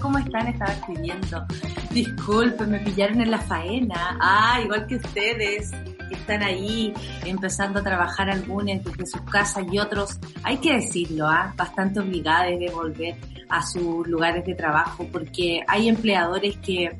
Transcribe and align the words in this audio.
¿cómo 0.00 0.18
están? 0.18 0.48
Estaba 0.48 0.72
escribiendo. 0.72 1.46
Disculpen, 1.90 2.70
me 2.70 2.78
pillaron 2.80 3.20
en 3.20 3.30
la 3.30 3.38
faena. 3.38 4.16
Ah, 4.20 4.60
igual 4.62 4.86
que 4.86 4.96
ustedes, 4.96 5.70
que 6.08 6.14
están 6.14 6.42
ahí 6.42 6.92
empezando 7.24 7.80
a 7.80 7.82
trabajar 7.82 8.30
algunos 8.30 8.84
desde 8.84 9.06
sus 9.06 9.22
casas 9.22 9.64
y 9.70 9.78
otros, 9.78 10.18
hay 10.42 10.58
que 10.58 10.74
decirlo, 10.74 11.26
¿ah? 11.28 11.52
bastante 11.56 12.00
obligados 12.00 12.58
de 12.58 12.70
volver 12.72 13.16
a 13.48 13.64
sus 13.66 14.06
lugares 14.06 14.44
de 14.44 14.54
trabajo 14.54 15.06
porque 15.10 15.62
hay 15.66 15.88
empleadores 15.88 16.56
que 16.58 16.98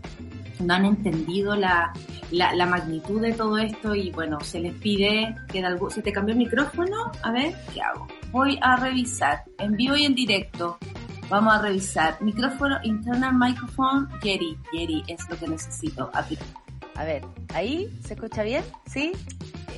no 0.60 0.74
han 0.74 0.87
entendido 0.87 1.55
la, 1.55 1.93
la, 2.30 2.66
magnitud 2.66 3.20
de 3.20 3.32
todo 3.32 3.59
esto 3.59 3.95
y 3.95 4.10
bueno, 4.10 4.41
se 4.41 4.59
les 4.60 4.74
pide 4.74 5.37
que 5.48 5.60
de 5.60 5.66
algo, 5.66 5.91
si 5.91 6.02
te 6.02 6.12
cambió 6.12 6.32
el 6.32 6.38
micrófono, 6.38 7.12
a 7.23 7.30
ver, 7.30 7.55
¿qué 7.73 7.80
hago? 7.80 8.09
Voy 8.32 8.59
a 8.60 8.77
revisar 8.77 9.45
en 9.59 9.77
vivo 9.77 9.95
y 9.96 10.05
en 10.05 10.15
directo 10.15 10.79
Vamos 11.28 11.55
a 11.55 11.62
revisar. 11.62 12.20
Micrófono, 12.20 12.78
internal 12.82 13.34
microphone, 13.34 14.09
Jerry. 14.23 14.59
Jerry 14.73 15.05
es 15.09 15.28
lo 15.28 15.37
que 15.37 15.48
necesito. 15.48 16.10
A 16.14 17.04
ver, 17.04 17.23
¿ahí? 17.54 17.88
¿Se 18.04 18.14
escucha 18.14 18.42
bien? 18.42 18.64
¿Sí? 18.87 19.12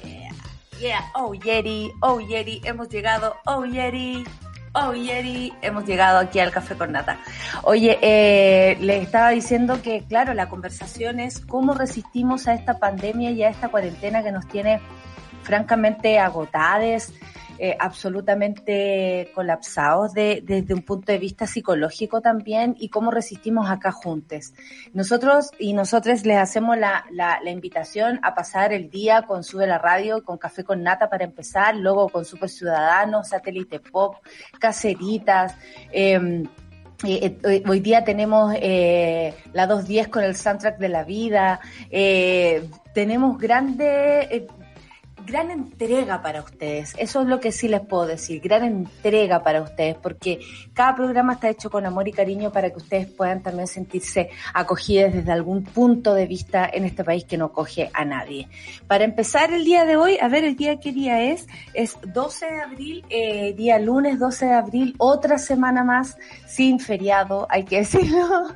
Yeah. 0.05 0.31
yeah. 0.79 1.13
Oh, 1.15 1.33
Jerry. 1.33 1.91
Oh, 2.01 2.19
Jerry. 2.19 2.61
Hemos 2.65 2.89
llegado. 2.89 3.35
Oh, 3.47 3.63
Jerry. 3.63 4.25
Oh, 4.73 4.93
Jerry, 4.93 5.53
hemos 5.63 5.85
llegado 5.85 6.21
aquí 6.21 6.39
al 6.39 6.53
Café 6.53 6.77
con 6.77 6.93
Nata. 6.93 7.19
Oye, 7.63 7.99
eh, 8.01 8.77
les 8.81 9.03
estaba 9.03 9.31
diciendo 9.31 9.83
que, 9.83 10.05
claro, 10.05 10.33
la 10.33 10.49
conversación 10.49 11.19
es 11.19 11.41
cómo 11.41 11.75
resistimos 11.75 12.47
a 12.47 12.55
esta 12.55 12.79
pandemia 12.79 13.33
y 13.33 13.43
a 13.43 13.49
esta 13.49 13.69
cuarentena 13.69 14.23
que 14.23 14.31
nos 14.31 14.47
tiene 14.47 14.81
francamente 15.51 16.17
agotadas, 16.21 17.13
eh, 17.59 17.77
absolutamente 17.77 19.33
colapsados 19.35 20.15
de, 20.15 20.45
desde 20.47 20.73
un 20.75 20.83
punto 20.83 21.11
de 21.11 21.19
vista 21.19 21.45
psicológico 21.45 22.21
también 22.21 22.77
y 22.79 22.89
cómo 22.89 23.11
resistimos 23.11 23.69
acá 23.69 23.91
juntos. 23.91 24.55
Nosotros 24.93 25.51
y 25.59 25.73
nosotros 25.73 26.25
les 26.25 26.39
hacemos 26.39 26.79
la, 26.79 27.05
la, 27.11 27.51
invitación 27.51 28.21
a 28.23 28.33
pasar 28.37 28.73
el 28.73 28.91
día 28.91 29.23
con 29.23 29.43
Sube 29.43 29.67
la 29.67 29.79
Radio, 29.79 30.23
con 30.23 30.39
Café 30.39 30.63
con 30.63 30.85
Nata 30.85 31.11
para 31.11 31.25
empezar, 31.25 31.75
luego 31.75 32.09
con 32.11 32.25
Super 32.25 32.49
Ciudadanos, 32.49 33.31
Satélite 33.31 33.81
Pop, 33.81 34.19
Caseritas. 34.61 35.57
Em, 35.91 36.45
eh, 37.05 37.39
eh, 37.43 37.63
hoy 37.67 37.81
día 37.81 38.05
tenemos 38.05 38.55
eh, 38.57 39.35
la 39.55 39.67
210 39.67 40.09
con 40.09 40.23
el 40.23 40.37
soundtrack 40.37 40.79
de 40.79 40.89
la 40.91 41.03
vida, 41.03 41.61
tenemos 42.95 43.39
grandes 43.39 44.29
gran 45.27 45.51
entrega 45.51 46.23
para 46.23 46.41
ustedes. 46.43 46.95
Eso 46.99 47.23
es 47.23 47.29
lo 47.29 47.41
que 47.41 47.53
sí 47.53 47.69
les 47.69 47.81
puedo 47.81 48.07
decir, 48.07 48.41
gran 48.41 48.65
entrega 48.65 49.43
para 49.43 49.63
ustedes, 49.63 49.97
porque 49.97 50.41
cada 50.75 50.95
programa 50.95 51.35
está 51.35 51.49
hecho 51.49 51.71
con 51.71 51.87
amor 51.87 52.09
y 52.09 52.13
cariño 52.13 52.53
para 52.53 52.71
que 52.71 52.79
ustedes 52.79 53.07
puedan 53.07 53.43
también 53.43 53.67
sentirse 53.67 54.31
acogidos 54.55 55.13
desde 55.13 55.33
algún 55.33 55.65
punto 55.65 56.15
de 56.15 56.27
vista 56.27 56.69
en 56.73 56.85
este 56.85 57.05
país 57.05 57.25
que 57.25 57.37
no 57.37 57.53
coge 57.53 57.91
a 57.93 58.05
nadie. 58.05 58.49
Para 58.87 59.05
empezar 59.05 59.53
el 59.53 59.65
día 59.65 59.85
de 59.85 59.97
hoy, 59.97 60.19
a 60.21 60.29
ver, 60.29 60.45
el 60.45 60.57
día 60.57 60.81
qué 60.81 60.93
día 60.93 61.23
es, 61.23 61.47
es 61.75 61.97
12 62.03 62.47
de 62.47 62.61
abril, 62.63 63.05
eh, 63.09 63.55
día 63.55 63.79
lunes 63.79 64.19
12 64.19 64.47
de 64.47 64.55
abril, 64.55 64.95
otra 64.99 65.39
semana 65.39 65.85
más 65.85 66.17
sin 66.47 66.81
feriado, 66.81 67.47
hay 67.51 67.65
que 67.65 67.77
decirlo. 67.81 68.49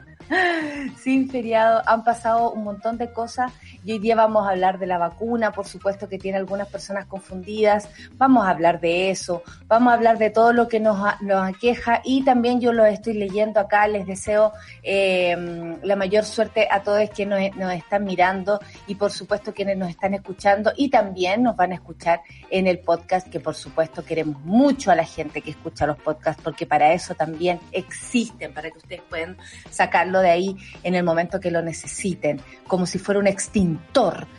sin 1.03 1.29
feriado, 1.29 1.83
han 1.87 2.03
pasado 2.05 2.53
un 2.53 2.65
montón 2.65 2.97
de 2.97 3.13
cosas 3.13 3.53
y 3.85 3.93
hoy 3.93 3.99
día 3.99 4.17
vamos 4.17 4.47
a 4.47 4.51
hablar 4.51 4.79
de 4.79 4.87
la 4.87 4.99
vacuna, 4.99 5.53
por 5.53 5.67
supuesto 5.67 6.09
que 6.09 6.19
tiene 6.19 6.39
algunas 6.39 6.69
personas 6.69 7.07
confundidas, 7.07 7.89
vamos 8.17 8.47
a 8.47 8.51
hablar 8.51 8.81
de 8.81 9.11
eso, 9.11 9.43
vamos 9.67 9.93
a 9.93 9.97
hablar 9.97 10.19
de 10.19 10.31
todo 10.31 10.53
lo 10.53 10.69
que 10.69 10.81
nos, 10.81 10.99
nos 11.21 11.49
aqueja 11.49 12.01
y 12.05 12.25
también 12.25 12.61
yo 12.61 12.73
lo 12.73 12.85
estoy 12.87 13.15
leyendo 13.15 13.61
acá, 13.61 13.87
les 13.87 14.07
deseo 14.07 14.53
eh, 14.83 15.77
la 15.83 15.97
mayor 15.97 16.25
suerte 16.25 16.69
a 16.71 16.83
todos 16.83 17.11
que 17.11 17.27
nos, 17.27 17.41
nos 17.57 17.73
están 17.73 18.05
mirando 18.05 18.61
y 18.87 18.95
por 18.95 19.11
supuesto 19.11 19.53
quienes 19.53 19.77
nos 19.77 19.91
están 19.91 20.15
escuchando 20.15 20.73
y 20.77 20.89
también 20.89 21.43
nos 21.43 21.57
van 21.57 21.73
a 21.73 21.75
escuchar 21.75 22.23
en 22.51 22.67
el 22.67 22.79
podcast, 22.79 23.29
que 23.29 23.41
por 23.41 23.55
supuesto 23.55 24.05
queremos 24.05 24.41
mucho 24.45 24.91
a 24.91 24.95
la 24.95 25.05
gente 25.05 25.43
que 25.43 25.51
escucha 25.51 25.87
los 25.87 25.99
podcasts, 25.99 26.43
porque 26.43 26.67
para 26.67 26.93
eso 26.93 27.15
también 27.15 27.61
existen, 27.73 28.55
para 28.55 28.71
que 28.71 28.79
ustedes 28.79 29.03
puedan 29.09 29.37
sacarlo 29.71 30.21
de 30.21 30.31
ahí 30.31 30.57
en 30.83 30.95
el 30.95 31.05
momento 31.05 31.41
que 31.41 31.51
lo 31.51 31.63
necesiten, 31.63 32.41
como 32.67 32.87
si 32.87 32.99
fuera 32.99 33.21
un 33.21 33.27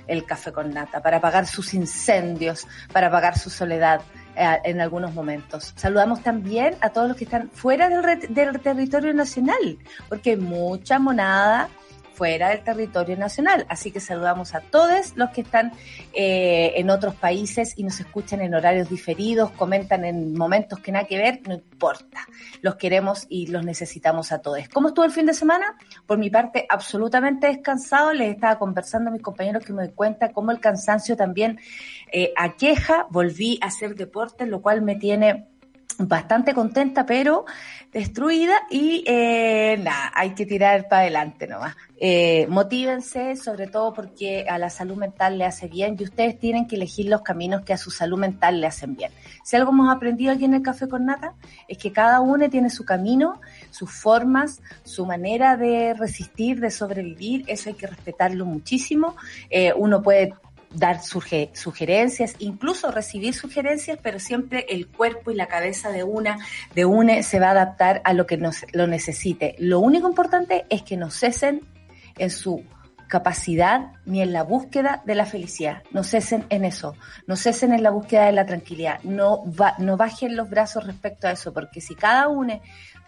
el 0.08 0.26
café 0.26 0.52
con 0.52 0.74
nata, 0.74 1.02
para 1.02 1.18
apagar 1.18 1.46
sus 1.46 1.74
incendios, 1.74 2.68
para 2.92 3.08
apagar 3.08 3.38
su 3.38 3.50
soledad 3.50 4.02
eh, 4.36 4.60
en 4.64 4.82
algunos 4.82 5.14
momentos. 5.14 5.74
Saludamos 5.76 6.22
también 6.22 6.76
a 6.82 6.90
todos 6.90 7.08
los 7.08 7.18
que 7.18 7.24
están 7.26 7.50
fuera 7.52 7.90
del, 7.90 8.34
del 8.34 8.60
territorio 8.60 9.14
nacional, 9.14 9.78
porque 10.10 10.38
mucha 10.38 11.00
monada 11.00 11.70
fuera 12.16 12.50
del 12.50 12.64
territorio 12.64 13.18
nacional. 13.18 13.66
Así 13.70 13.92
que 13.92 14.00
saludamos 14.00 14.56
a 14.56 14.62
todos 14.62 15.16
los 15.16 15.30
que 15.32 15.42
están 15.42 15.74
eh, 16.14 16.74
en 16.76 16.90
otros 16.90 17.16
países 17.16 17.74
y 17.78 17.84
nos 17.84 18.00
escuchan 18.00 18.42
en 18.42 18.56
horarios 18.56 18.90
diferidos, 18.90 19.52
comentan 19.52 20.06
en 20.06 20.34
momentos 20.34 20.80
que 20.80 20.92
nada 20.92 21.06
que 21.06 21.18
ver, 21.18 21.42
no 21.48 21.54
importa. 21.56 22.26
Los 22.62 22.76
queremos 22.76 23.26
y 23.30 23.48
los 23.48 23.66
necesitamos 23.66 24.32
a 24.32 24.40
todos. 24.40 24.68
¿Cómo 24.70 24.90
estuvo 24.90 25.06
el 25.06 25.12
fin 25.12 25.26
de 25.26 25.34
semana? 25.34 25.78
Por 26.06 26.18
mi 26.18 26.30
parte, 26.30 26.66
absolutamente 26.70 27.48
descansado. 27.48 28.14
Les 28.14 28.34
estaba 28.34 28.58
conversando 28.58 29.10
a 29.10 29.14
mis 29.14 29.22
compañeros 29.22 29.66
que 29.66 29.74
me 29.74 29.84
doy 29.84 29.94
cuenta 29.94 30.32
cómo 30.32 30.52
el 30.52 30.60
cansancio 30.60 31.18
también 31.18 31.60
eh, 32.12 32.32
aqueja. 32.38 33.08
Volví 33.10 33.60
a 33.62 33.68
hacer 33.68 33.96
deporte, 33.96 34.46
lo 34.46 34.62
cual 34.62 34.82
me 34.82 34.96
tiene 34.96 35.48
bastante 35.98 36.54
contenta, 36.54 37.06
pero 37.06 37.46
destruida 37.96 38.56
y 38.70 39.06
eh, 39.08 39.80
nada, 39.82 40.12
hay 40.14 40.32
que 40.32 40.46
tirar 40.46 40.90
para 40.90 41.04
adelante 41.04 41.48
nomás. 41.48 41.78
Eh, 41.98 42.46
motívense, 42.50 43.38
sobre 43.38 43.68
todo 43.68 43.94
porque 43.94 44.46
a 44.50 44.58
la 44.58 44.70
salud 44.70 44.98
mental 44.98 45.38
le 45.38 45.46
hace 45.46 45.70
bien 45.70 45.96
y 45.98 46.04
ustedes 46.04 46.38
tienen 46.38 46.68
que 46.68 46.76
elegir 46.76 47.06
los 47.06 47.22
caminos 47.22 47.62
que 47.62 47.72
a 47.72 47.78
su 47.78 47.92
salud 47.92 48.20
mental 48.20 48.60
le 48.60 48.68
hacen 48.68 48.98
bien. 48.98 49.14
Si 49.46 49.56
algo 49.56 49.72
hemos 49.72 49.96
aprendido 49.96 50.34
aquí 50.34 50.44
en 50.44 50.56
el 50.56 50.62
Café 50.62 50.90
con 50.90 51.06
Nata 51.06 51.36
es 51.70 51.78
que 51.78 51.94
cada 51.94 52.20
uno 52.20 52.50
tiene 52.50 52.70
su 52.70 52.84
camino, 52.84 53.40
sus 53.72 53.90
formas, 53.90 54.62
su 54.84 55.06
manera 55.06 55.56
de 55.56 55.94
resistir, 55.94 56.60
de 56.60 56.72
sobrevivir, 56.72 57.46
eso 57.48 57.70
hay 57.70 57.76
que 57.76 57.88
respetarlo 57.88 58.46
muchísimo. 58.46 59.16
Eh, 59.50 59.72
uno 59.74 60.02
puede 60.02 60.34
dar 60.76 61.02
sugerencias, 61.02 62.36
incluso 62.40 62.92
recibir 62.92 63.34
sugerencias, 63.34 64.00
pero 64.02 64.20
siempre 64.20 64.66
el 64.70 64.88
cuerpo 64.88 65.32
y 65.32 65.36
la 65.36 65.48
cabeza 65.48 65.92
de 65.92 66.04
una, 66.04 66.38
de 66.74 66.86
una 66.86 67.24
se 67.24 67.40
va 67.40 67.48
a 67.48 67.52
adaptar 67.52 68.02
a 68.04 68.14
lo 68.14 68.26
que 68.26 68.38
nos, 68.38 68.66
lo 68.74 68.88
necesite. 68.88 69.56
Lo 69.60 69.80
único 69.80 70.08
importante 70.08 70.66
es 70.70 70.84
que 70.84 70.98
no 70.98 71.10
cesen 71.12 71.62
en 72.18 72.30
su 72.30 72.64
capacidad 73.08 73.92
ni 74.06 74.22
en 74.22 74.34
la 74.34 74.44
búsqueda 74.44 75.02
de 75.06 75.16
la 75.16 75.26
felicidad. 75.26 75.84
No 75.92 76.04
cesen 76.04 76.46
en 76.50 76.66
eso, 76.66 76.96
no 77.28 77.36
cesen 77.36 77.74
en 77.74 77.84
la 77.84 77.92
búsqueda 77.92 78.26
de 78.26 78.32
la 78.32 78.46
tranquilidad, 78.46 79.02
no, 79.04 79.44
no 79.78 79.98
bajen 79.98 80.36
los 80.36 80.50
brazos 80.50 80.86
respecto 80.86 81.28
a 81.28 81.32
eso, 81.32 81.54
porque 81.54 81.82
si 81.82 81.96
cada 81.96 82.28
uno 82.28 82.60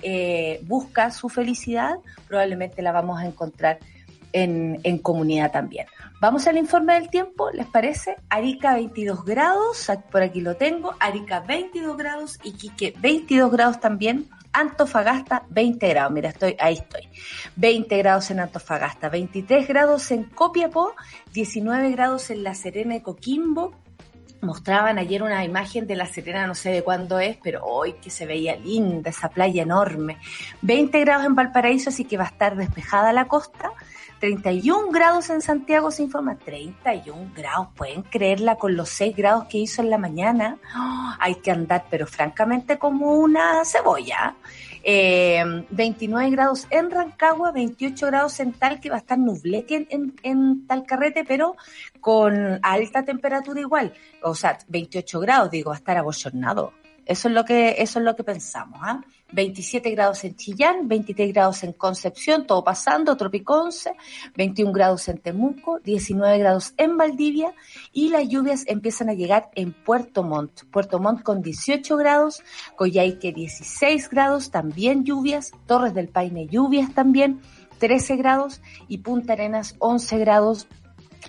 eh, 0.02 0.60
busca 0.64 1.12
su 1.12 1.30
felicidad, 1.30 1.96
probablemente 2.28 2.82
la 2.82 2.92
vamos 2.92 3.20
a 3.20 3.26
encontrar 3.26 3.80
en, 4.34 4.98
comunidad 5.00 5.52
también. 5.52 5.88
Vamos 6.20 6.48
al 6.48 6.58
informe 6.58 6.96
del 6.96 7.10
tiempo, 7.10 7.52
¿les 7.52 7.68
parece? 7.68 8.16
Arica 8.30 8.74
22 8.74 9.24
grados, 9.24 9.92
por 10.12 10.22
aquí 10.22 10.42
lo 10.42 10.56
tengo, 10.56 10.96
Arica 11.00 11.42
22 11.42 11.98
grados, 11.98 12.40
Iquique 12.44 12.94
22 13.00 13.52
grados 13.52 13.80
también, 13.80 14.28
Antofagasta 14.54 15.44
20 15.50 15.88
grados, 15.90 16.12
mira, 16.12 16.30
estoy, 16.30 16.56
ahí 16.60 16.76
estoy, 16.76 17.08
20 17.56 17.98
grados 17.98 18.32
en 18.32 18.40
Antofagasta, 18.40 19.10
23 19.10 19.68
grados 19.68 20.10
en 20.12 20.24
Copiapó, 20.24 20.96
19 21.34 21.92
grados 21.92 22.32
en 22.32 22.44
La 22.44 22.56
Serena 22.56 22.96
y 22.96 23.02
Coquimbo, 23.02 23.76
mostraban 24.42 24.98
ayer 24.98 25.24
una 25.24 25.44
imagen 25.44 25.88
de 25.88 25.96
La 25.96 26.06
Serena, 26.06 26.48
no 26.48 26.56
sé 26.56 26.72
de 26.72 26.84
cuándo 26.84 27.20
es, 27.20 27.38
pero 27.44 27.64
hoy 27.64 27.94
que 27.94 28.10
se 28.10 28.26
veía 28.26 28.56
linda 28.56 29.10
esa 29.10 29.30
playa 29.30 29.64
enorme. 29.64 30.18
20 30.62 31.00
grados 31.02 31.26
en 31.26 31.36
Valparaíso, 31.36 31.90
así 31.90 32.06
que 32.06 32.18
va 32.18 32.26
a 32.26 32.28
estar 32.28 32.56
despejada 32.56 33.14
la 33.14 33.28
costa. 33.28 33.72
31 34.20 34.92
grados 34.92 35.30
en 35.30 35.42
Santiago 35.42 35.92
se 35.92 36.04
informa, 36.04 36.38
31 36.38 37.32
grados, 37.36 37.68
pueden 37.76 38.04
creerla 38.04 38.56
con 38.56 38.76
los 38.76 38.90
6 38.90 39.16
grados 39.16 39.46
que 39.46 39.60
hizo 39.60 39.82
en 39.82 39.90
la 39.90 39.98
mañana, 39.98 40.58
hay 41.20 41.36
que 41.36 41.52
andar, 41.52 41.86
pero 41.90 42.08
francamente 42.08 42.78
como 42.78 43.14
una 43.14 43.64
cebolla. 43.66 44.36
29 44.84 46.30
grados 46.30 46.66
en 46.70 46.90
Rancagua, 46.90 47.52
28 47.52 48.08
grados 48.08 48.40
en 48.40 48.54
Talque, 48.54 48.90
va 48.90 48.96
a 48.96 49.00
estar 49.00 49.18
nubleque 49.18 49.86
en, 49.90 50.16
en 50.24 50.66
Talcarrete, 50.66 51.26
pero 51.26 51.58
con 52.00 52.60
alta 52.64 53.04
temperatura 53.04 53.60
igual. 53.60 53.94
O 54.24 54.34
sea, 54.34 54.58
28 54.70 55.20
grados, 55.20 55.52
digo, 55.52 55.72
va 55.72 55.76
a 55.76 55.80
estar 55.80 55.98
abochornado. 55.98 56.72
Eso 57.08 57.30
es 57.30 57.34
lo 57.34 57.46
que, 57.46 57.76
eso 57.80 58.00
es 58.00 58.06
lo 58.06 58.16
que 58.16 58.24
pensamos. 58.24 58.80
¿ah? 58.82 59.02
27 59.32 59.92
grados 59.92 60.24
en 60.24 60.36
Chillán, 60.36 60.88
23 60.88 61.34
grados 61.34 61.64
en 61.64 61.74
Concepción, 61.74 62.48
todo 62.48 62.64
pasando, 62.64 63.18
Tropiconce, 63.18 63.94
21 64.36 64.72
grados 64.72 65.08
en 65.08 65.18
Temuco, 65.18 65.80
19 65.80 66.38
grados 66.38 66.74
en 66.78 66.98
Valdivia 66.98 67.54
y 67.92 68.10
las 68.10 68.28
lluvias 68.28 68.64
empiezan 68.68 69.10
a 69.10 69.14
llegar 69.14 69.50
en 69.56 69.74
Puerto 69.74 70.24
Montt. 70.24 70.64
Puerto 70.72 71.00
Montt 71.00 71.24
con 71.24 71.42
18 71.42 71.98
grados, 71.98 72.44
Coyhaique 72.76 73.34
16 73.34 74.10
grados, 74.10 74.52
también 74.52 75.04
lluvias, 75.04 75.52
Torres 75.66 75.94
del 75.94 76.08
Paine 76.08 76.48
lluvias 76.48 76.94
también, 76.94 77.42
13 77.80 78.16
grados 78.16 78.62
y 78.88 79.00
Punta 79.00 79.34
Arenas 79.34 79.76
11 79.80 80.18
grados 80.20 80.68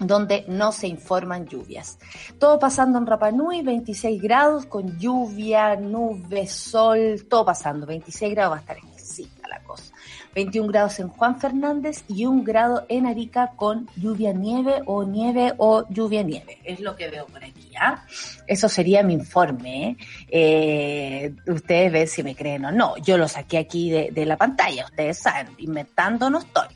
donde 0.00 0.44
no 0.48 0.72
se 0.72 0.86
informan 0.86 1.46
lluvias. 1.46 1.98
Todo 2.38 2.58
pasando 2.58 2.98
en 2.98 3.06
Rapanui, 3.06 3.62
26 3.62 4.22
grados, 4.22 4.66
con 4.66 4.98
lluvia, 4.98 5.76
nube, 5.76 6.46
sol, 6.46 7.26
todo 7.28 7.44
pasando. 7.44 7.86
26 7.86 8.32
grados 8.34 8.52
va 8.52 8.56
a 8.56 8.60
estar 8.60 8.78
exquisita 8.78 9.48
la 9.48 9.60
cosa. 9.62 9.92
21 10.34 10.68
grados 10.68 11.00
en 11.00 11.08
Juan 11.08 11.40
Fernández 11.40 12.04
y 12.06 12.26
un 12.26 12.44
grado 12.44 12.84
en 12.88 13.06
Arica 13.06 13.52
con 13.56 13.88
lluvia 13.96 14.32
nieve 14.32 14.82
o 14.86 15.02
nieve 15.02 15.54
o 15.56 15.84
lluvia 15.88 16.22
nieve. 16.22 16.58
Es 16.64 16.80
lo 16.80 16.94
que 16.94 17.08
veo 17.08 17.26
por 17.26 17.42
aquí. 17.42 17.72
¿ah? 17.80 18.04
Eso 18.46 18.68
sería 18.68 19.02
mi 19.02 19.14
informe. 19.14 19.96
¿eh? 20.28 21.34
ustedes 21.46 21.92
ven 21.92 22.06
si 22.06 22.22
me 22.22 22.36
creen 22.36 22.66
o 22.66 22.70
no. 22.70 22.96
Yo 22.98 23.18
lo 23.18 23.26
saqué 23.26 23.58
aquí 23.58 23.90
de, 23.90 24.10
de 24.12 24.26
la 24.26 24.36
pantalla. 24.36 24.84
Ustedes 24.84 25.18
saben, 25.18 25.54
inventando 25.58 26.30
no 26.30 26.38
estoy. 26.38 26.68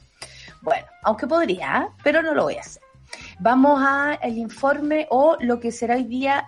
Bueno, 0.61 0.87
aunque 1.03 1.27
podría, 1.27 1.77
¿ah? 1.77 1.89
pero 2.03 2.23
no 2.23 2.35
lo 2.35 2.45
voy 2.45 2.57
a 2.57 2.61
hacer. 2.61 2.83
Vamos 3.39 3.83
a 3.85 4.15
el 4.23 4.39
informe 4.39 5.07
o 5.11 5.37
lo 5.41 5.61
que 5.61 5.71
será 5.73 5.97
hoy 5.97 6.05
día 6.05 6.47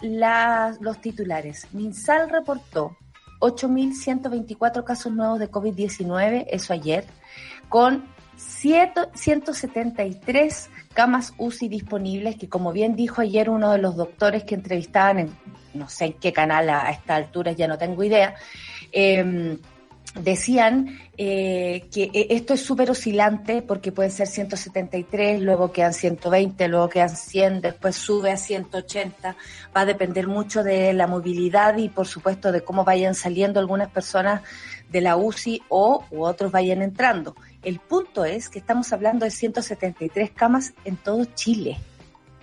los 0.81 1.01
titulares. 1.01 1.67
MinSal 1.73 2.31
reportó 2.31 2.97
8.124 3.41 4.85
casos 4.85 5.13
nuevos 5.13 5.39
de 5.39 5.51
COVID-19, 5.51 6.47
eso 6.49 6.73
ayer, 6.73 7.05
con 7.69 8.07
173 8.37 10.71
camas 10.93 11.35
UCI 11.39 11.69
disponibles, 11.69 12.37
que 12.37 12.49
como 12.49 12.73
bien 12.73 12.97
dijo 12.97 13.21
ayer 13.21 13.51
uno 13.51 13.73
de 13.73 13.79
los 13.79 13.97
doctores 13.97 14.45
que 14.45 14.55
entrevistaban 14.55 15.19
en, 15.19 15.37
no 15.75 15.89
sé 15.89 16.05
en 16.07 16.13
qué 16.15 16.33
canal 16.33 16.71
a, 16.71 16.91
esta 16.91 17.17
altura, 17.17 17.53
ya 17.53 17.69
no 17.69 17.77
tengo 17.79 18.03
idea, 18.05 18.35
eh, 18.93 19.59
decían 20.15 20.99
eh, 21.17 21.87
que 21.93 22.05
eh, 22.13 22.29
esto 22.31 22.55
es 22.55 22.61
súper 22.63 22.91
oscilante 22.91 23.63
porque 23.63 23.93
pueden 23.93 24.13
ser 24.13 24.27
173, 24.27 25.41
luego 25.41 25.73
quedan 25.73 25.93
120, 25.93 26.69
luego 26.69 26.89
quedan 26.89 27.17
100, 27.17 27.61
después 27.61 27.97
sube 27.97 28.31
a 28.31 28.37
180. 28.37 29.37
Va 29.77 29.81
a 29.81 29.85
depender 29.85 30.29
mucho 30.29 30.63
de 30.63 30.93
la 30.93 31.07
movilidad 31.07 31.77
y 31.77 31.89
por 31.89 32.07
supuesto 32.07 32.53
de 32.53 32.63
cómo 32.63 32.85
vayan 32.85 33.15
saliendo 33.15 33.61
algunas 33.61 33.91
personas 33.91 34.43
de 34.91 35.01
la 35.01 35.17
UCI 35.17 35.63
o 35.69 36.05
u 36.11 36.23
otros 36.25 36.53
vayan 36.53 36.83
entrando. 36.83 37.35
El 37.63 37.81
punto 37.81 38.25
es 38.25 38.49
que 38.49 38.59
estamos 38.59 38.93
hablando 38.93 39.25
de 39.25 39.31
173 39.31 40.31
camas 40.31 40.75
en 40.85 40.97
todo 40.97 41.25
Chile. 41.35 41.79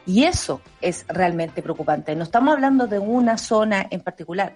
Y 0.06 0.23
eso 0.23 0.62
es 0.81 1.06
realmente 1.07 1.62
preocupante. 1.62 2.15
No 2.15 2.23
estamos 2.23 2.53
hablando 2.53 2.88
de 2.88 3.00
una 3.00 3.38
zona 3.38 3.88
en 3.89 4.01
particular. 4.01 4.56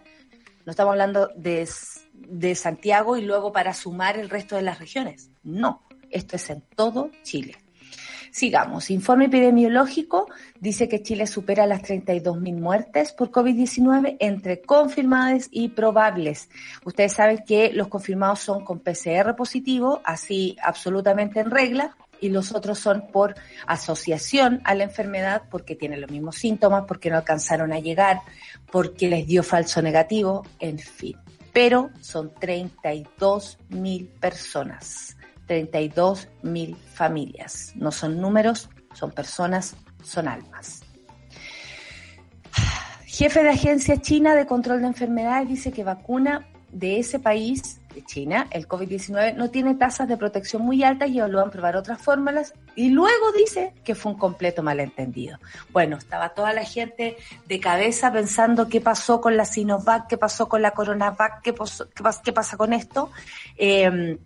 No 0.66 0.72
estamos 0.72 0.92
hablando 0.92 1.30
de 1.36 1.68
de 2.28 2.56
Santiago 2.56 3.18
y 3.18 3.22
luego 3.22 3.52
para 3.52 3.74
sumar 3.74 4.18
el 4.18 4.30
resto 4.30 4.56
de 4.56 4.62
las 4.62 4.80
regiones. 4.80 5.30
No, 5.44 5.84
esto 6.10 6.36
es 6.36 6.50
en 6.50 6.62
todo 6.76 7.12
Chile. 7.24 7.58
Sigamos. 8.32 8.92
Informe 8.92 9.26
epidemiológico 9.26 10.28
dice 10.60 10.90
que 10.90 11.02
Chile 11.02 11.26
supera 11.26 11.66
las 11.66 11.84
32.000 11.84 12.60
muertes 12.60 13.14
por 13.14 13.32
COVID-19 13.32 14.18
entre 14.20 14.62
confirmadas 14.62 15.48
y 15.52 15.70
probables. 15.70 16.50
Ustedes 16.84 17.14
saben 17.14 17.46
que 17.48 17.72
los 17.72 17.88
confirmados 17.88 18.40
son 18.40 18.66
con 18.66 18.80
PCR 18.80 19.38
positivo, 19.38 20.02
así 20.04 20.58
absolutamente 20.62 21.40
en 21.40 21.50
regla, 21.50 21.96
y 22.26 22.30
los 22.30 22.54
otros 22.54 22.80
son 22.80 23.08
por 23.12 23.36
asociación 23.68 24.62
a 24.64 24.76
la 24.76 24.84
enfermedad 24.84 25.44
porque 25.50 25.76
tienen 25.76 26.02
los 26.02 26.12
mismos 26.12 26.36
síntomas, 26.36 26.84
porque 26.88 27.10
no 27.10 27.18
alcanzaron 27.18 27.72
a 27.72 27.80
llegar, 27.80 28.22
porque 28.72 29.08
les 29.08 29.26
dio 29.26 29.44
falso 29.44 29.82
negativo, 29.82 30.46
en 30.60 30.80
fin 30.80 31.18
pero 31.56 31.90
son 32.02 32.34
32 32.34 33.60
mil 33.70 34.08
personas, 34.20 35.16
32 35.48 36.28
mil 36.44 36.76
familias. 36.76 37.72
No 37.76 37.94
son 37.94 38.20
números, 38.20 38.70
son 38.94 39.12
personas, 39.12 39.74
son 40.04 40.28
almas. 40.28 40.82
Jefe 43.06 43.42
de 43.42 43.52
Agencia 43.52 44.02
China 44.02 44.36
de 44.36 44.46
Control 44.46 44.82
de 44.82 44.88
Enfermedades 44.88 45.48
dice 45.48 45.72
que 45.72 45.86
vacuna 45.86 46.46
de 46.74 47.00
ese 47.00 47.20
país 47.20 47.80
China, 48.04 48.48
el 48.52 48.68
COVID-19, 48.68 49.36
no 49.36 49.50
tiene 49.50 49.76
tasas 49.76 50.08
de 50.08 50.18
protección 50.18 50.62
muy 50.62 50.84
altas 50.84 51.10
y 51.10 51.20
a 51.20 51.28
probar 51.28 51.76
otras 51.76 52.02
fórmulas 52.02 52.54
y 52.76 52.90
luego 52.90 53.32
dice 53.32 53.74
que 53.84 53.96
fue 53.96 54.12
un 54.12 54.18
completo 54.18 54.64
malentendido. 54.64 55.40
Bueno, 55.72 55.98
estaba 55.98 56.30
toda 56.30 56.54
la 56.54 56.64
gente 56.64 57.18
de 57.48 57.60
cabeza 57.60 58.12
pensando 58.12 58.68
qué 58.68 58.82
pasó 58.82 59.22
con 59.22 59.38
la 59.38 59.46
Sinovac, 59.46 60.08
qué 60.08 60.18
pasó 60.18 60.48
con 60.48 60.62
la 60.62 60.72
Coronavac, 60.72 61.42
qué, 61.42 61.54
pasa 61.54 62.58
con 62.58 62.74
esto. 62.74 63.12
Eh, 63.58 64.18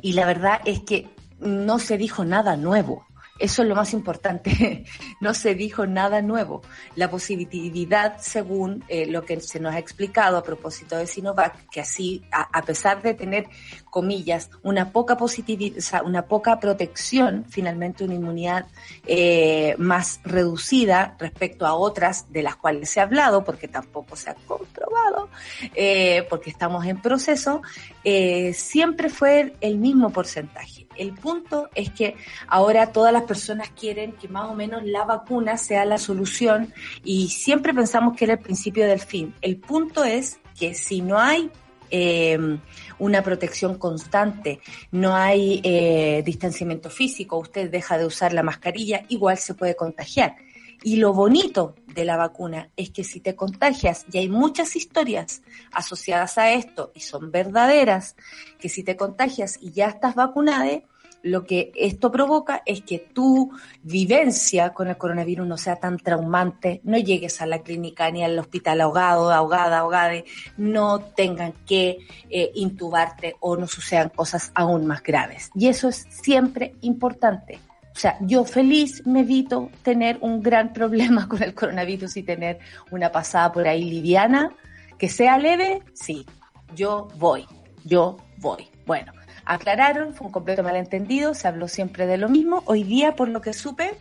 y 0.00 0.12
la 0.14 0.26
verdad 0.26 0.60
es 0.64 0.80
que 0.80 1.08
no 1.40 1.78
se 1.78 1.98
dijo 1.98 2.24
nada 2.24 2.56
nuevo. 2.56 3.06
Eso 3.38 3.62
es 3.62 3.68
lo 3.68 3.74
más 3.74 3.92
importante. 3.92 4.84
no 5.20 5.34
se 5.34 5.54
dijo 5.54 5.86
nada 5.86 6.20
nuevo. 6.20 6.62
La 6.96 7.10
positividad, 7.10 8.18
según 8.20 8.84
eh, 8.88 9.06
lo 9.06 9.24
que 9.24 9.40
se 9.40 9.58
nos 9.58 9.74
ha 9.74 9.78
explicado 9.78 10.36
a 10.36 10.42
propósito 10.42 10.96
de 10.96 11.06
Sinovac, 11.06 11.68
que 11.70 11.80
así, 11.80 12.22
a, 12.30 12.62
pesar 12.62 13.02
de 13.02 13.14
tener, 13.14 13.46
comillas, 13.90 14.50
una 14.62 14.92
poca 14.92 15.16
positividad, 15.16 16.04
una 16.04 16.26
poca 16.26 16.60
protección, 16.60 17.46
finalmente 17.48 18.04
una 18.04 18.14
inmunidad 18.14 18.66
eh, 19.06 19.74
más 19.78 20.20
reducida 20.24 21.16
respecto 21.18 21.66
a 21.66 21.74
otras 21.74 22.30
de 22.30 22.42
las 22.42 22.56
cuales 22.56 22.90
se 22.90 23.00
ha 23.00 23.04
hablado, 23.04 23.44
porque 23.44 23.66
tampoco 23.66 24.14
se 24.14 24.30
ha 24.30 24.34
comprobado, 24.34 25.30
eh, 25.74 26.26
porque 26.28 26.50
estamos 26.50 26.84
en 26.86 27.00
proceso, 27.00 27.62
siempre 28.52 29.08
fue 29.08 29.54
el 29.60 29.78
mismo 29.78 30.10
porcentaje. 30.10 30.81
El 30.96 31.14
punto 31.14 31.68
es 31.74 31.90
que 31.90 32.16
ahora 32.46 32.92
todas 32.92 33.12
las 33.12 33.22
personas 33.24 33.70
quieren 33.70 34.12
que 34.12 34.28
más 34.28 34.48
o 34.48 34.54
menos 34.54 34.82
la 34.84 35.04
vacuna 35.04 35.56
sea 35.56 35.84
la 35.84 35.98
solución 35.98 36.72
y 37.04 37.28
siempre 37.28 37.74
pensamos 37.74 38.16
que 38.16 38.24
era 38.24 38.34
el 38.34 38.40
principio 38.40 38.86
del 38.86 39.00
fin. 39.00 39.34
El 39.40 39.56
punto 39.56 40.04
es 40.04 40.38
que 40.58 40.74
si 40.74 41.00
no 41.00 41.18
hay 41.18 41.50
em, 41.90 42.58
una 42.98 43.22
protección 43.22 43.78
constante, 43.78 44.60
no 44.90 45.14
hay 45.14 45.60
eh, 45.64 46.22
distanciamiento 46.24 46.90
físico, 46.90 47.38
usted 47.38 47.70
deja 47.70 47.98
de 47.98 48.06
usar 48.06 48.32
la 48.32 48.42
mascarilla, 48.42 49.04
igual 49.08 49.38
se 49.38 49.54
puede 49.54 49.76
contagiar. 49.76 50.36
Y 50.82 50.96
lo 50.96 51.12
bonito 51.12 51.74
de 51.86 52.04
la 52.04 52.16
vacuna 52.16 52.70
es 52.76 52.90
que 52.90 53.04
si 53.04 53.20
te 53.20 53.36
contagias, 53.36 54.04
y 54.12 54.18
hay 54.18 54.28
muchas 54.28 54.76
historias 54.76 55.42
asociadas 55.72 56.38
a 56.38 56.52
esto 56.52 56.92
y 56.94 57.00
son 57.00 57.30
verdaderas, 57.30 58.16
que 58.58 58.68
si 58.68 58.82
te 58.82 58.96
contagias 58.96 59.58
y 59.60 59.72
ya 59.72 59.88
estás 59.88 60.14
vacunada, 60.14 60.82
lo 61.22 61.44
que 61.44 61.72
esto 61.76 62.10
provoca 62.10 62.62
es 62.66 62.82
que 62.82 62.98
tu 62.98 63.52
vivencia 63.82 64.72
con 64.72 64.88
el 64.88 64.96
coronavirus 64.96 65.46
no 65.46 65.56
sea 65.56 65.76
tan 65.76 65.98
traumante, 65.98 66.80
no 66.84 66.98
llegues 66.98 67.40
a 67.40 67.46
la 67.46 67.62
clínica 67.62 68.10
ni 68.10 68.24
al 68.24 68.38
hospital 68.38 68.80
ahogado, 68.80 69.30
ahogada, 69.30 69.78
ahogada, 69.78 70.22
no 70.56 71.00
tengan 71.00 71.52
que 71.64 71.98
eh, 72.28 72.50
intubarte 72.54 73.36
o 73.40 73.56
no 73.56 73.68
sucedan 73.68 74.08
cosas 74.08 74.50
aún 74.54 74.86
más 74.86 75.02
graves. 75.02 75.50
Y 75.54 75.68
eso 75.68 75.88
es 75.88 76.06
siempre 76.10 76.74
importante. 76.80 77.60
O 77.94 77.98
sea, 77.98 78.16
yo 78.20 78.44
feliz 78.44 79.06
me 79.06 79.20
evito 79.20 79.70
tener 79.82 80.18
un 80.20 80.42
gran 80.42 80.72
problema 80.74 81.28
con 81.28 81.42
el 81.42 81.54
coronavirus 81.54 82.16
y 82.16 82.22
tener 82.22 82.58
una 82.90 83.12
pasada 83.12 83.52
por 83.52 83.68
ahí 83.68 83.84
liviana, 83.84 84.50
que 84.98 85.08
sea 85.08 85.38
leve, 85.38 85.82
sí, 85.94 86.26
yo 86.74 87.08
voy, 87.16 87.46
yo 87.84 88.16
voy. 88.38 88.68
Bueno, 88.86 89.12
aclararon, 89.44 90.14
fue 90.14 90.26
un 90.26 90.32
completo 90.32 90.62
malentendido, 90.62 91.34
se 91.34 91.48
habló 91.48 91.68
siempre 91.68 92.06
de 92.06 92.18
lo 92.18 92.28
mismo. 92.28 92.62
Hoy 92.66 92.84
día, 92.84 93.14
por 93.14 93.28
lo 93.28 93.40
que 93.40 93.52
supe, 93.52 93.92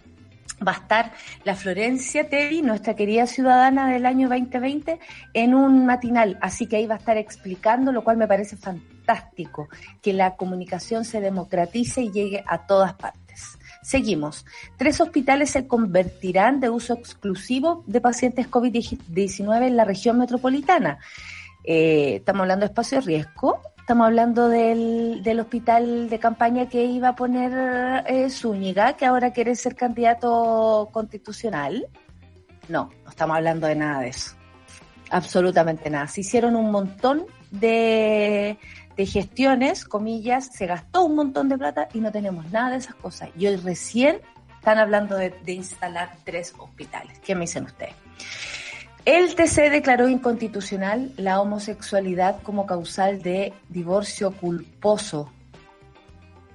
va 0.66 0.74
a 0.74 0.76
estar 0.76 1.12
la 1.44 1.56
Florencia 1.56 2.30
Tevi, 2.30 2.62
nuestra 2.62 2.96
querida 2.96 3.26
ciudadana 3.26 3.92
del 3.92 4.06
año 4.06 4.30
2020, 4.30 5.00
en 5.34 5.56
un 5.56 5.86
matinal. 5.86 6.38
Así 6.42 6.68
que 6.68 6.78
ahí 6.78 6.86
va 6.86 6.96
a 6.96 7.00
estar 7.00 7.18
explicando, 7.18 7.92
lo 7.92 8.04
cual 8.04 8.18
me 8.18 8.28
parece 8.28 8.58
fantástico, 8.58 9.70
que 10.02 10.14
la 10.14 10.36
comunicación 10.36 11.06
se 11.06 11.22
democratice 11.22 12.02
y 12.02 12.12
llegue 12.12 12.44
a 12.48 12.66
todas 12.66 12.94
partes. 12.94 13.21
Seguimos. 13.82 14.46
Tres 14.78 15.02
hospitales 15.02 15.50
se 15.52 15.68
convertirán 15.68 16.60
de 16.60 16.70
uso 16.70 16.94
exclusivo 16.94 17.84
de 17.88 18.02
pacientes 18.02 18.50
COVID-19 18.50 19.68
en 19.68 19.78
la 19.78 19.86
región 19.86 20.18
metropolitana. 20.18 21.00
Eh, 21.64 22.16
estamos 22.18 22.42
hablando 22.42 22.66
de 22.66 22.72
espacio 22.72 23.00
de 23.00 23.06
riesgo, 23.06 23.62
Estamos 23.82 24.08
hablando 24.08 24.48
del, 24.48 25.22
del 25.24 25.40
hospital 25.40 26.08
de 26.08 26.20
campaña 26.20 26.70
que 26.70 26.86
iba 26.86 27.10
a 27.10 27.16
poner 27.16 28.06
eh, 28.08 28.30
Zúñiga, 28.30 28.94
que 28.94 29.08
ahora 29.08 29.34
quiere 29.34 29.56
ser 29.56 29.76
candidato 29.76 30.88
constitucional. 30.94 31.88
No, 32.70 32.92
no 33.04 33.10
estamos 33.10 33.36
hablando 33.36 33.66
de 33.66 33.76
nada 33.76 34.02
de 34.02 34.10
eso. 34.10 34.36
Absolutamente 35.10 35.90
nada. 35.90 36.08
Se 36.08 36.22
hicieron 36.22 36.56
un 36.56 36.72
montón 36.72 37.26
de, 37.50 38.58
de 38.98 39.06
gestiones, 39.06 39.86
comillas, 39.86 40.48
se 40.54 40.66
gastó 40.66 41.06
un 41.06 41.16
montón 41.16 41.50
de 41.50 41.58
plata 41.58 41.88
y 41.94 42.00
no 42.00 42.12
tenemos 42.12 42.52
nada 42.52 42.72
de 42.72 42.78
esas 42.78 42.96
cosas. 42.96 43.30
Y 43.38 43.48
hoy 43.48 43.56
recién 43.58 44.22
están 44.62 44.78
hablando 44.78 45.18
de, 45.18 45.34
instalar 45.48 46.16
tres 46.24 46.54
hospitales. 46.58 47.20
¿Qué 47.20 47.34
me 47.34 47.42
dicen 47.42 47.66
ustedes? 47.66 47.96
El 49.06 49.34
TC 49.34 49.72
declaró 49.72 50.08
inconstitucional 50.08 51.12
la 51.18 51.42
homosexualidad 51.42 52.42
como 52.44 52.68
causal 52.68 53.24
de 53.24 53.54
divorcio 53.70 54.32
culposo. 54.32 55.32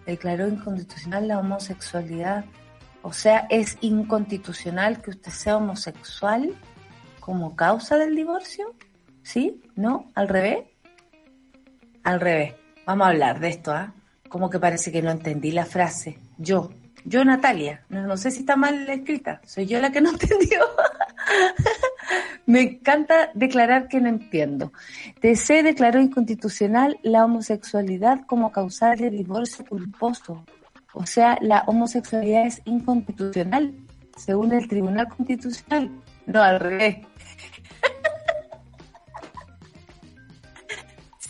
Declaró 0.06 0.46
inconstitucional 0.46 1.26
la 1.26 1.40
homosexualidad. 1.40 2.44
O 3.02 3.12
sea, 3.12 3.48
es 3.50 3.76
inconstitucional 3.80 5.02
que 5.02 5.10
usted 5.10 5.32
sea 5.32 5.56
homosexual 5.56 6.54
como 7.18 7.56
causa 7.56 7.96
del 7.96 8.14
divorcio. 8.14 8.72
¿Sí? 9.24 9.60
¿No? 9.74 10.12
¿Al 10.14 10.28
revés? 10.28 10.58
Al 12.06 12.20
revés. 12.20 12.54
Vamos 12.86 13.04
a 13.04 13.10
hablar 13.10 13.40
de 13.40 13.48
esto, 13.48 13.72
¿ah? 13.72 13.92
Como 14.28 14.48
que 14.48 14.60
parece 14.60 14.92
que 14.92 15.02
no 15.02 15.10
entendí 15.10 15.50
la 15.50 15.66
frase. 15.66 16.20
Yo, 16.38 16.70
yo 17.04 17.24
Natalia, 17.24 17.82
no, 17.88 18.06
no 18.06 18.16
sé 18.16 18.30
si 18.30 18.40
está 18.40 18.54
mal 18.54 18.88
escrita, 18.88 19.40
soy 19.44 19.66
yo 19.66 19.80
la 19.80 19.90
que 19.90 20.00
no 20.00 20.10
entendió. 20.12 20.60
Me 22.46 22.60
encanta 22.60 23.32
declarar 23.34 23.88
que 23.88 24.00
no 24.00 24.08
entiendo. 24.08 24.72
TC 25.20 25.64
declaró 25.64 26.00
inconstitucional 26.00 26.96
la 27.02 27.24
homosexualidad 27.24 28.20
como 28.26 28.52
causal 28.52 28.96
de 28.98 29.10
divorcio 29.10 29.64
culposo. 29.64 30.44
O 30.94 31.06
sea, 31.06 31.36
la 31.40 31.64
homosexualidad 31.66 32.46
es 32.46 32.62
inconstitucional, 32.66 33.74
según 34.16 34.52
el 34.52 34.68
Tribunal 34.68 35.08
Constitucional. 35.08 35.90
No, 36.26 36.40
al 36.40 36.60
revés. 36.60 36.98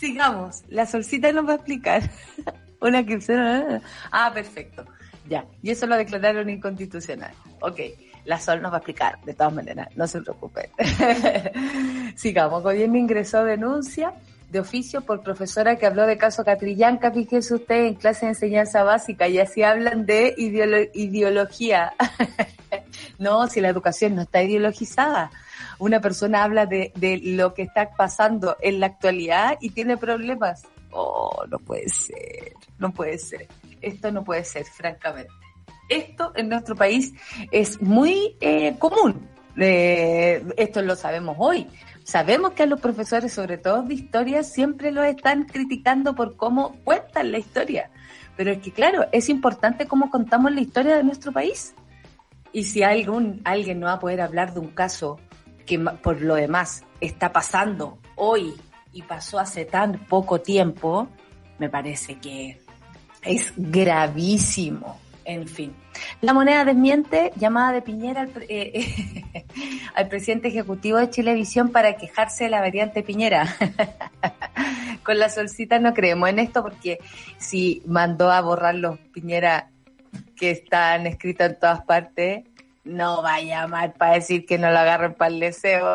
Sigamos, 0.06 0.62
la 0.68 0.86
solcita 0.86 1.32
nos 1.32 1.48
va 1.48 1.54
a 1.54 1.56
explicar. 1.56 2.08
Una 2.80 3.04
Ah, 4.12 4.30
perfecto. 4.32 4.84
Ya, 5.28 5.44
y 5.64 5.72
eso 5.72 5.88
lo 5.88 5.96
declararon 5.96 6.48
inconstitucional. 6.48 7.32
Ok, 7.60 7.80
la 8.24 8.38
Sol 8.38 8.62
nos 8.62 8.70
va 8.70 8.76
a 8.76 8.78
explicar, 8.78 9.18
de 9.24 9.34
todas 9.34 9.52
maneras, 9.52 9.88
no 9.96 10.06
se 10.06 10.20
preocupen. 10.20 10.70
Sigamos, 12.16 12.62
gobierno 12.62 12.96
ingresó 12.98 13.42
denuncia 13.42 14.14
de 14.48 14.60
oficio 14.60 15.00
por 15.00 15.24
profesora 15.24 15.74
que 15.74 15.86
habló 15.86 16.06
de 16.06 16.16
caso 16.16 16.44
Catrillanca, 16.44 17.10
fíjese 17.10 17.54
usted, 17.54 17.86
en 17.86 17.94
clase 17.94 18.26
de 18.26 18.30
enseñanza 18.30 18.84
básica, 18.84 19.26
y 19.26 19.40
así 19.40 19.64
hablan 19.64 20.06
de 20.06 20.36
ideología. 20.36 21.94
no, 23.18 23.48
si 23.48 23.60
la 23.60 23.70
educación 23.70 24.14
no 24.14 24.22
está 24.22 24.40
ideologizada. 24.40 25.32
Una 25.78 26.00
persona 26.00 26.42
habla 26.42 26.66
de, 26.66 26.92
lo 27.22 27.54
que 27.54 27.62
está 27.62 27.90
pasando 27.90 28.56
en 28.60 28.80
la 28.80 28.86
actualidad 28.86 29.58
y 29.60 29.70
tiene 29.70 29.96
problemas. 29.96 30.62
Oh, 30.90 31.44
no 31.50 31.58
puede 31.58 31.88
ser, 31.88 32.54
no 32.78 32.92
puede 32.92 33.18
ser. 33.18 33.48
Esto 33.82 34.10
no 34.10 34.24
puede 34.24 34.44
ser, 34.44 34.64
francamente. 34.64 35.32
Esto 35.88 36.32
en 36.34 36.48
nuestro 36.48 36.74
país 36.74 37.12
es 37.50 37.80
muy 37.80 38.36
eh, 38.40 38.76
común. 38.78 39.28
Eh, 39.58 40.44
esto 40.56 40.82
lo 40.82 40.96
sabemos 40.96 41.36
hoy. 41.38 41.66
Sabemos 42.04 42.52
que 42.52 42.62
a 42.62 42.66
los 42.66 42.80
profesores, 42.80 43.32
sobre 43.32 43.58
todo 43.58 43.82
de 43.82 43.94
historia, 43.94 44.42
siempre 44.42 44.92
los 44.92 45.04
están 45.06 45.44
criticando 45.44 46.14
por 46.14 46.36
cómo 46.36 46.76
cuentan 46.84 47.32
la 47.32 47.38
historia. 47.38 47.90
Pero 48.36 48.52
es 48.52 48.58
que, 48.58 48.70
claro, 48.70 49.06
es 49.12 49.28
importante 49.28 49.86
cómo 49.86 50.10
contamos 50.10 50.52
la 50.52 50.60
historia 50.60 50.96
de 50.96 51.04
nuestro 51.04 51.32
país. 51.32 51.74
Y 52.52 52.64
si 52.64 52.82
algún, 52.82 53.40
alguien 53.44 53.80
no 53.80 53.86
va 53.86 53.94
a 53.94 53.98
poder 53.98 54.20
hablar 54.20 54.54
de 54.54 54.60
un 54.60 54.68
caso 54.68 55.18
que 55.66 55.78
por 55.78 56.20
lo 56.22 56.36
demás 56.36 56.84
está 57.00 57.32
pasando 57.32 57.98
hoy 58.14 58.54
y 58.92 59.02
pasó 59.02 59.38
hace 59.38 59.64
tan 59.64 59.98
poco 60.06 60.40
tiempo, 60.40 61.08
me 61.58 61.68
parece 61.68 62.18
que 62.18 62.58
es 63.22 63.52
gravísimo. 63.56 64.98
En 65.26 65.48
fin. 65.48 65.74
La 66.20 66.32
moneda 66.32 66.64
desmiente 66.64 67.32
llamada 67.36 67.72
de 67.72 67.82
Piñera 67.82 68.20
al, 68.22 68.30
eh, 68.48 69.24
presidente 70.08 70.48
ejecutivo 70.48 70.98
de 70.98 71.10
Chilevisión 71.10 71.72
para 71.72 71.96
quejarse 71.96 72.44
de 72.44 72.50
la 72.50 72.60
variante 72.60 73.02
Piñera. 73.02 73.56
Con 75.02 75.18
la 75.18 75.28
solcita 75.28 75.80
no 75.80 75.94
creemos 75.94 76.28
en 76.28 76.38
esto 76.38 76.62
porque 76.62 76.98
si 77.38 77.82
mandó 77.86 78.30
a 78.30 78.40
borrar 78.40 78.76
los 78.76 78.98
Piñera 79.12 79.70
que 80.36 80.52
están 80.52 81.08
escritos 81.08 81.48
en 81.48 81.58
todas 81.58 81.82
partes, 81.82 82.44
no 82.86 83.22
va 83.22 83.34
a 83.34 83.40
llamar 83.42 83.92
para 83.94 84.14
decir 84.14 84.46
que 84.46 84.58
no 84.58 84.70
lo 84.70 84.78
agarren 84.78 85.14
para 85.14 85.32
el 85.32 85.40
deseo. 85.40 85.94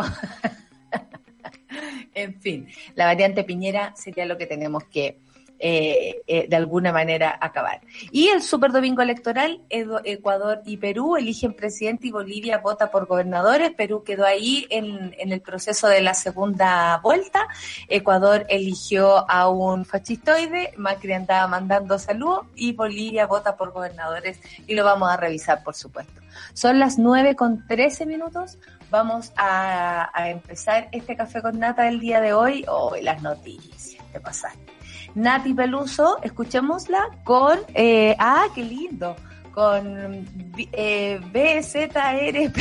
en 2.13 2.39
fin, 2.39 2.67
la 2.95 3.05
variante 3.05 3.43
Piñera 3.43 3.93
sería 3.95 4.25
lo 4.25 4.37
que 4.37 4.45
tenemos 4.45 4.83
que 4.83 5.17
eh, 5.63 6.23
eh, 6.25 6.47
de 6.49 6.55
alguna 6.55 6.91
manera 6.91 7.37
acabar. 7.39 7.81
Y 8.11 8.29
el 8.29 8.41
super 8.41 8.71
domingo 8.71 9.03
electoral, 9.03 9.61
Ecuador 9.69 10.63
y 10.65 10.77
Perú 10.77 11.17
eligen 11.17 11.53
presidente 11.53 12.07
y 12.07 12.11
Bolivia 12.11 12.57
vota 12.57 12.89
por 12.89 13.05
gobernadores. 13.05 13.69
Perú 13.69 14.03
quedó 14.03 14.25
ahí 14.25 14.65
en, 14.71 15.15
en 15.19 15.31
el 15.31 15.39
proceso 15.41 15.87
de 15.87 16.01
la 16.01 16.15
segunda 16.15 16.99
vuelta. 17.03 17.47
Ecuador 17.87 18.47
eligió 18.49 19.29
a 19.29 19.49
un 19.49 19.85
fascistoide, 19.85 20.73
Macri 20.77 21.13
andaba 21.13 21.47
mandando 21.47 21.99
saludos 21.99 22.47
y 22.55 22.73
Bolivia 22.73 23.27
vota 23.27 23.55
por 23.55 23.71
gobernadores 23.71 24.39
y 24.65 24.73
lo 24.73 24.83
vamos 24.83 25.11
a 25.11 25.17
revisar, 25.17 25.63
por 25.63 25.75
supuesto. 25.75 26.21
Son 26.53 26.79
las 26.79 26.97
9 26.97 27.35
con 27.35 27.67
13 27.67 28.07
minutos. 28.07 28.57
Vamos 28.89 29.31
a, 29.35 30.09
a 30.11 30.29
empezar 30.31 30.89
este 30.91 31.15
café 31.15 31.39
con 31.43 31.59
nata 31.59 31.83
del 31.83 31.99
día 31.99 32.19
de 32.19 32.33
hoy. 32.33 32.65
Hoy 32.67 33.03
las 33.03 33.21
noticias, 33.21 33.95
te 34.11 34.19
pasaste. 34.19 34.80
Nati 35.15 35.53
Peluso, 35.53 36.19
escuchémosla 36.23 37.09
con, 37.23 37.59
eh, 37.73 38.15
ah, 38.17 38.45
qué 38.55 38.63
lindo, 38.63 39.15
con 39.53 40.25
eh, 40.57 41.19
BZRP, 41.31 42.57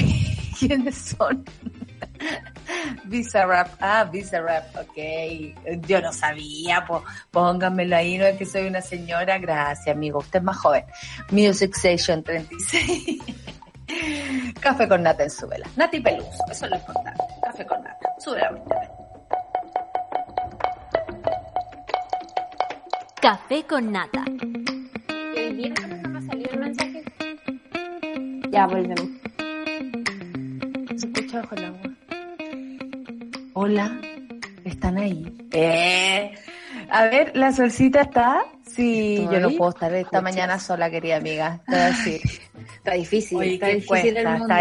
¿quiénes 0.58 0.96
son? 0.96 1.44
Bizarrap, 3.04 3.68
ah, 3.80 4.04
Bizarrap, 4.04 4.76
ok. 4.76 5.86
Yo 5.86 6.00
no 6.00 6.12
sabía, 6.12 6.84
pues 6.86 7.02
pónganmelo 7.30 7.96
ahí, 7.96 8.18
no 8.18 8.26
es 8.26 8.36
que 8.36 8.46
soy 8.46 8.66
una 8.66 8.82
señora, 8.82 9.38
gracias 9.38 9.94
amigo, 9.94 10.18
usted 10.18 10.40
es 10.40 10.44
más 10.44 10.56
joven. 10.56 10.84
Music 11.30 11.72
Station 11.76 12.22
36. 12.22 13.18
Café 14.60 14.88
con 14.88 15.02
nata 15.02 15.24
en 15.24 15.30
su 15.30 15.48
vela. 15.48 15.66
Nati 15.76 16.00
Peluso, 16.00 16.44
eso 16.50 16.64
es 16.64 16.70
lo 16.70 16.76
importante. 16.76 17.22
Café 17.42 17.66
con 17.66 17.82
nata, 17.82 18.08
súbela. 18.18 18.52
Café 23.20 23.62
con 23.68 23.92
nata. 23.92 24.24
Ya 28.50 28.66
volvemos. 28.66 29.08
Se 30.96 31.06
escucha 31.06 31.42
bajo 31.42 31.54
el 31.56 31.64
agua. 31.66 31.80
Hola, 33.52 34.00
están 34.64 34.96
ahí. 34.96 35.36
Eh. 35.52 36.32
A 36.88 37.04
ver, 37.04 37.32
¿la 37.36 37.52
solcita 37.52 38.00
está? 38.00 38.42
Sí, 38.66 39.28
yo 39.30 39.38
no 39.38 39.50
puedo 39.50 39.70
estar 39.72 39.94
esta 39.94 40.22
mañana 40.22 40.58
sola, 40.58 40.90
querida 40.90 41.16
amiga. 41.16 41.60
Está 41.66 42.94
difícil, 42.94 43.42
está 43.42 43.66
difícil 43.66 44.16
el 44.16 44.28
mundo. 44.28 44.54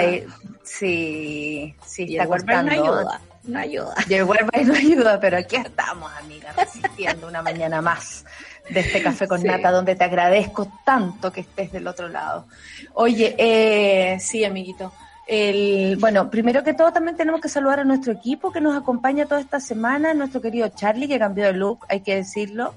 sí, 0.64 1.74
sí, 1.86 2.06
y 2.10 2.18
está 2.18 2.28
costando. 2.28 2.76
No 2.76 2.84
ayuda, 2.84 3.22
no 3.46 3.60
ayuda. 3.60 3.96
Y 4.10 4.14
el 4.16 4.28
no 4.68 4.74
ayuda, 4.74 5.20
pero 5.22 5.38
aquí 5.38 5.56
estamos, 5.56 6.12
amiga, 6.22 6.52
resistiendo 6.58 7.28
una 7.28 7.42
mañana 7.42 7.82
más 7.82 8.26
de 8.70 8.80
este 8.80 9.02
café 9.02 9.28
con 9.28 9.44
nata, 9.44 9.72
donde 9.72 9.96
te 9.96 10.04
agradezco 10.04 10.72
tanto 10.84 11.32
que 11.32 11.42
estés 11.42 11.72
del 11.72 11.88
otro 11.88 12.08
lado. 12.08 12.46
Oye, 12.94 13.36
eh, 13.38 14.18
sí, 14.20 14.44
amiguito. 14.44 14.92
El, 15.28 15.98
bueno, 15.98 16.30
primero 16.30 16.64
que 16.64 16.74
todo 16.74 16.92
también 16.92 17.16
tenemos 17.16 17.40
que 17.40 17.50
saludar 17.50 17.82
a 17.82 17.84
nuestro 17.84 18.12
equipo 18.14 18.52
que 18.52 18.62
nos 18.62 18.76
acompaña 18.76 19.28
toda 19.28 19.42
esta 19.42 19.60
semana, 19.60 20.14
nuestro 20.16 20.42
querido 20.42 20.70
Charlie 20.70 21.08
que 21.08 21.20
cambió 21.20 21.46
de 21.46 21.54
look, 21.54 21.86
hay 21.88 22.02
que 22.02 22.16
decirlo. 22.16 22.74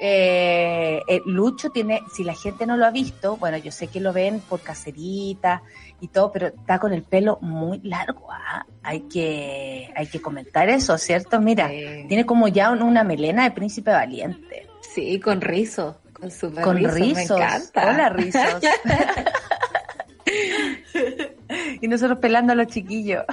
Eh, 0.00 1.00
eh, 1.06 1.20
Lucho 1.26 1.70
tiene, 1.70 2.00
si 2.12 2.24
la 2.24 2.34
gente 2.34 2.66
no 2.66 2.76
lo 2.76 2.86
ha 2.86 2.90
visto, 2.90 3.36
bueno, 3.36 3.56
yo 3.58 3.70
sé 3.70 3.86
que 3.86 4.00
lo 4.00 4.12
ven 4.12 4.40
por 4.40 4.60
caserita 4.60 5.62
y 6.00 6.08
todo, 6.08 6.32
pero 6.32 6.48
está 6.48 6.80
con 6.80 6.92
el 6.92 7.04
pelo 7.04 7.38
muy 7.40 7.78
largo. 7.84 8.32
¿ah? 8.32 8.66
Hay 8.82 9.02
que, 9.02 9.92
hay 9.94 10.08
que 10.08 10.20
comentar 10.20 10.68
eso, 10.68 10.98
¿cierto? 10.98 11.40
Mira, 11.40 11.68
tiene 11.68 12.26
como 12.26 12.48
ya 12.48 12.72
una 12.72 13.04
melena 13.04 13.44
de 13.44 13.52
príncipe 13.52 13.92
valiente. 13.92 14.71
Sí, 14.82 15.20
con 15.20 15.40
rizo, 15.40 15.96
con 16.12 16.30
super 16.30 16.64
con 16.64 16.76
rizos. 16.76 17.14
Me 17.14 17.22
encanta. 17.22 17.88
Hola, 17.88 18.08
rizos. 18.10 18.62
y 21.80 21.88
nosotros 21.88 22.18
pelando 22.18 22.52
a 22.52 22.56
los 22.56 22.66
chiquillos. 22.66 23.24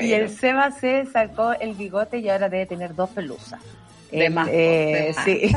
Y 0.00 0.12
el 0.12 0.30
Seba 0.30 0.72
se 0.72 1.06
sacó 1.06 1.52
el 1.52 1.74
bigote 1.74 2.18
y 2.18 2.28
ahora 2.28 2.48
debe 2.48 2.66
tener 2.66 2.94
dos 2.94 3.10
pelusas. 3.10 3.60
Eh, 4.12 5.14
sí. 5.24 5.52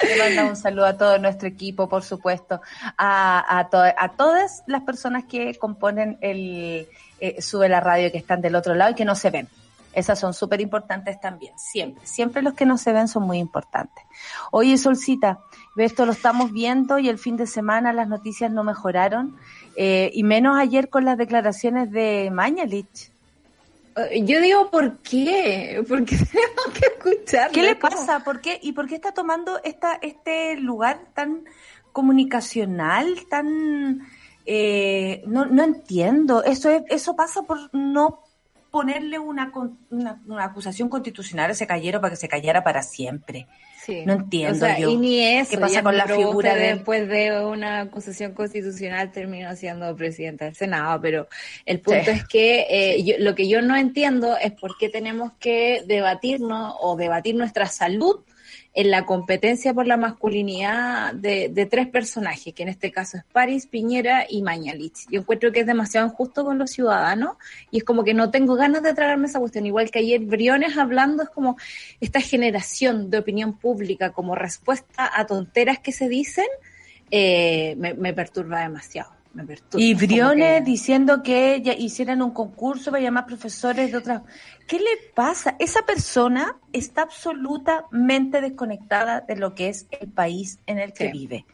Le 0.00 0.18
mando 0.18 0.50
un 0.50 0.56
saludo 0.56 0.86
a 0.86 0.96
todo 0.96 1.18
nuestro 1.18 1.48
equipo, 1.48 1.88
por 1.88 2.02
supuesto, 2.02 2.60
a, 2.96 3.60
a, 3.60 3.68
a 3.98 4.08
todas 4.10 4.62
las 4.66 4.82
personas 4.82 5.24
que 5.24 5.54
componen 5.56 6.18
el 6.20 6.88
eh, 7.20 7.40
Sube 7.40 7.68
la 7.68 7.80
Radio, 7.80 8.12
que 8.12 8.18
están 8.18 8.42
del 8.42 8.54
otro 8.54 8.74
lado 8.74 8.92
y 8.92 8.94
que 8.94 9.04
no 9.04 9.14
se 9.14 9.30
ven. 9.30 9.48
Esas 9.96 10.20
son 10.20 10.34
súper 10.34 10.60
importantes 10.60 11.18
también, 11.18 11.58
siempre. 11.58 12.06
Siempre 12.06 12.42
los 12.42 12.52
que 12.52 12.66
no 12.66 12.76
se 12.76 12.92
ven 12.92 13.08
son 13.08 13.22
muy 13.22 13.38
importantes. 13.38 14.04
Oye, 14.50 14.76
Solcita, 14.76 15.38
esto 15.74 16.04
lo 16.04 16.12
estamos 16.12 16.52
viendo 16.52 16.98
y 16.98 17.08
el 17.08 17.16
fin 17.16 17.38
de 17.38 17.46
semana 17.46 17.94
las 17.94 18.06
noticias 18.06 18.52
no 18.52 18.62
mejoraron, 18.62 19.38
eh, 19.74 20.10
y 20.12 20.22
menos 20.22 20.58
ayer 20.58 20.90
con 20.90 21.06
las 21.06 21.16
declaraciones 21.16 21.90
de 21.90 22.30
Mañalich. 22.30 23.10
Eh, 23.96 24.22
yo 24.22 24.38
digo, 24.42 24.70
¿por 24.70 24.98
qué? 24.98 25.82
Porque 25.88 26.16
tenemos 26.30 26.78
que 26.78 26.86
escuchar. 26.88 27.50
¿Qué 27.50 27.62
le 27.62 27.74
pasa? 27.74 28.22
¿Por 28.22 28.42
qué? 28.42 28.60
¿Y 28.62 28.72
por 28.72 28.86
qué 28.88 28.96
está 28.96 29.12
tomando 29.12 29.62
esta, 29.64 29.94
este 29.94 30.58
lugar 30.58 31.00
tan 31.14 31.46
comunicacional, 31.92 33.26
tan... 33.30 34.06
Eh, 34.44 35.24
no, 35.26 35.46
no 35.46 35.64
entiendo. 35.64 36.44
Eso, 36.44 36.68
es, 36.68 36.82
eso 36.90 37.16
pasa 37.16 37.44
por 37.44 37.74
no 37.74 38.25
ponerle 38.70 39.18
una, 39.18 39.52
una, 39.90 40.22
una, 40.26 40.44
acusación 40.44 40.88
constitucional 40.88 41.50
a 41.50 41.52
ese 41.52 41.66
callero 41.66 42.00
para 42.00 42.10
que 42.10 42.16
se 42.16 42.28
callara 42.28 42.62
para 42.62 42.82
siempre. 42.82 43.46
No 44.04 44.14
entiendo 44.14 44.66
yo. 44.78 44.90
Y 44.90 44.96
ni 44.96 45.20
eso. 45.20 45.50
¿Qué 45.50 45.58
pasa 45.58 45.82
con 45.82 45.96
la 45.96 46.06
figura 46.06 46.54
de... 46.54 46.74
Después 46.74 47.08
de 47.08 47.44
una 47.44 47.82
acusación 47.82 48.32
constitucional 48.32 49.12
terminó 49.12 49.54
siendo 49.54 49.94
presidenta 49.94 50.46
del 50.46 50.56
Senado, 50.56 51.00
pero 51.00 51.28
el 51.64 51.80
punto 51.80 52.10
es 52.10 52.26
que 52.26 52.66
eh, 52.68 53.16
lo 53.20 53.34
que 53.34 53.48
yo 53.48 53.62
no 53.62 53.76
entiendo 53.76 54.36
es 54.36 54.52
por 54.52 54.76
qué 54.78 54.88
tenemos 54.88 55.32
que 55.38 55.84
debatirnos 55.86 56.74
o 56.80 56.96
debatir 56.96 57.36
nuestra 57.36 57.66
salud 57.66 58.20
en 58.76 58.90
la 58.90 59.06
competencia 59.06 59.72
por 59.72 59.86
la 59.86 59.96
masculinidad 59.96 61.14
de, 61.14 61.66
tres 61.68 61.88
personajes, 61.88 62.52
que 62.52 62.62
en 62.62 62.68
este 62.68 62.92
caso 62.92 63.16
es 63.16 63.24
París, 63.24 63.66
Piñera 63.66 64.26
y 64.28 64.42
Mañalich. 64.42 65.06
Yo 65.10 65.20
encuentro 65.20 65.50
que 65.50 65.60
es 65.60 65.66
demasiado 65.66 66.06
injusto 66.06 66.44
con 66.44 66.58
los 66.58 66.72
ciudadanos 66.72 67.38
y 67.70 67.78
es 67.78 67.84
como 67.84 68.04
que 68.04 68.12
no 68.12 68.30
tengo 68.30 68.54
ganas 68.54 68.82
de 68.82 68.92
tragarme 68.92 69.28
esa 69.28 69.38
cuestión. 69.38 69.64
Igual 69.64 69.90
que 69.90 70.00
ayer 70.00 70.20
Briones 70.20 70.76
hablando, 70.76 71.22
es 71.22 71.30
como 71.30 71.56
esta 72.02 72.20
generación 72.20 73.08
de 73.08 73.16
opinión 73.16 73.58
pública 73.58 74.12
como 74.12 74.34
respuesta 74.34 75.10
a 75.10 75.26
tonteras 75.26 75.78
que 75.78 75.92
se 75.92 76.06
dicen, 76.10 76.46
eh, 77.10 77.76
me 77.76 78.12
perturba 78.12 78.60
demasiado. 78.60 79.15
Y 79.74 79.94
Briones 79.94 80.64
diciendo 80.64 81.22
que 81.22 81.54
ella 81.54 81.74
hicieran 81.74 82.22
un 82.22 82.32
concurso 82.32 82.90
para 82.90 83.02
llamar 83.02 83.26
profesores 83.26 83.90
de 83.90 83.98
otras. 83.98 84.22
¿Qué 84.66 84.78
le 84.78 85.12
pasa? 85.14 85.56
Esa 85.58 85.82
persona 85.82 86.56
está 86.72 87.02
absolutamente 87.02 88.40
desconectada 88.40 89.20
de 89.20 89.36
lo 89.36 89.54
que 89.54 89.68
es 89.68 89.86
el 89.90 90.08
país 90.08 90.58
en 90.66 90.78
el 90.78 90.92
que 90.92 91.12
vive. 91.12 91.46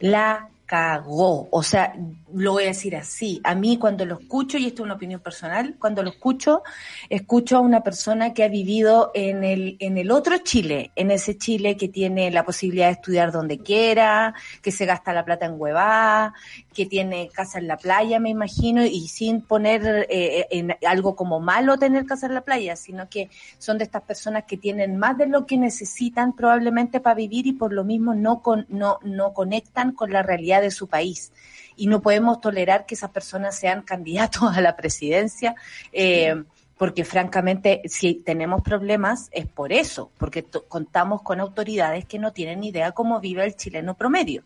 La 0.00 0.50
cagó. 0.66 1.48
O 1.50 1.62
sea, 1.62 1.94
lo 2.34 2.52
voy 2.52 2.64
a 2.64 2.68
decir 2.68 2.96
así. 2.96 3.40
A 3.44 3.54
mí 3.54 3.78
cuando 3.78 4.04
lo 4.04 4.18
escucho, 4.18 4.58
y 4.58 4.66
esto 4.66 4.82
es 4.82 4.86
una 4.86 4.94
opinión 4.94 5.20
personal, 5.20 5.76
cuando 5.78 6.02
lo 6.02 6.10
escucho, 6.10 6.62
escucho 7.08 7.56
a 7.56 7.60
una 7.60 7.82
persona 7.82 8.34
que 8.34 8.42
ha 8.42 8.48
vivido 8.48 9.12
en 9.14 9.44
el, 9.44 9.76
en 9.78 9.96
el 9.96 10.10
otro 10.10 10.38
Chile, 10.38 10.90
en 10.96 11.12
ese 11.12 11.38
Chile 11.38 11.76
que 11.76 11.88
tiene 11.88 12.30
la 12.32 12.44
posibilidad 12.44 12.86
de 12.86 12.94
estudiar 12.94 13.30
donde 13.30 13.58
quiera, 13.58 14.34
que 14.60 14.72
se 14.72 14.84
gasta 14.84 15.12
la 15.12 15.24
plata 15.24 15.46
en 15.46 15.54
huevá, 15.56 16.34
que 16.76 16.84
tiene 16.84 17.30
casa 17.32 17.58
en 17.58 17.68
la 17.68 17.78
playa, 17.78 18.20
me 18.20 18.28
imagino, 18.28 18.84
y 18.84 19.08
sin 19.08 19.40
poner 19.40 20.06
eh, 20.10 20.46
en 20.50 20.76
algo 20.86 21.16
como 21.16 21.40
malo 21.40 21.78
tener 21.78 22.04
casa 22.04 22.26
en 22.26 22.34
la 22.34 22.42
playa, 22.42 22.76
sino 22.76 23.08
que 23.08 23.30
son 23.56 23.78
de 23.78 23.84
estas 23.84 24.02
personas 24.02 24.44
que 24.44 24.58
tienen 24.58 24.98
más 24.98 25.16
de 25.16 25.26
lo 25.26 25.46
que 25.46 25.56
necesitan 25.56 26.36
probablemente 26.36 27.00
para 27.00 27.14
vivir 27.14 27.46
y 27.46 27.54
por 27.54 27.72
lo 27.72 27.82
mismo 27.82 28.14
no, 28.14 28.42
con, 28.42 28.66
no, 28.68 28.98
no 29.02 29.32
conectan 29.32 29.92
con 29.92 30.12
la 30.12 30.22
realidad 30.22 30.60
de 30.60 30.70
su 30.70 30.86
país. 30.86 31.32
Y 31.76 31.86
no 31.86 32.02
podemos 32.02 32.42
tolerar 32.42 32.84
que 32.84 32.94
esas 32.94 33.10
personas 33.10 33.58
sean 33.58 33.80
candidatos 33.80 34.54
a 34.54 34.60
la 34.60 34.76
presidencia. 34.76 35.54
Eh, 35.92 36.44
porque 36.76 37.06
francamente, 37.06 37.80
si 37.86 38.16
tenemos 38.16 38.60
problemas 38.60 39.30
es 39.32 39.46
por 39.46 39.72
eso, 39.72 40.10
porque 40.18 40.44
contamos 40.68 41.22
con 41.22 41.40
autoridades 41.40 42.04
que 42.04 42.18
no 42.18 42.34
tienen 42.34 42.62
idea 42.64 42.92
cómo 42.92 43.18
vive 43.18 43.46
el 43.46 43.56
chileno 43.56 43.94
promedio. 43.94 44.44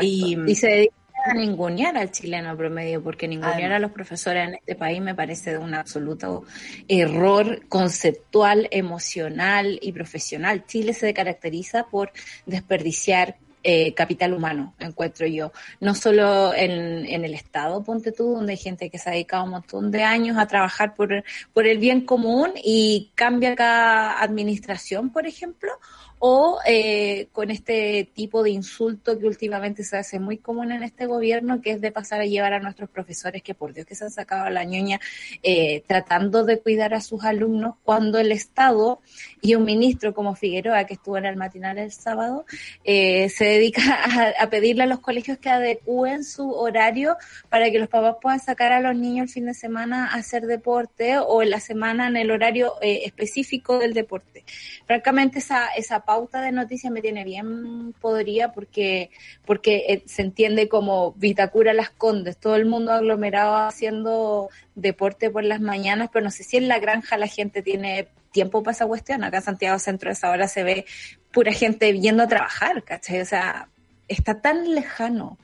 Y, 0.00 0.54
se 0.54 0.66
dedica 0.66 0.94
a 1.28 1.34
ningunear 1.34 1.96
al 1.96 2.10
chileno 2.10 2.56
promedio, 2.56 3.02
porque 3.02 3.28
ningunear 3.28 3.72
a 3.72 3.78
los 3.78 3.92
profesores 3.92 4.48
en 4.48 4.54
este 4.54 4.74
país 4.74 5.00
me 5.00 5.14
parece 5.14 5.52
de 5.52 5.58
un 5.58 5.74
absoluto 5.74 6.44
error 6.88 7.66
conceptual, 7.68 8.68
emocional 8.70 9.78
y 9.82 9.92
profesional. 9.92 10.64
Chile 10.66 10.92
se 10.92 11.12
caracteriza 11.14 11.84
por 11.84 12.12
desperdiciar 12.46 13.36
eh, 13.64 13.92
capital 13.92 14.32
humano, 14.32 14.74
encuentro 14.78 15.26
yo. 15.26 15.52
No 15.80 15.94
solo 15.94 16.54
en, 16.54 17.04
en, 17.04 17.24
el 17.24 17.34
Estado, 17.34 17.82
ponte 17.82 18.12
tú, 18.12 18.34
donde 18.34 18.52
hay 18.52 18.56
gente 18.56 18.88
que 18.88 18.98
se 18.98 19.10
ha 19.10 19.12
dedicado 19.12 19.44
un 19.44 19.50
montón 19.50 19.90
de 19.90 20.04
años 20.04 20.38
a 20.38 20.46
trabajar 20.46 20.94
por, 20.94 21.24
por 21.52 21.66
el 21.66 21.78
bien 21.78 22.02
común 22.02 22.52
y 22.62 23.10
cambia 23.14 23.56
cada 23.56 24.22
administración, 24.22 25.10
por 25.10 25.26
ejemplo, 25.26 25.72
o 26.18 26.58
eh, 26.66 27.28
con 27.32 27.50
este 27.50 28.10
tipo 28.14 28.42
de 28.42 28.50
insulto 28.50 29.18
que 29.18 29.26
últimamente 29.26 29.84
se 29.84 29.96
hace 29.96 30.18
muy 30.18 30.38
común 30.38 30.72
en 30.72 30.82
este 30.82 31.06
gobierno, 31.06 31.60
que 31.62 31.72
es 31.72 31.80
de 31.80 31.92
pasar 31.92 32.20
a 32.20 32.26
llevar 32.26 32.52
a 32.52 32.60
nuestros 32.60 32.90
profesores, 32.90 33.42
que 33.42 33.54
por 33.54 33.72
Dios 33.72 33.86
que 33.86 33.94
se 33.94 34.04
han 34.04 34.10
sacado 34.10 34.50
la 34.50 34.64
ñoña, 34.64 35.00
eh, 35.42 35.82
tratando 35.86 36.44
de 36.44 36.58
cuidar 36.58 36.94
a 36.94 37.00
sus 37.00 37.24
alumnos, 37.24 37.74
cuando 37.84 38.18
el 38.18 38.32
Estado 38.32 39.00
y 39.40 39.54
un 39.54 39.64
ministro 39.64 40.12
como 40.12 40.34
Figueroa, 40.34 40.84
que 40.84 40.94
estuvo 40.94 41.16
en 41.18 41.26
el 41.26 41.36
matinal 41.36 41.78
el 41.78 41.92
sábado, 41.92 42.44
eh, 42.84 43.28
se 43.28 43.44
dedica 43.44 43.80
a, 44.40 44.50
pedirle 44.50 44.84
a 44.84 44.86
los 44.86 45.00
colegios 45.00 45.38
que 45.38 45.50
adecúen 45.50 46.24
su 46.24 46.50
horario 46.50 47.16
para 47.48 47.70
que 47.70 47.78
los 47.78 47.88
papás 47.88 48.16
puedan 48.20 48.40
sacar 48.40 48.72
a 48.72 48.80
los 48.80 48.96
niños 48.96 49.24
el 49.24 49.28
fin 49.28 49.46
de 49.46 49.54
semana 49.54 50.08
a 50.08 50.14
hacer 50.16 50.46
deporte 50.46 51.18
o 51.18 51.42
en 51.42 51.50
la 51.50 51.60
semana 51.60 52.08
en 52.08 52.16
el 52.16 52.30
horario 52.30 52.74
específico 52.80 53.78
del 53.78 53.94
deporte. 53.94 54.44
Francamente, 54.86 55.38
esa, 55.38 55.68
esa 55.76 56.00
pauta 56.08 56.40
de 56.40 56.52
noticias 56.52 56.90
me 56.90 57.02
tiene 57.02 57.22
bien 57.22 57.92
podría 58.00 58.52
porque, 58.52 59.10
porque 59.44 59.84
eh, 59.88 60.02
se 60.06 60.22
entiende 60.22 60.66
como 60.66 61.12
Vitacura 61.12 61.74
Las 61.74 61.90
Condes, 61.90 62.38
todo 62.38 62.56
el 62.56 62.64
mundo 62.64 62.92
aglomerado 62.92 63.54
haciendo 63.56 64.48
deporte 64.74 65.28
por 65.28 65.44
las 65.44 65.60
mañanas, 65.60 66.08
pero 66.10 66.24
no 66.24 66.30
sé 66.30 66.44
si 66.44 66.56
en 66.56 66.66
la 66.66 66.78
granja 66.78 67.18
la 67.18 67.26
gente 67.26 67.60
tiene 67.60 68.08
tiempo 68.32 68.62
para 68.62 68.74
esa 68.74 68.86
cuestión. 68.86 69.22
Acá 69.22 69.36
en 69.36 69.42
Santiago 69.42 69.78
Centro 69.78 70.08
de 70.08 70.14
esa 70.14 70.30
hora 70.30 70.48
se 70.48 70.62
ve 70.62 70.86
pura 71.30 71.52
gente 71.52 72.00
yendo 72.00 72.22
a 72.22 72.26
trabajar, 72.26 72.82
¿cachai? 72.84 73.20
O 73.20 73.26
sea, 73.26 73.68
está 74.08 74.40
tan 74.40 74.74
lejano 74.74 75.36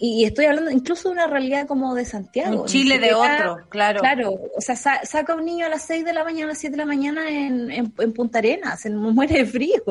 y 0.00 0.24
estoy 0.24 0.46
hablando 0.46 0.70
incluso 0.70 1.08
de 1.08 1.14
una 1.14 1.26
realidad 1.26 1.66
como 1.66 1.94
de 1.94 2.04
Santiago. 2.04 2.62
Un 2.62 2.66
Chile 2.66 2.98
de 2.98 3.12
otro, 3.12 3.66
claro. 3.68 4.00
Claro, 4.00 4.40
o 4.56 4.60
sea, 4.60 4.74
saca 4.76 5.34
un 5.34 5.44
niño 5.44 5.66
a 5.66 5.68
las 5.68 5.82
6 5.82 6.04
de 6.04 6.12
la 6.14 6.24
mañana, 6.24 6.44
a 6.46 6.48
las 6.48 6.58
7 6.58 6.72
de 6.72 6.78
la 6.78 6.86
mañana 6.86 7.28
en, 7.28 7.70
en, 7.70 8.12
Punta 8.12 8.38
Arenas, 8.38 8.80
se 8.80 8.90
muere 8.90 9.38
de 9.38 9.46
frío. 9.46 9.82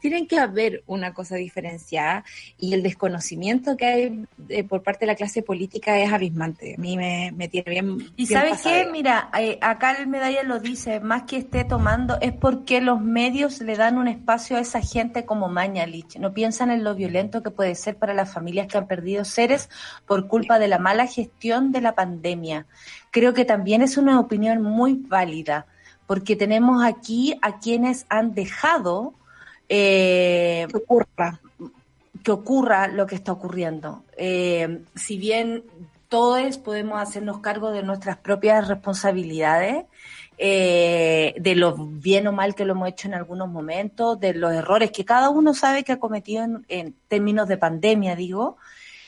Tienen 0.00 0.26
que 0.26 0.38
haber 0.38 0.82
una 0.86 1.12
cosa 1.12 1.36
diferenciada 1.36 2.24
y 2.58 2.72
el 2.72 2.82
desconocimiento 2.82 3.76
que 3.76 3.86
hay 3.86 4.24
eh, 4.48 4.64
por 4.64 4.82
parte 4.82 5.00
de 5.00 5.06
la 5.06 5.14
clase 5.14 5.42
política 5.42 5.98
es 5.98 6.10
abismante. 6.10 6.74
A 6.76 6.80
mí 6.80 6.96
me, 6.96 7.32
me 7.36 7.48
tiene 7.48 7.70
bien. 7.70 7.98
Y 8.16 8.26
¿sabes 8.26 8.62
qué? 8.62 8.88
Mira, 8.90 9.30
eh, 9.38 9.58
acá 9.60 9.92
el 9.92 10.06
medalla 10.06 10.42
lo 10.42 10.58
dice, 10.58 11.00
más 11.00 11.24
que 11.24 11.36
esté 11.36 11.64
tomando, 11.64 12.18
es 12.20 12.32
porque 12.32 12.80
los 12.80 13.00
medios 13.00 13.60
le 13.60 13.76
dan 13.76 13.98
un 13.98 14.08
espacio 14.08 14.56
a 14.56 14.60
esa 14.60 14.80
gente 14.80 15.26
como 15.26 15.48
Mañalich. 15.48 16.16
No 16.16 16.32
piensan 16.32 16.70
en 16.70 16.82
lo 16.82 16.94
violento 16.94 17.42
que 17.42 17.50
puede 17.50 17.74
ser 17.74 17.96
para 17.96 18.14
las 18.14 18.32
familias 18.32 18.68
que 18.68 18.78
han 18.78 18.86
perdido 18.86 19.01
seres 19.24 19.68
por 20.06 20.28
culpa 20.28 20.58
de 20.58 20.68
la 20.68 20.78
mala 20.78 21.06
gestión 21.06 21.72
de 21.72 21.80
la 21.80 21.94
pandemia. 21.94 22.66
Creo 23.10 23.34
que 23.34 23.44
también 23.44 23.82
es 23.82 23.96
una 23.96 24.18
opinión 24.18 24.62
muy 24.62 24.94
válida, 24.94 25.66
porque 26.06 26.36
tenemos 26.36 26.84
aquí 26.84 27.38
a 27.42 27.58
quienes 27.58 28.06
han 28.08 28.34
dejado 28.34 29.14
eh, 29.68 30.66
que, 30.70 30.76
ocurra. 30.76 31.40
que 32.22 32.30
ocurra 32.30 32.88
lo 32.88 33.06
que 33.06 33.14
está 33.14 33.32
ocurriendo. 33.32 34.04
Eh, 34.16 34.84
si 34.94 35.16
bien 35.16 35.64
todos 36.08 36.58
podemos 36.58 37.00
hacernos 37.00 37.38
cargo 37.38 37.70
de 37.70 37.82
nuestras 37.82 38.18
propias 38.18 38.68
responsabilidades, 38.68 39.86
eh, 40.36 41.34
de 41.38 41.54
lo 41.54 41.74
bien 41.76 42.26
o 42.26 42.32
mal 42.32 42.54
que 42.54 42.64
lo 42.64 42.72
hemos 42.72 42.88
hecho 42.88 43.08
en 43.08 43.14
algunos 43.14 43.48
momentos, 43.48 44.20
de 44.20 44.34
los 44.34 44.52
errores 44.52 44.90
que 44.90 45.04
cada 45.04 45.30
uno 45.30 45.54
sabe 45.54 45.84
que 45.84 45.92
ha 45.92 46.00
cometido 46.00 46.44
en 46.68 46.94
términos 47.08 47.48
de 47.48 47.56
pandemia, 47.56 48.16
digo, 48.16 48.56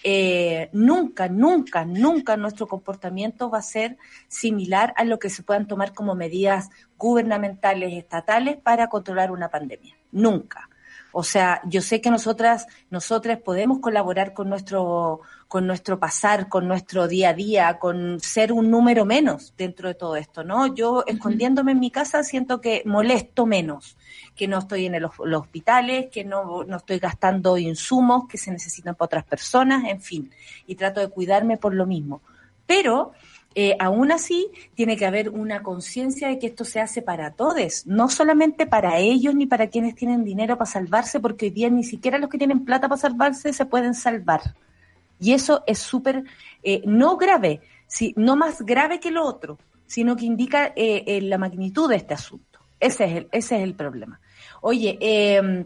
eh, 0.07 0.69
nunca, 0.73 1.29
nunca, 1.29 1.87
nunca 1.87 2.37
nuestro 2.37 2.69
comportamiento 2.69 3.49
va 3.49 3.59
a 3.59 3.63
ser 3.63 3.97
similar 4.29 4.93
a 4.99 5.05
lo 5.05 5.19
que 5.19 5.31
se 5.31 5.43
puedan 5.43 5.67
tomar 5.67 5.95
como 5.95 6.15
medidas 6.15 6.69
gubernamentales, 6.99 7.95
estatales 7.95 8.59
para 8.59 8.89
controlar 8.89 9.33
una 9.33 9.49
pandemia. 9.49 9.97
Nunca. 10.13 10.69
O 11.17 11.23
sea, 11.23 11.61
yo 11.65 11.81
sé 11.81 12.01
que 12.01 12.11
nosotras, 12.11 12.67
nosotras 12.91 13.39
podemos 13.39 13.79
colaborar 13.79 14.35
con 14.35 14.49
nuestro, 14.49 15.21
con 15.47 15.65
nuestro 15.65 16.01
pasar, 16.01 16.49
con 16.49 16.67
nuestro 16.67 17.07
día 17.07 17.29
a 17.29 17.35
día, 17.35 17.79
con 17.79 18.19
ser 18.19 18.53
un 18.53 18.69
número 18.69 19.05
menos 19.05 19.55
dentro 19.57 19.87
de 19.87 19.95
todo 19.95 20.17
esto, 20.17 20.43
¿no? 20.43 20.75
Yo 20.75 21.05
escondiéndome 21.07 21.71
en 21.71 21.79
mi 21.79 21.93
casa 21.93 22.25
siento 22.25 22.61
que 22.61 22.83
molesto 22.85 23.47
menos, 23.47 23.97
que 24.35 24.49
no 24.49 24.59
estoy 24.59 24.87
en 24.87 25.01
los, 25.01 25.13
hospitales, 25.21 26.09
que 26.11 26.25
no, 26.25 26.65
no 26.65 26.79
estoy 26.79 26.99
gastando 26.99 27.59
insumos 27.59 28.27
que 28.27 28.37
se 28.37 28.51
necesitan 28.51 28.97
para 28.97 29.07
otras 29.07 29.25
personas, 29.25 29.85
en 29.85 30.01
fin, 30.01 30.33
y 30.67 30.75
trato 30.75 30.99
de 30.99 31.11
cuidarme 31.11 31.59
por 31.59 31.75
lo 31.75 31.87
mismo. 31.87 32.23
Pero 32.67 33.13
eh, 33.55 33.77
aún 33.79 34.11
así 34.11 34.51
tiene 34.75 34.97
que 34.97 35.07
haber 35.07 35.31
una 35.31 35.63
conciencia 35.63 36.29
de 36.29 36.39
que 36.39 36.49
esto 36.49 36.65
se 36.65 36.81
hace 36.81 37.03
para 37.03 37.33
todos, 37.33 37.87
no 37.87 38.09
solamente 38.09 38.67
para 38.67 38.99
ellos 38.99 39.35
ni 39.35 39.47
para 39.47 39.69
quienes 39.69 39.95
tienen 39.95 40.25
dinero 40.25 40.59
para 40.59 40.71
salvarse, 40.71 41.21
porque 41.21 41.47
hoy 41.47 41.51
día 41.51 41.71
ni 41.71 41.85
siquiera 41.85 42.19
los 42.19 42.31
que 42.31 42.39
tienen 42.39 42.65
plata 42.65 42.89
para 42.89 43.01
salvarse 43.01 43.53
se 43.53 43.67
pueden 43.67 43.95
salvar. 43.95 44.41
Y 45.21 45.33
eso 45.33 45.63
es 45.67 45.79
súper, 45.79 46.25
eh, 46.63 46.83
no 46.85 47.17
grave, 47.17 47.61
sí, 47.87 48.13
no 48.17 48.37
más 48.37 48.63
grave 48.63 48.99
que 48.99 49.11
lo 49.11 49.25
otro, 49.25 49.59
sino 49.87 50.17
que 50.17 50.25
indica 50.25 50.73
eh, 50.75 51.21
la 51.23 51.39
magnitud 51.39 51.89
de 51.89 51.97
este 51.97 52.15
asunto. 52.15 52.59
Ese 52.81 53.05
es 53.05 53.13
el, 53.13 53.29
ese 53.33 53.57
es 53.57 53.63
el 53.63 53.75
problema. 53.75 54.21
Oye, 54.61 54.99
eh, 55.01 55.65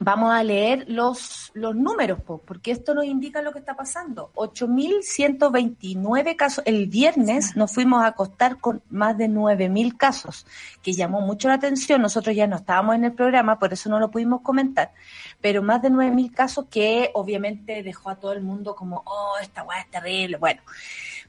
Vamos 0.00 0.32
a 0.32 0.44
leer 0.44 0.84
los, 0.86 1.50
los 1.54 1.74
números, 1.74 2.20
porque 2.22 2.70
esto 2.70 2.94
nos 2.94 3.04
indica 3.04 3.42
lo 3.42 3.52
que 3.52 3.58
está 3.58 3.74
pasando. 3.74 4.30
8.129 4.36 6.36
casos. 6.36 6.62
El 6.66 6.86
viernes 6.86 7.56
nos 7.56 7.74
fuimos 7.74 8.04
a 8.04 8.06
acostar 8.06 8.58
con 8.58 8.80
más 8.90 9.18
de 9.18 9.28
9.000 9.28 9.96
casos, 9.96 10.46
que 10.82 10.92
llamó 10.92 11.20
mucho 11.20 11.48
la 11.48 11.54
atención. 11.54 12.00
Nosotros 12.00 12.36
ya 12.36 12.46
no 12.46 12.56
estábamos 12.56 12.94
en 12.94 13.06
el 13.06 13.12
programa, 13.12 13.58
por 13.58 13.72
eso 13.72 13.90
no 13.90 13.98
lo 13.98 14.12
pudimos 14.12 14.42
comentar. 14.42 14.92
Pero 15.40 15.62
más 15.62 15.82
de 15.82 15.90
9.000 15.90 16.32
casos 16.32 16.66
que 16.70 17.10
obviamente 17.14 17.82
dejó 17.82 18.10
a 18.10 18.16
todo 18.16 18.32
el 18.32 18.42
mundo 18.42 18.76
como, 18.76 19.02
oh, 19.04 19.34
esta 19.42 19.64
weá 19.64 19.80
es 19.80 19.90
terrible. 19.90 20.36
Bueno, 20.36 20.62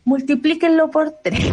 multiplíquenlo 0.03 0.91
por 0.91 1.09
tres. 1.09 1.43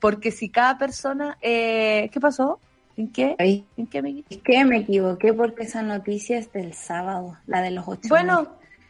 porque 0.00 0.30
si 0.30 0.50
cada 0.50 0.78
persona... 0.78 1.36
Eh, 1.40 2.10
¿Qué 2.12 2.20
pasó? 2.20 2.60
¿En 3.00 3.10
qué? 3.12 3.34
¿En 3.78 3.86
qué 3.86 4.02
me 4.02 4.10
equivoqué? 4.10 4.34
Es 4.34 4.42
que 4.42 4.64
me 4.66 4.76
equivoqué 4.76 5.32
porque 5.32 5.62
esa 5.62 5.82
noticia 5.82 6.36
es 6.36 6.52
del 6.52 6.74
sábado, 6.74 7.38
la 7.46 7.62
de 7.62 7.70
los 7.70 7.88
ocho. 7.88 8.10
Bueno, 8.10 8.46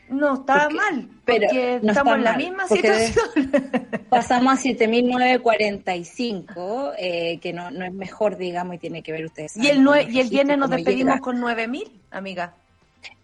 no 0.09 0.35
estaba 0.35 0.69
mal, 0.69 1.09
pero 1.25 1.47
estamos 1.49 2.17
en 2.17 2.25
la 2.25 2.37
misma 2.37 2.67
situación. 2.67 3.53
Pasamos 4.09 4.59
a 4.59 4.63
7.945, 4.63 6.95
eh, 6.99 7.39
que 7.41 7.53
no, 7.53 7.71
no 7.71 7.85
es 7.85 7.93
mejor, 7.93 8.37
digamos, 8.37 8.75
y 8.75 8.79
tiene 8.79 9.05
que 9.05 9.13
ver 9.13 9.27
ustedes. 9.27 9.57
Y 9.57 9.69
el, 9.69 9.87
y 10.09 10.19
el 10.19 10.29
viernes 10.29 10.59
nos 10.59 10.71
despedimos 10.71 11.21
con 11.21 11.41
9.000, 11.41 11.89
amiga. 12.11 12.55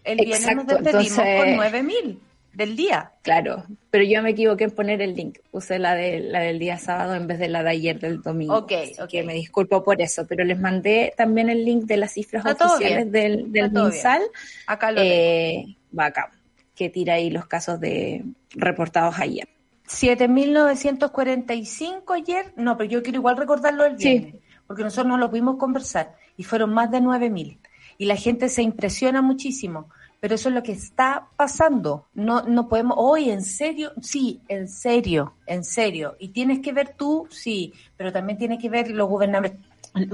El 0.05 0.19
viernes 0.19 0.55
nos 0.55 0.67
despedimos 0.67 1.17
con 1.17 1.25
9.000 1.25 2.17
del 2.53 2.75
día. 2.75 3.11
Claro, 3.21 3.65
pero 3.91 4.03
yo 4.03 4.21
me 4.23 4.31
equivoqué 4.31 4.65
en 4.65 4.71
poner 4.71 5.01
el 5.01 5.15
link. 5.15 5.37
Puse 5.51 5.79
la, 5.79 5.95
de, 5.95 6.19
la 6.19 6.39
del 6.39 6.59
día 6.59 6.77
sábado 6.77 7.15
en 7.15 7.27
vez 7.27 7.39
de 7.39 7.47
la 7.49 7.63
de 7.63 7.69
ayer 7.69 7.99
del 7.99 8.21
domingo. 8.21 8.57
Ok, 8.57 8.71
ok. 8.99 9.13
me 9.25 9.33
disculpo 9.33 9.83
por 9.83 10.01
eso, 10.01 10.25
pero 10.27 10.43
les 10.43 10.59
mandé 10.59 11.13
también 11.15 11.49
el 11.49 11.63
link 11.63 11.85
de 11.85 11.97
las 11.97 12.13
cifras 12.13 12.43
oficiales 12.45 13.11
del, 13.11 13.51
del 13.51 13.71
MinSal. 13.71 14.23
Acá 14.65 14.91
lo 14.91 15.01
eh, 15.01 15.77
Va 15.97 16.05
acá, 16.05 16.31
que 16.75 16.89
tira 16.89 17.13
ahí 17.15 17.29
los 17.29 17.45
casos 17.45 17.79
de 17.79 18.25
reportados 18.51 19.19
ayer. 19.19 19.47
7.945 19.87 22.15
ayer, 22.15 22.53
no, 22.57 22.75
pero 22.75 22.89
yo 22.89 23.03
quiero 23.03 23.19
igual 23.19 23.37
recordarlo 23.37 23.85
el 23.85 23.95
viernes, 23.95 24.35
porque 24.65 24.83
nosotros 24.83 25.07
no 25.07 25.17
lo 25.17 25.29
pudimos 25.29 25.57
conversar 25.57 26.15
y 26.35 26.43
fueron 26.43 26.73
más 26.73 26.91
de 26.91 26.99
9.000. 26.99 27.57
Y 27.97 28.05
la 28.05 28.15
gente 28.15 28.49
se 28.49 28.63
impresiona 28.63 29.21
muchísimo 29.21 29.89
pero 30.19 30.35
eso 30.35 30.49
es 30.49 30.55
lo 30.55 30.63
que 30.63 30.71
está 30.71 31.27
pasando. 31.35 32.07
No, 32.13 32.41
no 32.43 32.67
podemos, 32.67 32.97
hoy 32.99 33.29
en 33.29 33.43
serio, 33.43 33.91
sí, 34.01 34.41
en 34.47 34.67
serio, 34.67 35.33
en 35.45 35.63
serio. 35.63 36.15
Y 36.19 36.29
tienes 36.29 36.59
que 36.59 36.73
ver 36.73 36.95
tú, 36.97 37.27
sí, 37.29 37.73
pero 37.95 38.11
también 38.11 38.37
tienes 38.37 38.59
que 38.59 38.69
ver 38.69 38.89
los 38.91 39.07
gobernantes. 39.07 39.53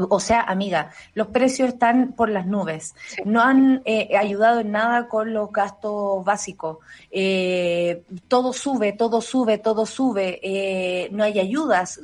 O 0.10 0.20
sea, 0.20 0.42
amiga, 0.42 0.92
los 1.14 1.28
precios 1.28 1.70
están 1.70 2.14
por 2.14 2.30
las 2.30 2.46
nubes. 2.46 2.96
No 3.26 3.42
han 3.42 3.82
eh, 3.86 4.16
ayudado 4.18 4.62
en 4.62 4.72
nada 4.72 5.08
con 5.08 5.34
los 5.34 5.52
gastos 5.52 6.24
básicos. 6.24 6.78
Eh, 7.12 8.04
todo 8.28 8.54
sube, 8.54 8.94
todo 8.94 9.20
sube, 9.20 9.58
todo 9.58 9.86
sube. 9.86 10.40
Eh, 10.42 11.10
no 11.12 11.24
hay 11.24 11.40
ayudas, 11.40 12.00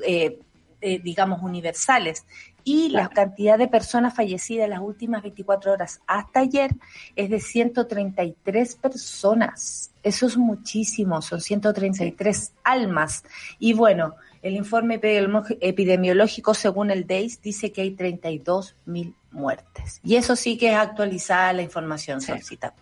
digamos, 0.82 1.42
universales 1.42 2.26
y 2.63 2.89
la 2.89 3.10
cantidad 3.10 3.58
de 3.58 3.67
personas 3.67 4.15
fallecidas 4.15 4.65
en 4.65 4.72
las 4.72 4.82
últimas 4.82 5.22
24 5.24 5.74
horas 5.74 6.02
hasta 6.08 6.41
ayer 6.41 6.72
es 7.15 7.30
de 7.30 7.39
133 7.39 8.76
personas. 8.76 9.91
Eso 10.04 10.28
es 10.28 10.38
muchísimo, 10.38 11.22
son 11.22 11.41
133 11.41 12.54
almas. 12.63 13.24
Y 13.60 13.74
bueno, 13.74 14.15
el 14.41 14.56
informe 14.56 15.00
epidemiológico 15.02 16.54
según 16.54 16.91
el 16.91 17.06
DEIS 17.06 17.41
dice 17.41 17.72
que 17.72 17.82
hay 17.82 17.91
32 17.91 18.76
mil 18.86 19.15
muertes. 19.32 20.00
Y 20.04 20.15
eso 20.15 20.36
sí 20.36 20.58
que 20.58 20.72
es 20.72 20.78
actualizada 20.78 21.54
la 21.54 21.62
información, 21.62 22.22
Solcita. 22.22 22.74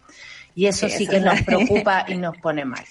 Y 0.54 0.66
eso 0.66 0.90
sí, 0.90 0.98
sí 0.98 1.08
que 1.08 1.20
nos 1.20 1.42
preocupa 1.44 2.06
y 2.08 2.18
nos 2.18 2.38
pone 2.38 2.66
mal. 2.66 2.84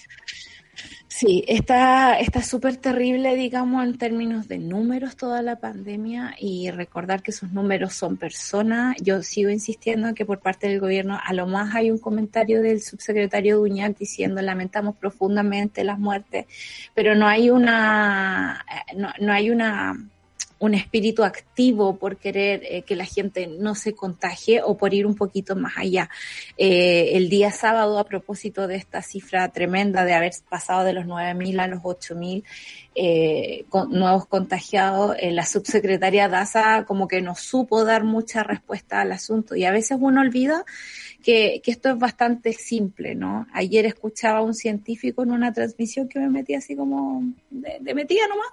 Sí, 1.19 1.43
está 1.47 2.43
súper 2.43 2.77
terrible, 2.77 3.35
digamos, 3.35 3.83
en 3.83 3.97
términos 3.97 4.47
de 4.47 4.59
números 4.59 5.15
toda 5.15 5.41
la 5.41 5.55
pandemia 5.55 6.35
y 6.37 6.69
recordar 6.69 7.23
que 7.23 7.31
esos 7.31 7.51
números 7.51 7.95
son 7.95 8.17
personas. 8.17 8.95
Yo 9.01 9.23
sigo 9.23 9.49
insistiendo 9.49 10.09
en 10.09 10.13
que 10.13 10.27
por 10.27 10.41
parte 10.41 10.67
del 10.67 10.79
gobierno 10.79 11.19
a 11.19 11.33
lo 11.33 11.47
más 11.47 11.73
hay 11.73 11.89
un 11.89 11.97
comentario 11.97 12.61
del 12.61 12.83
subsecretario 12.83 13.57
Duñac 13.57 13.97
diciendo 13.97 14.43
lamentamos 14.43 14.95
profundamente 14.95 15.83
las 15.83 15.97
muertes, 15.97 16.45
pero 16.93 17.15
no 17.15 17.27
hay 17.27 17.49
una, 17.49 18.63
no, 18.95 19.11
no 19.19 19.33
hay 19.33 19.49
una 19.49 19.95
un 20.59 20.73
espíritu 20.73 21.23
activo 21.23 21.97
por 21.97 22.17
querer 22.17 22.61
eh, 22.63 22.81
que 22.81 22.95
la 22.95 23.05
gente 23.05 23.47
no 23.47 23.75
se 23.75 23.93
contagie 23.93 24.61
o 24.63 24.77
por 24.77 24.93
ir 24.93 25.05
un 25.05 25.15
poquito 25.15 25.55
más 25.55 25.73
allá. 25.77 26.09
Eh, 26.57 27.11
el 27.13 27.29
día 27.29 27.51
sábado, 27.51 27.99
a 27.99 28.05
propósito 28.05 28.67
de 28.67 28.75
esta 28.75 29.01
cifra 29.01 29.49
tremenda 29.49 30.03
de 30.05 30.13
haber 30.13 30.33
pasado 30.49 30.83
de 30.83 30.93
los 30.93 31.05
9.000 31.05 31.59
a 31.59 31.67
los 31.67 31.81
8.000 31.81 32.43
eh, 32.99 33.65
nuevos 33.91 34.25
contagiados, 34.25 35.15
eh, 35.19 35.29
la 35.29 35.45
subsecretaria 35.45 36.29
Daza 36.29 36.83
como 36.87 37.07
que 37.07 37.21
no 37.21 37.35
supo 37.35 37.85
dar 37.85 38.03
mucha 38.03 38.41
respuesta 38.41 39.01
al 39.01 39.11
asunto 39.11 39.55
y 39.55 39.65
a 39.65 39.71
veces 39.71 39.99
uno 40.01 40.21
olvida 40.21 40.65
que, 41.21 41.61
que, 41.63 41.69
esto 41.69 41.89
es 41.89 41.99
bastante 41.99 42.53
simple, 42.53 43.13
¿no? 43.13 43.45
Ayer 43.53 43.85
escuchaba 43.85 44.39
a 44.39 44.41
un 44.41 44.55
científico 44.55 45.21
en 45.21 45.29
una 45.29 45.53
transmisión 45.53 46.07
que 46.07 46.17
me 46.17 46.29
metí 46.29 46.55
así 46.55 46.75
como 46.75 47.21
de, 47.51 47.77
de 47.81 47.93
metida 47.93 48.27
nomás 48.27 48.47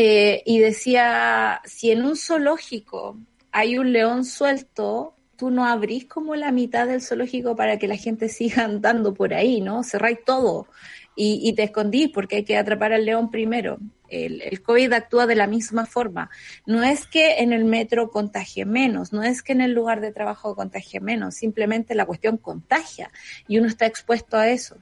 eh, 0.00 0.44
y 0.46 0.60
decía, 0.60 1.60
si 1.64 1.90
en 1.90 2.04
un 2.04 2.16
zoológico 2.16 3.18
hay 3.50 3.78
un 3.78 3.92
león 3.92 4.24
suelto, 4.24 5.16
tú 5.36 5.50
no 5.50 5.66
abrís 5.66 6.04
como 6.04 6.36
la 6.36 6.52
mitad 6.52 6.86
del 6.86 7.02
zoológico 7.02 7.56
para 7.56 7.80
que 7.80 7.88
la 7.88 7.96
gente 7.96 8.28
siga 8.28 8.62
andando 8.64 9.12
por 9.12 9.34
ahí, 9.34 9.60
¿no? 9.60 9.82
Cerráis 9.82 10.18
todo 10.24 10.68
y, 11.16 11.52
te 11.54 11.64
escondís 11.64 12.10
porque 12.14 12.36
hay 12.36 12.44
que 12.44 12.56
atrapar 12.56 12.92
al 12.92 13.04
león 13.04 13.28
primero. 13.32 13.78
El, 14.08 14.40
el, 14.40 14.62
COVID 14.62 14.92
actúa 14.92 15.26
de 15.26 15.34
la 15.34 15.48
misma 15.48 15.84
forma. 15.84 16.30
No 16.64 16.84
es 16.84 17.04
que 17.04 17.38
en 17.38 17.52
el 17.52 17.64
metro 17.64 18.08
contagie 18.12 18.64
menos, 18.66 19.12
no 19.12 19.24
es 19.24 19.42
que 19.42 19.50
en 19.50 19.62
el 19.62 19.72
lugar 19.72 20.00
de 20.00 20.12
trabajo 20.12 20.54
contagie 20.54 21.00
menos, 21.00 21.34
simplemente 21.34 21.96
la 21.96 22.06
cuestión 22.06 22.36
contagia 22.36 23.10
y 23.48 23.58
uno 23.58 23.66
está 23.66 23.84
expuesto 23.86 24.36
a 24.36 24.48
eso. 24.48 24.76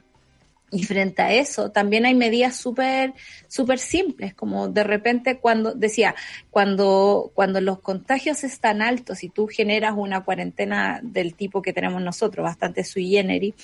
Y 0.69 0.83
frente 0.83 1.21
a 1.21 1.33
eso, 1.33 1.71
también 1.71 2.05
hay 2.05 2.13
medidas 2.13 2.57
súper 2.57 3.13
súper 3.47 3.79
simples, 3.79 4.33
como 4.33 4.67
de 4.67 4.83
repente 4.83 5.39
cuando, 5.39 5.73
decía, 5.73 6.13
cuando, 6.49 7.31
cuando 7.33 7.61
los 7.61 7.79
contagios 7.79 8.43
están 8.43 8.81
altos 8.81 9.23
y 9.23 9.29
tú 9.29 9.47
generas 9.47 9.93
una 9.95 10.25
cuarentena 10.25 10.99
del 11.01 11.33
tipo 11.35 11.61
que 11.61 11.73
tenemos 11.73 12.01
nosotros, 12.01 12.43
bastante 12.43 12.83
sui 12.83 13.09
generis, 13.09 13.55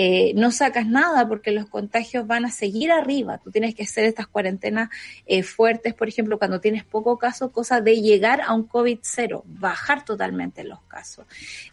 eh, 0.00 0.32
no 0.36 0.52
sacas 0.52 0.86
nada 0.86 1.26
porque 1.26 1.50
los 1.50 1.68
contagios 1.68 2.24
van 2.24 2.44
a 2.44 2.52
seguir 2.52 2.92
arriba. 2.92 3.38
Tú 3.38 3.50
tienes 3.50 3.74
que 3.74 3.82
hacer 3.82 4.04
estas 4.04 4.28
cuarentenas 4.28 4.90
eh, 5.26 5.42
fuertes, 5.42 5.92
por 5.92 6.06
ejemplo, 6.06 6.38
cuando 6.38 6.60
tienes 6.60 6.84
poco 6.84 7.18
caso, 7.18 7.50
cosa 7.50 7.80
de 7.80 8.00
llegar 8.00 8.40
a 8.42 8.54
un 8.54 8.62
COVID 8.62 9.00
cero, 9.02 9.42
bajar 9.44 10.04
totalmente 10.04 10.62
los 10.62 10.80
casos. 10.82 11.26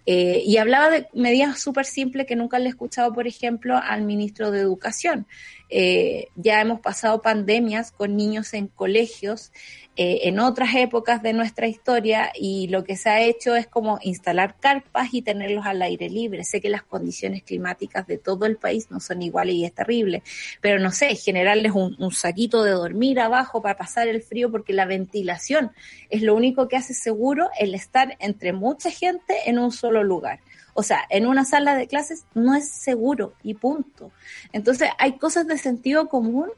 Eh, 0.08 0.42
y 0.44 0.58
hablaba 0.58 0.90
de 0.90 1.08
medidas 1.14 1.60
súper 1.60 1.86
simples 1.86 2.26
que 2.26 2.36
nunca 2.36 2.58
le 2.58 2.66
he 2.66 2.70
escuchado, 2.70 3.14
por 3.14 3.28
ejemplo, 3.28 3.78
al 3.78 4.02
ministro 4.02 4.50
de 4.50 4.60
Educación. 4.60 5.28
Ya 5.69 6.62
hemos 6.62 6.80
pasado 6.80 7.21
pandemias 7.21 7.91
con 7.91 8.15
niños 8.15 8.54
en 8.54 8.67
colegios 8.67 9.51
eh, 9.97 10.28
en 10.28 10.39
otras 10.39 10.75
épocas 10.75 11.23
de 11.23 11.32
nuestra 11.32 11.67
historia 11.67 12.30
y 12.38 12.67
lo 12.67 12.84
que 12.84 12.97
se 12.97 13.10
ha 13.10 13.21
hecho 13.21 13.56
es 13.56 13.65
como 13.65 13.97
instalar 14.01 14.58
carpas 14.60 15.13
y 15.13 15.21
tenerlos 15.21 15.65
al 15.65 15.82
aire 15.82 16.10
libre. 16.10 16.43
Sé 16.43 16.60
que 16.60 16.67
las 16.67 16.84
condiciones 16.84 17.43
climáticas 17.43 18.06
de 18.06 18.17
todo 18.17 18.45
el 18.45 18.58
país 18.58 18.91
no 18.91 18.99
son 18.99 19.21
iguales 19.21 19.56
y 19.56 19.63
es 19.63 19.73
terrible, 19.73 20.21
pero 20.60 20.80
no 20.80 20.91
sé, 20.91 21.15
generarles 21.15 21.71
un, 21.71 21.95
un 21.97 22.12
saquito 22.12 22.62
de 22.65 22.71
dormir 22.71 23.21
abajo 23.21 23.62
para 23.62 23.78
pasar 23.78 24.10
el 24.10 24.21
frío 24.21 24.51
porque 24.51 24.73
la 24.73 24.86
ventilación 24.86 25.71
es 26.10 26.23
lo 26.23 26.36
único 26.36 26.67
que 26.67 26.75
hace 26.75 26.93
seguro 26.93 27.49
el 27.58 27.73
estar 27.73 28.17
entre 28.19 28.51
mucha 28.51 28.91
gente 28.91 29.34
en 29.45 29.60
un 29.60 29.71
solo 29.71 30.04
lugar. 30.04 30.41
O 30.78 30.84
sea, 30.84 31.06
en 31.10 31.26
una 31.26 31.46
sala 31.46 31.76
de 31.76 31.88
clases 31.88 32.26
no 32.34 32.54
es 32.54 32.70
seguro 32.70 33.34
y 33.42 33.54
punto. 33.54 34.12
Entonces 34.52 34.90
hay 35.00 35.18
cosas 35.18 35.48
de 35.48 35.58
sentido 35.58 36.10
común 36.10 36.50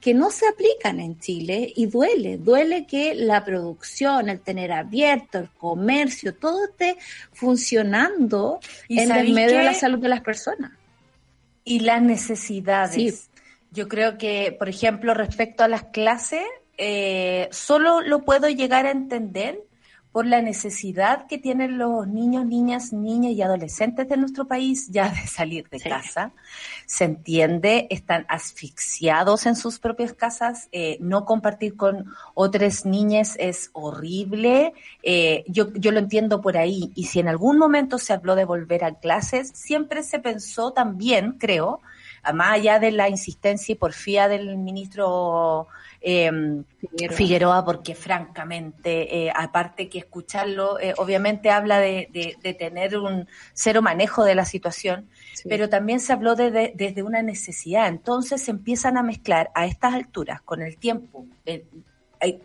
que 0.00 0.14
no 0.14 0.30
se 0.30 0.48
aplican 0.48 0.98
en 0.98 1.18
Chile 1.18 1.72
y 1.76 1.86
duele, 1.86 2.38
duele 2.38 2.86
que 2.86 3.14
la 3.14 3.44
producción, 3.44 4.30
el 4.30 4.40
tener 4.40 4.72
abierto, 4.72 5.38
el 5.38 5.50
comercio, 5.50 6.34
todo 6.34 6.64
esté 6.64 6.96
funcionando 7.32 8.60
en 8.88 9.10
el 9.10 9.32
medio 9.34 9.58
de 9.58 9.64
la 9.64 9.74
salud 9.74 9.98
de 9.98 10.08
las 10.08 10.22
personas. 10.22 10.72
Y 11.64 11.80
las 11.80 12.00
necesidades. 12.00 13.28
Yo 13.72 13.88
creo 13.88 14.16
que, 14.16 14.56
por 14.58 14.70
ejemplo, 14.70 15.12
respecto 15.12 15.64
a 15.64 15.68
las 15.68 15.84
clases, 15.84 16.44
eh, 16.78 17.48
solo 17.50 18.00
lo 18.00 18.24
puedo 18.24 18.48
llegar 18.48 18.86
a 18.86 18.90
entender 18.90 19.65
por 20.16 20.24
la 20.24 20.40
necesidad 20.40 21.26
que 21.26 21.36
tienen 21.36 21.76
los 21.76 22.08
niños, 22.08 22.46
niñas, 22.46 22.94
niñas 22.94 23.32
y 23.32 23.42
adolescentes 23.42 24.08
de 24.08 24.16
nuestro 24.16 24.48
país 24.48 24.88
ya 24.88 25.10
de 25.10 25.26
salir 25.26 25.68
de 25.68 25.78
casa. 25.78 26.32
Se 26.86 27.04
entiende, 27.04 27.86
están 27.90 28.24
asfixiados 28.30 29.44
en 29.44 29.56
sus 29.56 29.78
propias 29.78 30.14
casas, 30.14 30.70
eh, 30.72 30.96
no 31.02 31.26
compartir 31.26 31.76
con 31.76 32.14
otras 32.32 32.86
niñas 32.86 33.36
es 33.38 33.68
horrible. 33.74 34.72
Eh, 35.02 35.44
yo, 35.48 35.70
yo 35.74 35.92
lo 35.92 35.98
entiendo 35.98 36.40
por 36.40 36.56
ahí. 36.56 36.92
Y 36.94 37.04
si 37.04 37.20
en 37.20 37.28
algún 37.28 37.58
momento 37.58 37.98
se 37.98 38.14
habló 38.14 38.36
de 38.36 38.46
volver 38.46 38.84
a 38.84 38.94
clases, 38.94 39.50
siempre 39.50 40.02
se 40.02 40.18
pensó 40.18 40.72
también, 40.72 41.32
creo, 41.32 41.82
más 42.32 42.52
allá 42.52 42.78
de 42.78 42.90
la 42.90 43.10
insistencia 43.10 43.74
y 43.74 43.76
porfía 43.76 44.28
del 44.28 44.56
ministro 44.56 45.68
eh, 46.08 46.30
Figueroa. 47.10 47.64
porque 47.64 47.96
francamente, 47.96 49.26
eh, 49.26 49.32
aparte 49.34 49.88
que 49.88 49.98
escucharlo, 49.98 50.78
eh, 50.78 50.94
obviamente 50.98 51.50
habla 51.50 51.80
de, 51.80 52.36
tener 52.56 52.96
un 52.96 53.26
cero 53.54 53.82
manejo 53.82 54.24
de 54.24 54.36
la 54.36 54.44
situación, 54.44 55.08
pero 55.48 55.68
también 55.68 55.98
se 55.98 56.12
habló 56.12 56.36
de, 56.36 56.72
desde 56.76 57.02
una 57.02 57.22
necesidad. 57.22 57.88
Entonces 57.88 58.40
se 58.40 58.52
empiezan 58.52 58.96
a 58.96 59.02
mezclar 59.02 59.50
a 59.54 59.66
estas 59.66 59.94
alturas, 59.94 60.40
con 60.42 60.62
el 60.62 60.76
tiempo, 60.76 61.26
eh, 61.44 61.64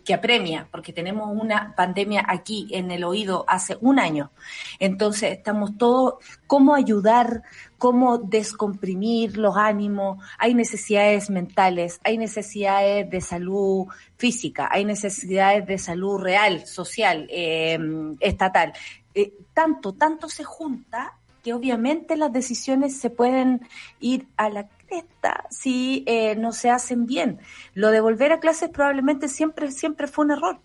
que 0.04 0.14
apremia, 0.14 0.68
porque 0.70 0.92
tenemos 0.92 1.28
una 1.30 1.74
pandemia 1.74 2.24
aquí 2.28 2.68
en 2.70 2.90
el 2.90 3.04
oído 3.04 3.44
hace 3.48 3.76
un 3.80 3.98
año. 3.98 4.30
Entonces 4.78 5.32
estamos 5.32 5.76
todos, 5.78 6.14
cómo 6.46 6.74
ayudar, 6.74 7.42
cómo 7.78 8.18
descomprimir 8.18 9.36
los 9.36 9.56
ánimos, 9.56 10.22
hay 10.38 10.54
necesidades 10.54 11.30
mentales, 11.30 12.00
hay 12.04 12.18
necesidades 12.18 13.10
de 13.10 13.20
salud 13.20 13.86
física, 14.16 14.68
hay 14.70 14.84
necesidades 14.84 15.66
de 15.66 15.78
salud 15.78 16.18
real, 16.20 16.66
social, 16.66 17.26
em, 17.30 18.16
estatal. 18.20 18.72
Eh, 19.14 19.32
tanto, 19.52 19.92
tanto 19.94 20.28
se 20.28 20.44
junta 20.44 21.18
que 21.42 21.52
obviamente 21.52 22.16
las 22.16 22.32
decisiones 22.32 23.00
se 23.00 23.10
pueden 23.10 23.62
ir 24.00 24.28
a 24.36 24.48
la 24.48 24.68
cresta 24.92 25.44
si 25.50 26.04
eh, 26.06 26.36
no 26.36 26.52
se 26.52 26.70
hacen 26.70 27.06
bien. 27.06 27.40
Lo 27.74 27.90
de 27.90 28.00
volver 28.00 28.32
a 28.32 28.40
clases 28.40 28.68
probablemente 28.70 29.28
siempre, 29.28 29.70
siempre 29.70 30.06
fue 30.06 30.24
un 30.26 30.32
error. 30.32 30.60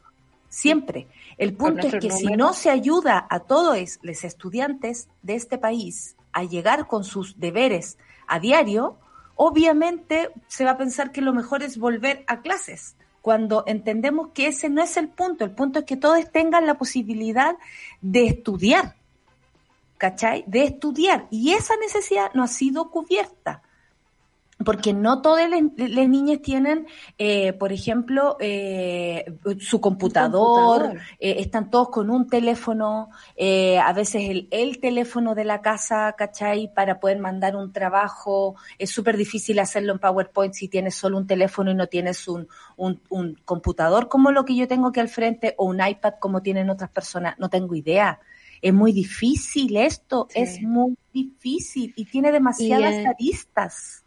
Siempre. 0.50 1.08
El 1.38 1.54
punto 1.54 1.88
es 1.88 1.96
que 1.96 2.10
si 2.10 2.28
no 2.28 2.54
se 2.54 2.70
ayuda 2.70 3.26
a 3.30 3.42
todos 3.42 4.00
los 4.02 4.24
estudiantes 4.24 5.10
de 5.22 5.36
este 5.36 5.58
país 5.58 6.16
a 6.32 6.44
llegar 6.44 6.88
con 6.88 7.04
sus 7.04 7.40
deberes 7.40 7.98
a 8.28 8.40
diario, 8.40 8.98
obviamente 9.36 10.30
se 10.48 10.64
va 10.64 10.72
a 10.72 10.78
pensar 10.78 11.12
que 11.12 11.22
lo 11.22 11.34
mejor 11.34 11.64
es 11.64 11.78
volver 11.78 12.24
a 12.28 12.42
clases, 12.42 12.96
cuando 13.22 13.66
entendemos 13.68 14.30
que 14.34 14.48
ese 14.48 14.70
no 14.70 14.82
es 14.82 14.96
el 14.96 15.10
punto, 15.10 15.44
el 15.44 15.52
punto 15.52 15.80
es 15.80 15.86
que 15.86 15.98
todos 15.98 16.32
tengan 16.32 16.66
la 16.66 16.78
posibilidad 16.78 17.58
de 18.02 18.28
estudiar, 18.28 18.96
¿cachai? 19.98 20.46
De 20.48 20.64
estudiar, 20.64 21.28
y 21.30 21.52
esa 21.52 21.76
necesidad 21.76 22.32
no 22.34 22.44
ha 22.44 22.48
sido 22.48 22.90
cubierta 22.90 23.64
porque 24.68 24.92
no 24.92 25.22
todas 25.22 25.50
las 25.50 26.10
niñas 26.10 26.42
tienen, 26.42 26.88
eh, 27.18 27.54
por 27.54 27.72
ejemplo, 27.72 28.36
eh, 28.42 29.24
su 29.62 29.80
computador, 29.80 30.98
eh, 31.22 31.36
están 31.40 31.70
todos 31.70 31.88
con 31.88 32.10
un 32.10 32.28
teléfono, 32.28 33.10
a 33.40 33.94
veces 33.94 34.24
el, 34.30 34.50
el, 34.52 34.82
teléfono 34.82 35.36
de 35.36 35.46
la 35.46 35.62
casa, 35.62 36.14
¿cachai? 36.18 36.70
Para 36.74 37.00
poder 37.00 37.18
mandar 37.20 37.56
un 37.56 37.72
trabajo, 37.72 38.58
es 38.78 38.90
súper 38.90 39.16
difícil 39.16 39.58
hacerlo 39.60 39.94
en 39.94 40.00
PowerPoint 40.00 40.54
si 40.54 40.68
tienes 40.68 40.96
solo 40.96 41.18
un 41.18 41.28
teléfono 41.28 41.72
y 41.72 41.76
no 41.76 41.88
tienes 41.88 42.28
un, 42.28 42.50
un, 42.76 43.00
un, 43.08 43.36
computador 43.46 44.10
como 44.10 44.34
lo 44.34 44.44
que 44.44 44.58
yo 44.58 44.68
tengo 44.68 44.90
aquí 44.90 45.00
al 45.00 45.08
frente 45.08 45.56
o 45.58 45.64
un 45.64 45.80
iPad 45.80 46.16
como 46.20 46.42
tienen 46.42 46.70
otras 46.70 46.90
personas, 46.90 47.40
no 47.40 47.48
tengo 47.48 47.74
idea. 47.74 48.20
Es 48.62 48.74
muy 48.74 48.92
difícil 48.92 49.78
esto, 49.78 50.28
es 50.36 50.62
muy 50.62 50.98
difícil 51.14 51.94
y 51.96 52.04
tiene 52.04 52.34
demasiadas 52.34 52.96
aristas 53.06 54.04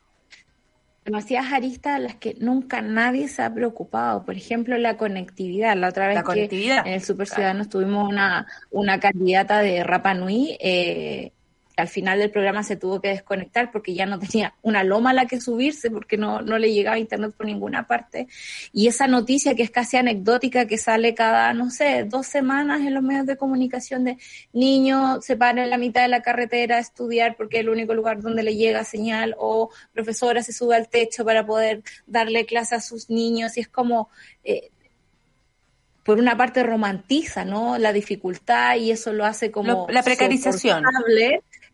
demasiadas 1.10 1.52
aristas 1.52 1.96
a 1.96 1.98
las 1.98 2.14
que 2.14 2.36
nunca 2.38 2.80
nadie 2.80 3.26
se 3.28 3.42
ha 3.42 3.52
preocupado. 3.52 4.24
Por 4.24 4.36
ejemplo, 4.36 4.78
la 4.78 4.96
conectividad. 4.96 5.76
La 5.76 5.88
otra 5.88 6.06
vez 6.06 6.22
que 6.22 6.68
en 6.68 6.86
el 6.86 7.02
Super 7.02 7.26
Ciudadanos 7.26 7.68
tuvimos 7.68 8.08
una, 8.08 8.46
una 8.70 9.00
candidata 9.00 9.60
de 9.60 9.82
Rapa 9.82 10.14
Nui, 10.14 10.56
eh, 10.60 11.32
al 11.80 11.88
final 11.88 12.18
del 12.18 12.30
programa 12.30 12.62
se 12.62 12.76
tuvo 12.76 13.00
que 13.00 13.08
desconectar 13.08 13.72
porque 13.72 13.94
ya 13.94 14.06
no 14.06 14.18
tenía 14.18 14.54
una 14.62 14.84
loma 14.84 15.10
a 15.10 15.14
la 15.14 15.26
que 15.26 15.40
subirse 15.40 15.90
porque 15.90 16.16
no, 16.16 16.42
no 16.42 16.58
le 16.58 16.72
llegaba 16.72 16.98
internet 16.98 17.32
por 17.36 17.46
ninguna 17.46 17.86
parte. 17.86 18.28
Y 18.72 18.88
esa 18.88 19.06
noticia 19.06 19.54
que 19.54 19.62
es 19.62 19.70
casi 19.70 19.96
anecdótica 19.96 20.66
que 20.66 20.78
sale 20.78 21.14
cada, 21.14 21.52
no 21.54 21.70
sé, 21.70 22.04
dos 22.04 22.26
semanas 22.26 22.80
en 22.80 22.94
los 22.94 23.02
medios 23.02 23.26
de 23.26 23.36
comunicación 23.36 24.04
de 24.04 24.18
niños 24.52 25.24
se 25.24 25.36
paran 25.36 25.58
en 25.58 25.70
la 25.70 25.78
mitad 25.78 26.02
de 26.02 26.08
la 26.08 26.22
carretera 26.22 26.76
a 26.76 26.80
estudiar 26.80 27.36
porque 27.36 27.58
es 27.58 27.60
el 27.62 27.70
único 27.70 27.94
lugar 27.94 28.20
donde 28.20 28.42
le 28.42 28.54
llega 28.54 28.84
señal 28.84 29.34
o 29.38 29.70
profesora 29.92 30.42
se 30.42 30.52
sube 30.52 30.76
al 30.76 30.88
techo 30.88 31.24
para 31.24 31.46
poder 31.46 31.82
darle 32.06 32.46
clase 32.46 32.74
a 32.74 32.80
sus 32.80 33.10
niños 33.10 33.56
y 33.56 33.60
es 33.60 33.68
como... 33.68 34.08
Eh, 34.44 34.70
por 36.02 36.18
una 36.18 36.36
parte 36.36 36.62
romantiza, 36.62 37.44
¿no? 37.44 37.78
La 37.78 37.92
dificultad 37.92 38.76
y 38.76 38.90
eso 38.90 39.12
lo 39.12 39.24
hace 39.24 39.50
como 39.50 39.86
la 39.90 40.02
precarización 40.02 40.82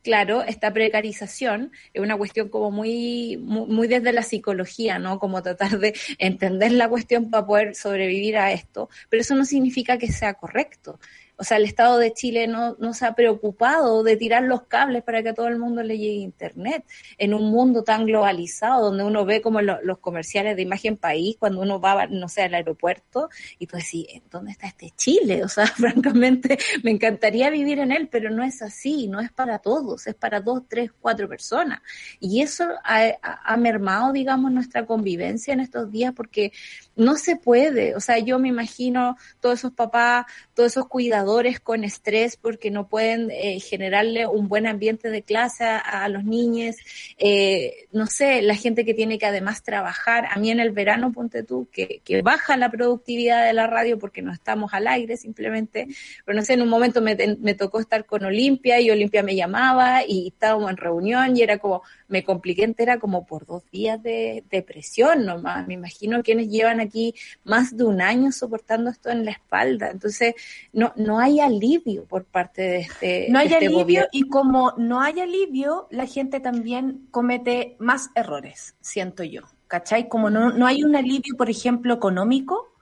claro, 0.06 0.44
esta 0.44 0.72
precarización 0.72 1.72
es 1.92 2.00
una 2.00 2.16
cuestión 2.16 2.48
como 2.48 2.70
muy, 2.70 3.36
muy, 3.38 3.88
desde 3.88 4.12
la 4.12 4.22
psicología, 4.22 5.00
¿no? 5.00 5.18
Como 5.18 5.42
tratar 5.42 5.80
de 5.80 5.94
entender 6.18 6.70
la 6.70 6.88
cuestión 6.88 7.28
para 7.28 7.44
poder 7.44 7.74
sobrevivir 7.74 8.36
a 8.36 8.52
esto, 8.52 8.88
pero 9.10 9.22
eso 9.22 9.34
no 9.34 9.44
significa 9.44 9.98
que 9.98 10.06
sea 10.12 10.34
correcto. 10.34 11.00
O 11.38 11.44
sea, 11.44 11.58
el 11.58 11.64
Estado 11.64 11.98
de 11.98 12.14
Chile 12.14 12.46
no, 12.46 12.76
no, 12.78 12.94
se 12.94 13.04
ha 13.04 13.14
preocupado 13.14 14.02
de 14.02 14.16
tirar 14.16 14.42
los 14.44 14.62
cables 14.62 15.02
para 15.02 15.22
que 15.22 15.30
a 15.30 15.34
todo 15.34 15.48
el 15.48 15.58
mundo 15.58 15.82
le 15.82 15.98
llegue 15.98 16.14
Internet. 16.14 16.84
En 17.18 17.34
un 17.34 17.50
mundo 17.50 17.84
tan 17.84 18.06
globalizado, 18.06 18.86
donde 18.86 19.04
uno 19.04 19.26
ve 19.26 19.42
como 19.42 19.60
los 19.60 19.98
comerciales 19.98 20.56
de 20.56 20.62
imagen 20.62 20.96
país, 20.96 21.36
cuando 21.38 21.60
uno 21.60 21.78
va, 21.78 22.06
no 22.06 22.28
sé, 22.28 22.42
al 22.42 22.54
aeropuerto, 22.54 23.28
y 23.58 23.66
tú 23.66 23.76
decís, 23.76 24.06
¿dónde 24.30 24.52
está 24.52 24.66
este 24.68 24.92
Chile? 24.96 25.44
O 25.46 25.48
sea, 25.48 25.66
francamente, 25.68 26.58
me 26.82 26.90
encantaría 26.90 27.50
vivir 27.50 27.78
en 27.78 27.92
él, 27.92 28.08
pero 28.10 28.30
no 28.30 28.42
es 28.42 28.62
así, 28.62 29.06
no 29.06 29.20
es 29.20 29.30
para 29.30 29.60
todos, 29.60 30.06
es 30.06 30.14
para 30.14 30.40
dos, 30.40 30.62
tres, 30.68 30.90
cuatro 31.00 31.28
personas. 31.28 31.80
Y 32.18 32.42
eso 32.42 32.64
ha, 32.82 33.12
ha 33.22 33.56
mermado, 33.56 34.12
digamos, 34.12 34.50
nuestra 34.50 34.86
convivencia 34.86 35.54
en 35.54 35.60
estos 35.60 35.92
días, 35.92 36.12
porque 36.14 36.52
no 36.96 37.14
se 37.16 37.36
puede. 37.36 37.94
O 37.94 38.00
sea, 38.00 38.18
yo 38.18 38.38
me 38.40 38.48
imagino 38.48 39.16
todos 39.40 39.60
esos 39.60 39.72
papás, 39.72 40.26
todos 40.52 40.72
esos 40.72 40.88
cuidadores 40.88 41.25
con 41.62 41.82
estrés 41.82 42.36
porque 42.36 42.70
no 42.70 42.88
pueden 42.88 43.30
eh, 43.30 43.58
generarle 43.58 44.26
un 44.26 44.48
buen 44.48 44.66
ambiente 44.66 45.10
de 45.10 45.22
clase 45.22 45.64
a, 45.64 46.08
los 46.08 46.24
niños. 46.24 46.76
Eh, 47.18 47.88
no 47.92 48.06
sé, 48.06 48.42
la 48.42 48.54
gente 48.54 48.84
que 48.84 48.94
tiene 48.94 49.18
que 49.18 49.26
además 49.26 49.62
trabajar. 49.64 50.26
A 50.30 50.38
mí 50.38 50.50
en 50.50 50.60
el 50.60 50.70
verano, 50.70 51.12
ponte 51.12 51.42
tú, 51.42 51.68
que, 51.72 52.00
baja 52.22 52.56
la 52.56 52.70
productividad 52.70 53.44
de 53.44 53.52
la 53.52 53.66
radio 53.66 53.98
porque 53.98 54.22
no 54.22 54.32
estamos 54.32 54.72
al 54.72 54.86
aire 54.86 55.16
simplemente. 55.16 55.88
Pero 56.24 56.36
no 56.36 56.44
sé, 56.44 56.54
en 56.54 56.62
un 56.62 56.68
momento 56.68 57.00
me, 57.00 57.16
me 57.40 57.54
tocó 57.54 57.80
estar 57.80 58.06
con 58.06 58.24
Olimpia 58.24 58.80
y 58.80 58.90
Olimpia 58.90 59.22
me 59.22 59.34
llamaba 59.34 60.02
y 60.06 60.28
estábamos 60.28 60.70
en 60.70 60.76
reunión 60.76 61.36
y 61.36 61.42
era 61.42 61.58
como, 61.58 61.82
me 62.08 62.22
compliqué 62.22 62.62
entera 62.62 62.98
como 62.98 63.26
por 63.26 63.46
dos 63.46 63.68
días 63.70 64.00
de 64.02 64.44
depresión 64.50 65.24
nomás. 65.24 65.66
Me 65.66 65.74
imagino 65.74 66.22
quienes 66.22 66.48
llevan 66.48 66.80
aquí 66.80 67.14
más 67.44 67.76
de 67.76 67.84
un 67.84 68.00
año 68.00 68.30
soportando 68.30 68.90
esto 68.90 69.10
en 69.10 69.24
la 69.24 69.32
espalda. 69.32 69.90
Entonces, 69.90 70.34
no, 70.72 70.92
no 70.96 71.15
hay 71.18 71.40
alivio 71.40 72.04
por 72.04 72.24
parte 72.24 72.62
de 72.62 72.78
este. 72.80 73.26
No 73.30 73.38
hay 73.38 73.48
este 73.48 73.66
alivio 73.66 74.06
y 74.12 74.28
como 74.28 74.72
no 74.76 75.00
hay 75.00 75.20
alivio, 75.20 75.86
la 75.90 76.06
gente 76.06 76.40
también 76.40 77.06
comete 77.10 77.76
más 77.78 78.10
errores, 78.14 78.74
siento 78.80 79.22
yo. 79.22 79.42
¿Cachai? 79.68 80.08
Como 80.08 80.30
no, 80.30 80.52
no 80.52 80.66
hay 80.66 80.84
un 80.84 80.94
alivio, 80.94 81.36
por 81.36 81.50
ejemplo, 81.50 81.94
económico, 81.94 82.76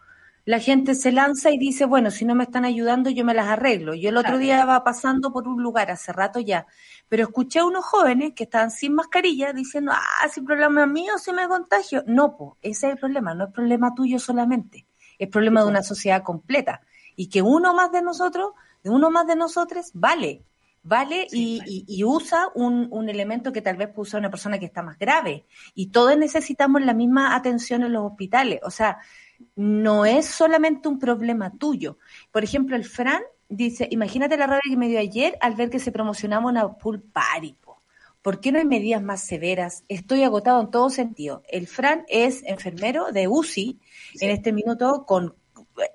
la 0.46 0.58
gente 0.58 0.94
se 0.94 1.10
lanza 1.10 1.50
y 1.50 1.58
dice, 1.58 1.86
bueno, 1.86 2.10
si 2.10 2.26
no 2.26 2.34
me 2.34 2.44
están 2.44 2.66
ayudando, 2.66 3.08
yo 3.08 3.24
me 3.24 3.32
las 3.32 3.46
arreglo. 3.46 3.94
Yo 3.94 4.10
el 4.10 4.16
otro 4.18 4.36
día 4.36 4.62
iba 4.62 4.84
pasando 4.84 5.32
por 5.32 5.48
un 5.48 5.62
lugar, 5.62 5.90
hace 5.90 6.12
rato 6.12 6.38
ya, 6.38 6.66
pero 7.08 7.22
escuché 7.22 7.60
a 7.60 7.64
unos 7.64 7.84
jóvenes 7.84 8.34
que 8.34 8.44
estaban 8.44 8.70
sin 8.70 8.94
mascarilla 8.94 9.54
diciendo, 9.54 9.92
ah, 9.94 10.28
si 10.30 10.40
el 10.40 10.46
problema 10.46 10.82
es 10.82 10.88
mío, 10.88 11.18
si 11.18 11.32
me 11.32 11.48
contagio. 11.48 12.04
No, 12.06 12.36
pues, 12.36 12.52
ese 12.60 12.88
es 12.88 12.92
el 12.94 12.98
problema, 12.98 13.34
no 13.34 13.44
es 13.44 13.52
problema 13.52 13.94
tuyo 13.94 14.18
solamente, 14.18 14.86
es 15.18 15.28
problema 15.28 15.62
de 15.62 15.68
una 15.68 15.82
sociedad 15.82 16.22
completa. 16.22 16.82
Y 17.16 17.28
que 17.28 17.42
uno 17.42 17.74
más 17.74 17.92
de 17.92 18.02
nosotros, 18.02 18.52
uno 18.84 19.10
más 19.10 19.26
de 19.26 19.36
nosotros, 19.36 19.90
vale. 19.94 20.42
¿vale? 20.82 21.26
y, 21.30 22.04
usa 22.04 22.48
un, 22.54 22.88
un, 22.90 23.08
elemento 23.08 23.52
que 23.52 23.62
tal 23.62 23.76
vez 23.76 23.88
puede 23.88 24.02
usar 24.02 24.20
una 24.20 24.30
persona 24.30 24.58
que 24.58 24.66
está 24.66 24.82
más 24.82 24.98
grave. 24.98 25.46
Y 25.74 25.86
todos 25.86 26.16
necesitamos 26.16 26.82
la 26.82 26.94
misma 26.94 27.34
atención 27.34 27.82
en 27.82 27.92
los 27.92 28.04
hospitales. 28.04 28.60
O 28.62 28.70
sea, 28.70 28.98
no 29.56 30.04
es 30.04 30.26
solamente 30.26 30.88
un 30.88 30.98
problema 30.98 31.50
tuyo. 31.50 31.98
Por 32.30 32.44
ejemplo, 32.44 32.76
el 32.76 32.84
Fran 32.84 33.22
dice, 33.48 33.88
imagínate 33.90 34.36
la 34.36 34.46
rabia 34.46 34.62
que 34.68 34.76
me 34.76 34.88
dio 34.88 35.00
ayer 35.00 35.36
al 35.40 35.54
ver 35.54 35.70
que 35.70 35.78
se 35.78 35.92
promocionaba 35.92 36.46
una 36.46 36.72
pool 36.74 37.00
party. 37.00 37.56
¿Por 38.22 38.40
qué 38.40 38.52
no 38.52 38.58
hay 38.58 38.64
medidas 38.64 39.02
más 39.02 39.20
severas? 39.20 39.84
Estoy 39.86 40.22
agotado 40.22 40.58
en 40.62 40.70
todo 40.70 40.88
sentido. 40.88 41.42
El 41.46 41.66
Fran 41.66 42.06
es 42.08 42.42
enfermero 42.44 43.12
de 43.12 43.28
UCI 43.28 43.78
en 44.18 44.30
este 44.30 44.50
minuto 44.50 45.04
con 45.06 45.34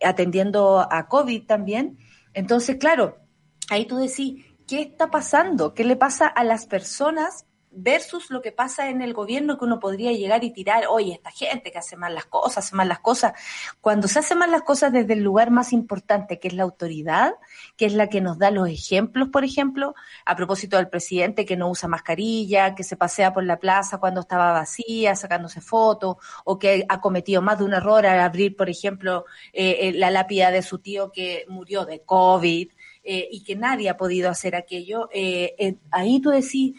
atendiendo 0.03 0.79
a 0.79 1.07
COVID 1.07 1.45
también. 1.45 1.97
Entonces, 2.33 2.77
claro, 2.77 3.17
ahí 3.69 3.85
tú 3.85 3.97
decís, 3.97 4.45
¿qué 4.67 4.81
está 4.81 5.09
pasando? 5.11 5.73
¿Qué 5.73 5.83
le 5.83 5.95
pasa 5.95 6.27
a 6.27 6.43
las 6.43 6.65
personas 6.65 7.45
versus 7.71 8.29
lo 8.31 8.41
que 8.41 8.51
pasa 8.51 8.89
en 8.89 9.01
el 9.01 9.13
gobierno 9.13 9.57
que 9.57 9.65
uno 9.65 9.79
podría 9.79 10.11
llegar 10.11 10.43
y 10.43 10.51
tirar, 10.51 10.85
oye, 10.89 11.13
esta 11.13 11.31
gente 11.31 11.71
que 11.71 11.77
hace 11.77 11.95
mal 11.95 12.15
las 12.15 12.25
cosas, 12.25 12.65
hace 12.65 12.75
mal 12.75 12.87
las 12.87 12.99
cosas. 12.99 13.33
Cuando 13.81 14.07
se 14.07 14.19
hace 14.19 14.35
mal 14.35 14.51
las 14.51 14.63
cosas 14.63 14.91
desde 14.91 15.13
el 15.13 15.21
lugar 15.21 15.51
más 15.51 15.71
importante, 15.71 16.39
que 16.39 16.47
es 16.47 16.53
la 16.53 16.63
autoridad, 16.63 17.33
que 17.77 17.85
es 17.85 17.93
la 17.93 18.07
que 18.07 18.21
nos 18.21 18.39
da 18.39 18.51
los 18.51 18.67
ejemplos, 18.67 19.29
por 19.29 19.43
ejemplo, 19.43 19.93
a 20.25 20.35
propósito 20.35 20.77
del 20.77 20.89
presidente 20.89 21.45
que 21.45 21.57
no 21.57 21.69
usa 21.69 21.87
mascarilla, 21.87 22.75
que 22.75 22.83
se 22.83 22.97
pasea 22.97 23.33
por 23.33 23.43
la 23.43 23.59
plaza 23.59 23.99
cuando 23.99 24.21
estaba 24.21 24.51
vacía, 24.51 25.15
sacándose 25.15 25.61
fotos, 25.61 26.17
o 26.45 26.57
que 26.57 26.85
ha 26.89 27.01
cometido 27.01 27.41
más 27.41 27.59
de 27.59 27.65
un 27.65 27.73
error 27.73 28.05
al 28.05 28.19
abrir, 28.19 28.55
por 28.55 28.69
ejemplo, 28.69 29.25
eh, 29.53 29.77
eh, 29.81 29.93
la 29.93 30.09
lápida 30.09 30.51
de 30.51 30.61
su 30.61 30.79
tío 30.79 31.11
que 31.11 31.45
murió 31.47 31.85
de 31.85 32.01
COVID. 32.01 32.71
Eh, 33.01 33.29
y 33.31 33.43
que 33.43 33.55
nadie 33.55 33.89
ha 33.89 33.95
podido 33.95 34.29
hacer 34.29 34.55
aquello, 34.55 35.09
ahí 35.89 36.19
tú 36.19 36.29
decís, 36.29 36.75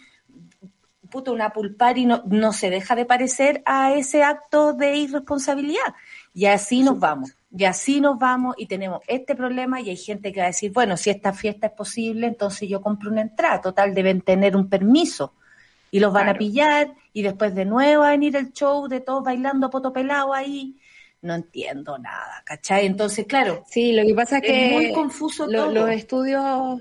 puto, 1.11 1.33
una 1.33 1.51
pulpari 1.51 2.07
no, 2.07 2.23
no 2.27 2.53
se 2.53 2.71
deja 2.71 2.95
de 2.95 3.05
parecer 3.05 3.63
a 3.67 3.93
ese 3.93 4.23
acto 4.23 4.73
de 4.73 4.97
irresponsabilidad. 4.97 5.95
Y 6.33 6.47
así 6.47 6.83
nos 6.83 6.99
vamos, 6.99 7.37
y 7.57 7.65
así 7.65 8.01
nos 8.01 8.19
vamos 8.19 8.55
y 8.57 8.67
tenemos 8.67 9.01
este 9.09 9.35
problema 9.35 9.81
y 9.81 9.91
hay 9.91 9.97
gente 9.97 10.33
que 10.33 10.41
va 10.41 10.47
a 10.47 10.51
decir, 10.51 10.73
bueno, 10.73 10.97
si 10.97 11.11
esta 11.11 11.33
fiesta 11.33 11.67
es 11.67 11.73
posible, 11.73 12.29
entonces 12.29 12.69
yo 12.69 12.81
compro 12.81 13.11
una 13.11 13.23
entrada, 13.23 13.61
total, 13.61 13.93
deben 13.95 14.21
tener 14.21 14.57
un 14.57 14.69
permiso. 14.69 15.35
Y 15.91 15.99
los 15.99 16.13
van 16.13 16.29
a 16.29 16.35
pillar 16.35 16.95
y 17.13 17.23
después 17.23 17.53
de 17.57 17.65
nuevo 17.65 18.03
va 18.03 18.09
a 18.09 18.13
venir 18.13 18.37
el 18.37 18.53
show 18.53 18.87
de 18.87 19.01
todos 19.01 19.25
bailando 19.25 19.69
potopelado 19.71 20.33
ahí. 20.33 20.77
No 21.23 21.35
entiendo 21.35 21.99
nada, 21.99 22.43
¿cachai? 22.45 22.87
Entonces, 22.87 23.27
claro. 23.27 23.65
Sí, 23.69 23.93
lo 23.93 24.07
que 24.07 24.15
pasa 24.15 24.39
es, 24.39 24.43
que 24.43 24.71
muy 24.73 24.93
confuso 24.93 25.49
todo. 25.49 25.73
Los 25.73 25.91
estudios 25.91 26.81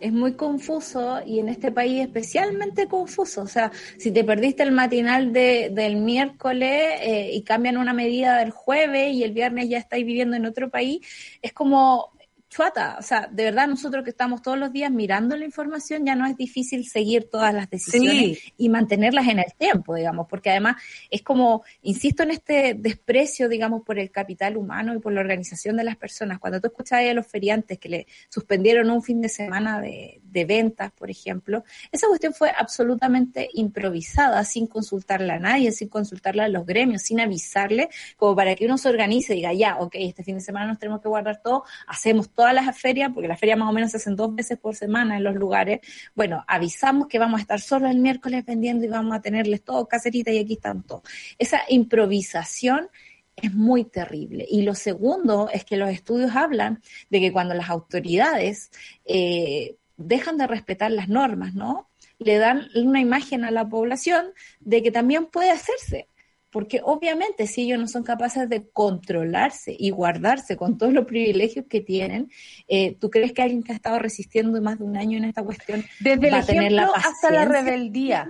es 0.00 0.12
muy 0.12 0.34
confuso 0.34 1.20
y 1.24 1.38
en 1.38 1.48
este 1.48 1.72
país 1.72 2.02
especialmente 2.02 2.86
confuso. 2.86 3.42
O 3.42 3.46
sea, 3.46 3.72
si 3.98 4.10
te 4.10 4.24
perdiste 4.24 4.62
el 4.62 4.72
matinal 4.72 5.32
de, 5.32 5.70
del 5.72 5.96
miércoles 5.96 7.00
eh, 7.00 7.30
y 7.32 7.42
cambian 7.42 7.76
una 7.76 7.92
medida 7.92 8.38
del 8.38 8.50
jueves 8.50 9.14
y 9.14 9.22
el 9.22 9.32
viernes 9.32 9.68
ya 9.68 9.78
estáis 9.78 10.04
viviendo 10.04 10.36
en 10.36 10.46
otro 10.46 10.70
país, 10.70 11.00
es 11.42 11.52
como 11.52 12.15
chuata. 12.48 12.96
O 12.98 13.02
sea, 13.02 13.28
de 13.30 13.44
verdad, 13.44 13.66
nosotros 13.68 14.04
que 14.04 14.10
estamos 14.10 14.42
todos 14.42 14.58
los 14.58 14.72
días 14.72 14.90
mirando 14.90 15.36
la 15.36 15.44
información, 15.44 16.04
ya 16.04 16.14
no 16.14 16.26
es 16.26 16.36
difícil 16.36 16.86
seguir 16.86 17.28
todas 17.30 17.52
las 17.52 17.68
decisiones 17.68 18.38
y 18.56 18.68
mantenerlas 18.68 19.28
en 19.28 19.38
el 19.38 19.52
tiempo, 19.58 19.94
digamos, 19.94 20.26
porque 20.28 20.50
además 20.50 20.76
es 21.10 21.22
como, 21.22 21.64
insisto 21.82 22.22
en 22.22 22.30
este 22.30 22.74
desprecio, 22.74 23.48
digamos, 23.48 23.82
por 23.82 23.98
el 23.98 24.10
capital 24.10 24.56
humano 24.56 24.94
y 24.94 24.98
por 24.98 25.12
la 25.12 25.20
organización 25.20 25.76
de 25.76 25.84
las 25.84 25.96
personas. 25.96 26.38
Cuando 26.38 26.60
tú 26.60 26.68
escuchas 26.68 27.00
a 27.00 27.14
los 27.14 27.26
feriantes 27.26 27.78
que 27.78 27.88
le 27.88 28.06
suspendieron 28.28 28.90
un 28.90 29.02
fin 29.02 29.20
de 29.20 29.28
semana 29.28 29.80
de, 29.80 30.20
de 30.36 30.44
ventas, 30.44 30.92
por 30.92 31.10
ejemplo, 31.10 31.64
esa 31.90 32.08
cuestión 32.08 32.34
fue 32.34 32.50
absolutamente 32.50 33.48
improvisada, 33.54 34.44
sin 34.44 34.66
consultarle 34.66 35.32
a 35.32 35.38
nadie, 35.38 35.72
sin 35.72 35.88
consultarle 35.88 36.42
a 36.42 36.48
los 36.48 36.66
gremios, 36.66 37.00
sin 37.02 37.20
avisarle, 37.20 37.88
como 38.18 38.36
para 38.36 38.54
que 38.54 38.66
uno 38.66 38.76
se 38.76 38.90
organice 38.90 39.32
y 39.32 39.36
diga, 39.36 39.54
ya, 39.54 39.78
ok, 39.78 39.94
este 39.94 40.22
fin 40.22 40.34
de 40.34 40.42
semana 40.42 40.66
nos 40.66 40.78
tenemos 40.78 41.00
que 41.00 41.08
guardar 41.08 41.40
todo, 41.42 41.64
hacemos 41.86 42.28
todas 42.28 42.52
las 42.52 42.78
ferias, 42.78 43.12
porque 43.14 43.28
las 43.28 43.40
ferias 43.40 43.58
más 43.58 43.70
o 43.70 43.72
menos 43.72 43.92
se 43.92 43.96
hacen 43.96 44.14
dos 44.14 44.34
veces 44.34 44.58
por 44.58 44.76
semana 44.76 45.16
en 45.16 45.24
los 45.24 45.36
lugares, 45.36 45.80
bueno, 46.14 46.44
avisamos 46.46 47.08
que 47.08 47.18
vamos 47.18 47.38
a 47.38 47.40
estar 47.40 47.60
solo 47.60 47.88
el 47.88 47.98
miércoles 47.98 48.44
vendiendo 48.44 48.84
y 48.84 48.88
vamos 48.88 49.16
a 49.16 49.22
tenerles 49.22 49.64
todo 49.64 49.88
caserita 49.88 50.30
y 50.30 50.38
aquí 50.38 50.52
están 50.52 50.82
todos. 50.82 51.02
Esa 51.38 51.62
improvisación 51.68 52.90
es 53.36 53.52
muy 53.54 53.84
terrible. 53.84 54.46
Y 54.48 54.62
lo 54.62 54.74
segundo 54.74 55.48
es 55.52 55.64
que 55.64 55.76
los 55.76 55.90
estudios 55.90 56.34
hablan 56.34 56.82
de 57.10 57.20
que 57.20 57.32
cuando 57.32 57.54
las 57.54 57.68
autoridades 57.68 58.70
eh, 59.04 59.76
dejan 59.96 60.36
de 60.36 60.46
respetar 60.46 60.90
las 60.90 61.08
normas, 61.08 61.54
¿no? 61.54 61.88
Le 62.18 62.38
dan 62.38 62.68
una 62.74 63.00
imagen 63.00 63.44
a 63.44 63.50
la 63.50 63.68
población 63.68 64.26
de 64.60 64.82
que 64.82 64.90
también 64.90 65.26
puede 65.26 65.50
hacerse. 65.50 66.08
Porque 66.50 66.80
obviamente 66.82 67.46
si 67.46 67.62
ellos 67.62 67.78
no 67.78 67.86
son 67.88 68.02
capaces 68.02 68.48
de 68.48 68.66
controlarse 68.70 69.76
y 69.78 69.90
guardarse 69.90 70.56
con 70.56 70.78
todos 70.78 70.92
los 70.92 71.04
privilegios 71.04 71.66
que 71.68 71.80
tienen, 71.80 72.30
eh, 72.68 72.96
¿tú 72.98 73.10
crees 73.10 73.32
que 73.32 73.42
alguien 73.42 73.62
que 73.62 73.72
ha 73.72 73.74
estado 73.74 73.98
resistiendo 73.98 74.62
más 74.62 74.78
de 74.78 74.84
un 74.84 74.96
año 74.96 75.18
en 75.18 75.24
esta 75.24 75.42
cuestión 75.42 75.84
Desde 76.00 76.30
va 76.30 76.38
a 76.38 76.46
tener 76.46 76.72
la 76.72 76.86
paciencia? 76.86 77.10
hasta 77.10 77.30
la 77.30 77.44
rebeldía? 77.44 78.26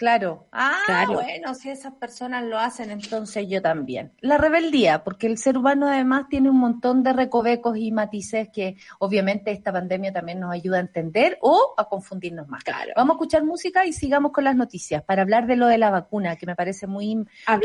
Claro. 0.00 0.46
Ah, 0.50 1.04
bueno, 1.08 1.54
si 1.54 1.68
esas 1.68 1.92
personas 1.92 2.42
lo 2.44 2.58
hacen, 2.58 2.90
entonces 2.90 3.46
yo 3.50 3.60
también. 3.60 4.12
La 4.22 4.38
rebeldía, 4.38 5.04
porque 5.04 5.26
el 5.26 5.36
ser 5.36 5.58
humano 5.58 5.88
además 5.88 6.24
tiene 6.30 6.48
un 6.48 6.56
montón 6.56 7.02
de 7.02 7.12
recovecos 7.12 7.76
y 7.76 7.92
matices 7.92 8.48
que 8.50 8.76
obviamente 8.98 9.50
esta 9.50 9.70
pandemia 9.70 10.10
también 10.10 10.40
nos 10.40 10.54
ayuda 10.54 10.78
a 10.78 10.80
entender 10.80 11.36
o 11.42 11.74
a 11.76 11.84
confundirnos 11.84 12.48
más. 12.48 12.64
Claro. 12.64 12.92
Vamos 12.96 13.10
a 13.10 13.16
escuchar 13.16 13.44
música 13.44 13.84
y 13.84 13.92
sigamos 13.92 14.32
con 14.32 14.44
las 14.44 14.56
noticias 14.56 15.02
para 15.02 15.20
hablar 15.20 15.46
de 15.46 15.56
lo 15.56 15.66
de 15.66 15.76
la 15.76 15.90
vacuna, 15.90 16.36
que 16.36 16.46
me 16.46 16.56
parece 16.56 16.86
muy, 16.86 17.16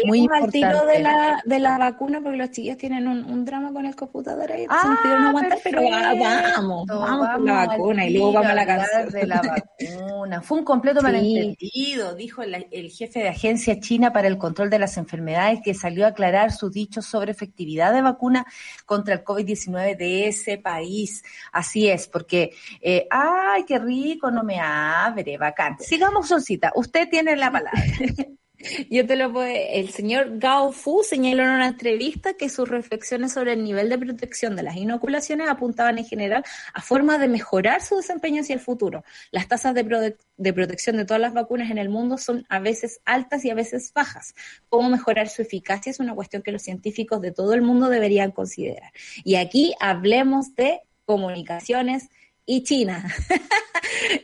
muy 0.06 0.19
importante. 0.19 0.65
al 0.65 0.74
tiro 0.74 0.86
de 0.88 1.00
la, 1.00 1.41
de 1.45 1.60
la 1.60 1.78
vacuna, 1.78 2.19
porque 2.19 2.38
los 2.38 2.52
chicos 2.52 2.76
tienen 2.76 3.08
un, 3.08 3.45
drama 3.45 3.71
con 3.71 3.86
el 3.86 3.95
computador 3.95 4.52
ahí, 4.52 4.65
ah, 4.67 5.00
no 5.21 5.30
aguantar, 5.30 5.60
pero 5.63 5.84
vamos, 5.89 6.86
vamos, 6.86 7.30
con 7.30 7.45
la 7.45 7.65
vacuna 7.65 8.06
y 8.06 8.13
luego 8.13 8.34
vamos 8.34 8.52
a 8.52 8.56
la 8.56 8.65
casa. 8.65 9.06
De 9.06 9.26
la 9.26 9.41
vacuna. 9.41 10.41
Fue 10.41 10.58
un 10.58 10.65
completo 10.65 11.02
malentendido, 11.02 12.13
dijo 12.26 12.42
el, 12.42 12.90
jefe 12.90 13.20
de 13.20 13.30
Agencia 13.30 13.80
China 13.80 14.12
para 14.12 14.28
el 14.28 14.40
Control 14.40 14.70
de 14.70 14.80
las 14.80 14.98
Enfermedades, 14.98 15.60
que 15.64 15.76
salió 15.76 16.06
a 16.06 16.10
aclarar 16.10 16.52
sus 16.52 16.72
dichos 16.72 17.06
sobre 17.06 17.32
efectividad 17.32 17.94
de 17.94 18.02
vacuna 18.02 18.46
contra 18.86 19.14
el 19.14 19.24
COVID-19 19.24 19.96
de 19.96 20.28
ese 20.28 20.58
país. 20.58 21.24
Así 21.52 21.88
es, 21.88 22.08
porque, 22.08 22.52
eh, 22.82 23.08
ay, 23.12 23.64
qué 23.66 23.78
rico, 23.78 24.32
no 24.32 24.44
me 24.44 24.60
abre, 24.60 25.38
bacán. 25.38 25.78
Sigamos, 25.80 26.28
Solcita, 26.28 26.72
usted 26.76 27.08
tiene 27.10 27.36
la 27.36 27.52
palabra. 27.52 27.80
Yo 28.89 29.06
te 29.06 29.15
lo 29.15 29.32
puedo. 29.32 29.47
El 29.47 29.89
señor 29.89 30.38
Gao 30.39 30.71
Fu 30.71 31.04
señaló 31.04 31.43
en 31.43 31.49
una 31.49 31.67
entrevista 31.67 32.34
que 32.34 32.49
sus 32.49 32.67
reflexiones 32.67 33.34
sobre 33.34 33.54
el 33.54 33.63
nivel 33.63 33.89
de 33.89 33.97
protección 33.97 34.56
de 34.56 34.63
las 34.63 34.75
inoculaciones 34.75 35.49
apuntaban 35.49 35.97
en 35.97 36.06
general 36.06 36.43
a 36.73 36.82
formas 36.82 37.19
de 37.19 37.28
mejorar 37.28 37.82
su 37.82 37.97
desempeño 37.97 38.41
hacia 38.41 38.56
el 38.56 38.60
futuro. 38.60 39.04
Las 39.32 39.47
tasas 39.47 39.73
de, 39.73 40.15
de 40.38 40.54
protección 40.54 40.97
de 40.97 41.06
todas 41.06 41.21
las 41.21 41.34
vacunas 41.34 41.71
en 41.71 41.78
el 41.78 41.89
mundo 41.89 42.17
son 42.17 42.45
a 42.49 42.60
veces 42.60 43.01
altas 43.06 43.45
y 43.45 43.49
a 43.49 43.56
veces 43.56 43.91
bajas. 43.93 44.36
Cómo 44.69 44.89
mejorar 44.89 45.30
su 45.30 45.41
eficacia 45.41 45.89
es 45.89 45.99
una 45.99 46.15
cuestión 46.15 46.41
que 46.41 46.51
los 46.51 46.62
científicos 46.62 47.21
de 47.21 47.32
todo 47.32 47.54
el 47.54 47.62
mundo 47.62 47.89
deberían 47.89 48.32
considerar. 48.32 48.91
Y 49.23 49.36
aquí 49.36 49.73
hablemos 49.80 50.56
de 50.56 50.82
comunicaciones 51.06 52.10
y 52.45 52.63
China. 52.63 53.06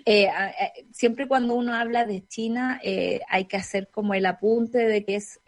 Eh, 0.05 0.25
eh, 0.25 0.85
siempre 0.91 1.27
cuando 1.27 1.55
uno 1.55 1.73
habla 1.73 2.05
de 2.05 2.27
China 2.27 2.79
eh, 2.83 3.21
hay 3.29 3.45
que 3.45 3.57
hacer 3.57 3.89
como 3.89 4.13
el 4.13 4.25
apunte 4.25 4.79
de 4.79 5.05
que 5.05 5.15
es 5.15 5.39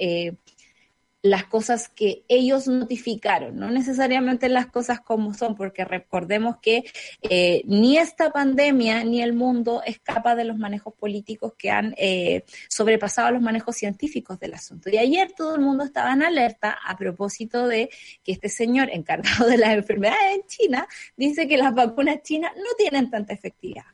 las 1.24 1.46
cosas 1.46 1.88
que 1.88 2.26
ellos 2.28 2.68
notificaron, 2.68 3.56
no 3.56 3.72
necesariamente 3.72 4.50
las 4.50 4.68
cosas 4.68 5.00
como 5.00 5.34
son, 5.34 5.56
porque 5.56 5.86
recordemos 5.86 6.58
que 6.62 6.84
eh, 7.22 7.62
ni 7.66 7.98
esta 7.98 8.32
pandemia 8.32 9.06
ni 9.06 9.22
el 9.22 9.32
mundo 9.32 9.82
escapa 9.86 10.36
de 10.36 10.44
los 10.44 10.58
manejos 10.58 10.94
políticos 10.94 11.54
que 11.58 11.72
han 11.72 11.96
eh, 11.98 12.44
sobrepasado 12.68 13.32
los 13.32 13.42
manejos 13.42 13.78
científicos 13.78 14.38
del 14.38 14.54
asunto. 14.54 14.90
Y 14.90 14.98
ayer 14.98 15.32
todo 15.32 15.56
el 15.56 15.62
mundo 15.62 15.86
estaba 15.86 16.12
en 16.12 16.24
alerta 16.24 16.78
a 16.86 16.98
propósito 16.98 17.70
de 17.70 17.90
que 18.22 18.34
este 18.34 18.50
señor 18.50 18.90
encargado 18.92 19.48
de 19.48 19.58
las 19.58 19.76
enfermedades 19.76 20.36
en 20.36 20.46
China 20.46 20.88
dice 21.16 21.48
que 21.48 21.56
las 21.56 21.74
vacunas 21.74 22.22
chinas 22.22 22.52
no 22.58 22.76
tienen 22.78 23.10
tanta 23.10 23.34
efectividad. 23.34 23.86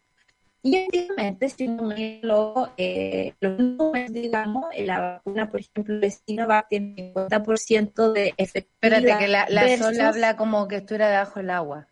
Y 0.62 0.76
efectivamente, 0.76 1.50
si 1.50 1.68
uno 1.68 1.84
mira 1.84 2.74
eh, 2.76 3.34
los 3.40 3.58
números, 3.58 4.12
digamos, 4.12 4.66
la 4.78 5.00
vacuna, 5.00 5.50
por 5.50 5.62
ejemplo, 5.62 6.00
de 6.00 6.12
Sinovac 6.12 6.68
tiene 6.68 7.14
50% 7.14 8.12
de 8.12 8.34
efectividad. 8.36 9.00
Espérate, 9.00 9.18
que 9.20 9.28
la, 9.30 9.46
la 9.50 9.78
Sol 9.78 10.00
habla 10.02 10.36
como 10.36 10.68
que 10.68 10.78
estuviera 10.78 11.10
debajo 11.10 11.40
del 11.40 11.50
agua. 11.52 11.88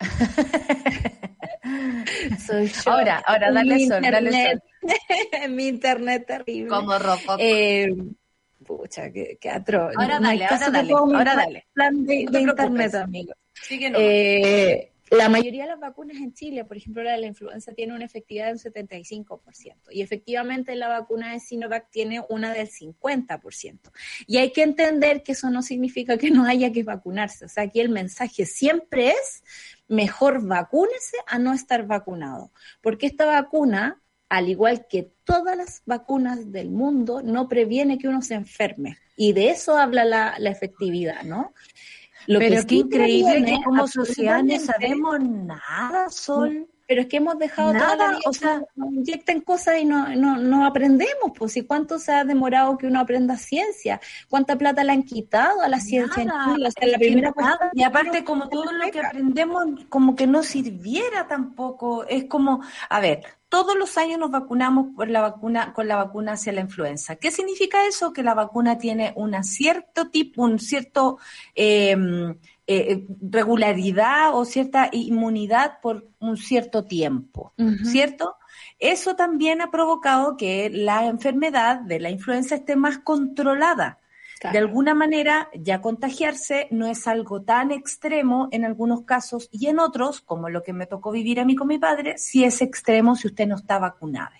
Soy 2.46 2.70
Ahora, 2.86 3.22
ahora, 3.26 3.52
dale 3.52 3.86
sol, 3.86 4.02
dale 4.02 4.32
sol. 4.32 4.62
Mi 5.50 5.68
internet 5.68 6.26
terrible. 6.26 6.68
Como 6.68 6.98
rojo. 6.98 7.36
Eh, 7.38 7.88
pucha, 8.64 9.10
qué, 9.10 9.38
qué 9.40 9.50
atroz. 9.50 9.94
Ahora 9.96 10.18
dale, 10.20 10.46
ahora 10.46 10.70
dale, 10.70 10.92
ahora 10.92 11.34
dale. 11.36 11.66
Plan 11.72 12.04
de, 12.04 12.26
de 12.30 12.40
internet, 12.40 12.94
amigo. 12.94 13.32
Eh, 13.70 14.90
la 15.10 15.28
mayoría 15.28 15.64
de 15.64 15.70
las 15.70 15.80
vacunas 15.80 16.18
en 16.18 16.32
Chile, 16.32 16.64
por 16.64 16.76
ejemplo, 16.76 17.02
la 17.02 17.12
de 17.12 17.18
la 17.18 17.26
influenza 17.26 17.72
tiene 17.72 17.94
una 17.94 18.04
efectividad 18.04 18.46
del 18.46 18.58
75% 18.58 19.74
y 19.90 20.02
efectivamente 20.02 20.76
la 20.76 20.88
vacuna 20.88 21.32
de 21.32 21.40
Sinovac 21.40 21.90
tiene 21.90 22.22
una 22.28 22.52
del 22.52 22.68
50%. 22.68 23.90
Y 24.28 24.36
hay 24.36 24.52
que 24.52 24.62
entender 24.62 25.24
que 25.24 25.32
eso 25.32 25.50
no 25.50 25.62
significa 25.62 26.16
que 26.16 26.30
no 26.30 26.44
haya 26.44 26.70
que 26.70 26.84
vacunarse. 26.84 27.46
O 27.46 27.48
sea, 27.48 27.64
aquí 27.64 27.80
el 27.80 27.88
mensaje 27.88 28.46
siempre 28.46 29.08
es 29.10 29.42
mejor 29.88 30.46
vacúnese 30.46 31.16
a 31.26 31.40
no 31.40 31.52
estar 31.52 31.86
vacunado, 31.86 32.52
porque 32.80 33.06
esta 33.06 33.26
vacuna, 33.26 34.00
al 34.28 34.48
igual 34.48 34.86
que 34.88 35.12
todas 35.24 35.56
las 35.56 35.82
vacunas 35.86 36.52
del 36.52 36.70
mundo, 36.70 37.20
no 37.20 37.48
previene 37.48 37.98
que 37.98 38.06
uno 38.06 38.22
se 38.22 38.34
enferme. 38.34 38.98
Y 39.16 39.32
de 39.32 39.50
eso 39.50 39.76
habla 39.76 40.04
la, 40.04 40.36
la 40.38 40.50
efectividad, 40.50 41.24
¿no? 41.24 41.52
Pero 42.38 42.66
qué 42.66 42.74
increíble 42.76 43.44
que 43.44 43.62
como 43.64 43.86
sociedad 43.86 44.42
no 44.42 44.58
sabemos 44.58 45.20
nada, 45.20 46.08
Sol. 46.10 46.68
Pero 46.86 47.02
es 47.02 47.06
que 47.06 47.18
hemos 47.18 47.38
dejado 47.38 47.72
nada, 47.72 48.18
o 48.26 48.32
sea, 48.32 48.64
nos 48.74 48.92
inyecten 48.92 49.42
cosas 49.42 49.78
y 49.78 49.84
no, 49.84 50.08
no, 50.16 50.38
no 50.38 50.66
aprendemos, 50.66 51.30
pues, 51.38 51.56
¿y 51.56 51.62
cuánto 51.62 52.00
se 52.00 52.10
ha 52.10 52.24
demorado 52.24 52.76
que 52.76 52.88
uno 52.88 52.98
aprenda 52.98 53.36
ciencia? 53.36 54.00
¿Cuánta 54.28 54.58
plata 54.58 54.82
le 54.82 54.90
han 54.90 55.04
quitado 55.04 55.60
a 55.60 55.68
la 55.68 55.78
ciencia 55.78 56.24
en 56.24 56.30
Chile? 56.30 56.66
O 56.66 56.70
sea, 56.72 56.88
la 56.88 56.98
primera 56.98 57.32
y 57.74 57.84
aparte, 57.84 58.24
como 58.24 58.48
todo 58.48 58.72
lo 58.72 58.90
que 58.90 58.98
aprendemos, 59.00 59.66
como 59.88 60.16
que 60.16 60.26
no 60.26 60.42
sirviera 60.42 61.28
tampoco, 61.28 62.04
es 62.08 62.24
como, 62.24 62.60
a 62.88 62.98
ver, 62.98 63.22
todos 63.50 63.76
los 63.76 63.98
años 63.98 64.18
nos 64.18 64.30
vacunamos 64.30 64.94
por 64.96 65.10
la 65.10 65.20
vacuna, 65.20 65.74
con 65.74 65.88
la 65.88 65.96
vacuna 65.96 66.32
hacia 66.32 66.52
la 66.52 66.62
influenza. 66.62 67.16
¿Qué 67.16 67.30
significa 67.30 67.84
eso? 67.86 68.12
Que 68.12 68.22
la 68.22 68.32
vacuna 68.32 68.78
tiene 68.78 69.12
un 69.16 69.42
cierto 69.44 70.08
tipo, 70.08 70.44
un 70.44 70.58
cierto 70.58 71.18
em, 71.54 72.36
eh, 72.66 73.04
regularidad 73.20 74.34
o 74.34 74.44
cierta 74.44 74.88
inmunidad 74.92 75.80
por 75.82 76.08
un 76.20 76.36
cierto 76.36 76.84
tiempo, 76.84 77.52
¿cierto? 77.84 78.36
Eso 78.78 79.16
también 79.16 79.60
ha 79.60 79.70
provocado 79.70 80.36
que 80.36 80.70
la 80.70 81.06
enfermedad 81.06 81.80
de 81.80 82.00
la 82.00 82.10
influenza 82.10 82.54
esté 82.54 82.76
más 82.76 82.98
controlada. 82.98 83.98
De 84.42 84.58
alguna 84.58 84.94
manera, 84.94 85.50
ya 85.54 85.82
contagiarse 85.82 86.66
no 86.70 86.86
es 86.86 87.06
algo 87.06 87.42
tan 87.42 87.70
extremo 87.72 88.48
en 88.52 88.64
algunos 88.64 89.02
casos 89.02 89.48
y 89.52 89.66
en 89.66 89.78
otros, 89.78 90.22
como 90.22 90.48
lo 90.48 90.62
que 90.62 90.72
me 90.72 90.86
tocó 90.86 91.10
vivir 91.10 91.40
a 91.40 91.44
mí 91.44 91.54
con 91.54 91.68
mi 91.68 91.78
padre, 91.78 92.16
sí 92.16 92.44
es 92.44 92.62
extremo 92.62 93.16
si 93.16 93.28
usted 93.28 93.46
no 93.46 93.56
está 93.56 93.78
vacunado. 93.78 94.34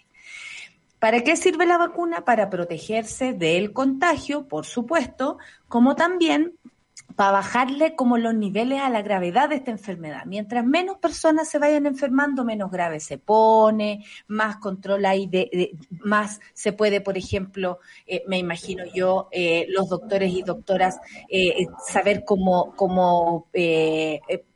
¿Para 0.98 1.22
qué 1.22 1.34
sirve 1.34 1.64
la 1.66 1.78
vacuna? 1.78 2.26
Para 2.26 2.50
protegerse 2.50 3.32
del 3.32 3.72
contagio, 3.72 4.48
por 4.48 4.66
supuesto, 4.66 5.38
como 5.66 5.96
también 5.96 6.52
para 7.20 7.32
bajarle 7.32 7.94
como 7.96 8.16
los 8.16 8.32
niveles 8.32 8.80
a 8.80 8.88
la 8.88 9.02
gravedad 9.02 9.50
de 9.50 9.56
esta 9.56 9.70
enfermedad. 9.70 10.22
Mientras 10.24 10.64
menos 10.64 10.96
personas 10.96 11.50
se 11.50 11.58
vayan 11.58 11.84
enfermando, 11.84 12.46
menos 12.46 12.70
grave 12.70 12.98
se 12.98 13.18
pone, 13.18 14.06
más 14.26 14.56
control 14.56 15.04
hay, 15.04 15.26
de, 15.26 15.76
más 16.02 16.40
se 16.54 16.72
puede, 16.72 17.02
por 17.02 17.18
ejemplo, 17.18 17.80
eh, 18.06 18.22
me 18.26 18.38
imagino 18.38 18.84
yo, 18.94 19.28
eh, 19.32 19.66
los 19.68 19.90
doctores 19.90 20.32
y 20.32 20.40
doctoras 20.40 20.98
eh, 21.28 21.66
saber 21.86 22.24
cómo, 22.24 22.72
cómo 22.74 23.48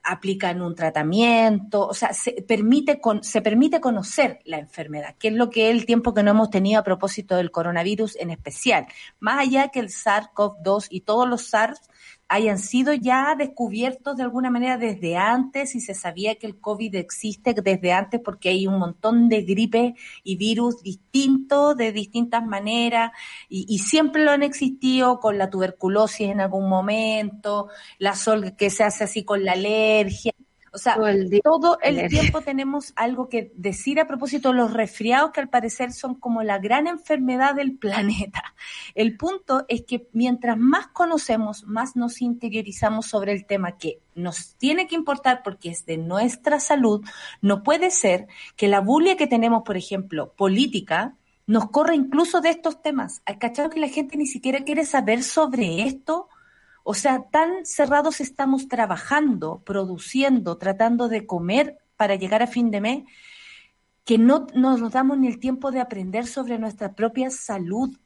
aplican 0.03 0.63
un 0.63 0.75
tratamiento, 0.75 1.87
o 1.87 1.93
sea, 1.93 2.15
se 2.15 2.33
permite, 2.49 2.99
con, 2.99 3.25
se 3.25 3.43
permite 3.43 3.81
conocer 3.81 4.41
la 4.45 4.59
enfermedad, 4.59 5.17
que 5.19 5.29
es 5.29 5.35
lo 5.35 5.51
que 5.51 5.69
es 5.69 5.77
el 5.77 5.85
tiempo 5.85 6.15
que 6.15 6.23
no 6.23 6.31
hemos 6.31 6.49
tenido 6.49 6.81
a 6.81 6.85
propósito 6.85 7.37
del 7.37 7.51
coronavirus 7.51 8.17
en 8.17 8.31
especial. 8.31 8.87
Más 9.21 9.41
allá 9.41 9.69
que 9.69 9.81
el 9.81 9.89
SARS-CoV-2 9.89 10.87
y 10.89 11.01
todos 11.03 11.29
los 11.29 11.47
SARS 11.49 11.91
hayan 12.29 12.59
sido 12.59 12.95
ya 12.95 13.35
descubiertos 13.37 14.17
de 14.17 14.23
alguna 14.23 14.51
manera 14.51 14.79
desde 14.79 15.17
antes 15.17 15.75
y 15.75 15.81
se 15.81 15.95
sabía 15.95 16.37
que 16.37 16.47
el 16.47 16.59
COVID 16.59 16.95
existe 16.97 17.55
desde 17.55 17.93
antes 17.93 18.21
porque 18.21 18.49
hay 18.49 18.67
un 18.67 18.79
montón 18.79 19.29
de 19.29 19.43
gripe 19.43 19.95
y 20.23 20.37
virus 20.37 20.83
distintos 20.83 21.77
de 21.77 21.93
distintas 21.93 22.45
maneras 22.45 23.13
y, 23.49 23.67
y 23.69 23.79
siempre 23.79 24.25
lo 24.25 24.31
han 24.31 24.43
existido 24.43 25.21
con 25.21 25.39
la 25.39 25.51
tuberculosis 25.51 26.29
en 26.29 26.41
algún 26.41 26.69
momento, 26.69 27.69
la 27.99 28.15
sol 28.15 28.55
que 28.57 28.71
se 28.71 28.85
hace 28.85 29.05
así 29.05 29.25
con 29.25 29.45
la 29.45 29.53
alergia. 29.53 30.33
O 30.75 30.79
sea, 30.79 30.97
todo 31.45 31.79
el 31.83 32.09
tiempo 32.09 32.41
tenemos 32.45 32.93
algo 32.97 33.29
que 33.29 33.53
decir 33.55 34.01
a 34.01 34.09
propósito 34.09 34.51
de 34.51 34.57
los 34.57 34.73
resfriados 34.73 35.31
que 35.31 35.41
al 35.41 35.49
parecer 35.49 35.93
son 35.93 36.17
como 36.17 36.43
la 36.43 36.59
gran 36.59 36.89
enfermedad 36.89 37.55
del 37.55 37.79
planeta. 37.79 38.55
El 38.95 39.17
punto 39.17 39.65
es 39.69 39.85
que 39.85 40.09
mientras 40.13 40.59
más 40.59 40.89
conocemos, 40.89 41.65
más 41.65 41.95
nos 41.95 42.21
interiorizamos 42.21 43.07
sobre 43.07 43.33
el 43.33 43.47
tema 43.47 43.79
que 43.79 44.01
nos 44.17 44.57
tiene 44.57 44.89
que 44.89 44.97
importar 44.97 45.43
porque 45.45 45.71
es 45.71 45.87
de 45.87 45.97
nuestra 45.97 46.59
salud. 46.59 47.05
No 47.41 47.63
puede 47.63 47.91
ser 47.91 48.27
que 48.57 48.67
la 48.67 48.81
bulia 48.81 49.17
que 49.17 49.29
tenemos, 49.29 49.63
por 49.63 49.77
ejemplo, 49.77 50.33
política, 50.33 51.15
nos 51.47 51.71
corra 51.71 51.95
incluso 51.95 52.41
de 52.41 52.51
estos 52.51 52.83
temas. 52.83 53.23
¿Hay 53.27 53.37
cachado 53.39 53.71
que 53.71 53.81
la 53.81 53.89
gente 53.89 54.17
ni 54.17 54.27
siquiera 54.27 54.65
quiere 54.65 54.85
saber 54.85 55.23
sobre 55.23 55.83
esto? 55.83 56.29
O 56.85 56.95
sea, 56.95 57.25
tan 57.31 57.65
cerrados 57.67 58.21
estamos 58.21 58.69
trabajando, 58.69 59.63
produciendo, 59.65 60.59
tratando 60.59 61.09
de 61.09 61.27
comer 61.27 61.79
para 61.97 62.15
llegar 62.15 62.43
a 62.43 62.47
fin 62.47 62.71
de 62.71 62.81
mes, 62.81 63.05
que 64.05 64.19
no, 64.19 64.47
nos 64.55 64.93
damos 64.93 65.19
ni 65.19 65.27
el 65.27 65.41
tiempo 65.41 65.71
de 65.71 65.81
aprender 65.81 66.27
sobre 66.27 66.59
nuestra 66.59 66.95
propia 66.95 67.31
salud. 67.31 67.97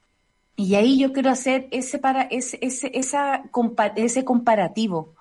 Y 0.55 0.77
ahí 0.77 0.99
yo 0.99 1.13
quiero 1.13 1.31
hacer 1.31 1.69
ese, 1.73 1.99
para, 1.99 2.23
ese, 2.23 2.59
ese, 2.63 2.91
esa, 2.95 3.43
ese 3.97 4.25
comparativo 4.25 5.18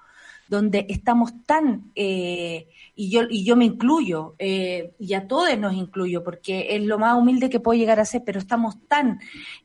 donde 0.47 0.85
estamos 0.89 1.33
tan, 1.45 1.91
eh, 1.95 2.69
y, 2.95 3.09
yo, 3.09 3.23
y 3.29 3.43
yo 3.43 3.55
me 3.55 3.65
incluyo, 3.65 4.35
eh, 4.39 4.93
y 4.99 5.13
a 5.13 5.27
todos 5.27 5.57
nos 5.57 5.73
incluyo, 5.73 6.23
porque 6.23 6.75
es 6.75 6.83
lo 6.83 6.97
más 6.97 7.17
humilde 7.17 7.49
que 7.49 7.59
puedo 7.59 7.79
llegar 7.79 7.99
a 7.99 8.05
ser, 8.05 8.23
pero 8.25 8.39
estamos 8.39 8.77
tan 8.87 9.19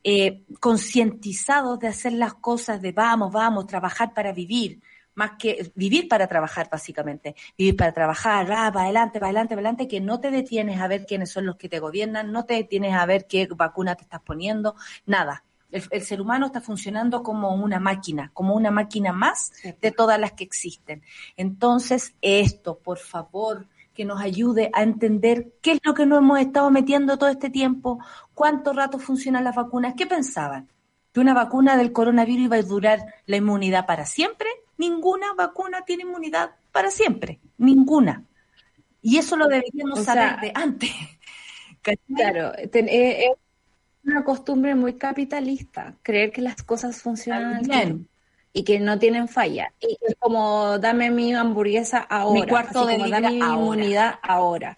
eh, 0.05 0.45
concientizados 0.61 1.78
de 1.78 1.89
hacer 1.89 2.12
las 2.12 2.35
cosas 2.35 2.83
de 2.83 2.93
vamos, 2.93 3.33
vamos, 3.33 3.66
trabajar 3.66 4.14
para 4.14 4.33
vivir, 4.33 4.80
más 5.14 5.33
que 5.39 5.70
vivir 5.74 6.09
para 6.09 6.26
trabajar, 6.26 6.68
básicamente. 6.70 7.35
Vivir 7.57 7.76
para 7.76 7.93
trabajar, 7.93 8.51
va, 8.51 8.72
para 8.72 8.85
adelante, 8.85 9.18
para 9.18 9.28
adelante, 9.28 9.55
para 9.55 9.68
adelante, 9.68 9.89
que 9.89 10.01
no 10.01 10.20
te 10.20 10.30
detienes 10.30 10.80
a 10.80 10.89
ver 10.89 11.05
quiénes 11.07 11.30
son 11.30 11.47
los 11.47 11.57
que 11.57 11.68
te 11.68 11.80
gobiernan, 11.80 12.33
no 12.33 12.45
te 12.45 12.55
detienes 12.55 12.95
a 12.95 13.05
ver 13.07 13.26
qué 13.26 13.47
vacuna 13.47 13.95
te 13.95 14.05
estás 14.05 14.22
poniendo, 14.22 14.74
nada 15.07 15.45
el, 15.73 16.03
ser 16.03 16.20
humano 16.20 16.47
está 16.47 16.61
funcionando 16.61 17.23
como 17.23 17.55
una 17.55 17.81
máquina, 17.81 18.31
como 18.35 18.55
una 18.55 18.70
máquina 18.70 19.12
más 19.12 19.53
de 19.81 19.91
todas 19.91 20.20
las 20.20 20.33
que 20.33 20.45
existen. 20.45 21.03
Entonces, 21.37 22.14
esto, 22.20 22.79
por 22.79 22.99
favor, 22.99 23.66
que 23.95 24.05
nos 24.05 24.20
ayude 24.20 24.70
a 24.73 24.83
entender 24.83 25.53
qué 25.61 25.73
es 25.73 25.81
lo 25.83 25.95
que 25.95 26.07
nos 26.07 26.18
hemos 26.18 26.41
estado 26.41 26.70
metiendo 26.70 27.18
todo 27.18 27.31
este 27.31 27.51
tiempo, 27.51 27.99
cuánto 28.35 28.73
rato 28.73 28.99
funcionan 28.99 29.45
las 29.45 29.55
vacunas, 29.55 29.95
¿qué 29.97 30.07
pensaban? 30.07 30.68
¿Que 31.12 31.20
una 31.20 31.35
vacuna 31.35 31.77
del 31.77 31.93
coronavirus 31.93 32.45
iba 32.47 32.57
a 32.57 32.62
durar 32.62 33.01
la 33.27 33.37
inmunidad 33.37 33.87
para 33.87 34.07
siempre? 34.07 34.49
Ninguna 34.79 35.35
vacuna 35.35 35.83
tiene 35.85 36.05
inmunidad 36.05 36.53
para 36.70 36.91
siempre, 36.91 37.41
ninguna. 37.59 38.25
Y 39.03 39.18
eso 39.18 39.37
lo 39.37 39.47
deberíamos 39.47 40.05
saber 40.05 40.41
de 40.41 40.53
antes. 40.55 40.91
Claro, 42.14 42.55
eh, 42.55 42.70
eh, 42.73 43.35
una 44.05 44.24
costumbre 44.24 44.74
muy 44.74 44.94
capitalista, 44.94 45.96
creer 46.03 46.32
que 46.32 46.42
las 46.42 46.62
cosas 46.62 47.00
funcionan 47.00 47.62
bien 47.62 48.09
y 48.53 48.64
que 48.64 48.78
no 48.80 48.98
tienen 48.98 49.28
falla. 49.28 49.72
Y 49.80 49.98
es 50.00 50.16
como, 50.18 50.78
dame 50.78 51.11
mi 51.11 51.32
hamburguesa 51.34 51.98
ahora. 51.98 52.40
Mi 52.40 52.46
cuarto 52.46 52.86
de 52.86 52.98
dame 52.98 53.30
mi 53.30 53.38
inmunidad 53.38 54.14
ahora. 54.22 54.76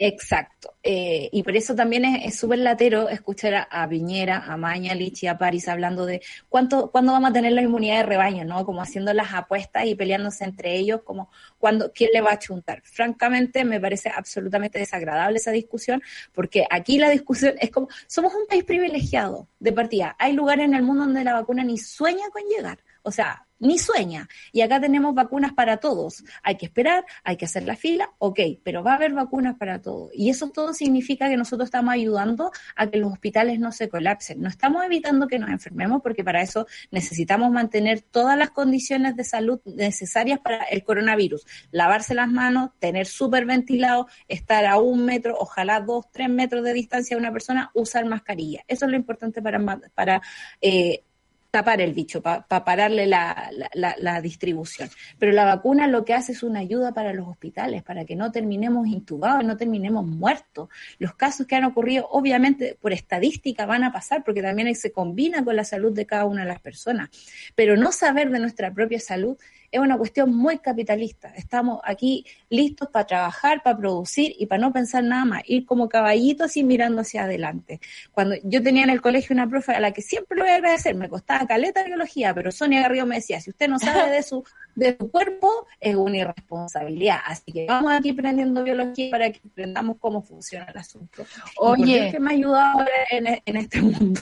Exacto. 0.00 0.74
Eh, 0.84 1.28
y 1.32 1.42
por 1.42 1.56
eso 1.56 1.74
también 1.74 2.04
es 2.04 2.38
súper 2.38 2.60
latero 2.60 3.08
escuchar 3.08 3.54
a, 3.54 3.62
a, 3.62 3.88
Piñera, 3.88 4.44
a 4.46 4.56
Maña, 4.56 4.94
Lichi, 4.94 5.26
a 5.26 5.36
París 5.36 5.66
hablando 5.66 6.06
de 6.06 6.22
cuánto, 6.48 6.92
cuándo 6.92 7.10
vamos 7.10 7.30
a 7.30 7.32
tener 7.32 7.50
la 7.52 7.62
inmunidad 7.62 7.96
de 7.96 8.02
rebaño, 8.04 8.44
¿no? 8.44 8.64
Como 8.64 8.80
haciendo 8.80 9.12
las 9.12 9.34
apuestas 9.34 9.86
y 9.86 9.96
peleándose 9.96 10.44
entre 10.44 10.76
ellos, 10.76 11.02
como 11.02 11.30
cuando, 11.58 11.92
quién 11.92 12.10
le 12.12 12.20
va 12.20 12.32
a 12.32 12.38
chuntar. 12.38 12.80
Francamente, 12.84 13.64
me 13.64 13.80
parece 13.80 14.08
absolutamente 14.08 14.78
desagradable 14.78 15.38
esa 15.38 15.50
discusión, 15.50 16.00
porque 16.32 16.64
aquí 16.70 16.98
la 16.98 17.10
discusión 17.10 17.54
es 17.60 17.70
como, 17.72 17.88
somos 18.06 18.32
un 18.34 18.46
país 18.46 18.62
privilegiado 18.62 19.48
de 19.58 19.72
partida. 19.72 20.14
Hay 20.20 20.32
lugares 20.32 20.64
en 20.66 20.74
el 20.74 20.82
mundo 20.82 21.06
donde 21.06 21.24
la 21.24 21.34
vacuna 21.34 21.64
ni 21.64 21.76
sueña 21.76 22.30
con 22.32 22.42
llegar. 22.44 22.78
O 23.02 23.10
sea, 23.10 23.47
ni 23.58 23.78
sueña. 23.78 24.28
Y 24.52 24.60
acá 24.60 24.80
tenemos 24.80 25.14
vacunas 25.14 25.52
para 25.52 25.78
todos. 25.78 26.24
Hay 26.42 26.56
que 26.56 26.66
esperar, 26.66 27.04
hay 27.24 27.36
que 27.36 27.44
hacer 27.44 27.64
la 27.64 27.76
fila, 27.76 28.10
ok, 28.18 28.40
pero 28.62 28.82
va 28.82 28.92
a 28.92 28.96
haber 28.96 29.12
vacunas 29.12 29.56
para 29.56 29.80
todos. 29.80 30.10
Y 30.14 30.30
eso 30.30 30.50
todo 30.50 30.74
significa 30.74 31.28
que 31.28 31.36
nosotros 31.36 31.66
estamos 31.66 31.94
ayudando 31.94 32.50
a 32.76 32.86
que 32.88 32.98
los 32.98 33.12
hospitales 33.12 33.58
no 33.58 33.72
se 33.72 33.88
colapsen. 33.88 34.40
No 34.40 34.48
estamos 34.48 34.84
evitando 34.84 35.26
que 35.26 35.38
nos 35.38 35.50
enfermemos 35.50 36.02
porque 36.02 36.24
para 36.24 36.42
eso 36.42 36.66
necesitamos 36.90 37.50
mantener 37.50 38.00
todas 38.02 38.38
las 38.38 38.50
condiciones 38.50 39.16
de 39.16 39.24
salud 39.24 39.60
necesarias 39.64 40.40
para 40.40 40.64
el 40.64 40.84
coronavirus. 40.84 41.46
Lavarse 41.70 42.14
las 42.14 42.28
manos, 42.28 42.70
tener 42.78 43.06
súper 43.06 43.46
ventilado, 43.46 44.08
estar 44.28 44.64
a 44.66 44.78
un 44.78 45.04
metro, 45.04 45.36
ojalá 45.38 45.80
dos, 45.80 46.06
tres 46.12 46.28
metros 46.28 46.64
de 46.64 46.72
distancia 46.72 47.16
de 47.16 47.20
una 47.20 47.32
persona, 47.32 47.70
usar 47.74 48.04
mascarilla. 48.04 48.64
Eso 48.68 48.84
es 48.84 48.90
lo 48.90 48.96
importante 48.96 49.42
para, 49.42 49.58
para 49.94 50.22
eh, 50.60 51.04
tapar 51.50 51.80
el 51.80 51.94
bicho, 51.94 52.20
para 52.20 52.44
pararle 52.64 53.06
la, 53.06 53.50
la, 53.74 54.20
distribución. 54.20 54.90
Pero 55.18 55.32
la 55.32 55.44
vacuna 55.44 55.86
lo 55.86 56.04
que 56.04 56.12
hace 56.12 56.32
es 56.32 56.42
una 56.42 56.60
ayuda 56.60 56.92
para 56.92 57.14
los 57.14 57.26
hospitales, 57.26 57.82
para 57.82 58.04
que 58.04 58.16
no 58.16 58.30
terminemos 58.30 58.86
intubados, 58.86 59.44
no 59.44 59.56
terminemos 59.56 60.06
muertos. 60.06 60.68
Los 60.98 61.14
casos 61.14 61.46
que 61.46 61.56
han 61.56 61.64
ocurrido, 61.64 62.06
obviamente, 62.10 62.76
por 62.80 62.92
estadística 62.92 63.64
van 63.64 63.84
a 63.84 63.92
pasar, 63.92 64.24
porque 64.24 64.42
también 64.42 64.74
se 64.74 64.92
combina 64.92 65.42
con 65.44 65.56
la 65.56 65.64
salud 65.64 65.92
de 65.92 66.06
cada 66.06 66.26
una 66.26 66.42
de 66.42 66.48
las 66.48 66.60
personas. 66.60 67.08
Pero 67.54 67.76
no 67.76 67.92
saber 67.92 68.30
de 68.30 68.40
nuestra 68.40 68.72
propia 68.72 69.00
salud 69.00 69.38
es 69.70 69.80
una 69.80 69.98
cuestión 69.98 70.34
muy 70.34 70.58
capitalista. 70.58 71.32
Estamos 71.36 71.80
aquí 71.84 72.24
listos 72.48 72.88
para 72.88 73.06
trabajar, 73.06 73.62
para 73.62 73.76
producir 73.76 74.34
y 74.38 74.46
para 74.46 74.60
no 74.60 74.72
pensar 74.72 75.04
nada 75.04 75.24
más, 75.24 75.42
ir 75.46 75.66
como 75.66 75.88
caballitos 75.88 76.46
así 76.46 76.64
mirando 76.64 77.02
hacia 77.02 77.24
adelante. 77.24 77.80
Cuando 78.12 78.36
yo 78.44 78.62
tenía 78.62 78.84
en 78.84 78.90
el 78.90 79.00
colegio 79.00 79.34
una 79.34 79.48
profe 79.48 79.72
a 79.72 79.80
la 79.80 79.92
que 79.92 80.02
siempre 80.02 80.36
lo 80.36 80.44
voy 80.44 80.52
a 80.52 80.56
agradecer, 80.56 80.94
me 80.94 81.08
costaba 81.08 81.46
caleta 81.46 81.80
de 81.80 81.88
biología, 81.88 82.34
pero 82.34 82.50
Sonia 82.50 82.82
Garrido 82.82 83.06
me 83.06 83.16
decía, 83.16 83.40
si 83.40 83.50
usted 83.50 83.68
no 83.68 83.78
sabe 83.78 84.10
de 84.10 84.22
su, 84.22 84.44
de 84.74 84.96
su 84.98 85.10
cuerpo, 85.10 85.66
es 85.80 85.94
una 85.94 86.18
irresponsabilidad. 86.18 87.18
Así 87.26 87.52
que 87.52 87.66
vamos 87.66 87.92
aquí 87.92 88.10
aprendiendo 88.10 88.64
biología 88.64 89.10
para 89.10 89.30
que 89.30 89.40
aprendamos 89.50 89.96
cómo 89.98 90.22
funciona 90.22 90.66
el 90.66 90.78
asunto. 90.78 91.26
Oye, 91.58 92.10
¿qué 92.10 92.20
me 92.20 92.30
ha 92.30 92.34
ayudado 92.34 92.78
ahora 92.78 92.90
en, 93.10 93.42
en 93.44 93.56
este 93.56 93.82
mundo? 93.82 94.20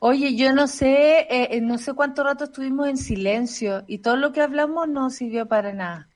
Oye, 0.00 0.36
yo 0.36 0.52
no 0.52 0.66
sé, 0.68 1.20
eh, 1.30 1.48
eh, 1.56 1.60
no 1.62 1.78
sé 1.78 1.94
cuánto 1.94 2.24
rato 2.24 2.44
estuvimos 2.44 2.88
en 2.88 2.96
silencio 2.98 3.84
y 3.86 3.98
todo 4.00 4.16
lo 4.16 4.32
que 4.32 4.42
hablamos 4.42 4.88
no 4.88 5.08
sirvió 5.10 5.48
para 5.48 5.72
nada. 5.72 6.11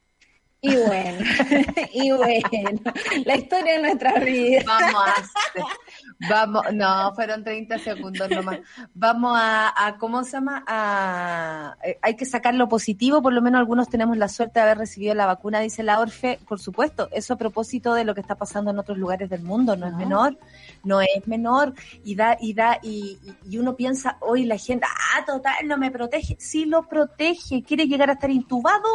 Y 0.67 0.77
bueno, 0.77 1.19
y 1.93 2.11
bueno, 2.11 2.81
la 3.25 3.37
historia 3.37 3.75
de 3.75 3.83
nuestra 3.83 4.15
vida. 4.15 4.63
Vamos 4.67 5.03
a, 5.07 6.29
vamos, 6.29 6.65
no, 6.75 7.15
fueron 7.15 7.45
30 7.45 7.79
segundos 7.79 8.29
nomás. 8.29 8.59
Vamos 8.93 9.39
a, 9.39 9.87
a, 9.87 9.97
¿cómo 9.97 10.25
se 10.25 10.33
llama? 10.33 10.65
A, 10.67 11.77
eh, 11.85 11.99
hay 12.03 12.17
que 12.17 12.25
sacar 12.25 12.55
lo 12.55 12.69
positivo, 12.69 13.23
por 13.23 13.33
lo 13.33 13.41
menos 13.43 13.61
algunos 13.61 13.89
tenemos 13.89 14.17
la 14.17 14.29
suerte 14.29 14.59
de 14.59 14.65
haber 14.65 14.79
recibido 14.79 15.15
la 15.15 15.27
vacuna, 15.27 15.61
dice 15.61 15.85
la 15.85 16.01
Orfe, 16.01 16.41
por 16.49 16.59
supuesto, 16.59 17.09
eso 17.13 17.35
a 17.35 17.39
propósito 17.39 17.95
de 17.95 18.05
lo 18.05 18.15
que 18.15 18.21
está 18.21 18.35
pasando 18.35 18.73
en 18.73 18.79
otros 18.81 18.99
lugares 18.99 19.31
del 19.31 19.43
mundo, 19.43 19.77
no, 19.77 19.87
es 19.87 19.95
menor, 19.95 20.37
no 20.83 21.01
es 21.01 21.27
menor, 21.27 21.75
y 22.03 22.17
da, 22.17 22.37
y 22.41 22.55
da, 22.55 22.81
y, 22.83 23.19
y 23.49 23.59
uno 23.59 23.77
piensa, 23.77 24.17
hoy 24.21 24.45
la 24.45 24.59
gente, 24.59 24.85
ah, 25.15 25.25
total, 25.25 25.55
no 25.67 25.79
me 25.79 25.93
protege, 25.93 26.37
sí 26.41 26.65
lo 26.65 26.89
protege, 26.89 27.63
quiere 27.63 27.87
llegar 27.87 28.11
a 28.11 28.15
estar 28.15 28.31
intubado, 28.31 28.89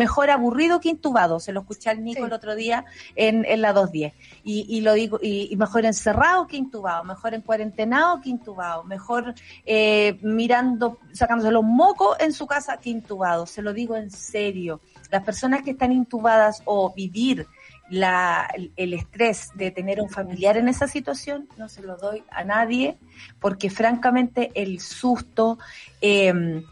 mejor 0.00 0.30
aburrido 0.30 0.80
que 0.80 0.88
intubado. 0.88 1.40
Se 1.40 1.52
lo 1.52 1.60
escuché 1.60 1.90
al 1.90 2.02
Nico 2.02 2.24
el 2.24 2.32
otro 2.32 2.54
día 2.54 2.86
en, 3.16 3.44
en 3.44 3.60
la 3.60 3.74
210. 3.74 4.14
Y, 4.42 4.64
y 4.66 4.80
lo 4.80 4.94
digo, 4.94 5.18
y, 5.20 5.54
mejor 5.56 5.84
encerrado 5.84 6.46
que 6.46 6.56
intubado, 6.56 7.04
mejor 7.04 7.34
en 7.34 7.42
cuarentenado 7.42 8.22
que 8.22 8.30
intubado, 8.30 8.82
mejor 8.84 9.34
eh, 9.66 10.18
mirando, 10.22 10.98
sacándose 11.12 11.50
los 11.50 11.64
mocos 11.64 12.16
en 12.18 12.32
su 12.32 12.46
casa 12.46 12.78
que 12.78 12.88
intubado. 12.88 13.44
Se 13.44 13.60
lo 13.60 13.74
digo 13.74 13.94
en 13.94 14.10
serio. 14.10 14.80
Las 15.10 15.22
personas 15.22 15.60
que 15.62 15.72
están 15.72 15.92
intubadas 15.92 16.62
o 16.64 16.94
vivir 16.94 17.46
la, 17.90 18.48
el 18.76 18.94
estrés 18.94 19.50
de 19.54 19.70
tener 19.70 20.00
un 20.00 20.08
familiar 20.08 20.56
en 20.56 20.68
esa 20.68 20.88
situación, 20.88 21.46
no 21.58 21.68
se 21.68 21.82
lo 21.82 21.98
doy 21.98 22.22
a 22.30 22.42
nadie, 22.42 22.96
porque 23.38 23.68
francamente 23.68 24.50
el 24.54 24.80
susto, 24.80 25.58
eh, 26.00 26.62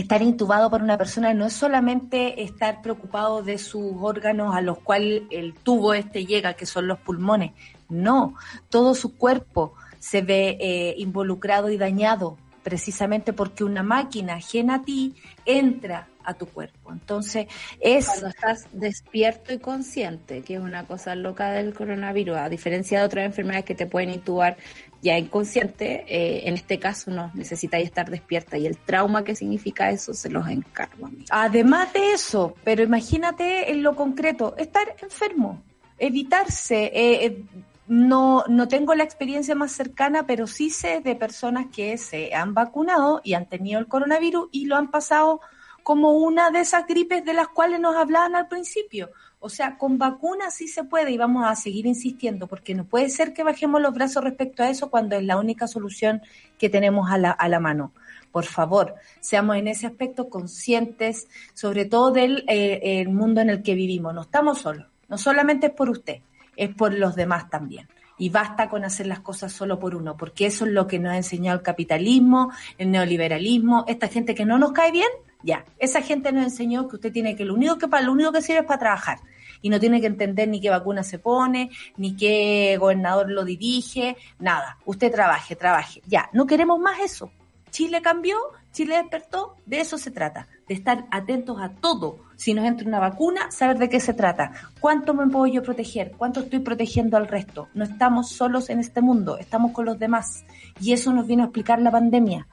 estar 0.00 0.22
intubado 0.22 0.70
por 0.70 0.82
una 0.82 0.96
persona 0.96 1.34
no 1.34 1.46
es 1.46 1.52
solamente 1.52 2.42
estar 2.42 2.82
preocupado 2.82 3.42
de 3.42 3.58
sus 3.58 3.92
órganos 4.00 4.54
a 4.54 4.60
los 4.60 4.78
cuales 4.78 5.22
el 5.30 5.54
tubo 5.54 5.94
este 5.94 6.24
llega, 6.24 6.54
que 6.54 6.66
son 6.66 6.86
los 6.86 6.98
pulmones. 6.98 7.52
No, 7.88 8.34
todo 8.68 8.94
su 8.94 9.16
cuerpo 9.16 9.74
se 9.98 10.22
ve 10.22 10.56
eh, 10.60 10.94
involucrado 10.98 11.70
y 11.70 11.78
dañado 11.78 12.36
precisamente 12.68 13.32
porque 13.32 13.64
una 13.64 13.82
máquina 13.82 14.34
ajena 14.34 14.74
a 14.74 14.82
ti 14.82 15.14
entra 15.46 16.06
a 16.22 16.34
tu 16.34 16.44
cuerpo. 16.44 16.92
Entonces, 16.92 17.46
es... 17.80 18.04
Cuando 18.04 18.28
estás 18.28 18.66
despierto 18.72 19.54
y 19.54 19.58
consciente, 19.58 20.42
que 20.42 20.56
es 20.56 20.60
una 20.60 20.86
cosa 20.86 21.14
loca 21.14 21.50
del 21.52 21.72
coronavirus, 21.72 22.36
a 22.36 22.48
diferencia 22.50 22.98
de 22.98 23.06
otras 23.06 23.24
enfermedades 23.24 23.64
que 23.64 23.74
te 23.74 23.86
pueden 23.86 24.10
intubar 24.10 24.58
ya 25.00 25.16
inconsciente, 25.16 26.04
eh, 26.06 26.42
en 26.46 26.54
este 26.54 26.78
caso 26.78 27.10
no, 27.10 27.30
necesitáis 27.32 27.86
estar 27.86 28.10
despierta 28.10 28.58
y 28.58 28.66
el 28.66 28.76
trauma 28.76 29.24
que 29.24 29.34
significa 29.34 29.90
eso 29.90 30.12
se 30.12 30.28
los 30.28 30.46
encargo 30.48 31.06
a 31.06 31.10
mí. 31.10 31.24
Además 31.30 31.90
de 31.94 32.12
eso, 32.12 32.54
pero 32.64 32.82
imagínate 32.82 33.72
en 33.72 33.82
lo 33.82 33.96
concreto, 33.96 34.54
estar 34.58 34.94
enfermo, 35.00 35.62
evitarse. 35.96 36.84
Eh, 36.92 37.24
eh, 37.24 37.42
no, 37.88 38.44
no 38.48 38.68
tengo 38.68 38.94
la 38.94 39.04
experiencia 39.04 39.54
más 39.54 39.72
cercana, 39.72 40.26
pero 40.26 40.46
sí 40.46 40.70
sé 40.70 41.00
de 41.00 41.16
personas 41.16 41.66
que 41.74 41.96
se 41.98 42.34
han 42.34 42.54
vacunado 42.54 43.20
y 43.24 43.34
han 43.34 43.46
tenido 43.46 43.80
el 43.80 43.88
coronavirus 43.88 44.48
y 44.52 44.66
lo 44.66 44.76
han 44.76 44.90
pasado 44.90 45.40
como 45.82 46.12
una 46.12 46.50
de 46.50 46.60
esas 46.60 46.86
gripes 46.86 47.24
de 47.24 47.32
las 47.32 47.48
cuales 47.48 47.80
nos 47.80 47.96
hablaban 47.96 48.36
al 48.36 48.46
principio. 48.46 49.10
O 49.40 49.48
sea, 49.48 49.78
con 49.78 49.96
vacunas 49.96 50.54
sí 50.54 50.68
se 50.68 50.84
puede 50.84 51.12
y 51.12 51.16
vamos 51.16 51.46
a 51.46 51.54
seguir 51.56 51.86
insistiendo, 51.86 52.46
porque 52.46 52.74
no 52.74 52.84
puede 52.84 53.08
ser 53.08 53.32
que 53.32 53.42
bajemos 53.42 53.80
los 53.80 53.94
brazos 53.94 54.22
respecto 54.22 54.62
a 54.62 54.68
eso 54.68 54.90
cuando 54.90 55.16
es 55.16 55.24
la 55.24 55.38
única 55.38 55.66
solución 55.66 56.20
que 56.58 56.68
tenemos 56.68 57.10
a 57.10 57.16
la, 57.16 57.30
a 57.30 57.48
la 57.48 57.58
mano. 57.58 57.92
Por 58.32 58.44
favor, 58.44 58.96
seamos 59.20 59.56
en 59.56 59.68
ese 59.68 59.86
aspecto 59.86 60.28
conscientes, 60.28 61.28
sobre 61.54 61.86
todo 61.86 62.10
del 62.10 62.44
eh, 62.48 63.06
mundo 63.08 63.40
en 63.40 63.48
el 63.48 63.62
que 63.62 63.74
vivimos. 63.74 64.12
No 64.12 64.22
estamos 64.22 64.58
solos, 64.58 64.86
no 65.08 65.16
solamente 65.16 65.68
es 65.68 65.72
por 65.72 65.88
usted, 65.88 66.20
es 66.58 66.74
por 66.74 66.92
los 66.92 67.16
demás 67.16 67.48
también 67.48 67.88
y 68.18 68.30
basta 68.30 68.68
con 68.68 68.84
hacer 68.84 69.06
las 69.06 69.20
cosas 69.20 69.52
solo 69.52 69.78
por 69.78 69.94
uno, 69.94 70.16
porque 70.16 70.46
eso 70.46 70.66
es 70.66 70.72
lo 70.72 70.86
que 70.86 70.98
nos 70.98 71.12
ha 71.12 71.16
enseñado 71.16 71.56
el 71.58 71.62
capitalismo, 71.62 72.52
el 72.76 72.90
neoliberalismo, 72.90 73.84
esta 73.86 74.08
gente 74.08 74.34
que 74.34 74.44
no 74.44 74.58
nos 74.58 74.72
cae 74.72 74.90
bien, 74.90 75.08
ya, 75.42 75.64
esa 75.78 76.02
gente 76.02 76.32
nos 76.32 76.42
enseñó 76.42 76.88
que 76.88 76.96
usted 76.96 77.12
tiene 77.12 77.36
que, 77.36 77.44
lo 77.44 77.54
único 77.54 77.78
que, 77.78 77.86
para, 77.86 78.04
lo 78.04 78.12
único 78.12 78.32
que 78.32 78.42
sirve 78.42 78.60
es 78.60 78.66
para 78.66 78.80
trabajar. 78.80 79.18
Y 79.60 79.70
no 79.70 79.80
tiene 79.80 80.00
que 80.00 80.06
entender 80.06 80.48
ni 80.48 80.60
qué 80.60 80.70
vacuna 80.70 81.02
se 81.02 81.18
pone, 81.18 81.70
ni 81.96 82.14
qué 82.14 82.76
gobernador 82.78 83.30
lo 83.30 83.44
dirige, 83.44 84.16
nada. 84.38 84.78
Usted 84.84 85.10
trabaje, 85.10 85.56
trabaje. 85.56 86.00
Ya, 86.06 86.30
no 86.32 86.46
queremos 86.46 86.78
más 86.78 87.00
eso. 87.00 87.32
Chile 87.70 88.02
cambió, 88.02 88.36
Chile 88.72 88.96
despertó, 88.96 89.56
de 89.66 89.80
eso 89.80 89.98
se 89.98 90.10
trata, 90.10 90.46
de 90.68 90.74
estar 90.74 91.06
atentos 91.10 91.60
a 91.60 91.70
todo. 91.70 92.18
Si 92.36 92.54
nos 92.54 92.64
entra 92.64 92.86
una 92.86 93.00
vacuna, 93.00 93.50
saber 93.50 93.78
de 93.78 93.88
qué 93.88 94.00
se 94.00 94.14
trata. 94.14 94.52
¿Cuánto 94.80 95.14
me 95.14 95.26
puedo 95.28 95.46
yo 95.46 95.62
proteger? 95.62 96.12
¿Cuánto 96.16 96.40
estoy 96.40 96.60
protegiendo 96.60 97.16
al 97.16 97.28
resto? 97.28 97.68
No 97.74 97.84
estamos 97.84 98.30
solos 98.30 98.70
en 98.70 98.78
este 98.78 99.00
mundo, 99.00 99.38
estamos 99.38 99.72
con 99.72 99.84
los 99.84 99.98
demás. 99.98 100.44
Y 100.80 100.92
eso 100.92 101.12
nos 101.12 101.26
viene 101.26 101.42
a 101.42 101.46
explicar 101.46 101.80
la 101.80 101.90
pandemia 101.90 102.46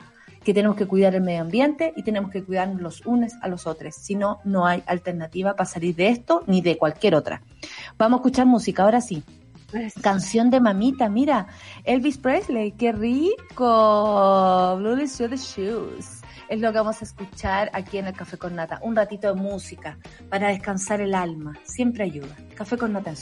que 0.46 0.54
tenemos 0.54 0.78
que 0.78 0.86
cuidar 0.86 1.16
el 1.16 1.22
medio 1.22 1.42
ambiente 1.42 1.92
y 1.96 2.04
tenemos 2.04 2.30
que 2.30 2.44
cuidarnos 2.44 2.80
los 2.80 3.06
unos 3.06 3.34
a 3.42 3.48
los 3.48 3.66
otros. 3.66 3.96
Si 3.96 4.16
no, 4.16 4.40
no 4.46 4.66
hay 4.68 4.84
alternativa 4.86 5.56
para 5.56 5.68
salir 5.68 5.96
de 5.96 6.10
esto 6.10 6.44
ni 6.46 6.62
de 6.62 6.78
cualquier 6.78 7.16
otra. 7.16 7.42
Vamos 7.98 8.20
a 8.20 8.22
escuchar 8.22 8.46
música, 8.46 8.84
ahora 8.84 9.02
sí. 9.02 9.24
Canción 10.02 10.50
de 10.50 10.60
mamita, 10.60 11.10
mira, 11.10 11.48
Elvis 11.84 12.18
Presley, 12.18 12.72
qué 12.74 12.92
rico. 12.92 14.76
Blue 14.78 14.96
the 14.96 15.38
Shoes. 15.38 16.22
Es 16.48 16.60
lo 16.60 16.72
que 16.72 16.78
vamos 16.78 17.02
a 17.02 17.06
escuchar 17.06 17.72
aquí 17.74 17.98
en 17.98 18.08
el 18.08 18.14
Café 18.14 18.38
con 18.38 18.56
Nata. 18.56 18.80
Un 18.84 18.96
ratito 18.96 19.34
de 19.34 19.42
música 19.42 19.98
para 20.30 20.50
descansar 20.50 21.02
el 21.02 21.16
alma. 21.16 21.58
Siempre 21.64 22.04
ayuda. 22.04 22.36
Café 22.56 22.78
con 22.78 22.94
Nata. 22.94 23.14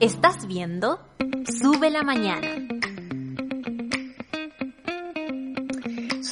Estás 0.00 0.46
viendo 0.46 0.98
Sube 1.60 1.90
la 1.90 2.02
Mañana. 2.02 2.48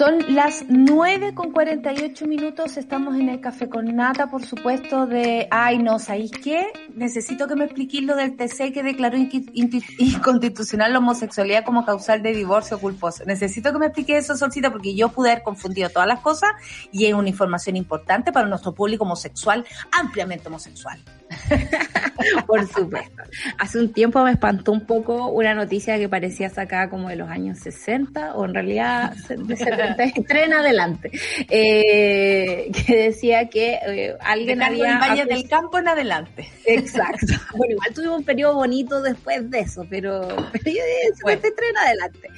Son 0.01 0.35
las 0.35 0.65
9 0.67 1.35
con 1.35 1.53
48 1.53 2.27
minutos, 2.27 2.79
estamos 2.79 3.17
en 3.17 3.29
el 3.29 3.39
café 3.39 3.69
con 3.69 3.85
nata, 3.95 4.31
por 4.31 4.47
supuesto, 4.47 5.07
de, 5.07 5.47
ay 5.51 5.77
no, 5.77 5.99
¿sabéis 5.99 6.31
qué? 6.31 6.69
Necesito 6.95 7.47
que 7.47 7.55
me 7.55 7.67
expliquéis 7.67 8.05
lo 8.05 8.17
del 8.17 8.35
TC 8.35 8.73
que 8.73 8.83
declaró 8.83 9.19
inconstitucional 9.99 10.95
la 10.95 11.01
homosexualidad 11.01 11.67
como 11.67 11.85
causal 11.85 12.23
de 12.23 12.33
divorcio 12.33 12.79
culposo. 12.79 13.25
Necesito 13.27 13.75
que 13.75 13.79
me 13.79 13.87
explique 13.89 14.17
eso, 14.17 14.39
Solcita, 14.39 14.73
porque 14.73 14.95
yo 14.95 15.11
pude 15.11 15.33
haber 15.33 15.43
confundido 15.43 15.91
todas 15.91 16.09
las 16.09 16.21
cosas 16.21 16.49
y 16.91 17.05
es 17.05 17.13
una 17.13 17.29
información 17.29 17.77
importante 17.77 18.33
para 18.33 18.49
nuestro 18.49 18.73
público 18.73 19.05
homosexual, 19.05 19.67
ampliamente 19.93 20.49
homosexual. 20.49 20.99
Por 22.47 22.67
supuesto. 22.67 23.23
Hace 23.59 23.79
un 23.79 23.93
tiempo 23.93 24.23
me 24.23 24.33
espantó 24.33 24.73
un 24.73 24.87
poco 24.87 25.29
una 25.29 25.55
noticia 25.55 25.99
que 25.99 26.09
parecía 26.09 26.51
sacada 26.51 26.91
como 26.91 27.09
de 27.09 27.17
los 27.17 27.29
años 27.29 27.59
60 27.59 28.35
o 28.35 28.45
en 28.45 28.55
realidad 28.55 29.15
de 29.29 29.57
70 29.57 30.05
en 30.45 30.53
adelante, 30.53 31.11
eh, 31.49 32.71
que 32.73 32.97
decía 32.97 33.49
que 33.49 33.79
eh, 33.87 34.17
alguien 34.21 34.63
había... 34.63 34.99
Valle 34.99 35.25
del 35.25 35.49
Campo 35.49 35.79
en 35.79 35.89
adelante. 35.89 36.49
Exacto. 36.67 37.27
Bueno, 37.57 37.73
igual 37.73 37.95
tuvimos 37.95 38.19
un 38.19 38.25
periodo 38.25 38.55
bonito 38.55 39.03
después 39.03 39.51
de 39.51 39.61
eso, 39.61 39.85
pero, 39.91 40.21
pero 40.53 40.65
yo 40.65 41.27
de 41.27 41.35
en 41.35 41.77
adelante. 41.77 42.29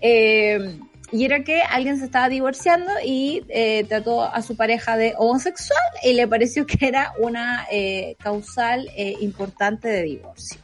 Eh, 0.00 0.78
y 1.12 1.24
era 1.24 1.44
que 1.44 1.62
alguien 1.62 1.98
se 1.98 2.06
estaba 2.06 2.28
divorciando 2.28 2.90
y 3.04 3.44
eh, 3.48 3.84
trató 3.88 4.22
a 4.22 4.42
su 4.42 4.56
pareja 4.56 4.96
de 4.96 5.14
homosexual 5.16 5.80
y 6.02 6.14
le 6.14 6.26
pareció 6.26 6.66
que 6.66 6.86
era 6.86 7.12
una 7.18 7.66
eh, 7.70 8.16
causal 8.18 8.88
eh, 8.96 9.14
importante 9.20 9.88
de 9.88 10.02
divorcio. 10.02 10.60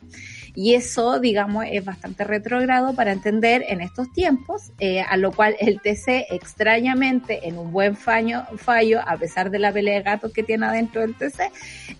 Y 0.54 0.74
eso, 0.74 1.18
digamos, 1.18 1.64
es 1.70 1.84
bastante 1.84 2.24
retrogrado 2.24 2.94
para 2.94 3.12
entender 3.12 3.64
en 3.68 3.80
estos 3.80 4.12
tiempos, 4.12 4.72
eh, 4.78 5.00
a 5.00 5.16
lo 5.16 5.32
cual 5.32 5.56
el 5.60 5.80
TC 5.80 6.26
extrañamente, 6.30 7.48
en 7.48 7.58
un 7.58 7.72
buen 7.72 7.96
fallo, 7.96 8.42
fallo 8.56 9.00
a 9.06 9.16
pesar 9.16 9.50
de 9.50 9.58
la 9.58 9.72
pelea 9.72 9.96
de 9.96 10.02
gatos 10.02 10.32
que 10.32 10.42
tiene 10.42 10.66
adentro 10.66 11.00
del 11.00 11.14
TC, 11.14 11.50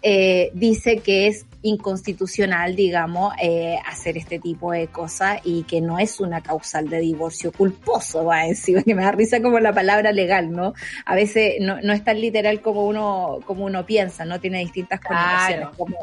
eh, 0.03 0.50
dice 0.55 0.98
que 0.98 1.28
es 1.28 1.46
inconstitucional, 1.62 2.74
digamos, 2.74 3.32
eh, 3.40 3.78
hacer 3.86 4.18
este 4.18 4.38
tipo 4.38 4.72
de 4.72 4.88
cosas 4.88 5.40
y 5.44 5.62
que 5.62 5.80
no 5.80 5.98
es 5.98 6.20
una 6.20 6.40
causal 6.40 6.88
de 6.88 6.98
divorcio 6.98 7.53
culposo, 7.53 8.24
va 8.24 8.40
a 8.40 8.46
decir, 8.46 8.82
que 8.84 8.94
me 8.94 9.03
da 9.03 9.12
risa 9.12 9.40
como 9.40 9.61
la 9.61 9.72
palabra 9.72 10.12
legal, 10.12 10.50
¿no? 10.50 10.74
A 11.07 11.14
veces 11.14 11.55
no, 11.61 11.80
no 11.80 11.92
es 11.92 12.05
tan 12.05 12.20
literal 12.20 12.61
como 12.61 12.86
uno, 12.86 13.38
como 13.46 13.64
uno 13.64 13.86
piensa, 13.86 14.24
¿no? 14.24 14.40
Tiene 14.40 14.59
distintas 14.59 15.00
connotaciones, 15.00 15.68
como 15.76 15.96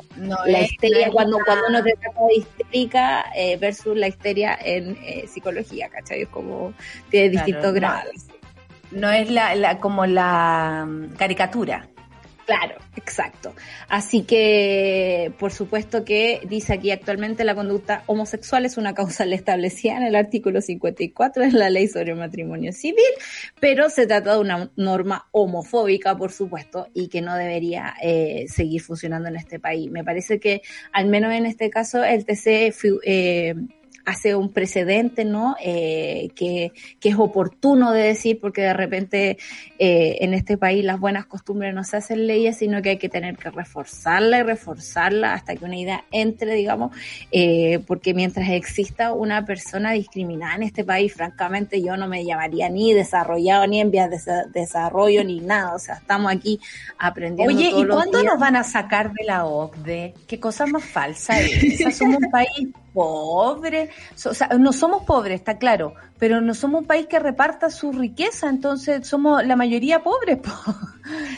la 0.46 0.62
histeria, 0.62 1.12
cuando, 1.12 1.38
cuando 1.46 1.66
uno 1.68 1.84
te 1.84 1.94
trata 2.00 2.20
de 2.26 2.36
histérica 2.40 3.26
eh, 3.36 3.58
versus 3.58 3.96
la 3.96 4.08
histeria 4.08 4.58
en 4.62 4.98
eh, 5.02 5.28
psicología, 5.28 5.90
¿cachai? 5.90 6.24
Es 6.24 6.30
como, 6.30 6.74
tiene 7.10 7.30
distintos 7.30 7.74
grados. 7.74 8.28
No, 8.92 9.10
es 9.12 9.30
la, 9.30 9.56
la, 9.56 9.80
como 9.80 10.06
la 10.06 10.86
mm, 10.88 11.16
caricatura. 11.16 11.88
Claro, 12.50 12.78
exacto. 12.96 13.54
Así 13.90 14.24
que, 14.24 15.32
por 15.38 15.52
supuesto 15.52 16.04
que 16.04 16.42
dice 16.50 16.74
aquí 16.74 16.90
actualmente 16.90 17.44
la 17.44 17.54
conducta 17.54 18.02
homosexual 18.08 18.66
es 18.66 18.78
una 18.78 18.96
causa 18.96 19.24
establecida 19.32 19.98
en 19.98 20.04
el 20.06 20.16
artículo 20.16 20.60
54 20.60 21.44
de 21.44 21.52
la 21.52 21.70
ley 21.70 21.88
sobre 21.88 22.16
matrimonio 22.16 22.74
civil, 22.74 23.06
pero 23.60 23.92
se 23.92 24.08
trata 24.08 24.34
de 24.34 24.40
una 24.40 24.72
norma 24.76 25.28
homofóbica, 25.30 26.18
por 26.18 26.32
supuesto, 26.32 26.88
y 26.96 27.10
que 27.10 27.22
no 27.22 27.36
debería 27.36 27.94
eh, 28.02 28.48
seguir 28.48 28.82
funcionando 28.82 29.30
en 29.30 29.36
este 29.36 29.60
país. 29.60 29.92
Me 29.92 30.04
parece 30.04 30.40
que, 30.40 30.64
al 30.92 31.06
menos 31.06 31.32
en 31.34 31.46
este 31.46 31.70
caso, 31.70 32.04
el 32.04 32.26
TC 32.26 32.74
eh, 33.04 33.54
hace 34.10 34.36
un 34.36 34.52
precedente, 34.52 35.24
¿no? 35.24 35.56
Eh, 35.62 36.30
que, 36.36 36.72
que, 37.00 37.10
es 37.10 37.16
oportuno 37.18 37.92
de 37.92 38.02
decir, 38.02 38.40
porque 38.40 38.62
de 38.62 38.74
repente 38.74 39.38
eh, 39.78 40.18
en 40.22 40.34
este 40.34 40.58
país 40.58 40.84
las 40.84 41.00
buenas 41.00 41.28
costumbres 41.28 41.74
no 41.76 41.84
se 41.84 41.98
hacen 41.98 42.26
leyes, 42.26 42.58
sino 42.58 42.82
que 42.82 42.90
hay 42.90 42.98
que 42.98 43.10
tener 43.10 43.38
que 43.38 43.52
reforzarla 43.52 44.40
y 44.40 44.44
reforzarla 44.44 45.34
hasta 45.34 45.56
que 45.56 45.64
una 45.64 45.78
idea 45.78 46.06
entre, 46.12 46.56
digamos, 46.56 46.96
eh, 47.32 47.80
porque 47.86 48.14
mientras 48.16 48.50
exista 48.50 49.14
una 49.14 49.46
persona 49.46 49.92
discriminada 49.92 50.56
en 50.56 50.64
este 50.64 50.84
país, 50.84 51.14
francamente 51.14 51.82
yo 51.82 51.96
no 51.96 52.08
me 52.08 52.26
llamaría 52.26 52.68
ni 52.70 52.94
desarrollado, 52.94 53.68
ni 53.68 53.80
en 53.80 53.92
vías 53.92 54.10
de 54.10 54.20
desarrollo, 54.52 55.24
ni 55.24 55.40
nada. 55.40 55.76
O 55.76 55.80
sea, 55.80 55.96
estamos 55.96 56.32
aquí 56.32 56.60
aprendiendo. 56.98 57.54
Oye, 57.54 57.70
¿y 57.70 57.86
cuándo 57.86 58.24
nos 58.24 58.40
van 58.40 58.56
a 58.56 58.64
sacar 58.64 59.14
de 59.14 59.24
la 59.26 59.46
OCDE? 59.46 60.16
¿Qué 60.28 60.40
cosa 60.40 60.66
más 60.66 60.84
falsa 60.84 61.40
es? 61.40 61.50
Somos 61.98 62.18
un 62.18 62.32
país 62.32 62.70
pobre, 62.94 63.90
o 64.26 64.34
sea, 64.34 64.50
no 64.60 64.74
somos 64.74 65.04
pobres, 65.04 65.40
está 65.40 65.58
claro, 65.58 65.94
pero 66.20 66.42
no 66.42 66.54
somos 66.54 66.82
un 66.82 66.88
país 66.88 67.08
que 67.08 67.18
reparta 67.18 67.72
su 67.72 67.94
riqueza, 67.94 68.50
entonces 68.50 69.08
somos 69.08 69.44
la 69.46 69.56
mayoría 69.56 70.04
pobres. 70.04 70.40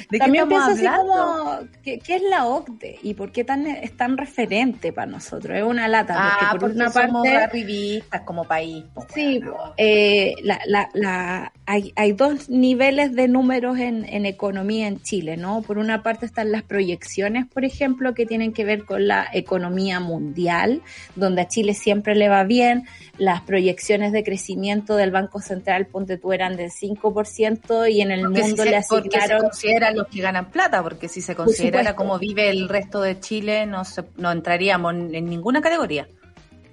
¿De 0.09 0.17
También 0.17 0.49
qué 0.49 0.55
estamos 0.55 0.77
hablando? 0.79 1.67
¿qué, 1.84 2.01
es 2.07 2.21
la 2.23 2.45
OCDE 2.45 2.99
y 3.03 3.13
por 3.13 3.32
qué 3.32 3.43
tan, 3.43 3.67
es 3.67 3.95
tan 3.95 4.17
referente 4.17 4.91
para 4.91 5.09
nosotros? 5.09 5.55
Es 5.55 5.63
una 5.63 5.88
lata, 5.88 6.13
porque 6.13 6.45
ah, 6.45 6.57
por 6.59 6.71
una 6.71 6.91
somos 6.91 7.25
parte 7.25 8.03
como 8.25 8.43
país. 8.43 8.84
sí, 9.13 9.39
eh, 9.77 10.34
la, 10.43 10.59
la, 10.65 10.89
la, 10.93 11.53
hay, 11.67 11.93
hay 11.95 12.13
dos 12.13 12.49
niveles 12.49 13.15
de 13.15 13.27
números 13.27 13.77
en, 13.77 14.03
en 14.05 14.25
economía 14.25 14.88
en 14.88 15.01
Chile, 15.01 15.38
¿no? 15.38 15.61
Por 15.61 15.77
una 15.77 16.01
parte 16.01 16.25
están 16.25 16.51
las 16.51 16.63
proyecciones, 16.63 17.45
por 17.45 17.65
ejemplo, 17.65 18.15
que 18.15 18.25
tienen 18.25 18.51
que 18.51 18.65
ver 18.65 18.84
con 18.84 19.07
la 19.07 19.27
economía 19.32 19.99
mundial, 19.99 20.82
donde 21.15 21.43
a 21.43 21.47
Chile 21.47 21.75
siempre 21.75 22.15
le 22.15 22.29
va 22.29 22.43
bien, 22.43 22.88
las 23.17 23.41
proyecciones 23.41 24.11
de 24.11 24.23
crecimiento 24.23 24.70
del 24.80 25.11
Banco 25.11 25.39
Central, 25.39 25.88
ponte 25.88 26.17
tú, 26.17 26.34
eran 26.34 26.55
del 26.55 26.72
5% 26.72 27.91
y 27.91 28.01
en 28.01 28.11
el 28.11 28.30
mundo 28.30 28.65
le 28.65 28.76
asignaron... 28.76 29.41
Porque 29.41 29.80
se 29.80 29.93
los 29.93 30.07
que 30.07 30.22
ganan 30.22 30.49
plata, 30.49 30.82
porque 30.82 31.07
si 31.07 31.22
se 31.22 31.36
considerara 31.36 31.95
cómo 31.95 32.17
vive 32.17 32.49
el 32.49 32.69
resto 32.69 33.01
de 33.01 33.19
Chile, 33.19 33.65
no, 33.65 33.84
no 34.17 34.32
entraríamos 34.32 34.93
en 34.93 35.26
ninguna 35.26 35.61
categoría. 35.61 36.07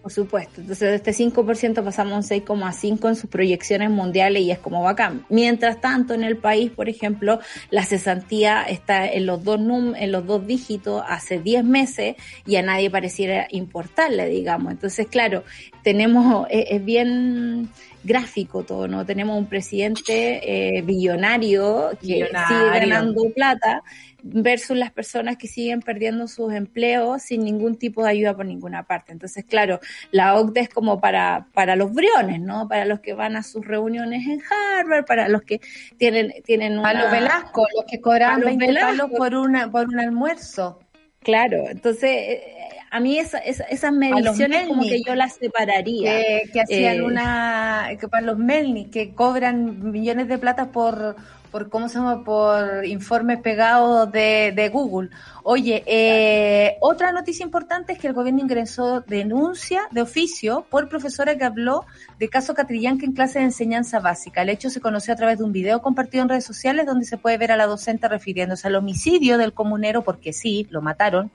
Por 0.08 0.12
supuesto. 0.12 0.60
Entonces, 0.60 0.88
de 0.88 1.10
este 1.10 1.10
5% 1.10 1.84
pasamos 1.84 2.12
a 2.14 2.16
un 2.16 2.22
6,5% 2.22 3.08
en 3.08 3.16
sus 3.16 3.28
proyecciones 3.28 3.90
mundiales 3.90 4.42
y 4.42 4.50
es 4.50 4.58
como 4.58 4.82
bacán. 4.82 5.26
Mientras 5.28 5.80
tanto, 5.80 6.14
en 6.14 6.22
el 6.22 6.36
país, 6.36 6.70
por 6.70 6.88
ejemplo, 6.88 7.40
la 7.70 7.84
cesantía 7.84 8.62
está 8.62 9.06
en 9.06 9.26
los 9.26 9.42
dos, 9.42 9.60
num 9.60 9.94
en 9.96 10.12
los 10.12 10.24
dos 10.24 10.46
dígitos 10.46 11.02
hace 11.06 11.40
10 11.40 11.64
meses 11.64 12.16
y 12.46 12.56
a 12.56 12.62
nadie 12.62 12.90
pareciera 12.90 13.48
importarle, 13.50 14.28
digamos. 14.28 14.72
Entonces, 14.72 15.08
claro, 15.08 15.42
tenemos, 15.82 16.46
es, 16.48 16.84
bien 16.84 17.68
gráfico 18.04 18.62
todo, 18.62 18.88
¿no? 18.88 19.04
Tenemos 19.04 19.38
un 19.38 19.46
presidente 19.46 20.76
eh, 20.76 20.82
billonario 20.82 21.90
que 22.00 22.06
sigue 22.06 22.28
ganando 22.32 23.30
plata 23.34 23.82
versus 24.22 24.76
las 24.76 24.90
personas 24.90 25.36
que 25.36 25.46
siguen 25.46 25.80
perdiendo 25.80 26.26
sus 26.26 26.52
empleos 26.52 27.22
sin 27.22 27.44
ningún 27.44 27.76
tipo 27.76 28.02
de 28.02 28.10
ayuda 28.10 28.36
por 28.36 28.46
ninguna 28.46 28.84
parte. 28.84 29.12
Entonces, 29.12 29.44
claro, 29.44 29.80
la 30.10 30.34
OCDE 30.36 30.60
es 30.62 30.68
como 30.68 31.00
para, 31.00 31.46
para 31.54 31.76
los 31.76 31.92
briones, 31.92 32.40
¿no? 32.40 32.68
Para 32.68 32.84
los 32.84 33.00
que 33.00 33.14
van 33.14 33.36
a 33.36 33.42
sus 33.42 33.66
reuniones 33.66 34.26
en 34.26 34.40
Harvard, 34.42 35.04
para 35.04 35.28
los 35.28 35.42
que 35.42 35.60
tienen, 35.96 36.34
tienen 36.44 36.78
una... 36.78 36.90
A 36.90 36.94
los 36.94 37.10
Velasco, 37.10 37.66
los 37.74 37.84
que 37.84 38.00
cobran 38.00 38.40
20 38.40 38.74
palos 38.74 39.10
por, 39.16 39.34
una, 39.34 39.70
por 39.70 39.88
un 39.88 40.00
almuerzo. 40.00 40.80
Claro, 41.20 41.68
entonces 41.68 42.10
eh, 42.10 42.56
a 42.90 43.00
mí 43.00 43.18
esa, 43.18 43.38
esas 43.38 43.92
mediciones 43.92 44.66
como 44.66 44.82
que 44.82 45.00
yo 45.06 45.14
las 45.14 45.34
separaría. 45.34 46.18
Que, 46.52 46.60
hacían 46.60 46.96
eh, 46.96 47.02
una, 47.02 47.88
que 48.00 48.08
para 48.08 48.24
los 48.24 48.38
Melni, 48.38 48.86
que 48.86 49.14
cobran 49.14 49.90
millones 49.90 50.28
de 50.28 50.38
plata 50.38 50.70
por 50.70 51.16
por 51.50 51.68
cómo 51.70 51.88
se 51.88 51.96
llama, 51.96 52.24
por 52.24 52.84
informes 52.84 53.40
pegados 53.40 54.10
de, 54.12 54.52
de 54.54 54.68
Google. 54.68 55.10
Oye, 55.42 55.82
eh, 55.86 56.76
otra 56.80 57.12
noticia 57.12 57.44
importante 57.44 57.92
es 57.92 57.98
que 57.98 58.08
el 58.08 58.12
gobierno 58.12 58.40
ingresó 58.40 59.00
denuncia 59.00 59.82
de 59.90 60.02
oficio 60.02 60.66
por 60.70 60.88
profesora 60.88 61.36
que 61.36 61.44
habló 61.44 61.86
de 62.18 62.28
caso 62.28 62.54
Catrillanca 62.54 63.06
en 63.06 63.12
clase 63.12 63.38
de 63.38 63.46
enseñanza 63.46 64.00
básica. 64.00 64.42
El 64.42 64.50
hecho 64.50 64.70
se 64.70 64.80
conoció 64.80 65.14
a 65.14 65.16
través 65.16 65.38
de 65.38 65.44
un 65.44 65.52
video 65.52 65.80
compartido 65.80 66.22
en 66.22 66.28
redes 66.28 66.44
sociales 66.44 66.86
donde 66.86 67.06
se 67.06 67.16
puede 67.16 67.38
ver 67.38 67.52
a 67.52 67.56
la 67.56 67.66
docente 67.66 68.08
refiriéndose 68.08 68.68
al 68.68 68.74
homicidio 68.74 69.38
del 69.38 69.54
comunero 69.54 70.02
porque 70.02 70.32
sí, 70.32 70.66
lo 70.70 70.82
mataron 70.82 71.30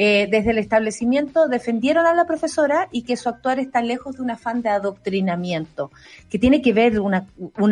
eh, 0.00 0.28
desde 0.30 0.52
el 0.52 0.58
establecimiento 0.58 1.48
defendieron 1.48 2.06
a 2.06 2.14
la 2.14 2.24
profesora 2.24 2.88
y 2.92 3.02
que 3.02 3.16
su 3.16 3.28
actuar 3.28 3.58
está 3.58 3.82
lejos 3.82 4.14
de 4.14 4.22
un 4.22 4.30
afán 4.30 4.62
de 4.62 4.68
adoctrinamiento, 4.68 5.90
que 6.30 6.38
tiene 6.38 6.62
que 6.62 6.72
ver 6.72 7.00
una, 7.00 7.26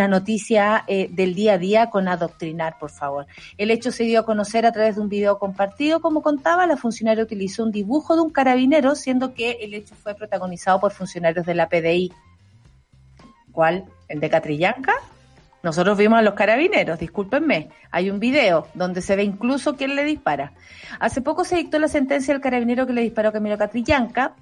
noticia 0.08 0.82
eh, 0.88 1.08
del 1.12 1.36
día 1.36 1.52
a 1.52 1.58
día 1.58 1.88
con 1.88 2.08
adoctrinar, 2.08 2.80
por 2.80 2.90
favor. 2.90 3.28
El 3.58 3.70
hecho 3.70 3.92
se 3.92 4.02
dio 4.02 4.18
a 4.18 4.24
conocer 4.24 4.66
a 4.66 4.72
través 4.72 4.96
de 4.96 5.02
un 5.02 5.08
video 5.08 5.38
compartido, 5.38 6.00
como 6.00 6.20
contaba, 6.20 6.66
la 6.66 6.76
funcionaria 6.76 7.22
utilizó 7.22 7.62
un 7.62 7.70
dibujo 7.70 8.16
de 8.16 8.22
un 8.22 8.30
carabinero, 8.30 8.96
siendo 8.96 9.32
que 9.32 9.58
el 9.60 9.74
hecho 9.74 9.94
fue 9.94 10.16
protagonizado 10.16 10.80
por 10.80 10.90
funcionarios 10.90 11.46
de 11.46 11.54
la 11.54 11.68
PDI. 11.68 12.12
¿Cuál? 13.52 13.84
¿El 14.08 14.18
de 14.18 14.30
Catrillanca? 14.30 14.94
Nosotros 15.62 15.98
vimos 15.98 16.18
a 16.18 16.22
los 16.22 16.34
carabineros, 16.34 16.98
discúlpenme. 16.98 17.70
Hay 17.90 18.10
un 18.10 18.20
video 18.20 18.68
donde 18.74 19.00
se 19.00 19.16
ve 19.16 19.24
incluso 19.24 19.76
quién 19.76 19.96
le 19.96 20.04
dispara. 20.04 20.52
Hace 21.00 21.22
poco 21.22 21.44
se 21.44 21.56
dictó 21.56 21.78
la 21.78 21.88
sentencia 21.88 22.32
del 22.32 22.42
carabinero 22.42 22.86
que 22.86 22.92
le 22.92 23.02
disparó 23.02 23.30
a 23.30 23.32
Camilo 23.32 23.58
Catrillanca, 23.58 24.34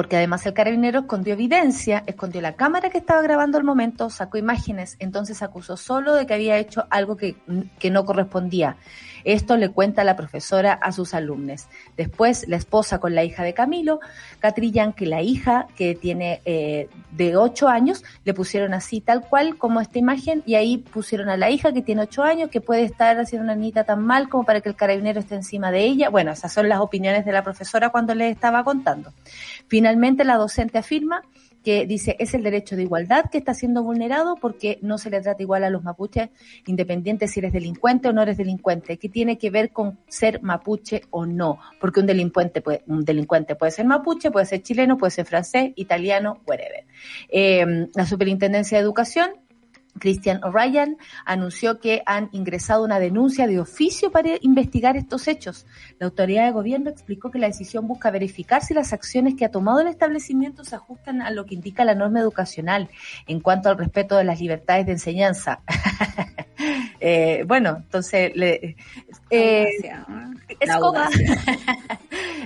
porque 0.00 0.16
además 0.16 0.46
el 0.46 0.54
carabinero 0.54 1.00
escondió 1.00 1.34
evidencia, 1.34 2.04
escondió 2.06 2.40
la 2.40 2.54
cámara 2.54 2.88
que 2.88 2.96
estaba 2.96 3.20
grabando 3.20 3.58
el 3.58 3.64
momento, 3.64 4.08
sacó 4.08 4.38
imágenes, 4.38 4.96
entonces 4.98 5.42
acusó 5.42 5.76
solo 5.76 6.14
de 6.14 6.26
que 6.26 6.32
había 6.32 6.56
hecho 6.56 6.86
algo 6.88 7.18
que, 7.18 7.36
que 7.78 7.90
no 7.90 8.06
correspondía. 8.06 8.78
Esto 9.24 9.56
le 9.56 9.68
cuenta 9.68 10.04
la 10.04 10.16
profesora 10.16 10.72
a 10.72 10.92
sus 10.92 11.14
alumnos. 11.14 11.66
Después, 11.96 12.48
la 12.48 12.56
esposa 12.56 12.98
con 12.98 13.14
la 13.14 13.24
hija 13.24 13.42
de 13.42 13.54
Camilo, 13.54 14.00
Catrillan, 14.38 14.92
que 14.92 15.06
la 15.06 15.22
hija, 15.22 15.66
que 15.76 15.94
tiene 15.94 16.40
eh, 16.44 16.88
de 17.10 17.36
ocho 17.36 17.68
años, 17.68 18.02
le 18.24 18.34
pusieron 18.34 18.74
así, 18.74 19.00
tal 19.00 19.22
cual 19.28 19.58
como 19.58 19.80
esta 19.80 19.98
imagen, 19.98 20.42
y 20.46 20.54
ahí 20.54 20.78
pusieron 20.78 21.28
a 21.28 21.36
la 21.36 21.50
hija 21.50 21.72
que 21.72 21.82
tiene 21.82 22.02
ocho 22.02 22.22
años, 22.22 22.50
que 22.50 22.60
puede 22.60 22.84
estar 22.84 23.18
haciendo 23.18 23.44
una 23.44 23.54
niñita 23.54 23.84
tan 23.84 24.02
mal 24.04 24.28
como 24.28 24.44
para 24.44 24.60
que 24.60 24.68
el 24.68 24.76
carabinero 24.76 25.20
esté 25.20 25.34
encima 25.34 25.70
de 25.70 25.84
ella. 25.84 26.08
Bueno, 26.08 26.32
esas 26.32 26.52
son 26.52 26.68
las 26.68 26.80
opiniones 26.80 27.24
de 27.24 27.32
la 27.32 27.42
profesora 27.42 27.90
cuando 27.90 28.14
le 28.14 28.30
estaba 28.30 28.64
contando. 28.64 29.12
Finalmente, 29.70 30.24
la 30.24 30.34
docente 30.34 30.78
afirma 30.78 31.22
que 31.62 31.86
dice 31.86 32.16
es 32.18 32.34
el 32.34 32.42
derecho 32.42 32.74
de 32.74 32.82
igualdad 32.82 33.26
que 33.30 33.38
está 33.38 33.54
siendo 33.54 33.84
vulnerado 33.84 34.34
porque 34.34 34.80
no 34.82 34.98
se 34.98 35.10
le 35.10 35.20
trata 35.20 35.44
igual 35.44 35.62
a 35.62 35.70
los 35.70 35.84
mapuches, 35.84 36.30
independiente 36.66 37.28
si 37.28 37.38
eres 37.38 37.52
delincuente 37.52 38.08
o 38.08 38.12
no 38.12 38.22
eres 38.22 38.36
delincuente, 38.36 38.96
que 38.96 39.08
tiene 39.08 39.38
que 39.38 39.50
ver 39.50 39.70
con 39.70 39.96
ser 40.08 40.42
mapuche 40.42 41.02
o 41.10 41.24
no, 41.24 41.60
porque 41.80 42.00
un 42.00 42.06
delincuente 42.06 42.62
puede, 42.62 42.82
un 42.88 43.04
delincuente 43.04 43.54
puede 43.54 43.70
ser 43.70 43.86
mapuche, 43.86 44.32
puede 44.32 44.46
ser 44.46 44.60
chileno, 44.62 44.98
puede 44.98 45.12
ser 45.12 45.24
francés, 45.24 45.70
italiano, 45.76 46.40
whatever. 46.48 46.84
Eh, 47.28 47.86
la 47.94 48.06
Superintendencia 48.06 48.78
de 48.78 48.82
Educación 48.82 49.30
Christian 50.00 50.42
O'Ryan 50.42 50.96
anunció 51.24 51.78
que 51.78 52.02
han 52.06 52.28
ingresado 52.32 52.84
una 52.84 52.98
denuncia 52.98 53.46
de 53.46 53.60
oficio 53.60 54.10
para 54.10 54.30
investigar 54.40 54.96
estos 54.96 55.28
hechos. 55.28 55.66
La 56.00 56.06
autoridad 56.06 56.46
de 56.46 56.50
gobierno 56.50 56.90
explicó 56.90 57.30
que 57.30 57.38
la 57.38 57.46
decisión 57.46 57.86
busca 57.86 58.10
verificar 58.10 58.62
si 58.62 58.74
las 58.74 58.92
acciones 58.92 59.34
que 59.36 59.44
ha 59.44 59.50
tomado 59.52 59.80
el 59.80 59.86
establecimiento 59.86 60.64
se 60.64 60.74
ajustan 60.74 61.22
a 61.22 61.30
lo 61.30 61.46
que 61.46 61.54
indica 61.54 61.84
la 61.84 61.94
norma 61.94 62.20
educacional 62.20 62.88
en 63.28 63.38
cuanto 63.38 63.68
al 63.68 63.78
respeto 63.78 64.16
de 64.16 64.24
las 64.24 64.40
libertades 64.40 64.86
de 64.86 64.92
enseñanza. 64.92 65.60
eh, 67.00 67.44
bueno, 67.46 67.76
entonces, 67.78 68.32
le, 68.34 68.76
eh, 69.30 69.68
Escoba, 70.58 71.08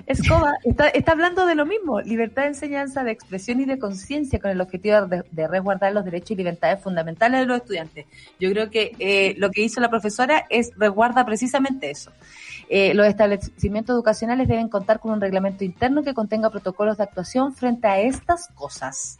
Escoba 0.07 0.53
está, 0.65 0.89
está, 0.89 1.13
hablando 1.13 1.47
de 1.47 1.55
lo 1.55 1.65
mismo, 1.65 2.01
libertad 2.01 2.43
de 2.43 2.49
enseñanza, 2.49 3.05
de 3.05 3.13
expresión 3.13 3.61
y 3.61 3.65
de 3.65 3.79
conciencia 3.79 4.39
con 4.39 4.51
el 4.51 4.61
objetivo 4.61 5.07
de, 5.07 5.25
de, 5.31 5.49
resguardar 5.49 5.93
los 5.93 6.05
derechos 6.05 6.33
y 6.33 6.37
libertades 6.37 6.83
fundamentales 6.83 7.41
de 7.41 7.47
los 7.47 7.59
estudiantes. 7.59 8.07
Yo 8.39 8.51
creo 8.51 8.71
que 8.71 8.93
eh, 8.99 9.35
lo 9.39 9.51
que 9.51 9.63
hizo 9.63 9.81
la 9.81 9.89
profesora 9.89 10.45
es 10.51 10.73
resguarda 10.77 11.25
precisamente 11.25 11.91
eso. 11.91 12.13
Eh, 12.69 12.95
los 12.95 13.07
establecimientos 13.07 13.95
educacionales 13.95 14.49
deben 14.49 14.69
contar 14.69 15.01
con 15.01 15.13
un 15.13 15.21
reglamento 15.21 15.65
interno 15.65 16.03
que 16.03 16.15
contenga 16.15 16.51
protocolos 16.51 16.97
de 16.97 17.05
actuación 17.05 17.55
frente 17.55 17.87
a 17.87 18.01
estas 18.01 18.49
cosas. 18.55 19.19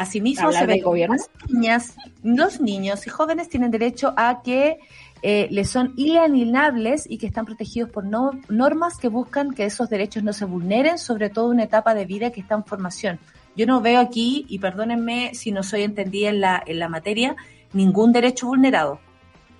Asimismo, 0.00 0.50
se 0.50 0.64
ve 0.64 0.80
gobierno? 0.80 1.14
las 1.16 1.50
niñas, 1.50 1.94
los 2.22 2.58
niños 2.58 3.06
y 3.06 3.10
jóvenes 3.10 3.50
tienen 3.50 3.70
derecho 3.70 4.14
a 4.16 4.40
que 4.42 4.78
eh, 5.20 5.46
les 5.50 5.68
son 5.68 5.92
inalienables 5.98 7.04
y 7.06 7.18
que 7.18 7.26
están 7.26 7.44
protegidos 7.44 7.90
por 7.90 8.06
no, 8.06 8.30
normas 8.48 8.96
que 8.96 9.08
buscan 9.08 9.52
que 9.52 9.66
esos 9.66 9.90
derechos 9.90 10.22
no 10.22 10.32
se 10.32 10.46
vulneren, 10.46 10.96
sobre 10.96 11.28
todo 11.28 11.48
en 11.48 11.56
una 11.56 11.64
etapa 11.64 11.92
de 11.92 12.06
vida 12.06 12.30
que 12.30 12.40
está 12.40 12.54
en 12.54 12.64
formación. 12.64 13.18
Yo 13.54 13.66
no 13.66 13.82
veo 13.82 14.00
aquí, 14.00 14.46
y 14.48 14.58
perdónenme 14.58 15.34
si 15.34 15.52
no 15.52 15.62
soy 15.62 15.82
entendida 15.82 16.30
en 16.30 16.40
la, 16.40 16.62
en 16.64 16.78
la 16.78 16.88
materia, 16.88 17.36
ningún 17.74 18.10
derecho 18.10 18.46
vulnerado. 18.46 19.00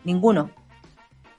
Ninguno. 0.05 0.49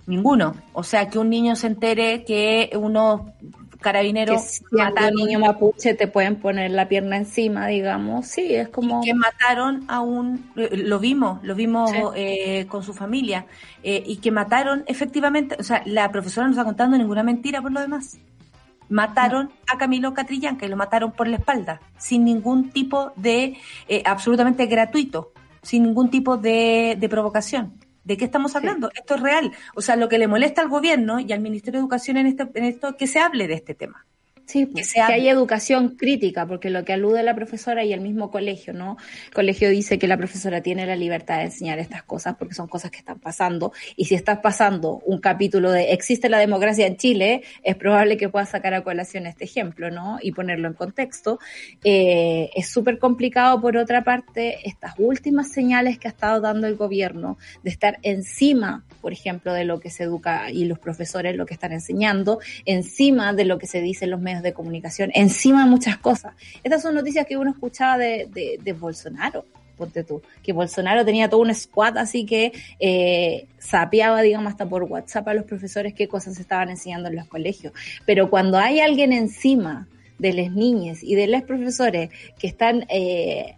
Ninguno. 0.05 0.53
O 0.73 0.83
sea, 0.83 1.09
que 1.09 1.17
un 1.17 1.31
niño 1.31 1.55
se 1.55 1.65
entere 1.65 2.23
que 2.23 2.69
uno 2.75 3.33
carabineros 3.81 4.41
si 4.41 4.63
mataron, 4.71 5.19
un 5.19 5.27
niño 5.27 5.39
mapuche 5.39 5.93
te 5.93 6.07
pueden 6.07 6.37
poner 6.37 6.71
la 6.71 6.87
pierna 6.87 7.17
encima, 7.17 7.67
digamos, 7.67 8.27
sí, 8.27 8.55
es 8.55 8.69
como... 8.69 9.01
que 9.01 9.13
mataron 9.13 9.83
a 9.87 10.01
un, 10.01 10.49
lo 10.55 10.99
vimos, 10.99 11.43
lo 11.43 11.55
vimos 11.55 11.91
sí. 11.91 11.97
eh, 12.15 12.65
con 12.69 12.83
su 12.83 12.93
familia, 12.93 13.45
eh, 13.83 14.03
y 14.05 14.17
que 14.17 14.31
mataron 14.31 14.83
efectivamente, 14.87 15.57
o 15.59 15.63
sea, 15.63 15.81
la 15.85 16.11
profesora 16.11 16.47
no 16.47 16.51
está 16.51 16.63
contando 16.63 16.97
ninguna 16.97 17.23
mentira 17.23 17.61
por 17.61 17.71
lo 17.71 17.81
demás. 17.81 18.19
Mataron 18.89 19.45
no. 19.45 19.51
a 19.73 19.77
Camilo 19.77 20.13
Catrillanca 20.13 20.65
y 20.65 20.69
lo 20.69 20.75
mataron 20.75 21.11
por 21.11 21.27
la 21.27 21.37
espalda, 21.37 21.81
sin 21.97 22.25
ningún 22.25 22.71
tipo 22.71 23.13
de, 23.15 23.57
eh, 23.87 24.03
absolutamente 24.05 24.65
gratuito, 24.65 25.31
sin 25.61 25.83
ningún 25.83 26.09
tipo 26.09 26.37
de, 26.37 26.97
de 26.99 27.09
provocación. 27.09 27.73
¿De 28.03 28.17
qué 28.17 28.25
estamos 28.25 28.55
hablando? 28.55 28.89
Sí. 28.89 28.99
Esto 28.99 29.15
es 29.15 29.21
real. 29.21 29.51
O 29.75 29.81
sea, 29.81 29.95
lo 29.95 30.09
que 30.09 30.17
le 30.17 30.27
molesta 30.27 30.61
al 30.61 30.69
gobierno 30.69 31.19
y 31.19 31.31
al 31.31 31.39
Ministerio 31.39 31.79
de 31.79 31.83
Educación 31.83 32.17
en, 32.17 32.27
este, 32.27 32.49
en 32.55 32.65
esto, 32.65 32.97
que 32.97 33.07
se 33.07 33.19
hable 33.19 33.47
de 33.47 33.53
este 33.53 33.75
tema. 33.75 34.05
Sí, 34.45 34.67
que, 34.67 34.81
que 34.81 35.01
hay 35.01 35.29
educación 35.29 35.95
crítica, 35.95 36.45
porque 36.45 36.69
lo 36.69 36.83
que 36.83 36.93
alude 36.93 37.23
la 37.23 37.35
profesora 37.35 37.83
y 37.83 37.93
el 37.93 38.01
mismo 38.01 38.31
colegio, 38.31 38.73
¿no? 38.73 38.97
El 39.27 39.33
colegio 39.33 39.69
dice 39.69 39.97
que 39.97 40.07
la 40.07 40.17
profesora 40.17 40.61
tiene 40.61 40.85
la 40.85 40.95
libertad 40.95 41.37
de 41.37 41.45
enseñar 41.45 41.79
estas 41.79 42.03
cosas 42.03 42.35
porque 42.37 42.53
son 42.53 42.67
cosas 42.67 42.91
que 42.91 42.97
están 42.97 43.19
pasando. 43.19 43.71
Y 43.95 44.05
si 44.05 44.15
estás 44.15 44.39
pasando 44.39 45.01
un 45.05 45.19
capítulo 45.19 45.71
de 45.71 45.93
existe 45.93 46.29
la 46.29 46.39
democracia 46.39 46.85
en 46.87 46.97
Chile, 46.97 47.43
es 47.63 47.75
probable 47.75 48.17
que 48.17 48.29
puedas 48.29 48.49
sacar 48.49 48.73
a 48.73 48.83
colación 48.83 49.25
este 49.25 49.45
ejemplo, 49.45 49.89
¿no? 49.89 50.17
Y 50.21 50.31
ponerlo 50.31 50.67
en 50.67 50.73
contexto. 50.73 51.39
Eh, 51.83 52.49
es 52.55 52.69
súper 52.69 52.99
complicado, 52.99 53.61
por 53.61 53.77
otra 53.77 54.03
parte, 54.03 54.67
estas 54.67 54.93
últimas 54.97 55.51
señales 55.51 55.97
que 55.97 56.07
ha 56.07 56.11
estado 56.11 56.41
dando 56.41 56.67
el 56.67 56.75
gobierno 56.75 57.37
de 57.63 57.69
estar 57.69 57.99
encima, 58.01 58.83
por 59.01 59.13
ejemplo, 59.13 59.53
de 59.53 59.65
lo 59.65 59.79
que 59.79 59.89
se 59.89 60.03
educa 60.03 60.51
y 60.51 60.65
los 60.65 60.79
profesores 60.79 61.35
lo 61.35 61.45
que 61.45 61.53
están 61.53 61.71
enseñando, 61.71 62.39
encima 62.65 63.33
de 63.33 63.45
lo 63.45 63.57
que 63.57 63.67
se 63.67 63.81
dice 63.81 64.05
en 64.05 64.11
los 64.11 64.21
medios 64.21 64.40
de 64.41 64.53
comunicación, 64.53 65.11
encima 65.13 65.63
de 65.63 65.69
muchas 65.69 65.97
cosas. 65.97 66.33
Estas 66.63 66.81
son 66.81 66.95
noticias 66.95 67.25
que 67.25 67.37
uno 67.37 67.51
escuchaba 67.51 67.97
de, 67.97 68.57
de, 68.61 68.73
Bolsonaro, 68.73 69.45
ponte 69.77 70.03
tú, 70.03 70.21
que 70.43 70.53
Bolsonaro 70.53 71.05
tenía 71.05 71.29
todo 71.29 71.41
un 71.41 71.53
squad 71.53 71.97
así 71.97 72.25
que 72.25 72.51
eh, 72.79 73.47
sapeaba, 73.59 74.21
digamos, 74.21 74.51
hasta 74.51 74.65
por 74.65 74.83
WhatsApp 74.83 75.27
a 75.27 75.33
los 75.33 75.45
profesores 75.45 75.93
qué 75.93 76.07
cosas 76.07 76.39
estaban 76.39 76.69
enseñando 76.69 77.09
en 77.09 77.15
los 77.15 77.27
colegios. 77.27 77.73
Pero 78.05 78.29
cuando 78.29 78.57
hay 78.57 78.79
alguien 78.79 79.13
encima 79.13 79.87
de 80.19 80.33
las 80.33 80.51
niñas 80.51 81.01
y 81.01 81.15
de 81.15 81.27
los 81.27 81.41
profesores 81.43 82.11
que 82.37 82.47
están 82.47 82.85
eh, 82.89 83.55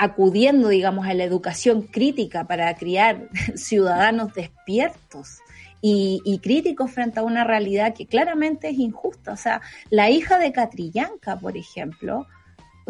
acudiendo, 0.00 0.68
digamos, 0.68 1.06
a 1.06 1.14
la 1.14 1.24
educación 1.24 1.82
crítica 1.82 2.44
para 2.44 2.74
criar 2.74 3.28
ciudadanos 3.54 4.32
despiertos, 4.34 5.38
y, 5.80 6.20
y, 6.24 6.38
críticos 6.38 6.90
frente 6.90 7.20
a 7.20 7.22
una 7.22 7.44
realidad 7.44 7.94
que 7.94 8.06
claramente 8.06 8.68
es 8.68 8.78
injusta. 8.78 9.32
O 9.32 9.36
sea, 9.36 9.60
la 9.88 10.10
hija 10.10 10.38
de 10.38 10.52
Catrillanca, 10.52 11.38
por 11.38 11.56
ejemplo, 11.56 12.26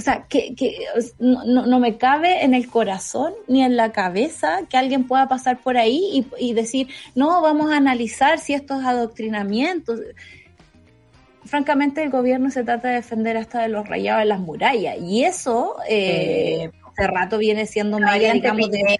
o 0.00 0.02
sea, 0.02 0.26
que, 0.28 0.54
no, 1.18 1.44
no, 1.44 1.78
me 1.78 1.98
cabe 1.98 2.42
en 2.42 2.54
el 2.54 2.68
corazón 2.68 3.34
ni 3.48 3.62
en 3.62 3.76
la 3.76 3.92
cabeza 3.92 4.60
que 4.68 4.78
alguien 4.78 5.06
pueda 5.06 5.28
pasar 5.28 5.58
por 5.60 5.76
ahí 5.76 6.00
y, 6.38 6.50
y 6.50 6.54
decir, 6.54 6.88
no, 7.14 7.42
vamos 7.42 7.70
a 7.70 7.76
analizar 7.76 8.38
si 8.38 8.54
estos 8.54 8.82
adoctrinamientos. 8.82 10.00
Francamente, 11.44 12.02
el 12.02 12.08
gobierno 12.08 12.50
se 12.50 12.64
trata 12.64 12.88
de 12.88 12.94
defender 12.94 13.36
hasta 13.36 13.60
de 13.60 13.68
los 13.68 13.86
rayados 13.86 14.22
de 14.22 14.26
las 14.26 14.40
murallas. 14.40 14.96
Y 15.02 15.24
eso, 15.24 15.76
eh, 15.86 16.64
eh 16.64 16.70
hace 17.00 17.10
rato 17.10 17.38
viene 17.38 17.66
siendo 17.66 17.98
media, 17.98 18.32
digamos, 18.32 18.70
de, 18.70 18.98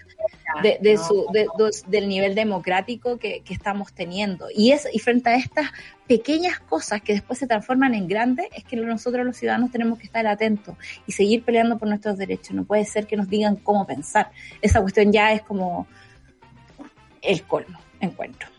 de, 0.63 0.77
de 0.81 0.93
no. 0.95 1.03
su, 1.03 1.27
de, 1.31 1.47
del 1.87 2.09
nivel 2.09 2.35
democrático 2.35 3.17
que, 3.17 3.41
que, 3.41 3.53
estamos 3.53 3.93
teniendo. 3.93 4.47
Y, 4.53 4.71
es, 4.71 4.87
y 4.91 4.99
frente 4.99 5.29
a 5.29 5.35
estas 5.35 5.71
pequeñas 6.07 6.59
cosas 6.59 7.01
que 7.01 7.13
después 7.13 7.39
se 7.39 7.47
transforman 7.47 7.93
en 7.93 8.07
grandes, 8.07 8.47
es 8.55 8.63
que 8.63 8.75
nosotros 8.75 9.25
los 9.25 9.37
ciudadanos 9.37 9.71
tenemos 9.71 9.99
que 9.99 10.05
estar 10.05 10.25
atentos 10.27 10.75
y 11.05 11.11
seguir 11.11 11.43
peleando 11.43 11.77
por 11.77 11.87
nuestros 11.87 12.17
derechos. 12.17 12.55
No 12.55 12.63
puede 12.63 12.85
ser 12.85 13.07
que 13.07 13.15
nos 13.17 13.29
digan 13.29 13.55
cómo 13.55 13.85
pensar. 13.85 14.31
Esa 14.61 14.81
cuestión 14.81 15.11
ya 15.11 15.31
es 15.33 15.41
como 15.41 15.87
el 17.21 17.43
colmo, 17.43 17.79
encuentro. 17.99 18.49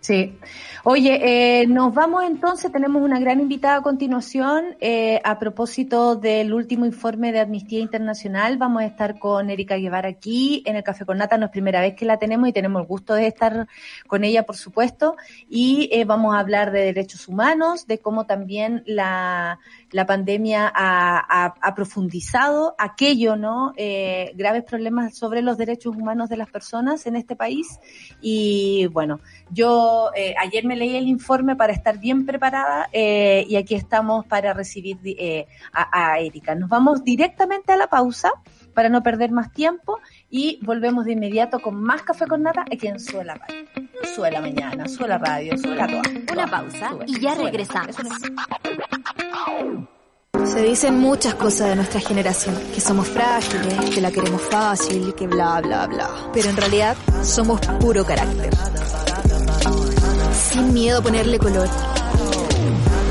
Sí. 0.00 0.38
Oye, 0.84 1.60
eh, 1.60 1.66
nos 1.66 1.92
vamos 1.92 2.24
entonces, 2.24 2.70
tenemos 2.70 3.02
una 3.02 3.18
gran 3.18 3.40
invitada 3.40 3.76
a 3.78 3.82
continuación. 3.82 4.76
Eh, 4.80 5.20
a 5.24 5.38
propósito 5.38 6.14
del 6.14 6.54
último 6.54 6.86
informe 6.86 7.32
de 7.32 7.40
Amnistía 7.40 7.80
Internacional, 7.80 8.58
vamos 8.58 8.82
a 8.82 8.86
estar 8.86 9.18
con 9.18 9.50
Erika 9.50 9.76
Guevara 9.76 10.08
aquí 10.08 10.62
en 10.66 10.76
el 10.76 10.84
Café 10.84 11.04
con 11.04 11.18
Nata. 11.18 11.36
No 11.36 11.46
es 11.46 11.52
primera 11.52 11.80
vez 11.80 11.94
que 11.94 12.04
la 12.04 12.16
tenemos 12.16 12.48
y 12.48 12.52
tenemos 12.52 12.80
el 12.80 12.86
gusto 12.86 13.14
de 13.14 13.26
estar 13.26 13.66
con 14.06 14.22
ella, 14.22 14.44
por 14.44 14.56
supuesto. 14.56 15.16
Y 15.48 15.88
eh, 15.92 16.04
vamos 16.04 16.34
a 16.34 16.38
hablar 16.38 16.70
de 16.70 16.80
derechos 16.84 17.26
humanos, 17.26 17.88
de 17.88 17.98
cómo 17.98 18.24
también 18.24 18.84
la, 18.86 19.58
la 19.90 20.06
pandemia 20.06 20.72
ha, 20.74 21.54
ha, 21.60 21.74
profundizado 21.74 22.74
aquello, 22.78 23.36
¿no? 23.36 23.72
Eh, 23.76 24.32
graves 24.36 24.64
problemas 24.64 25.16
sobre 25.16 25.42
los 25.42 25.58
derechos 25.58 25.96
humanos 25.96 26.28
de 26.28 26.36
las 26.36 26.50
personas 26.50 27.06
en 27.06 27.16
este 27.16 27.36
país. 27.36 27.78
Y 28.20 28.86
bueno, 28.86 29.20
yo 29.50 29.87
eh, 30.14 30.34
ayer 30.38 30.64
me 30.64 30.76
leí 30.76 30.96
el 30.96 31.08
informe 31.08 31.56
para 31.56 31.72
estar 31.72 31.98
bien 31.98 32.26
preparada 32.26 32.88
eh, 32.92 33.44
y 33.48 33.56
aquí 33.56 33.74
estamos 33.74 34.26
para 34.26 34.52
recibir 34.52 34.98
eh, 35.04 35.46
a, 35.72 36.12
a 36.12 36.18
Erika. 36.20 36.54
Nos 36.54 36.68
vamos 36.68 37.04
directamente 37.04 37.72
a 37.72 37.76
la 37.76 37.88
pausa 37.88 38.30
para 38.74 38.88
no 38.88 39.02
perder 39.02 39.30
más 39.32 39.52
tiempo 39.52 39.98
y 40.30 40.60
volvemos 40.62 41.04
de 41.04 41.12
inmediato 41.12 41.60
con 41.60 41.82
más 41.82 42.02
café 42.02 42.26
con 42.26 42.42
nata 42.42 42.64
aquí 42.70 42.86
en 42.86 43.00
Suela 43.00 43.34
Radio. 43.34 43.64
Suela 44.14 44.40
Mañana, 44.40 44.88
Suela 44.88 45.18
Radio, 45.18 45.56
Suela 45.58 45.86
Toda. 45.86 46.02
Una 46.32 46.46
pausa 46.46 46.90
sube, 46.90 47.04
y 47.08 47.20
ya 47.20 47.34
suela, 47.34 47.50
regresamos. 47.50 47.96
Se 50.44 50.62
dicen 50.62 50.98
muchas 50.98 51.34
cosas 51.34 51.70
de 51.70 51.76
nuestra 51.76 52.00
generación, 52.00 52.54
que 52.72 52.80
somos 52.80 53.08
frágiles, 53.08 53.90
que 53.92 54.00
la 54.00 54.10
queremos 54.10 54.42
fácil, 54.42 55.14
que 55.14 55.26
bla 55.26 55.60
bla 55.60 55.86
bla. 55.86 56.08
Pero 56.32 56.50
en 56.50 56.56
realidad 56.56 56.96
somos 57.22 57.60
puro 57.80 58.04
carácter. 58.04 58.50
Sin 60.38 60.72
miedo 60.72 61.00
a 61.00 61.02
ponerle 61.02 61.38
color. 61.38 61.68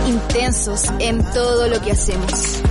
Intensos 0.08 0.86
en 1.00 1.24
todo 1.34 1.68
lo 1.68 1.82
que 1.82 1.92
hacemos. 1.92 2.62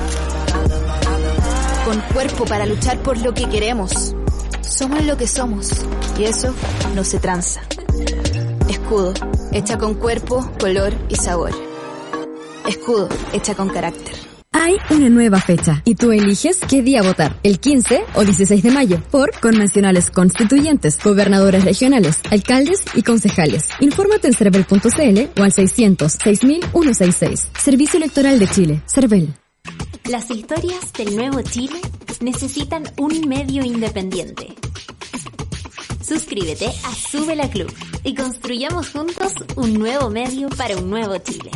Con 1.85 2.01
cuerpo 2.13 2.45
para 2.47 2.67
luchar 2.67 2.99
por 2.99 3.19
lo 3.19 3.35
que 3.35 3.49
queremos. 3.49 4.15
Somos 4.63 5.05
lo 5.05 5.17
que 5.17 5.29
somos 5.29 5.71
y 6.19 6.25
eso 6.25 6.55
no 6.95 7.05
se 7.05 7.19
tranza. 7.21 7.61
Escudo, 8.69 9.13
hecha 9.53 9.79
con 9.79 9.95
cuerpo, 9.95 10.51
color 10.59 10.95
y 11.09 11.17
sabor. 11.17 11.51
Escudo, 12.67 13.09
hecha 13.33 13.55
con 13.55 13.69
carácter. 13.69 14.26
Hay 14.59 14.79
una 14.89 15.11
nueva 15.11 15.39
fecha 15.39 15.83
y 15.85 15.97
tú 15.97 16.13
eliges 16.13 16.59
qué 16.67 16.81
día 16.81 17.03
votar, 17.03 17.39
el 17.43 17.61
15 17.61 18.05
o 18.15 18.25
16 18.25 18.63
de 18.63 18.71
mayo, 18.71 19.03
por 19.11 19.39
convencionales 19.39 20.11
constituyentes, 20.11 20.99
gobernadores 20.99 21.63
regionales, 21.63 22.21
alcaldes 22.31 22.83
y 22.95 23.03
concejales. 23.03 23.69
Infórmate 23.81 24.29
en 24.29 24.33
cervel.cl 24.33 25.39
o 25.39 25.43
al 25.43 25.53
600 25.53 26.11
6166. 26.11 27.49
Servicio 27.59 27.99
Electoral 27.99 28.39
de 28.39 28.49
Chile, 28.49 28.83
Cervel. 28.87 29.35
Las 30.09 30.31
historias 30.31 30.91
del 30.95 31.17
nuevo 31.17 31.43
Chile 31.43 31.79
necesitan 32.23 32.85
un 32.97 33.29
medio 33.29 33.63
independiente. 33.63 34.55
Suscríbete 36.03 36.69
a 36.69 36.95
Sube 36.95 37.37
la 37.37 37.51
Club 37.51 37.71
y 38.05 38.15
construyamos 38.15 38.89
juntos 38.89 39.35
un 39.57 39.75
nuevo 39.75 40.09
medio 40.09 40.49
para 40.49 40.79
un 40.79 40.89
nuevo 40.89 41.19
Chile. 41.19 41.51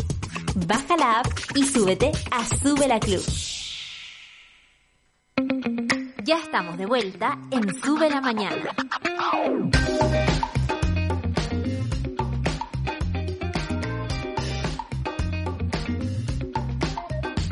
Baja 0.54 0.96
la 0.96 1.20
app 1.20 1.26
y 1.54 1.64
súbete 1.64 2.10
a 2.30 2.44
Sube 2.44 2.88
la 2.88 2.98
Club. 2.98 3.22
Ya 6.24 6.38
estamos 6.38 6.76
de 6.76 6.86
vuelta 6.86 7.38
en 7.50 7.74
Sube 7.82 8.10
la 8.10 8.20
Mañana. 8.20 8.74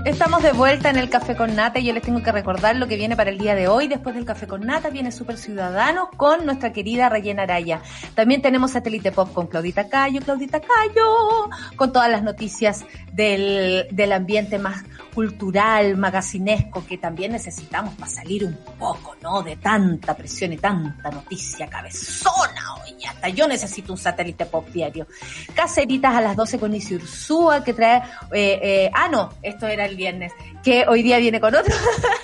Estamos 0.09 0.43
de 0.43 0.53
vuelta 0.53 0.89
en 0.89 0.97
el 0.97 1.11
Café 1.11 1.37
con 1.37 1.55
Nata 1.55 1.81
y 1.81 1.85
yo 1.85 1.93
les 1.93 2.03
tengo 2.03 2.23
que 2.23 2.33
recordar 2.33 2.75
lo 2.77 2.89
que 2.89 2.97
viene 2.97 3.15
para 3.15 3.29
el 3.29 3.37
día 3.37 3.55
de 3.55 3.69
hoy. 3.69 3.89
Después 3.89 4.15
del 4.15 4.25
Café 4.25 4.47
con 4.47 4.63
Nata 4.65 4.89
viene 4.89 5.13
Super 5.13 5.37
Ciudadanos 5.37 6.09
con 6.17 6.47
nuestra 6.47 6.73
querida 6.73 7.11
Rayena 7.11 7.43
Araya. 7.43 7.83
También 8.15 8.41
tenemos 8.41 8.71
Satélite 8.71 9.13
Pop 9.13 9.35
con 9.35 9.49
Claudita 9.49 9.91
Cayo, 9.91 10.23
Claudita 10.23 10.61
Cayo, 10.61 11.51
con 11.77 11.93
todas 11.93 12.11
las 12.11 12.23
noticias 12.23 12.87
del, 13.13 13.87
del 13.91 14.13
ambiente 14.13 14.59
más 14.59 14.83
cultural, 15.15 15.97
magacinesco 15.99 16.87
que 16.87 16.97
también 16.97 17.33
necesitamos 17.33 17.95
para 17.97 18.11
salir 18.11 18.47
un 18.47 18.57
poco, 18.79 19.15
¿no? 19.21 19.43
De 19.43 19.57
tanta 19.57 20.17
presión 20.17 20.55
y 20.55 20.57
tanta 20.57 21.11
noticia 21.11 21.67
cabezona 21.67 22.77
hoy. 22.77 23.05
Hasta 23.05 23.29
yo 23.29 23.47
necesito 23.47 23.93
un 23.93 23.99
satélite 23.99 24.47
pop 24.47 24.69
diario. 24.69 25.07
Caseritas 25.55 26.15
a 26.15 26.21
las 26.21 26.37
12 26.37 26.59
con 26.59 26.75
Isi 26.75 26.95
Ursúa 26.95 27.63
que 27.63 27.75
trae, 27.75 27.99
eh, 28.33 28.61
eh, 28.63 28.91
ah 28.95 29.09
no, 29.09 29.31
esto 29.43 29.67
era 29.67 29.85
el 29.87 29.98
viernes, 29.99 30.33
que 30.63 30.87
hoy 30.89 31.03
día 31.03 31.19
viene 31.19 31.41
con 31.41 31.55
otro, 31.55 31.75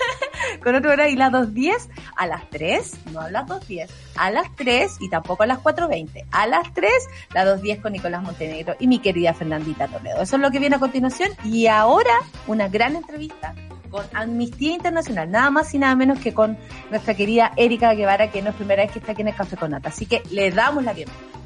con 0.63 0.75
otro 0.75 0.93
hora 0.93 1.09
y 1.09 1.17
las 1.17 1.31
2.10 1.31 1.91
a 2.17 2.27
las 2.27 2.49
3, 2.49 2.93
no 3.13 3.21
a 3.21 3.31
las 3.31 3.47
2.10, 3.47 3.89
a 4.17 4.31
las 4.31 4.55
3 4.57 4.97
y 5.01 5.11
tampoco 5.11 5.43
a 5.43 5.47
las 5.47 5.59
4.20, 5.59 6.25
a 6.31 6.47
las 6.47 6.73
3, 6.73 6.91
la 7.35 7.45
2.10 7.45 7.83
con 7.83 7.93
Nicolás 7.93 8.23
Montenegro 8.23 8.77
y 8.81 8.87
mi 8.87 9.01
querida 9.01 9.35
Fernandita 9.35 9.89
Toledo. 9.89 10.23
Eso 10.23 10.37
es 10.37 10.43
lo 10.43 10.51
que 10.51 10.59
viene 10.59 10.77
a 10.77 10.79
continuación 10.79 11.31
y 11.45 11.67
ahora 11.67 12.15
una 12.47 12.69
gran 12.69 12.97
entrevista 12.97 13.55
con 13.91 14.05
Amnistía 14.13 14.73
Internacional, 14.73 15.31
nada 15.31 15.51
más 15.51 15.73
y 15.75 15.79
nada 15.79 15.95
menos 15.95 16.19
que 16.19 16.35
con 16.35 16.59
nuestra 16.91 17.15
querida 17.15 17.53
Erika 17.57 17.95
Guevara, 17.95 18.31
que 18.31 18.43
no 18.43 18.51
es 18.51 18.57
primera 18.57 18.83
vez 18.83 18.91
que 18.91 18.99
está 18.99 19.13
aquí 19.13 19.23
en 19.23 19.29
el 19.29 19.37
Café 19.37 19.57
con 19.57 19.71
Nata. 19.71 19.91
Así 19.91 20.07
que 20.07 20.23
le 20.31 20.51
damos 20.51 20.83
la 20.83 20.93
bienvenida. 20.93 21.44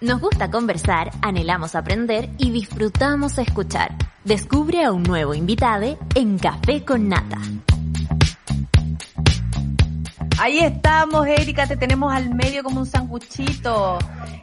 Nos 0.00 0.20
gusta 0.20 0.48
conversar, 0.48 1.10
anhelamos 1.22 1.74
aprender 1.74 2.30
y 2.38 2.52
disfrutamos 2.52 3.36
escuchar. 3.36 3.96
Descubre 4.22 4.84
a 4.84 4.92
un 4.92 5.02
nuevo 5.02 5.34
invitado 5.34 5.98
en 6.14 6.38
Café 6.38 6.84
con 6.84 7.08
Nata. 7.08 7.38
Ahí 10.40 10.60
estamos, 10.60 11.26
Erika, 11.26 11.66
te 11.66 11.76
tenemos 11.76 12.12
al 12.12 12.32
medio 12.32 12.62
como 12.62 12.78
un 12.80 12.86
sanguchito. 12.86 13.98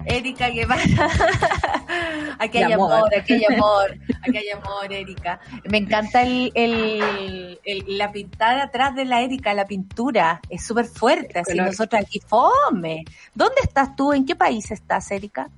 Erika 0.06 0.50
Guevara. 0.50 0.82
aquí 2.40 2.58
hay 2.58 2.74
amor. 2.74 3.10
aquí 3.18 3.34
hay 3.34 3.46
amor, 3.56 3.98
aquí 4.22 4.38
hay 4.38 4.50
amor, 4.50 4.92
Erika. 4.92 5.40
Me 5.70 5.78
encanta 5.78 6.24
el, 6.24 6.52
el, 6.54 7.60
el, 7.64 7.98
la 7.98 8.12
pintada 8.12 8.64
atrás 8.64 8.94
de 8.96 9.06
la 9.06 9.22
Erika, 9.22 9.54
la 9.54 9.66
pintura. 9.66 10.42
Es 10.50 10.66
súper 10.66 10.86
fuerte, 10.86 11.40
así 11.40 11.58
nosotros 11.58 12.02
aquí 12.02 12.20
fome. 12.20 13.06
¿Dónde 13.34 13.62
estás 13.64 13.96
tú? 13.96 14.12
¿En 14.12 14.26
qué 14.26 14.36
país 14.36 14.72
estás, 14.72 15.10
Erika? 15.12 15.50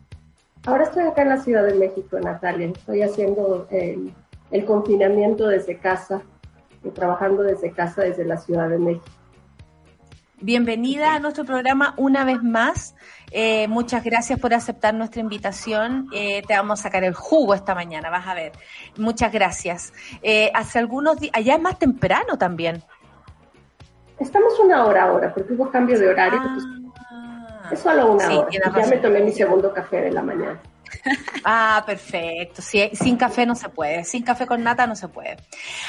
Ahora 0.66 0.84
estoy 0.84 1.06
acá 1.06 1.24
en 1.24 1.30
la 1.30 1.38
Ciudad 1.38 1.64
de 1.66 1.74
México, 1.74 2.20
Natalia. 2.20 2.68
Estoy 2.68 3.02
haciendo 3.02 3.68
el, 3.72 4.14
el 4.52 4.66
confinamiento 4.66 5.48
desde 5.48 5.78
casa, 5.80 6.22
y 6.84 6.90
trabajando 6.90 7.42
desde 7.42 7.72
casa 7.72 8.04
desde 8.04 8.24
la 8.24 8.38
Ciudad 8.38 8.70
de 8.70 8.78
México. 8.78 9.17
Bienvenida 10.40 11.16
a 11.16 11.20
nuestro 11.20 11.46
programa 11.46 11.96
una 11.98 12.24
vez 12.24 12.44
más. 12.44 12.96
Eh, 13.32 13.68
muchas 13.68 14.04
gracias 14.04 14.40
por 14.40 14.54
aceptar 14.54 14.94
nuestra 14.94 15.20
invitación. 15.20 16.10
Eh, 16.14 16.44
te 16.48 16.54
vamos 16.54 16.80
a 16.80 16.84
sacar 16.84 17.04
el 17.04 17.16
jugo 17.16 17.56
esta 17.56 17.74
mañana, 17.74 18.12
vas 18.12 18.28
a 18.28 18.36
ver. 18.36 18.52
Muchas 18.98 19.34
gracias. 19.34 19.94
Eh, 20.22 20.52
hace 20.54 20.78
algunos 20.78 21.20
días, 21.20 21.34
allá 21.36 21.56
es 21.56 21.62
más 21.62 21.80
temprano 21.80 22.38
también. 22.38 22.84
Estamos 24.20 24.60
una 24.60 24.86
hora 24.86 25.06
ahora, 25.06 25.34
porque 25.34 25.54
hubo 25.54 25.72
cambio 25.72 25.98
de 25.98 26.08
horario. 26.08 26.40
Ah, 27.10 27.70
es 27.72 27.80
solo 27.80 28.14
una 28.14 28.40
hora. 28.40 28.48
Ya 28.52 28.88
me 28.88 28.98
tomé 28.98 29.22
mi 29.22 29.32
segundo 29.32 29.74
café 29.74 30.02
de 30.02 30.12
la 30.12 30.22
mañana. 30.22 30.60
Ah, 31.50 31.84
perfecto. 31.86 32.62
sin 32.62 33.16
café 33.16 33.46
no 33.46 33.56
se 33.56 33.70
puede. 33.70 34.04
Sin 34.04 34.24
café 34.24 34.46
con 34.46 34.64
nata 34.64 34.86
no 34.86 34.96
se 34.96 35.08
puede. 35.08 35.38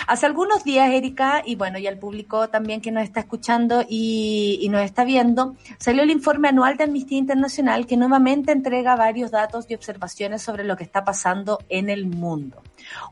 Hace 0.07 0.27
algunos 0.27 0.63
días, 0.63 0.91
Erika, 0.91 1.43
y 1.45 1.57
bueno, 1.57 1.79
y 1.79 1.87
al 1.87 1.99
público 1.99 2.49
también 2.49 2.81
que 2.81 2.93
nos 2.93 3.03
está 3.03 3.21
escuchando 3.21 3.85
y, 3.89 4.67
nos 4.71 4.83
está 4.83 5.05
viendo, 5.05 5.57
salió 5.79 6.03
el 6.03 6.11
informe 6.11 6.49
anual 6.49 6.77
de 6.77 6.85
Amnistía 6.85 7.19
Internacional 7.19 7.87
que 7.87 7.97
nuevamente 7.97 8.53
entrega 8.53 8.97
varios 8.97 9.31
datos 9.31 9.67
y 9.69 9.75
observaciones 9.75 10.43
sobre 10.43 10.65
lo 10.65 10.77
que 10.77 10.85
está 10.85 11.05
pasando 11.05 11.59
en 11.69 11.91
el 11.91 12.07
mundo. 12.07 12.63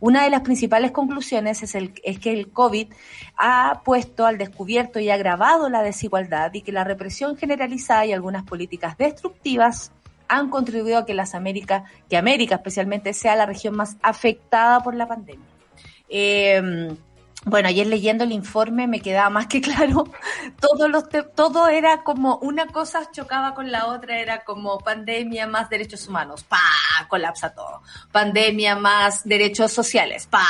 Una 0.01 0.23
de 0.23 0.31
las 0.31 0.43
principales 0.43 0.93
conclusiones 0.93 1.63
es, 1.63 1.75
el, 1.75 1.95
es 2.05 2.19
que 2.19 2.33
el 2.33 2.53
COVID 2.53 2.93
ha 3.37 3.83
puesto 3.85 4.27
al 4.27 4.39
descubierto 4.39 5.01
y 5.01 5.11
agravado 5.11 5.69
la 5.69 5.83
desigualdad 5.83 6.53
y 6.55 6.63
que 6.63 6.73
la 6.73 6.85
represión 6.85 7.37
generalizada 7.37 8.07
y 8.07 8.13
algunas 8.13 8.45
políticas 8.45 8.97
destructivas 8.97 9.93
han 10.29 10.51
contribuido 10.51 10.99
a 10.99 11.07
que 11.07 11.15
las 11.15 11.35
Américas, 11.35 11.85
que 12.09 12.17
América 12.17 12.57
especialmente 12.57 13.13
sea 13.13 13.37
la 13.37 13.47
región 13.47 13.77
más 13.77 13.97
afectada 14.03 14.81
por 14.81 14.95
la 14.95 15.07
pandemia. 15.07 15.47
Eh, 16.09 16.97
bueno, 17.47 17.69
ayer 17.69 17.87
leyendo 17.87 18.25
el 18.25 18.33
informe 18.33 18.89
me 18.89 19.01
quedaba 19.01 19.31
más 19.31 19.47
que 19.47 19.61
claro, 19.63 20.05
todo, 20.61 20.89
los 20.89 21.05
todo 21.35 21.69
era 21.69 22.03
como 22.03 22.39
una 22.39 22.67
cosa 22.67 23.09
chocaba 23.13 23.55
con 23.55 23.71
la 23.71 23.87
otra, 23.87 24.19
era 24.21 24.43
como 24.43 24.79
pandemia 24.79 25.47
más 25.47 25.71
derechos 25.71 26.09
humanos, 26.09 26.43
pa, 26.43 26.59
colapsa 27.09 27.55
todo. 27.55 27.83
Pandemia 28.11 28.75
más 28.75 29.23
derechos 29.23 29.73
sociales, 29.73 30.27
pa, 30.27 30.43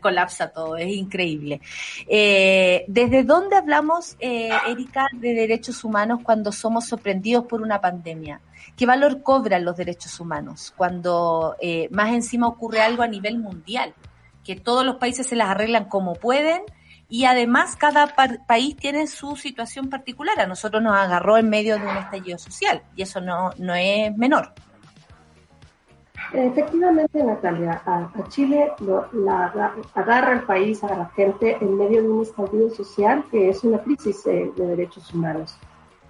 colapsa 0.00 0.48
todo, 0.48 0.78
es 0.78 0.88
increíble. 0.88 1.60
Eh, 2.06 2.86
¿Desde 2.88 3.24
dónde 3.24 3.56
hablamos, 3.56 4.16
eh, 4.18 4.50
Erika, 4.68 5.06
de 5.12 5.34
derechos 5.34 5.84
humanos 5.84 6.20
cuando 6.22 6.50
somos 6.50 6.86
sorprendidos 6.86 7.44
por 7.44 7.60
una 7.60 7.78
pandemia? 7.78 8.40
¿Qué 8.74 8.86
valor 8.86 9.22
cobran 9.22 9.66
los 9.66 9.76
derechos 9.76 10.18
humanos 10.18 10.72
cuando 10.74 11.56
eh, 11.60 11.88
más 11.90 12.08
encima 12.08 12.48
ocurre 12.48 12.80
algo 12.80 13.02
a 13.02 13.06
nivel 13.06 13.38
mundial? 13.38 13.92
Que 14.48 14.56
todos 14.56 14.82
los 14.82 14.96
países 14.96 15.26
se 15.26 15.36
las 15.36 15.50
arreglan 15.50 15.90
como 15.90 16.14
pueden 16.14 16.62
y 17.06 17.26
además 17.26 17.76
cada 17.76 18.14
país 18.46 18.76
tiene 18.76 19.06
su 19.06 19.36
situación 19.36 19.90
particular. 19.90 20.40
A 20.40 20.46
nosotros 20.46 20.82
nos 20.82 20.96
agarró 20.96 21.36
en 21.36 21.50
medio 21.50 21.78
de 21.78 21.86
un 21.86 21.98
estallido 21.98 22.38
social 22.38 22.82
y 22.96 23.02
eso 23.02 23.20
no, 23.20 23.50
no 23.58 23.74
es 23.74 24.16
menor. 24.16 24.54
Efectivamente, 26.32 27.22
Natalia, 27.22 27.82
a, 27.84 28.10
Chile 28.30 28.72
lo, 28.78 29.10
la, 29.12 29.74
agarra 29.94 30.32
el 30.32 30.44
país, 30.44 30.82
a 30.82 30.96
la 30.96 31.10
gente 31.10 31.58
en 31.60 31.76
medio 31.76 32.02
de 32.02 32.08
un 32.08 32.22
estallido 32.22 32.70
social 32.70 33.26
que 33.30 33.50
es 33.50 33.64
una 33.64 33.82
crisis 33.82 34.24
de 34.24 34.50
derechos 34.56 35.12
humanos 35.12 35.58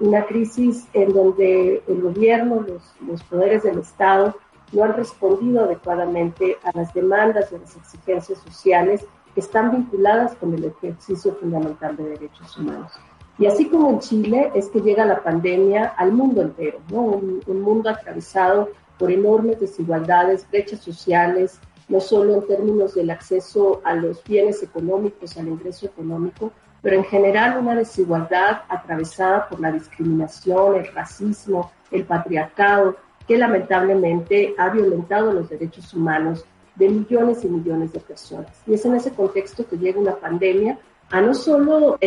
una 0.01 0.25
crisis 0.27 0.87
en 0.93 1.13
donde 1.13 1.83
el 1.87 2.01
gobierno, 2.01 2.65
los, 3.07 3.23
poderes 3.25 3.63
del 3.63 3.79
Estado 3.79 4.37
no 4.73 4.85
han 4.85 4.95
respondido 4.95 5.65
adecuadamente 5.65 6.57
a 6.63 6.77
las 6.77 6.93
demandas 6.95 7.51
y 7.53 7.59
las 7.59 7.77
exigencias 7.77 8.39
sociales 8.41 9.05
que 9.35 9.41
están 9.41 9.71
vinculadas 9.71 10.35
con 10.37 10.55
el 10.55 10.65
ejercicio 10.65 11.35
fundamental 11.35 11.97
de 11.97 12.11
derechos 12.11 12.57
humanos. 12.57 12.93
Y 13.39 13.47
así 13.47 13.69
como 13.69 13.91
en 13.91 13.99
Chile 14.01 14.51
es 14.55 14.67
que 14.67 14.81
llega 14.81 15.05
la 15.05 15.23
pandemia 15.23 15.95
al 15.97 16.13
mundo 16.13 16.43
entero, 16.43 16.81
¿no? 16.91 17.03
un, 17.03 17.41
un 17.47 17.61
mundo 17.61 17.89
atravesado 17.89 18.71
por 18.99 19.13
enormes 19.13 19.61
desigualdades, 19.61 20.47
brechas 20.51 20.81
sociales, 20.81 21.61
no 21.89 22.01
solo 22.01 22.35
en 22.35 22.47
términos 22.47 22.95
del 22.95 23.11
acceso 23.11 23.81
a 23.85 23.95
los 23.95 24.23
bienes 24.25 24.63
económicos, 24.63 25.37
al 25.37 25.49
ingreso 25.49 25.87
económico, 25.87 26.53
pero 26.83 26.97
en 26.97 27.05
general 27.05 27.59
una 27.59 27.75
desigualdad 27.75 28.63
atravesada 28.69 29.49
por 29.49 29.61
la 29.61 29.73
discriminación, 29.73 30.77
el 30.77 30.93
racismo, 30.93 31.71
el 31.91 32.05
patriarcado, 32.05 32.97
que 33.29 33.37
lamentablemente 33.37 34.55
ha 34.57 34.71
violentado 34.71 35.33
los 35.33 35.51
derechos 35.51 35.93
humanos 35.93 36.45
de 36.77 36.89
millones 36.89 37.45
y 37.45 37.49
millones 37.49 37.93
de 37.93 38.01
personas. 38.01 38.51
Y 38.67 38.75
es 38.75 38.85
en 38.87 38.95
ese 38.95 39.13
contexto 39.13 39.67
que 39.67 39.77
llega 39.77 40.01
una 40.01 40.17
pandemia 40.17 40.79
a 41.11 41.21
no 41.21 41.35
solo 41.35 41.99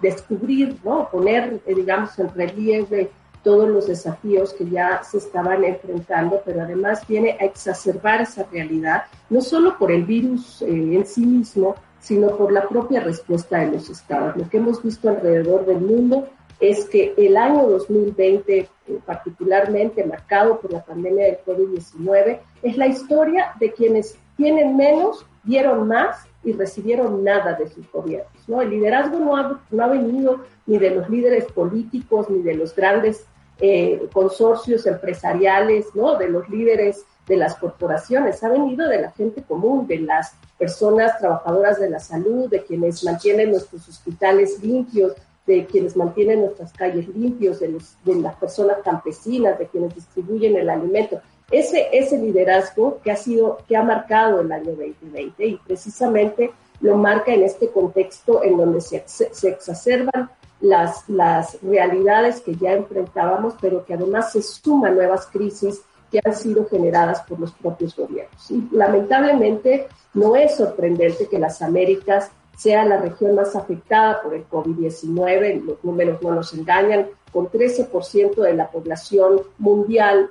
descubrir, 0.00 0.76
¿no? 0.84 1.08
poner, 1.10 1.60
eh, 1.66 1.74
digamos, 1.74 2.16
en 2.18 2.32
relieve 2.34 3.10
todos 3.42 3.68
los 3.68 3.86
desafíos 3.86 4.52
que 4.52 4.68
ya 4.68 5.02
se 5.02 5.18
estaban 5.18 5.64
enfrentando, 5.64 6.42
pero 6.44 6.62
además 6.62 7.06
viene 7.06 7.36
a 7.40 7.44
exacerbar 7.44 8.20
esa 8.20 8.44
realidad, 8.44 9.04
no 9.30 9.40
solo 9.40 9.78
por 9.78 9.90
el 9.90 10.04
virus 10.04 10.62
eh, 10.62 10.66
en 10.68 11.06
sí 11.06 11.24
mismo, 11.24 11.74
sino 12.00 12.36
por 12.36 12.52
la 12.52 12.68
propia 12.68 13.00
respuesta 13.00 13.58
de 13.58 13.72
los 13.72 13.90
estados. 13.90 14.36
Lo 14.36 14.48
que 14.48 14.58
hemos 14.58 14.82
visto 14.82 15.08
alrededor 15.08 15.66
del 15.66 15.80
mundo 15.80 16.28
es 16.60 16.86
que 16.86 17.14
el 17.16 17.36
año 17.36 17.68
2020, 17.68 18.58
eh, 18.58 18.68
particularmente 19.06 20.04
marcado 20.04 20.60
por 20.60 20.72
la 20.72 20.84
pandemia 20.84 21.26
del 21.26 21.38
COVID-19, 21.44 22.40
es 22.62 22.76
la 22.76 22.86
historia 22.86 23.52
de 23.60 23.72
quienes 23.72 24.16
tienen 24.36 24.76
menos, 24.76 25.24
dieron 25.44 25.86
más 25.86 26.26
y 26.44 26.52
recibieron 26.52 27.22
nada 27.24 27.54
de 27.54 27.68
sus 27.68 27.90
gobiernos. 27.90 28.48
¿no? 28.48 28.62
El 28.62 28.70
liderazgo 28.70 29.18
no 29.18 29.36
ha, 29.36 29.60
no 29.70 29.84
ha 29.84 29.88
venido 29.88 30.44
ni 30.66 30.78
de 30.78 30.90
los 30.90 31.08
líderes 31.08 31.44
políticos, 31.46 32.28
ni 32.30 32.42
de 32.42 32.54
los 32.54 32.74
grandes 32.74 33.24
eh, 33.60 34.08
consorcios 34.12 34.86
empresariales, 34.86 35.86
¿no? 35.94 36.16
De 36.16 36.28
los 36.28 36.48
líderes 36.48 37.04
de 37.26 37.36
las 37.36 37.56
corporaciones, 37.56 38.42
ha 38.44 38.48
venido 38.48 38.88
de 38.88 39.02
la 39.02 39.10
gente 39.10 39.42
común, 39.42 39.86
de 39.88 39.98
las 39.98 40.32
personas 40.56 41.18
trabajadoras 41.18 41.80
de 41.80 41.90
la 41.90 41.98
salud, 41.98 42.48
de 42.48 42.64
quienes 42.64 43.02
mantienen 43.02 43.50
nuestros 43.50 43.88
hospitales 43.88 44.62
limpios, 44.62 45.12
de 45.48 45.64
quienes 45.64 45.96
mantienen 45.96 46.42
nuestras 46.42 46.72
calles 46.74 47.08
limpios, 47.08 47.58
de, 47.58 47.76
de 48.04 48.14
las 48.16 48.36
personas 48.36 48.76
campesinas, 48.84 49.58
de 49.58 49.66
quienes 49.66 49.94
distribuyen 49.94 50.56
el 50.56 50.68
alimento. 50.68 51.20
Ese, 51.50 51.88
ese 51.90 52.18
liderazgo 52.18 53.00
que 53.02 53.10
ha 53.10 53.16
sido, 53.16 53.58
que 53.66 53.76
ha 53.76 53.82
marcado 53.82 54.42
el 54.42 54.52
año 54.52 54.72
2020 54.76 55.46
y 55.46 55.56
precisamente 55.66 56.50
lo 56.80 56.96
marca 56.98 57.32
en 57.32 57.42
este 57.42 57.70
contexto 57.70 58.44
en 58.44 58.58
donde 58.58 58.82
se, 58.82 59.02
se 59.06 59.48
exacerban 59.48 60.30
las, 60.60 61.08
las 61.08 61.60
realidades 61.62 62.42
que 62.42 62.54
ya 62.54 62.72
enfrentábamos, 62.72 63.54
pero 63.60 63.84
que 63.86 63.94
además 63.94 64.32
se 64.32 64.42
suman 64.42 64.94
nuevas 64.94 65.26
crisis 65.26 65.80
que 66.12 66.20
han 66.22 66.34
sido 66.34 66.66
generadas 66.68 67.22
por 67.22 67.40
los 67.40 67.52
propios 67.52 67.96
gobiernos. 67.96 68.50
Y 68.50 68.68
lamentablemente 68.72 69.88
no 70.12 70.36
es 70.36 70.56
sorprendente 70.56 71.26
que 71.26 71.38
las 71.38 71.62
Américas 71.62 72.30
sea 72.58 72.84
la 72.84 72.98
región 72.98 73.36
más 73.36 73.54
afectada 73.54 74.20
por 74.20 74.34
el 74.34 74.48
COVID-19, 74.48 75.62
los 75.64 75.84
números 75.84 76.20
no 76.20 76.34
nos 76.34 76.52
engañan, 76.54 77.06
con 77.32 77.48
13% 77.48 78.34
de 78.34 78.54
la 78.54 78.68
población 78.68 79.42
mundial 79.58 80.30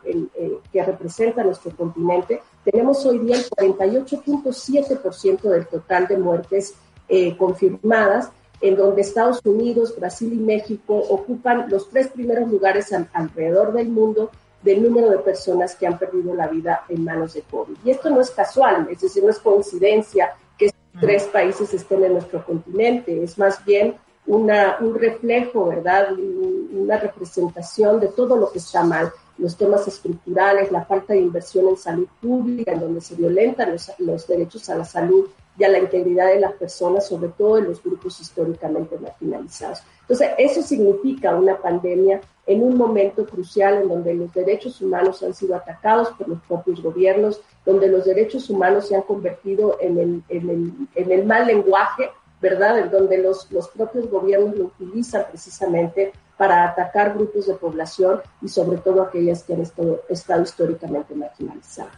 que 0.73 0.83
representa 0.83 1.43
nuestro 1.43 1.71
continente, 1.71 2.41
tenemos 2.65 3.05
hoy 3.05 3.19
día 3.19 3.37
el 3.37 3.45
48.7% 3.45 5.41
del 5.43 5.67
total 5.67 6.07
de 6.07 6.17
muertes 6.17 6.73
eh, 7.07 7.37
confirmadas, 7.37 8.29
en 8.59 8.75
donde 8.75 9.03
Estados 9.03 9.39
Unidos, 9.45 9.95
Brasil 9.97 10.33
y 10.33 10.37
México 10.37 10.97
ocupan 10.97 11.69
los 11.69 11.89
tres 11.89 12.09
primeros 12.09 12.51
lugares 12.51 12.91
alrededor 13.13 13.71
del 13.71 13.87
mundo 13.87 14.31
del 14.63 14.83
número 14.83 15.11
de 15.11 15.19
personas 15.19 15.75
que 15.75 15.87
han 15.87 15.97
perdido 15.97 16.33
la 16.33 16.47
vida 16.47 16.83
en 16.89 17.05
manos 17.05 17.35
de 17.35 17.43
COVID. 17.43 17.77
Y 17.85 17.91
esto 17.91 18.09
no 18.09 18.19
es 18.19 18.31
casual, 18.31 18.87
es 18.91 18.99
decir, 18.99 19.23
no 19.23 19.29
es 19.29 19.39
coincidencia 19.39 20.33
que 20.57 20.65
tres 20.99 21.23
países 21.25 21.73
estén 21.73 22.03
en 22.03 22.13
nuestro 22.13 22.43
continente, 22.45 23.23
es 23.23 23.37
más 23.37 23.63
bien 23.65 23.95
una, 24.25 24.77
un 24.81 24.95
reflejo, 24.95 25.67
¿verdad? 25.67 26.09
Una 26.13 26.97
representación 26.97 27.99
de 27.99 28.07
todo 28.07 28.35
lo 28.35 28.51
que 28.51 28.59
está 28.59 28.83
mal, 28.83 29.11
los 29.37 29.55
temas 29.55 29.87
estructurales, 29.87 30.71
la 30.71 30.85
falta 30.85 31.13
de 31.13 31.19
inversión 31.19 31.67
en 31.69 31.77
salud 31.77 32.07
pública, 32.21 32.73
en 32.73 32.81
donde 32.81 33.01
se 33.01 33.15
violentan 33.15 33.71
los, 33.71 33.91
los 33.99 34.27
derechos 34.27 34.67
a 34.69 34.75
la 34.75 34.85
salud 34.85 35.29
y 35.57 35.63
a 35.63 35.69
la 35.69 35.79
integridad 35.79 36.27
de 36.27 36.39
las 36.39 36.53
personas, 36.53 37.07
sobre 37.07 37.29
todo 37.29 37.57
en 37.57 37.65
los 37.65 37.81
grupos 37.81 38.19
históricamente 38.19 38.97
marginalizados. 38.97 39.81
Entonces, 40.01 40.29
eso 40.37 40.61
significa 40.61 41.35
una 41.35 41.57
pandemia 41.57 42.21
en 42.45 42.63
un 42.63 42.77
momento 42.77 43.25
crucial 43.25 43.81
en 43.81 43.89
donde 43.89 44.13
los 44.13 44.33
derechos 44.33 44.81
humanos 44.81 45.21
han 45.23 45.33
sido 45.33 45.55
atacados 45.55 46.09
por 46.11 46.29
los 46.29 46.39
propios 46.41 46.81
gobiernos, 46.81 47.41
donde 47.67 47.89
los 47.89 48.05
derechos 48.05 48.49
humanos 48.49 48.87
se 48.87 48.95
han 48.95 49.01
convertido 49.01 49.77
en 49.81 49.99
el, 49.99 50.23
en 50.29 50.49
el, 50.49 50.71
en 50.95 51.11
el 51.11 51.25
mal 51.25 51.45
lenguaje, 51.45 52.09
¿verdad? 52.41 52.79
En 52.79 52.89
donde 52.89 53.17
los, 53.17 53.51
los 53.51 53.67
propios 53.67 54.09
gobiernos 54.09 54.55
lo 54.55 54.65
utilizan 54.67 55.25
precisamente 55.29 56.13
para 56.37 56.63
atacar 56.63 57.13
grupos 57.13 57.45
de 57.47 57.55
población 57.55 58.21
y 58.41 58.47
sobre 58.47 58.77
todo 58.77 59.01
aquellas 59.01 59.43
que 59.43 59.53
han 59.53 59.61
estado, 59.63 60.01
estado 60.07 60.43
históricamente 60.43 61.13
marginalizadas. 61.13 61.91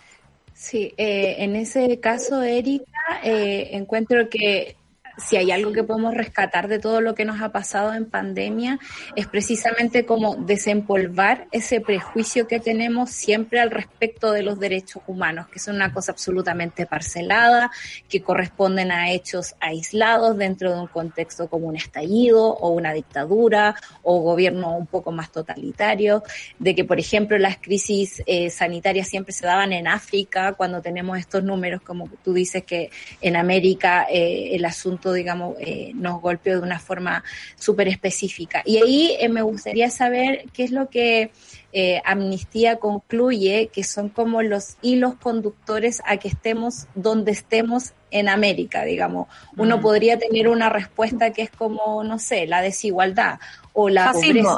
Sí, 0.55 0.91
eh, 0.97 1.35
en 1.37 1.55
ese 1.55 1.99
caso, 1.99 2.41
Erika, 2.41 3.21
eh, 3.23 3.69
encuentro 3.73 4.27
que 4.27 4.75
si 5.19 5.37
hay 5.37 5.51
algo 5.51 5.71
que 5.71 5.83
podemos 5.83 6.13
rescatar 6.13 6.67
de 6.67 6.79
todo 6.79 7.01
lo 7.01 7.15
que 7.15 7.25
nos 7.25 7.41
ha 7.41 7.49
pasado 7.51 7.93
en 7.93 8.05
pandemia, 8.05 8.79
es 9.15 9.27
precisamente 9.27 10.05
como 10.05 10.35
desempolvar 10.35 11.47
ese 11.51 11.81
prejuicio 11.81 12.47
que 12.47 12.59
tenemos 12.59 13.11
siempre 13.11 13.59
al 13.59 13.71
respecto 13.71 14.31
de 14.31 14.43
los 14.43 14.59
derechos 14.59 15.03
humanos, 15.07 15.47
que 15.47 15.59
son 15.59 15.75
una 15.75 15.93
cosa 15.93 16.11
absolutamente 16.11 16.85
parcelada, 16.85 17.71
que 18.07 18.21
corresponden 18.21 18.91
a 18.91 19.11
hechos 19.11 19.55
aislados 19.59 20.37
dentro 20.37 20.73
de 20.73 20.79
un 20.79 20.87
contexto 20.87 21.49
como 21.49 21.67
un 21.67 21.75
estallido 21.75 22.45
o 22.45 22.69
una 22.69 22.93
dictadura 22.93 23.75
o 24.03 24.19
gobierno 24.19 24.77
un 24.77 24.87
poco 24.87 25.11
más 25.11 25.31
totalitario, 25.31 26.23
de 26.57 26.75
que, 26.75 26.83
por 26.83 26.99
ejemplo, 26.99 27.37
las 27.37 27.57
crisis 27.57 28.21
eh, 28.25 28.49
sanitarias 28.49 29.07
siempre 29.07 29.33
se 29.33 29.45
daban 29.45 29.73
en 29.73 29.87
África, 29.87 30.53
cuando 30.53 30.81
tenemos 30.81 31.17
estos 31.17 31.43
números, 31.43 31.81
como 31.81 32.09
tú 32.23 32.33
dices, 32.33 32.63
que 32.63 32.89
en 33.21 33.35
América 33.35 34.07
eh, 34.09 34.55
el 34.55 34.65
asunto 34.65 35.08
digamos, 35.13 35.55
eh, 35.59 35.91
nos 35.95 36.21
golpeó 36.21 36.55
de 36.55 36.61
una 36.61 36.79
forma 36.79 37.23
súper 37.55 37.87
específica. 37.87 38.61
Y 38.65 38.77
ahí 38.77 39.15
eh, 39.19 39.29
me 39.29 39.41
gustaría 39.41 39.89
saber 39.89 40.45
qué 40.53 40.63
es 40.63 40.71
lo 40.71 40.89
que 40.89 41.31
eh, 41.71 42.01
Amnistía 42.05 42.77
concluye, 42.77 43.69
que 43.71 43.83
son 43.83 44.09
como 44.09 44.41
los 44.41 44.77
hilos 44.81 45.15
conductores 45.15 46.01
a 46.05 46.17
que 46.17 46.27
estemos 46.27 46.87
donde 46.95 47.31
estemos 47.31 47.93
en 48.11 48.27
América, 48.27 48.83
digamos. 48.83 49.27
Uno 49.55 49.77
mm. 49.77 49.81
podría 49.81 50.17
tener 50.17 50.47
una 50.47 50.69
respuesta 50.69 51.31
que 51.31 51.43
es 51.43 51.51
como, 51.51 52.03
no 52.03 52.17
sé, 52.17 52.47
la 52.47 52.61
desigualdad 52.61 53.39
o 53.81 53.87
la 53.89 54.11
pobreza. 54.11 54.57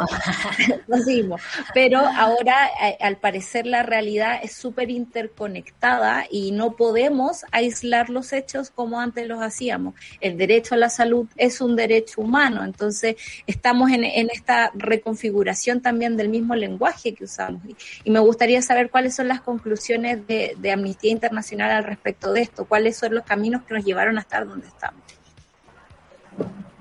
Pero 1.75 1.99
ahora, 1.99 2.69
al 2.99 3.17
parecer, 3.17 3.67
la 3.67 3.83
realidad 3.83 4.39
es 4.41 4.53
súper 4.53 4.89
interconectada 4.89 6.25
y 6.29 6.51
no 6.51 6.75
podemos 6.75 7.45
aislar 7.51 8.09
los 8.09 8.33
hechos 8.33 8.71
como 8.71 8.99
antes 8.99 9.27
los 9.27 9.41
hacíamos. 9.43 9.93
El 10.21 10.37
derecho 10.37 10.73
a 10.73 10.79
la 10.79 10.89
salud 10.89 11.27
es 11.37 11.61
un 11.61 11.75
derecho 11.75 12.21
humano, 12.21 12.63
entonces 12.63 13.15
estamos 13.45 13.91
en, 13.91 14.03
esta 14.31 14.71
reconfiguración 14.73 15.81
también 15.81 16.17
del 16.17 16.29
mismo 16.29 16.55
lenguaje 16.55 17.13
que 17.13 17.25
usamos. 17.25 17.61
Y, 18.03 18.09
me 18.09 18.19
gustaría 18.19 18.61
saber 18.61 18.89
cuáles 18.89 19.15
son 19.15 19.27
las 19.27 19.41
conclusiones 19.41 20.25
de, 20.27 20.55
de 20.57 20.71
Amnistía 20.71 21.11
Internacional 21.11 21.71
al 21.71 21.83
respecto 21.83 22.33
de 22.33 22.41
esto, 22.41 22.65
cuáles 22.65 22.97
son 22.97 23.13
los 23.13 23.23
caminos 23.23 23.63
que 23.63 23.75
nos 23.75 23.85
llevaron 23.85 24.17
a 24.17 24.21
estar 24.21 24.47
donde 24.47 24.67
estamos. 24.67 25.01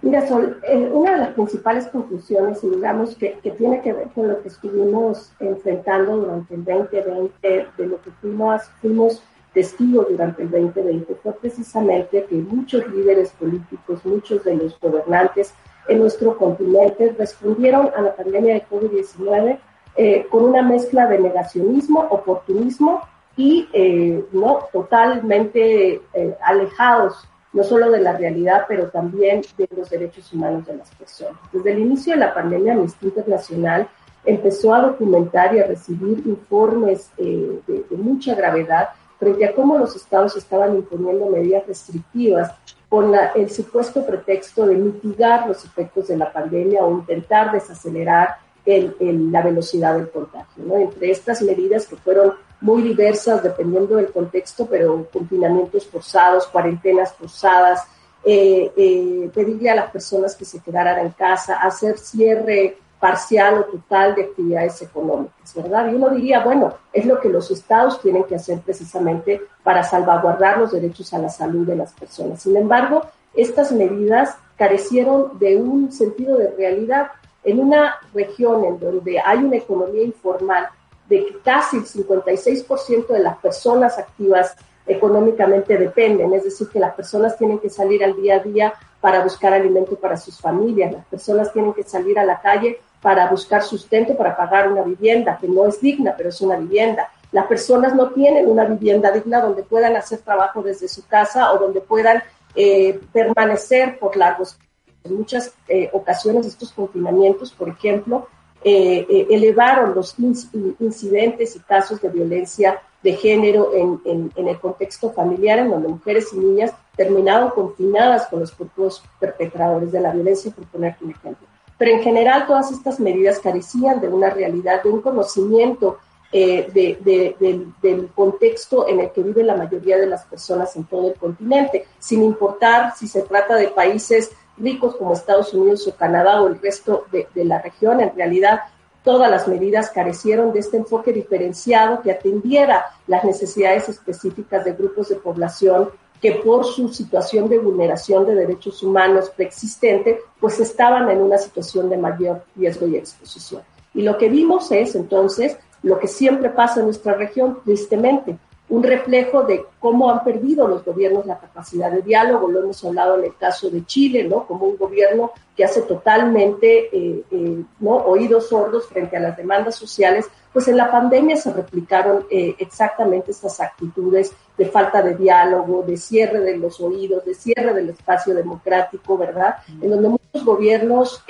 Mira, 0.02 0.26
Sol, 0.26 0.58
eh, 0.62 0.90
una 0.92 1.12
de 1.12 1.18
las 1.18 1.28
principales 1.30 1.86
conclusiones, 1.88 2.64
y 2.64 2.70
digamos 2.70 3.14
que, 3.16 3.38
tiene 3.58 3.82
que 3.82 3.92
ver 3.92 4.08
con 4.14 4.28
lo 4.28 4.40
que 4.40 4.48
estuvimos 4.48 5.30
enfrentando 5.40 6.16
durante 6.16 6.54
el 6.54 6.64
2020, 6.64 7.66
de 7.76 7.86
lo 7.86 8.00
que 8.00 8.10
fuimos, 8.12 8.62
fuimos 8.80 9.22
testigos 9.52 10.06
durante 10.08 10.42
el 10.42 10.50
2020, 10.50 11.14
fue 11.16 11.32
precisamente 11.34 12.24
que 12.24 12.36
muchos 12.36 12.88
líderes 12.88 13.30
políticos, 13.32 14.00
muchos 14.04 14.42
de 14.44 14.56
los 14.56 14.80
gobernantes 14.80 15.52
en 15.88 15.98
nuestro 15.98 16.38
continente 16.38 17.14
respondieron 17.18 17.90
a 17.94 18.00
la 18.00 18.16
pandemia 18.16 18.54
de 18.54 18.64
COVID-19 18.70 19.58
eh, 19.96 20.26
con 20.30 20.44
una 20.44 20.62
mezcla 20.62 21.08
de 21.08 21.18
negacionismo, 21.18 22.00
oportunismo 22.10 23.02
y 23.36 23.68
eh, 23.72 24.24
no 24.32 24.60
totalmente 24.72 26.00
alejados 26.42 27.28
no 27.52 27.64
solo 27.64 27.90
de 27.90 28.00
la 28.00 28.16
realidad, 28.16 28.64
pero 28.68 28.88
también 28.88 29.42
de 29.58 29.68
los 29.76 29.90
derechos 29.90 30.32
humanos 30.32 30.66
de 30.66 30.76
las 30.76 30.90
personas. 30.94 31.40
Desde 31.52 31.72
el 31.72 31.80
inicio 31.80 32.14
de 32.14 32.20
la 32.20 32.34
pandemia, 32.34 32.74
Amnistía 32.74 33.08
Internacional 33.08 33.88
empezó 34.24 34.74
a 34.74 34.82
documentar 34.82 35.54
y 35.54 35.60
a 35.60 35.66
recibir 35.66 36.22
informes 36.26 37.10
eh, 37.16 37.60
de, 37.66 37.96
mucha 37.96 38.34
gravedad 38.34 38.90
frente 39.18 39.44
a 39.44 39.54
cómo 39.54 39.78
los 39.78 39.96
estados 39.96 40.36
estaban 40.36 40.76
imponiendo 40.76 41.26
medidas 41.26 41.66
restrictivas 41.66 42.52
con 42.88 43.12
el 43.34 43.50
supuesto 43.50 44.04
pretexto 44.04 44.66
de 44.66 44.76
mitigar 44.76 45.46
los 45.46 45.64
efectos 45.64 46.08
de 46.08 46.16
la 46.16 46.32
pandemia 46.32 46.84
o 46.84 46.90
intentar 46.90 47.52
desacelerar 47.52 48.36
la 48.66 49.42
velocidad 49.42 49.96
del 49.96 50.10
contagio. 50.10 50.76
Entre 50.76 51.10
estas 51.10 51.42
medidas 51.42 51.86
que 51.86 51.96
fueron 51.96 52.32
muy 52.60 52.82
diversas 52.82 53.42
dependiendo 53.42 53.96
del 53.96 54.12
contexto, 54.12 54.66
pero 54.66 55.06
confinamientos 55.12 55.86
forzados, 55.86 56.46
cuarentenas 56.46 57.12
forzadas, 57.14 57.86
eh, 58.22 58.70
eh, 58.76 59.30
pedirle 59.34 59.70
a 59.70 59.76
las 59.76 59.90
personas 59.90 60.36
que 60.36 60.44
se 60.44 60.60
quedaran 60.60 60.98
en 60.98 61.10
casa, 61.12 61.56
hacer 61.56 61.98
cierre 61.98 62.76
parcial 62.98 63.60
o 63.60 63.64
total 63.64 64.14
de 64.14 64.24
actividades 64.24 64.82
económicas, 64.82 65.54
¿verdad? 65.54 65.90
Y 65.90 65.94
uno 65.94 66.10
diría, 66.10 66.44
bueno, 66.44 66.74
es 66.92 67.06
lo 67.06 67.18
que 67.18 67.30
los 67.30 67.50
estados 67.50 68.00
tienen 68.02 68.24
que 68.24 68.34
hacer 68.34 68.60
precisamente 68.60 69.40
para 69.62 69.82
salvaguardar 69.82 70.58
los 70.58 70.72
derechos 70.72 71.14
a 71.14 71.18
la 71.18 71.30
salud 71.30 71.66
de 71.66 71.76
las 71.76 71.94
personas. 71.94 72.42
Sin 72.42 72.56
embargo, 72.58 73.06
estas 73.34 73.72
medidas 73.72 74.36
carecieron 74.58 75.38
de 75.38 75.56
un 75.56 75.90
sentido 75.90 76.36
de 76.36 76.50
realidad 76.50 77.12
en 77.42 77.58
una 77.58 77.96
región 78.12 78.64
en 78.64 78.78
donde 78.78 79.18
hay 79.18 79.38
una 79.38 79.56
economía 79.56 80.02
informal 80.02 80.68
de 81.10 81.26
que 81.26 81.38
casi 81.40 81.78
el 81.78 81.84
56% 81.84 83.08
de 83.08 83.18
las 83.18 83.36
personas 83.38 83.98
activas 83.98 84.54
económicamente 84.86 85.76
dependen, 85.76 86.32
es 86.32 86.44
decir, 86.44 86.68
que 86.68 86.78
las 86.78 86.94
personas 86.94 87.36
tienen 87.36 87.58
que 87.58 87.68
salir 87.68 88.02
al 88.02 88.16
día 88.16 88.36
a 88.36 88.38
día 88.38 88.72
para 89.00 89.22
buscar 89.22 89.52
alimento 89.52 89.96
para 89.96 90.16
sus 90.16 90.40
familias, 90.40 90.92
las 90.92 91.04
personas 91.06 91.52
tienen 91.52 91.74
que 91.74 91.82
salir 91.82 92.18
a 92.18 92.24
la 92.24 92.40
calle 92.40 92.80
para 93.02 93.28
buscar 93.28 93.62
sustento, 93.62 94.16
para 94.16 94.36
pagar 94.36 94.70
una 94.70 94.82
vivienda 94.82 95.36
que 95.38 95.48
no 95.48 95.66
es 95.66 95.80
digna, 95.80 96.14
pero 96.16 96.28
es 96.28 96.40
una 96.40 96.56
vivienda. 96.56 97.08
Las 97.32 97.46
personas 97.46 97.94
no 97.94 98.10
tienen 98.10 98.48
una 98.48 98.64
vivienda 98.64 99.10
digna 99.10 99.40
donde 99.40 99.62
puedan 99.62 99.96
hacer 99.96 100.20
trabajo 100.20 100.62
desde 100.62 100.86
su 100.86 101.06
casa 101.06 101.52
o 101.52 101.58
donde 101.58 101.80
puedan 101.80 102.22
eh, 102.54 103.00
permanecer 103.12 103.98
por 103.98 104.16
largos. 104.16 104.58
En 105.02 105.16
muchas 105.16 105.54
eh, 105.66 105.88
ocasiones 105.92 106.46
estos 106.46 106.72
confinamientos, 106.72 107.52
por 107.52 107.68
ejemplo, 107.68 108.28
eh, 108.62 109.06
eh, 109.08 109.26
elevaron 109.30 109.94
los 109.94 110.14
incidentes 110.18 111.56
y 111.56 111.60
casos 111.60 112.00
de 112.00 112.10
violencia 112.10 112.80
de 113.02 113.14
género 113.14 113.70
en, 113.74 114.30
el 114.36 114.60
contexto 114.60 115.10
familiar, 115.12 115.60
en 115.60 115.70
donde 115.70 115.88
mujeres 115.88 116.32
y 116.34 116.38
niñas 116.38 116.72
terminaron 116.94 117.50
confinadas 117.50 118.26
con 118.26 118.40
los 118.40 118.52
propios 118.52 119.02
perpetradores 119.18 119.90
de 119.90 120.00
la 120.00 120.12
violencia, 120.12 120.50
por 120.50 120.66
ponerte 120.66 121.04
un 121.04 121.12
ejemplo. 121.12 121.46
Pero 121.78 121.92
en 121.92 122.02
general 122.02 122.46
todas 122.46 122.70
estas 122.70 123.00
medidas 123.00 123.38
carecían 123.38 124.00
de 124.00 124.08
una 124.08 124.28
realidad, 124.28 124.82
de 124.82 124.90
un 124.90 125.00
conocimiento 125.00 125.98
eh, 126.30 126.68
del 126.72 128.08
contexto 128.14 128.86
en 128.86 129.00
el 129.00 129.10
que 129.10 129.22
vive 129.22 129.42
la 129.42 129.56
mayoría 129.56 129.96
de 129.96 130.06
las 130.06 130.24
personas 130.26 130.76
en 130.76 130.84
todo 130.84 131.08
el 131.08 131.14
continente, 131.14 131.86
sin 131.98 132.22
importar 132.22 132.94
si 132.96 133.08
se 133.08 133.22
trata 133.22 133.56
de 133.56 133.68
países 133.68 134.30
ricos 134.60 134.96
como 134.96 135.12
Estados 135.12 135.52
Unidos 135.54 135.86
o 135.86 135.94
Canadá 135.94 136.42
o 136.42 136.48
el 136.48 136.60
resto 136.60 137.06
de, 137.10 137.26
la 137.44 137.60
región. 137.60 138.00
En 138.00 138.14
realidad, 138.14 138.60
todas 139.02 139.30
las 139.30 139.48
medidas 139.48 139.90
carecieron 139.90 140.52
de 140.52 140.60
este 140.60 140.76
enfoque 140.76 141.12
diferenciado 141.12 142.02
que 142.02 142.12
atendiera 142.12 142.84
las 143.06 143.24
necesidades 143.24 143.88
específicas 143.88 144.64
de 144.64 144.72
grupos 144.72 145.08
de 145.08 145.16
población 145.16 145.90
que 146.20 146.32
por 146.32 146.66
su 146.66 146.88
situación 146.88 147.48
de 147.48 147.58
vulneración 147.58 148.26
de 148.26 148.34
derechos 148.34 148.82
humanos 148.82 149.30
preexistente, 149.34 150.20
pues 150.38 150.60
estaban 150.60 151.08
en 151.10 151.18
una 151.18 151.38
situación 151.38 151.88
de 151.88 151.96
mayor 151.96 152.44
riesgo 152.54 152.86
y 152.86 152.96
exposición. 152.96 153.62
Y 153.94 154.02
lo 154.02 154.18
que 154.18 154.28
vimos 154.28 154.70
es 154.70 154.94
entonces 154.94 155.56
lo 155.82 155.98
que 155.98 156.08
siempre 156.08 156.50
pasa 156.50 156.80
en 156.80 156.86
nuestra 156.86 157.14
región, 157.14 157.60
tristemente, 157.64 158.36
un 158.70 158.84
reflejo 158.84 159.42
de 159.42 159.64
cómo 159.80 160.10
han 160.10 160.22
perdido 160.22 160.68
los 160.68 160.84
gobiernos 160.84 161.26
la 161.26 161.38
capacidad 161.38 161.90
de 161.90 162.02
diálogo. 162.02 162.48
Lo 162.48 162.60
hemos 162.60 162.82
hablado 162.84 163.18
en 163.18 163.24
el 163.24 163.36
caso 163.36 163.68
de 163.68 163.84
Chile, 163.84 164.24
¿no? 164.24 164.46
Como 164.46 164.66
un 164.66 164.76
gobierno 164.76 165.32
que 165.56 165.64
hace 165.64 165.82
totalmente 165.82 166.88
eh, 166.96 167.24
eh, 167.32 167.64
¿no? 167.80 167.96
oídos 167.96 168.48
sordos 168.48 168.86
frente 168.86 169.16
a 169.16 169.20
las 169.20 169.36
demandas 169.36 169.74
sociales. 169.74 170.26
Pues 170.52 170.68
en 170.68 170.76
la 170.76 170.88
pandemia 170.88 171.36
se 171.36 171.52
replicaron 171.52 172.24
eh, 172.30 172.54
exactamente 172.58 173.32
estas 173.32 173.60
actitudes 173.60 174.32
de 174.56 174.66
falta 174.66 175.02
de 175.02 175.16
diálogo, 175.16 175.82
de 175.82 175.96
cierre 175.96 176.38
de 176.38 176.56
los 176.56 176.80
oídos, 176.80 177.24
de 177.24 177.34
cierre 177.34 177.74
del 177.74 177.90
espacio 177.90 178.34
democrático, 178.34 179.18
¿verdad? 179.18 179.56
En 179.82 179.90
donde 179.90 180.10
muchos 180.10 180.44
gobiernos 180.44 181.24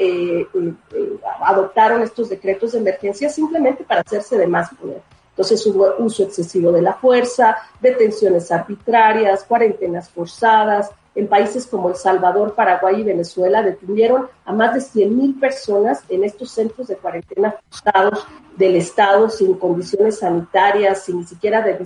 adoptaron 1.43 2.03
estos 2.03 2.28
decretos 2.28 2.72
de 2.72 2.80
emergencia 2.80 3.30
simplemente 3.30 3.82
para 3.84 4.03
hacerse 4.03 4.36
de 4.36 4.47
más 4.47 4.68
poder. 4.74 5.01
Entonces 5.41 5.66
hubo 5.68 5.95
uso 6.01 6.22
excesivo 6.22 6.70
de 6.70 6.82
la 6.82 6.93
fuerza, 6.93 7.57
detenciones 7.80 8.53
arbitrarias, 8.53 9.43
cuarentenas 9.45 10.11
forzadas. 10.11 10.91
En 11.14 11.28
países 11.28 11.66
como 11.66 11.88
El 11.88 11.95
Salvador, 11.95 12.55
Paraguay 12.55 13.01
y 13.01 13.05
Venezuela 13.05 13.62
detuvieron 13.62 14.28
a 14.45 14.53
más 14.53 14.74
de 14.74 14.80
100.000 14.80 15.41
personas 15.41 16.03
en 16.11 16.24
estos 16.24 16.51
centros 16.51 16.88
de 16.88 16.97
cuarentena 16.97 17.55
forzados 17.70 18.26
del 18.59 18.76
Estado 18.76 19.30
sin 19.30 19.55
condiciones 19.55 20.18
sanitarias, 20.18 21.05
sin 21.05 21.20
ni 21.20 21.24
siquiera 21.24 21.62
de 21.62 21.78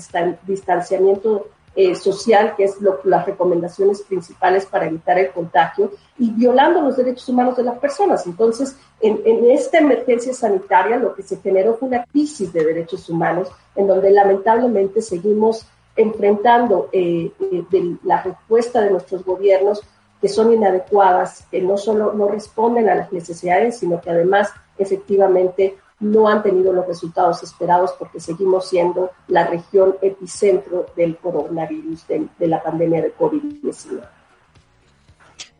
distanciamiento 0.49 1.47
eh, 1.77 1.95
social, 1.95 2.55
que 2.57 2.65
es 2.65 2.77
las 3.05 3.27
recomendaciones 3.27 4.03
principales 4.03 4.67
para 4.67 4.87
evitar 4.87 5.19
el 5.19 5.31
contagio, 5.33 5.93
y 6.19 6.31
violando 6.31 6.81
los 6.81 6.97
derechos 6.97 7.29
humanos 7.29 7.57
de 7.57 7.65
las 7.65 7.79
personas. 7.79 8.27
Entonces, 8.27 8.77
en, 9.01 9.51
esta 9.51 9.79
emergencia 9.79 10.33
sanitaria 10.33 10.97
lo 10.97 11.15
que 11.15 11.23
se 11.23 11.39
generó 11.39 11.77
fue 11.77 11.89
una 11.89 12.05
crisis 12.05 12.53
de 12.53 12.65
derechos 12.65 13.09
humanos, 13.09 13.49
en 13.75 13.87
donde 13.87 14.11
lamentablemente 14.11 15.03
seguimos 15.03 15.67
enfrentando 15.97 16.89
eh, 16.93 17.31
eh, 17.41 17.97
la 18.05 18.23
respuesta 18.23 18.81
de 18.81 18.91
nuestros 18.91 19.25
gobiernos 19.25 19.83
que 20.21 20.29
son 20.29 20.53
inadecuadas, 20.53 21.47
que 21.51 21.61
no 21.61 21.77
solo 21.77 22.13
no 22.15 22.29
responden 22.29 22.89
a 22.89 22.95
las 22.95 23.13
necesidades, 23.13 23.79
sino 23.79 24.01
que 24.01 24.11
además 24.11 24.51
efectivamente 24.79 25.77
no 26.05 26.29
han 26.29 26.43
tenido 26.43 26.73
los 26.73 26.87
resultados 26.87 27.43
esperados 27.43 27.93
porque 27.99 28.21
seguimos 28.21 28.69
siendo 28.69 29.11
la 29.27 29.47
región 29.47 29.97
epicentro 30.03 30.87
del 30.95 31.17
coronavirus, 31.17 32.07
de, 32.07 32.29
la 32.47 32.63
pandemia 32.63 33.01
de 33.01 33.17
COVID-19. 33.17 34.07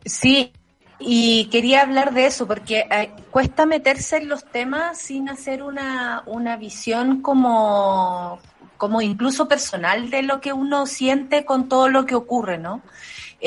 Sí, 0.05 0.53
y 0.99 1.45
quería 1.45 1.81
hablar 1.81 2.13
de 2.13 2.27
eso 2.27 2.45
porque 2.45 2.85
eh, 2.91 3.11
cuesta 3.31 3.65
meterse 3.65 4.17
en 4.17 4.29
los 4.29 4.45
temas 4.45 4.99
sin 4.99 5.29
hacer 5.29 5.63
una, 5.63 6.21
una 6.27 6.57
visión 6.57 7.23
como, 7.23 8.39
como 8.77 9.01
incluso 9.01 9.47
personal 9.47 10.11
de 10.11 10.21
lo 10.21 10.41
que 10.41 10.53
uno 10.53 10.85
siente 10.85 11.43
con 11.43 11.67
todo 11.67 11.89
lo 11.89 12.05
que 12.05 12.13
ocurre, 12.13 12.59
¿no? 12.59 12.83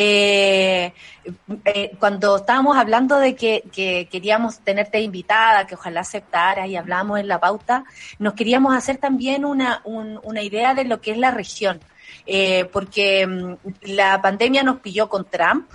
Eh, 0.00 0.92
eh, 1.64 1.90
cuando 1.98 2.36
estábamos 2.36 2.76
hablando 2.76 3.18
de 3.18 3.34
que, 3.34 3.64
queríamos 4.08 4.60
tenerte 4.60 5.00
invitada, 5.00 5.66
que 5.66 5.74
ojalá 5.74 6.02
aceptara 6.02 6.68
y 6.68 6.76
hablamos 6.76 7.18
en 7.18 7.26
la 7.26 7.40
pauta, 7.40 7.82
nos 8.20 8.34
queríamos 8.34 8.76
hacer 8.76 8.98
también 8.98 9.44
una, 9.44 9.82
una 9.84 10.40
idea 10.40 10.74
de 10.74 10.84
lo 10.84 11.00
que 11.00 11.10
es 11.10 11.18
la 11.18 11.32
región. 11.32 11.80
Eh, 12.26 12.66
porque 12.72 13.26
mm, 13.26 13.54
la 13.82 14.22
pandemia 14.22 14.62
nos 14.62 14.78
pilló 14.78 15.08
con 15.08 15.24
Trump, 15.24 15.68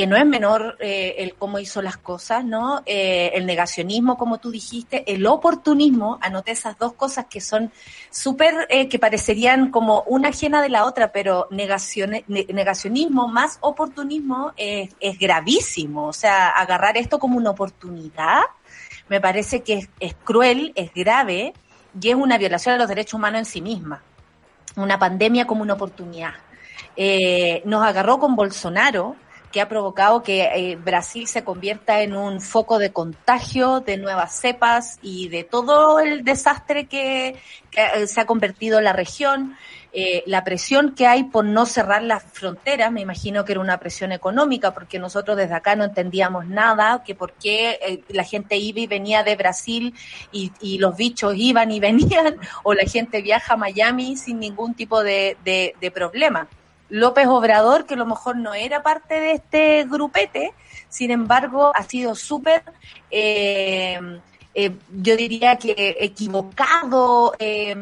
que 0.00 0.06
no 0.06 0.16
es 0.16 0.24
menor 0.24 0.78
eh, 0.80 1.16
el 1.18 1.34
cómo 1.34 1.58
hizo 1.58 1.82
las 1.82 1.98
cosas, 1.98 2.42
¿no? 2.42 2.80
Eh, 2.86 3.32
el 3.34 3.44
negacionismo, 3.44 4.16
como 4.16 4.38
tú 4.38 4.50
dijiste, 4.50 5.04
el 5.12 5.26
oportunismo, 5.26 6.18
anoté 6.22 6.52
esas 6.52 6.78
dos 6.78 6.94
cosas 6.94 7.26
que 7.28 7.42
son 7.42 7.70
súper, 8.10 8.66
eh, 8.70 8.88
que 8.88 8.98
parecerían 8.98 9.70
como 9.70 10.04
una 10.06 10.30
ajena 10.30 10.62
de 10.62 10.70
la 10.70 10.86
otra, 10.86 11.12
pero 11.12 11.48
negacionismo 11.50 13.28
más 13.28 13.58
oportunismo 13.60 14.54
es, 14.56 14.88
gravísimo. 15.18 16.06
O 16.06 16.14
sea, 16.14 16.48
agarrar 16.48 16.96
esto 16.96 17.18
como 17.18 17.36
una 17.36 17.50
oportunidad 17.50 18.40
me 19.10 19.20
parece 19.20 19.60
que 19.60 19.74
es, 19.74 19.90
es 20.00 20.14
cruel, 20.14 20.72
es 20.76 20.94
grave 20.94 21.52
y 22.00 22.08
es 22.08 22.14
una 22.14 22.38
violación 22.38 22.76
de 22.76 22.78
los 22.78 22.88
derechos 22.88 23.12
humanos 23.12 23.40
en 23.40 23.44
sí 23.44 23.60
misma. 23.60 24.02
Una 24.76 24.98
pandemia 24.98 25.46
como 25.46 25.60
una 25.60 25.74
oportunidad. 25.74 26.32
nos 27.66 27.84
agarró 27.84 28.18
con 28.18 28.34
Bolsonaro, 28.34 29.14
que 29.50 29.60
ha 29.60 29.68
provocado 29.68 30.22
que 30.22 30.42
eh, 30.42 30.76
Brasil 30.76 31.26
se 31.26 31.42
convierta 31.42 32.02
en 32.02 32.14
un 32.14 32.40
foco 32.40 32.78
de 32.78 32.92
contagio 32.92 33.80
de 33.80 33.96
nuevas 33.96 34.38
cepas 34.38 34.98
y 35.02 35.28
de 35.28 35.44
todo 35.44 35.98
el 35.98 36.24
desastre 36.24 36.86
que, 36.86 37.36
eh, 37.72 38.06
se 38.06 38.20
ha 38.20 38.26
convertido 38.26 38.80
la 38.80 38.92
región. 38.92 39.56
Eh, 39.92 40.22
la 40.26 40.44
presión 40.44 40.94
que 40.94 41.08
hay 41.08 41.24
por 41.24 41.44
no 41.44 41.66
cerrar 41.66 42.04
las 42.04 42.22
fronteras, 42.22 42.92
me 42.92 43.00
imagino 43.00 43.44
que 43.44 43.52
era 43.52 43.60
una 43.60 43.80
presión 43.80 44.12
económica, 44.12 44.72
porque 44.72 45.00
nosotros 45.00 45.36
desde 45.36 45.54
acá 45.54 45.74
no 45.74 45.82
entendíamos 45.82 46.46
nada, 46.46 47.02
que 47.04 47.16
por 47.16 47.32
qué 47.32 48.04
la 48.08 48.22
gente 48.22 48.56
iba 48.56 48.78
y 48.78 48.86
venía 48.86 49.24
de 49.24 49.34
Brasil 49.34 49.92
y, 50.30 50.52
y, 50.60 50.78
los 50.78 50.96
bichos 50.96 51.34
iban 51.36 51.72
y 51.72 51.80
venían, 51.80 52.36
o 52.62 52.72
la 52.72 52.84
gente 52.84 53.20
viaja 53.20 53.54
a 53.54 53.56
Miami 53.56 54.16
sin 54.16 54.38
ningún 54.38 54.74
tipo 54.74 55.02
de 55.02 55.36
problema. 55.92 56.48
López 56.90 57.26
Obrador, 57.28 57.86
que 57.86 57.94
a 57.94 57.96
lo 57.96 58.06
mejor 58.06 58.36
no 58.36 58.52
era 58.52 58.82
parte 58.82 59.20
de 59.20 59.32
este 59.32 59.84
grupete, 59.84 60.52
sin 60.88 61.12
embargo, 61.12 61.72
ha 61.74 61.84
sido 61.84 62.14
súper, 62.14 62.64
eh, 63.10 63.98
eh, 64.54 64.72
yo 64.92 65.16
diría 65.16 65.56
que 65.56 65.96
equivocado, 66.00 67.34
eh, 67.38 67.76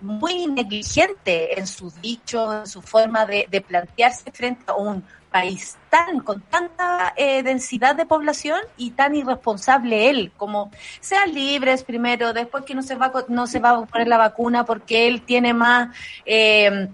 muy 0.00 0.46
negligente 0.46 1.58
en 1.58 1.66
sus 1.66 2.00
dichos, 2.00 2.54
en 2.54 2.66
su 2.66 2.80
forma 2.80 3.26
de, 3.26 3.64
plantearse 3.66 4.30
frente 4.32 4.64
a 4.68 4.74
un 4.74 5.04
país 5.30 5.76
tan 5.90 6.20
con 6.20 6.40
tanta 6.40 7.12
densidad 7.44 7.94
de 7.94 8.06
población 8.06 8.60
y 8.78 8.92
tan 8.92 9.14
irresponsable 9.14 10.08
él 10.08 10.32
como 10.38 10.70
sean 11.00 11.34
libres 11.34 11.82
primero 11.82 12.32
después 12.32 12.64
que 12.64 12.74
no 12.74 12.82
se 12.82 12.94
va 12.94 13.12
no 13.28 13.46
se 13.46 13.58
va 13.58 13.70
a 13.72 13.84
poner 13.84 14.08
la 14.08 14.16
vacuna 14.16 14.64
porque 14.64 15.06
él 15.06 15.20
tiene 15.20 15.52
más 15.52 15.94
eh, 16.24 16.88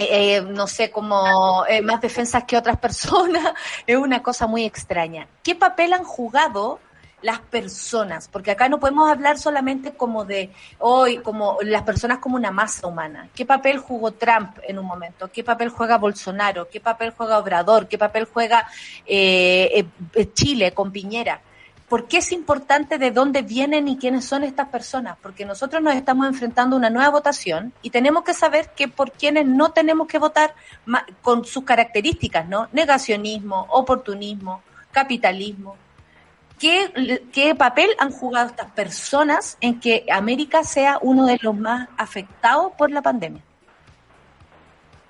eh, 0.00 0.42
no 0.42 0.66
sé, 0.66 0.90
como 0.90 1.64
eh, 1.66 1.82
más 1.82 2.00
defensas 2.00 2.44
que 2.44 2.56
otras 2.56 2.78
personas, 2.86 3.54
es 3.86 3.96
una 3.96 4.22
cosa 4.22 4.46
muy 4.46 4.64
extraña. 4.64 5.26
¿Qué 5.42 5.54
papel 5.54 5.92
han 5.92 6.04
jugado 6.04 6.80
las 7.22 7.40
personas? 7.40 8.28
Porque 8.28 8.50
acá 8.50 8.68
no 8.68 8.80
podemos 8.80 9.10
hablar 9.10 9.38
solamente 9.38 9.92
como 9.92 10.24
de 10.24 10.50
hoy, 10.78 11.18
como 11.18 11.58
las 11.62 11.82
personas 11.82 12.18
como 12.18 12.36
una 12.36 12.50
masa 12.50 12.86
humana. 12.86 13.28
¿Qué 13.34 13.44
papel 13.44 13.78
jugó 13.78 14.12
Trump 14.12 14.58
en 14.66 14.78
un 14.78 14.86
momento? 14.86 15.28
¿Qué 15.28 15.44
papel 15.44 15.68
juega 15.68 15.98
Bolsonaro? 15.98 16.68
¿Qué 16.68 16.80
papel 16.80 17.12
juega 17.16 17.38
Obrador? 17.38 17.88
¿Qué 17.88 17.98
papel 17.98 18.24
juega 18.24 18.66
Chile 20.34 20.72
con 20.72 20.92
Piñera? 20.92 21.40
¿Por 21.90 22.06
qué 22.06 22.18
es 22.18 22.30
importante 22.30 22.98
de 22.98 23.10
dónde 23.10 23.42
vienen 23.42 23.88
y 23.88 23.96
quiénes 23.96 24.24
son 24.24 24.44
estas 24.44 24.68
personas? 24.68 25.18
Porque 25.20 25.44
nosotros 25.44 25.82
nos 25.82 25.96
estamos 25.96 26.28
enfrentando 26.28 26.76
a 26.76 26.78
una 26.78 26.88
nueva 26.88 27.10
votación 27.10 27.72
y 27.82 27.90
tenemos 27.90 28.22
que 28.22 28.32
saber 28.32 28.70
que 28.76 28.86
por 28.86 29.10
quienes 29.10 29.44
no 29.44 29.72
tenemos 29.72 30.06
que 30.06 30.20
votar 30.20 30.54
con 31.20 31.44
sus 31.44 31.64
características, 31.64 32.48
¿no? 32.48 32.68
Negacionismo, 32.70 33.66
oportunismo, 33.70 34.62
capitalismo. 34.92 35.74
¿Qué, 36.60 37.24
¿Qué 37.32 37.56
papel 37.56 37.90
han 37.98 38.12
jugado 38.12 38.50
estas 38.50 38.70
personas 38.70 39.58
en 39.60 39.80
que 39.80 40.06
América 40.12 40.62
sea 40.62 41.00
uno 41.02 41.26
de 41.26 41.40
los 41.42 41.56
más 41.56 41.88
afectados 41.98 42.70
por 42.78 42.92
la 42.92 43.02
pandemia? 43.02 43.42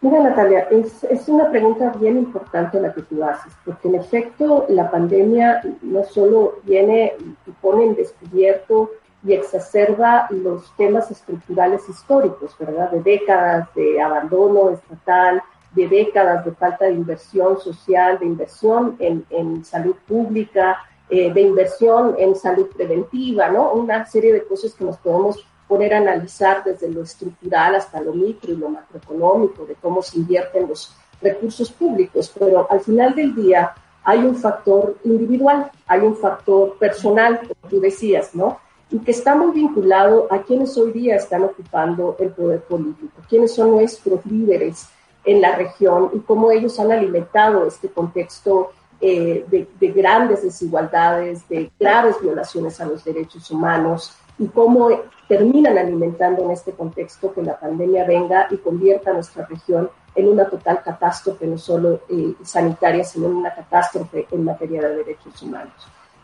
Mira, 0.03 0.21
Natalia, 0.21 0.67
es, 0.71 1.05
es, 1.05 1.29
una 1.29 1.51
pregunta 1.51 1.93
bien 2.01 2.17
importante 2.17 2.81
la 2.81 2.95
que 2.95 3.03
tú 3.03 3.23
haces, 3.23 3.53
porque 3.67 3.89
en 3.89 3.97
efecto 3.97 4.65
la 4.71 4.91
pandemia 4.91 5.61
no 5.83 6.05
solo 6.05 6.61
viene 6.65 7.13
y 7.47 7.51
pone 7.61 7.85
en 7.85 7.95
descubierto 7.95 8.91
y 9.23 9.35
exacerba 9.35 10.27
los 10.31 10.75
temas 10.77 11.11
estructurales 11.11 11.87
históricos, 11.87 12.57
¿verdad? 12.59 12.91
De 12.91 13.03
décadas 13.03 13.69
de 13.75 14.01
abandono 14.01 14.71
estatal, 14.71 15.43
de 15.73 15.87
décadas 15.87 16.47
de 16.47 16.53
falta 16.53 16.87
de 16.87 16.93
inversión 16.93 17.61
social, 17.61 18.19
de 18.19 18.25
inversión 18.25 18.97
en, 19.01 19.27
en 19.29 19.63
salud 19.67 19.97
pública, 20.09 20.79
eh, 21.11 21.33
de 21.33 21.41
inversión 21.41 22.15
en 22.19 22.35
salud 22.37 22.69
preventiva, 22.69 23.51
¿no? 23.51 23.73
Una 23.73 24.07
serie 24.07 24.33
de 24.33 24.45
cosas 24.45 24.73
que 24.75 24.85
nos 24.85 24.97
podemos 24.97 25.45
poner 25.71 25.95
a 25.95 25.99
analizar 25.99 26.65
desde 26.65 26.91
lo 26.91 27.05
estructural 27.05 27.77
hasta 27.77 28.01
lo 28.01 28.13
micro 28.13 28.53
y 28.53 28.57
lo 28.57 28.71
macroeconómico, 28.71 29.65
de 29.67 29.77
cómo 29.77 30.03
se 30.03 30.19
invierten 30.19 30.69
los 30.69 30.93
recursos 31.23 31.71
públicos, 31.71 32.33
pero 32.37 32.67
al 32.69 32.81
final 32.81 33.15
del 33.15 33.37
día 33.37 33.73
hay 34.03 34.19
un 34.19 34.35
factor 34.35 34.97
individual, 35.05 35.71
hay 35.87 36.01
un 36.01 36.17
factor 36.17 36.77
personal, 36.77 37.39
como 37.39 37.71
tú 37.71 37.81
decías, 37.81 38.35
¿no? 38.35 38.59
Y 38.91 38.99
que 38.99 39.13
está 39.13 39.37
muy 39.37 39.53
vinculado 39.53 40.27
a 40.29 40.43
quienes 40.43 40.77
hoy 40.77 40.91
día 40.91 41.15
están 41.15 41.45
ocupando 41.45 42.17
el 42.19 42.31
poder 42.31 42.63
político, 42.63 43.23
quiénes 43.29 43.55
son 43.55 43.71
nuestros 43.71 44.27
líderes 44.27 44.89
en 45.25 45.41
la 45.41 45.55
región 45.55 46.11
y 46.13 46.19
cómo 46.19 46.51
ellos 46.51 46.81
han 46.81 46.91
alimentado 46.91 47.65
este 47.65 47.89
contexto 47.91 48.73
eh, 49.01 49.45
de, 49.49 49.69
de, 49.79 49.93
grandes 49.93 50.43
desigualdades, 50.43 51.49
de 51.49 51.71
graves 51.79 52.17
violaciones 52.21 52.81
a 52.81 52.87
los 52.87 53.05
derechos 53.05 53.49
humanos, 53.53 54.17
y 54.37 54.49
cómo 54.49 54.91
terminan 55.31 55.79
alimentando 55.79 56.43
en 56.43 56.51
este 56.51 56.73
contexto 56.73 57.33
que 57.33 57.41
la 57.41 57.57
pandemia 57.57 58.05
venga 58.05 58.49
y 58.51 58.57
convierta 58.57 59.11
a 59.11 59.15
nuestra 59.15 59.47
región 59.47 59.89
en 60.17 60.27
una 60.27 60.51
total 60.51 60.83
catástrofe, 60.83 61.47
no 61.47 61.57
solo 61.57 62.01
eh, 62.09 62.35
sanitaria, 62.43 63.05
sino 63.05 63.29
en 63.29 63.35
una 63.35 63.55
catástrofe 63.55 64.27
en 64.29 64.43
materia 64.43 64.83
de 64.83 64.97
derechos 64.97 65.41
humanos. 65.41 65.73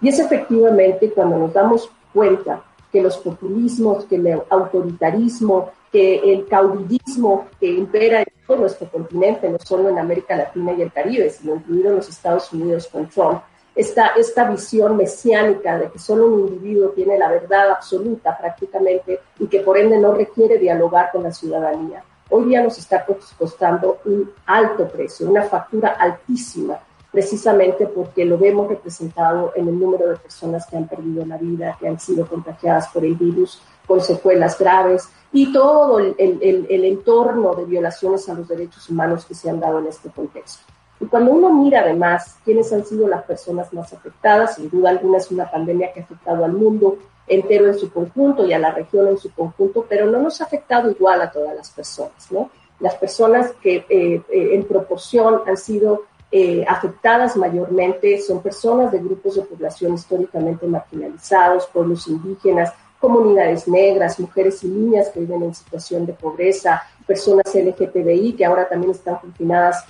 Y 0.00 0.08
es 0.08 0.18
efectivamente 0.18 1.12
cuando 1.12 1.38
nos 1.38 1.52
damos 1.52 1.88
cuenta 2.12 2.64
que 2.90 3.00
los 3.00 3.16
populismos, 3.18 4.06
que 4.06 4.16
el 4.16 4.42
autoritarismo, 4.50 5.70
que 5.92 6.32
el 6.32 6.48
caudillismo 6.48 7.46
que 7.60 7.68
impera 7.68 8.22
en 8.22 8.26
todo 8.44 8.56
nuestro 8.56 8.88
continente, 8.88 9.48
no 9.48 9.58
solo 9.60 9.88
en 9.88 10.00
América 10.00 10.34
Latina 10.34 10.72
y 10.72 10.82
el 10.82 10.92
Caribe, 10.92 11.30
sino 11.30 11.54
incluido 11.54 11.90
en 11.90 11.96
los 11.96 12.08
Estados 12.08 12.52
Unidos 12.52 12.88
con 12.90 13.08
Trump, 13.08 13.40
esta, 13.76 14.08
esta 14.16 14.50
visión 14.50 14.96
mesiánica 14.96 15.78
de 15.78 15.90
que 15.90 15.98
solo 15.98 16.26
un 16.26 16.48
individuo 16.48 16.88
tiene 16.90 17.18
la 17.18 17.28
verdad 17.28 17.72
absoluta 17.72 18.36
prácticamente 18.36 19.20
y 19.38 19.46
que 19.46 19.60
por 19.60 19.76
ende 19.76 19.98
no 19.98 20.14
requiere 20.14 20.58
dialogar 20.58 21.12
con 21.12 21.22
la 21.22 21.32
ciudadanía. 21.32 22.02
Hoy 22.30 22.46
día 22.46 22.62
nos 22.62 22.78
está 22.78 23.06
costando 23.38 23.98
un 24.06 24.32
alto 24.46 24.88
precio, 24.88 25.28
una 25.28 25.42
factura 25.42 25.90
altísima, 25.90 26.78
precisamente 27.12 27.86
porque 27.86 28.24
lo 28.24 28.38
vemos 28.38 28.66
representado 28.66 29.52
en 29.54 29.68
el 29.68 29.78
número 29.78 30.08
de 30.08 30.16
personas 30.16 30.66
que 30.66 30.76
han 30.76 30.88
perdido 30.88 31.24
la 31.26 31.36
vida, 31.36 31.76
que 31.78 31.86
han 31.86 32.00
sido 32.00 32.26
contagiadas 32.26 32.88
por 32.88 33.04
el 33.04 33.14
virus 33.14 33.62
con 33.86 34.00
secuelas 34.00 34.58
graves 34.58 35.08
y 35.32 35.52
todo 35.52 35.98
el, 36.00 36.16
el, 36.18 36.66
el 36.68 36.84
entorno 36.84 37.54
de 37.54 37.66
violaciones 37.66 38.28
a 38.28 38.34
los 38.34 38.48
derechos 38.48 38.88
humanos 38.88 39.26
que 39.26 39.34
se 39.34 39.50
han 39.50 39.60
dado 39.60 39.78
en 39.78 39.86
este 39.86 40.08
contexto. 40.08 40.64
Y 41.00 41.06
cuando 41.06 41.32
uno 41.32 41.52
mira 41.52 41.80
además 41.80 42.38
quiénes 42.44 42.72
han 42.72 42.84
sido 42.84 43.06
las 43.06 43.24
personas 43.24 43.72
más 43.72 43.92
afectadas, 43.92 44.56
sin 44.56 44.70
duda 44.70 44.90
alguna 44.90 45.18
es 45.18 45.30
una 45.30 45.50
pandemia 45.50 45.92
que 45.92 46.00
ha 46.00 46.04
afectado 46.04 46.44
al 46.44 46.52
mundo 46.52 46.98
entero 47.26 47.66
en 47.66 47.78
su 47.78 47.90
conjunto 47.92 48.46
y 48.46 48.52
a 48.52 48.58
la 48.58 48.70
región 48.70 49.08
en 49.08 49.18
su 49.18 49.30
conjunto, 49.32 49.84
pero 49.88 50.06
no 50.06 50.20
nos 50.20 50.40
ha 50.40 50.44
afectado 50.44 50.90
igual 50.90 51.20
a 51.20 51.30
todas 51.30 51.54
las 51.54 51.70
personas, 51.70 52.30
¿no? 52.30 52.50
Las 52.80 52.94
personas 52.94 53.52
que 53.60 53.84
eh, 53.88 54.22
eh, 54.30 54.50
en 54.54 54.64
proporción 54.64 55.40
han 55.46 55.56
sido 55.56 56.04
eh, 56.30 56.64
afectadas 56.68 57.36
mayormente 57.36 58.20
son 58.20 58.42
personas 58.42 58.92
de 58.92 58.98
grupos 58.98 59.36
de 59.36 59.42
población 59.42 59.94
históricamente 59.94 60.66
marginalizados, 60.66 61.66
pueblos 61.68 62.06
indígenas, 62.08 62.72
comunidades 62.98 63.68
negras, 63.68 64.18
mujeres 64.18 64.62
y 64.64 64.68
niñas 64.68 65.08
que 65.10 65.20
viven 65.20 65.44
en 65.44 65.54
situación 65.54 66.04
de 66.04 66.12
pobreza, 66.12 66.82
personas 67.06 67.54
LGTBI 67.54 68.34
que 68.34 68.44
ahora 68.44 68.68
también 68.68 68.90
están 68.90 69.16
confinadas 69.16 69.84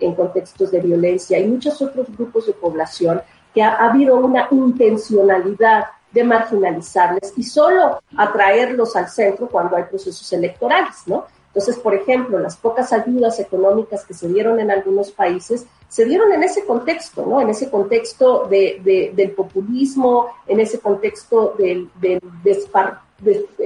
en, 0.00 0.14
contextos 0.14 0.70
de 0.70 0.80
violencia 0.80 1.38
y 1.38 1.46
muchos 1.46 1.80
otros 1.80 2.06
grupos 2.16 2.46
de 2.46 2.52
población 2.52 3.20
que 3.54 3.62
ha, 3.62 3.76
habido 3.76 4.16
una 4.16 4.48
intencionalidad 4.50 5.84
de 6.12 6.24
marginalizarles 6.24 7.32
y 7.36 7.42
solo 7.42 8.00
atraerlos 8.16 8.96
al 8.96 9.08
centro 9.08 9.48
cuando 9.48 9.76
hay 9.76 9.84
procesos 9.84 10.32
electorales, 10.32 10.96
¿no? 11.06 11.26
Entonces, 11.48 11.78
por 11.78 11.94
ejemplo, 11.94 12.38
las 12.38 12.56
pocas 12.56 12.92
ayudas 12.92 13.40
económicas 13.40 14.04
que 14.04 14.14
se 14.14 14.28
dieron 14.28 14.60
en 14.60 14.70
algunos 14.70 15.10
países 15.10 15.66
se 15.88 16.04
dieron 16.04 16.32
en 16.32 16.42
ese 16.42 16.64
contexto, 16.66 17.24
¿no? 17.26 17.40
En 17.40 17.48
ese 17.48 17.70
contexto 17.70 18.46
de, 18.48 19.12
del 19.14 19.30
populismo, 19.32 20.28
en 20.46 20.60
ese 20.60 20.78
contexto 20.80 21.54
del, 21.58 21.90
del 22.00 22.20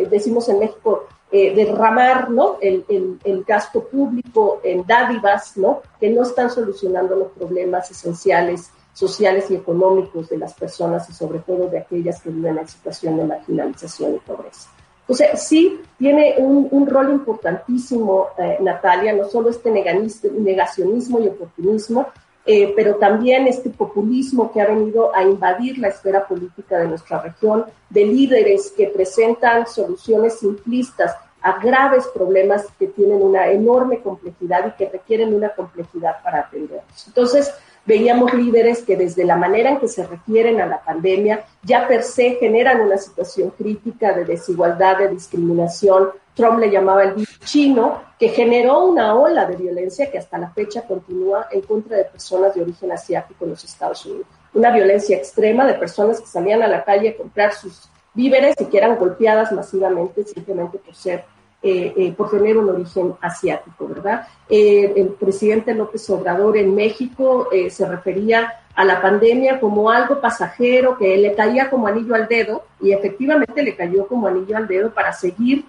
decimos 0.08 0.48
en 0.48 0.60
México, 0.60 1.06
eh, 1.32 1.54
derramar 1.54 2.30
¿no? 2.30 2.58
El, 2.60 2.84
el, 3.24 3.44
gasto 3.44 3.84
público 3.84 4.60
en 4.62 4.86
dádivas 4.86 5.56
¿no? 5.56 5.80
que 5.98 6.10
no 6.10 6.22
están 6.22 6.50
solucionando 6.50 7.16
los 7.16 7.28
problemas 7.32 7.90
esenciales 7.90 8.70
sociales 8.92 9.50
y 9.50 9.54
económicos 9.54 10.28
de 10.28 10.36
las 10.36 10.52
personas 10.52 11.08
y 11.08 11.14
sobre 11.14 11.38
todo 11.38 11.68
de 11.68 11.78
aquellas 11.78 12.20
que 12.20 12.28
viven 12.28 12.58
en 12.58 12.68
situación 12.68 13.16
de 13.16 13.24
marginalización 13.24 14.16
y 14.16 14.18
pobreza. 14.18 14.68
Entonces, 15.00 15.42
sí 15.42 15.80
tiene 15.98 16.34
un, 16.38 16.68
un 16.70 16.86
rol 16.86 17.10
importantísimo, 17.10 18.28
eh, 18.38 18.58
Natalia, 18.60 19.12
no 19.14 19.24
solo 19.24 19.50
este 19.50 19.70
negacionismo 19.70 21.20
y 21.20 21.28
oportunismo, 21.28 22.06
eh, 22.44 22.72
pero 22.74 22.96
también 22.96 23.46
este 23.46 23.70
populismo 23.70 24.50
que 24.52 24.60
ha 24.60 24.66
venido 24.66 25.14
a 25.14 25.22
invadir 25.22 25.78
la 25.78 25.88
esfera 25.88 26.26
política 26.26 26.78
de 26.78 26.88
nuestra 26.88 27.20
región, 27.20 27.66
de 27.88 28.04
líderes 28.04 28.72
que 28.76 28.88
presentan 28.88 29.66
soluciones 29.66 30.40
simplistas 30.40 31.14
a 31.40 31.58
graves 31.58 32.06
problemas 32.14 32.66
que 32.78 32.86
tienen 32.86 33.22
una 33.22 33.48
enorme 33.48 34.00
complejidad 34.00 34.66
y 34.68 34.76
que 34.76 34.90
requieren 34.90 35.34
una 35.34 35.50
complejidad 35.50 36.22
para 36.22 36.40
atenderlos. 36.40 37.06
Entonces, 37.06 37.52
veíamos 37.84 38.32
líderes 38.32 38.82
que 38.82 38.96
desde 38.96 39.24
la 39.24 39.36
manera 39.36 39.70
en 39.70 39.80
que 39.80 39.88
se 39.88 40.06
refieren 40.06 40.60
a 40.60 40.66
la 40.66 40.82
pandemia 40.82 41.44
ya 41.62 41.88
per 41.88 42.02
se 42.02 42.36
generan 42.36 42.80
una 42.80 42.96
situación 42.96 43.50
crítica 43.50 44.12
de 44.12 44.24
desigualdad, 44.24 44.98
de 44.98 45.08
discriminación. 45.08 46.10
Trump 46.34 46.58
le 46.58 46.70
llamaba 46.70 47.04
el 47.04 47.26
chino, 47.44 48.02
que 48.18 48.28
generó 48.28 48.84
una 48.86 49.14
ola 49.14 49.46
de 49.46 49.56
violencia 49.56 50.10
que 50.10 50.18
hasta 50.18 50.38
la 50.38 50.50
fecha 50.50 50.82
continúa 50.82 51.48
en 51.50 51.60
contra 51.62 51.96
de 51.96 52.04
personas 52.04 52.54
de 52.54 52.62
origen 52.62 52.92
asiático 52.92 53.44
en 53.44 53.50
los 53.50 53.64
Estados 53.64 54.06
Unidos. 54.06 54.26
Una 54.54 54.70
violencia 54.70 55.16
extrema 55.16 55.66
de 55.66 55.74
personas 55.74 56.20
que 56.20 56.26
salían 56.26 56.62
a 56.62 56.68
la 56.68 56.84
calle 56.84 57.10
a 57.10 57.16
comprar 57.16 57.52
sus 57.52 57.88
víveres 58.14 58.54
y 58.60 58.66
que 58.66 58.78
eran 58.78 58.96
golpeadas 58.96 59.52
masivamente 59.52 60.24
simplemente 60.24 60.78
por 60.78 60.94
ser 60.94 61.24
eh, 61.64 61.94
eh, 61.96 62.12
por 62.16 62.28
tener 62.28 62.58
un 62.58 62.68
origen 62.70 63.14
asiático, 63.20 63.86
¿verdad? 63.86 64.26
Eh, 64.48 64.94
el 64.96 65.10
presidente 65.10 65.72
López 65.72 66.10
Obrador 66.10 66.56
en 66.56 66.74
México 66.74 67.48
se 67.70 67.86
refería 67.86 68.52
a 68.74 68.84
la 68.84 69.00
pandemia 69.00 69.60
como 69.60 69.88
algo 69.88 70.20
pasajero 70.20 70.98
que 70.98 71.16
le 71.16 71.34
caía 71.36 71.70
como 71.70 71.86
anillo 71.86 72.16
al 72.16 72.26
dedo 72.26 72.64
y 72.80 72.90
efectivamente 72.90 73.62
le 73.62 73.76
cayó 73.76 74.08
como 74.08 74.26
anillo 74.26 74.56
al 74.56 74.66
dedo 74.66 74.92
para 74.92 75.12
seguir 75.12 75.64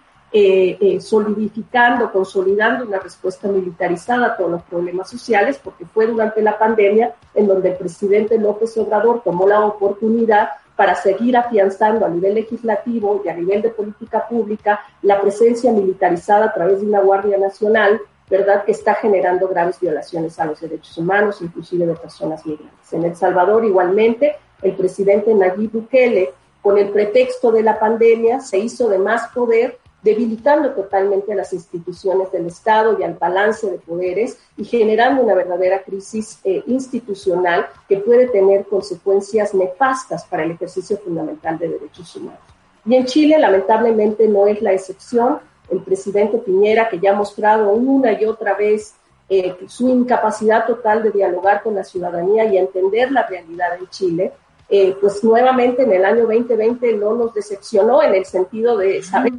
solidificando, 1.00 2.12
consolidando 2.12 2.86
una 2.86 3.00
respuesta 3.00 3.48
militarizada 3.48 4.28
a 4.28 4.38
todos 4.38 4.52
los 4.52 4.64
problemas 4.64 5.10
sociales, 5.10 5.60
porque 5.64 5.86
fue 5.86 6.08
durante 6.08 6.42
la 6.42 6.58
pandemia 6.58 7.14
en 7.36 7.48
donde 7.48 7.70
el 7.70 7.76
presidente 7.76 8.40
López 8.40 8.76
Obrador 8.78 9.22
tomó 9.24 9.48
la 9.48 9.64
oportunidad 9.64 10.50
para 10.76 10.96
seguir 10.96 11.38
afianzando 11.38 12.04
a 12.04 12.10
nivel 12.10 12.34
legislativo 12.34 13.22
y 13.24 13.30
a 13.30 13.36
nivel 13.36 13.62
de 13.62 13.70
política 13.70 14.28
pública 14.28 14.80
la 15.04 15.22
presencia 15.22 15.72
militarizada 15.72 16.46
a 16.46 16.54
través 16.54 16.82
de 16.82 16.88
una 16.88 17.02
Guardia 17.02 17.38
Nacional, 17.38 18.02
¿verdad?, 18.28 18.64
que 18.66 18.72
está 18.72 18.96
generando 18.96 19.48
graves 19.48 19.80
violaciones 19.80 20.40
a 20.40 20.46
los 20.46 20.60
derechos 20.60 20.98
humanos, 20.98 21.44
inclusive 21.44 21.86
de 21.86 21.94
personas 21.94 22.44
migrantes. 22.44 22.92
En 22.92 23.04
El 23.04 23.16
Salvador, 23.16 23.64
igualmente, 23.66 24.36
el 24.64 24.76
presidente 24.76 25.36
Nayib 25.36 25.72
Bukele, 25.74 26.34
con 26.64 26.78
el 26.80 26.90
pretexto 26.90 27.52
de 27.52 27.62
la 27.62 27.78
pandemia, 27.78 28.40
se 28.40 28.58
hizo 28.58 28.90
de 28.90 28.98
más 28.98 29.28
poder 29.28 29.78
debilitando 30.04 30.72
totalmente 30.72 31.32
a 31.32 31.36
las 31.36 31.54
instituciones 31.54 32.32
del 32.32 32.48
Estado 32.48 32.98
y 33.00 33.04
al 33.04 33.14
balance 33.14 33.72
de 33.72 33.78
poderes 33.78 34.38
y 34.58 34.66
generando 34.66 35.24
una 35.24 35.34
verdadera 35.34 35.82
crisis 35.82 36.40
eh, 36.44 36.62
institucional 36.68 37.68
que 37.88 37.98
puede 37.98 38.28
tener 38.28 38.66
consecuencias 38.66 39.54
nefastas 39.54 40.26
para 40.26 40.44
el 40.44 40.52
ejercicio 40.52 40.98
fundamental 40.98 41.58
de 41.58 41.70
derechos 41.70 42.16
humanos. 42.18 42.42
Y 42.86 42.96
en 42.96 43.06
Chile, 43.06 43.40
lamentablemente, 43.40 44.28
no 44.28 44.46
es 44.48 44.62
la 44.62 44.74
excepción. 44.74 45.40
El 45.70 45.80
presidente 45.82 46.38
Piñera, 46.38 46.90
que 46.90 47.00
ya 47.00 47.12
ha 47.12 47.16
mostrado 47.16 47.72
una 47.72 48.12
y 48.12 48.26
otra 48.26 48.56
vez 48.56 48.96
eh, 49.30 49.56
su 49.68 49.88
incapacidad 49.88 50.68
total 50.68 51.02
de 51.02 51.12
dialogar 51.12 51.64
con 51.64 51.76
la 51.76 51.86
ciudadanía 51.86 52.44
y 52.46 52.58
entender 52.58 53.10
la 53.10 53.26
realidad 53.26 53.78
en 53.80 53.88
Chile, 53.88 54.34
eh, 54.68 54.96
pues 55.00 55.24
nuevamente 55.24 55.84
en 55.84 55.94
el 55.94 56.04
año 56.04 56.24
2020 56.28 56.94
no 56.98 57.14
nos 57.14 57.34
decepcionó 57.34 58.04
en 58.04 58.16
el 58.16 58.26
sentido 58.26 58.76
de 58.78 59.02
saber 59.02 59.34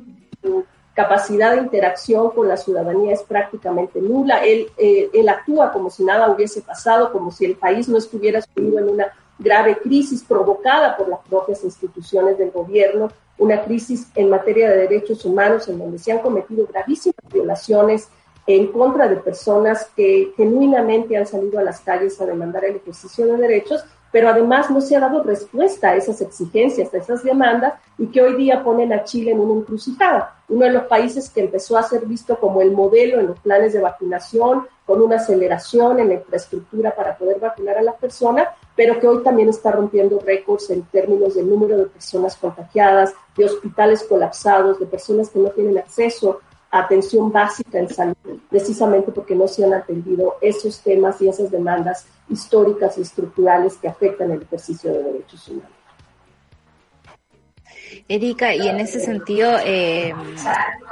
capacidad 0.95 1.53
de 1.53 1.63
interacción 1.63 2.31
con 2.31 2.49
la 2.49 2.57
ciudadanía 2.57 3.13
es 3.13 3.23
prácticamente 3.23 4.01
nula. 4.01 4.45
Él, 4.45 4.69
eh, 4.79 5.11
él 5.13 5.29
actúa 5.29 5.73
como 5.73 5.91
si 5.91 6.05
nada 6.05 6.31
hubiese 6.31 6.63
pasado, 6.63 7.13
como 7.13 7.31
si 7.31 7.45
el 7.45 7.57
país 7.57 7.89
no 7.89 7.99
estuviera 7.99 8.41
sumido 8.41 8.79
en 8.79 8.89
una 8.89 9.13
grave 9.39 9.79
crisis 9.79 10.23
provocada 10.23 10.97
por 10.97 11.09
las 11.09 11.21
propias 11.29 11.65
instituciones 11.65 12.39
del 12.39 12.53
gobierno, 12.53 13.11
una 13.39 13.65
crisis 13.65 14.09
en 14.15 14.31
materia 14.31 14.71
de 14.71 14.77
derechos 14.77 15.25
humanos 15.25 15.69
en 15.69 15.79
donde 15.79 15.99
se 15.99 16.13
han 16.13 16.21
cometido 16.21 16.67
gravísimas 16.67 17.33
violaciones 17.33 18.09
en 18.47 18.69
contra 18.69 19.09
de 19.09 19.17
personas 19.17 19.91
que 19.97 20.33
genuinamente 20.37 21.17
han 21.17 21.27
salido 21.27 21.59
a 21.59 21.63
las 21.63 21.81
calles 21.81 22.21
a 22.21 22.27
demandar 22.27 22.65
el 22.65 22.77
ejercicio 22.77 23.27
de 23.27 23.37
derechos, 23.39 23.85
pero 24.15 24.29
además 24.29 24.71
no 24.71 24.81
se 24.81 24.95
ha 24.95 25.01
dado 25.01 25.25
respuesta 25.25 25.89
a 25.91 25.97
esas 25.97 26.21
exigencias, 26.21 26.95
a 26.95 26.99
esas 26.99 27.25
demandas, 27.25 27.75
y 27.99 28.07
que 28.07 28.23
hoy 28.23 28.37
día 28.37 28.63
ponen 28.63 28.93
a 28.93 29.03
Chile 29.03 29.33
en 29.33 29.41
una 29.41 29.59
encrucijada. 29.59 30.37
Uno 30.49 30.67
de 30.67 30.71
los 30.71 30.85
países 30.85 31.29
que 31.29 31.41
empezó 31.41 31.77
a 31.77 31.83
ser 31.83 32.07
visto 32.07 32.39
como 32.39 32.63
el 32.63 32.71
modelo 32.71 33.19
en 33.19 33.27
los 33.27 33.41
planes 33.41 33.73
de 33.73 33.81
vacunación, 33.81 34.69
con 34.87 35.03
una 35.03 35.17
aceleración 35.17 35.99
en 35.99 36.11
la 36.11 36.15
infraestructura 36.15 36.95
para 36.95 37.19
poder 37.19 37.41
vacunar 37.41 37.77
a 37.77 37.83
las 37.83 37.97
personas, 37.97 38.47
pero 38.77 39.01
que 39.01 39.09
hoy 39.09 39.21
también 39.25 39.49
está 39.49 39.73
rompiendo 39.73 40.21
récords 40.25 40.71
en 40.71 40.85
términos 40.85 41.35
del 41.35 41.51
número 41.51 41.77
de 41.77 41.87
personas 41.87 42.37
contagiadas, 42.37 43.15
de 43.37 43.47
hospitales 43.47 44.05
colapsados, 44.05 44.79
de 44.79 44.87
personas 44.87 45.29
que 45.29 45.41
no 45.41 45.49
tienen 45.49 45.77
acceso 45.77 46.39
atención 46.79 47.31
básica 47.31 47.79
en 47.79 47.89
salud, 47.89 48.41
precisamente 48.51 49.13
porque 49.13 49.35
no 49.35 49.47
se 49.47 49.65
han 49.65 49.75
atendido 49.75 50.37
esos 50.41 50.81
temas 50.81 51.21
y 51.23 51.29
esas 51.29 51.51
demandas 51.51 52.07
históricas 52.29 52.99
y 52.99 53.03
estructurales 53.03 53.77
que 53.77 53.89
afectan 53.89 54.33
el 54.33 54.43
ejercicio 54.43 54.93
de 54.93 55.03
derechos 55.03 55.49
humanos. 55.49 55.71
Erika, 58.09 58.55
y 58.55 58.69
en 58.69 58.81
ese 58.81 59.01
sentido, 59.01 59.57
eh, 59.65 60.13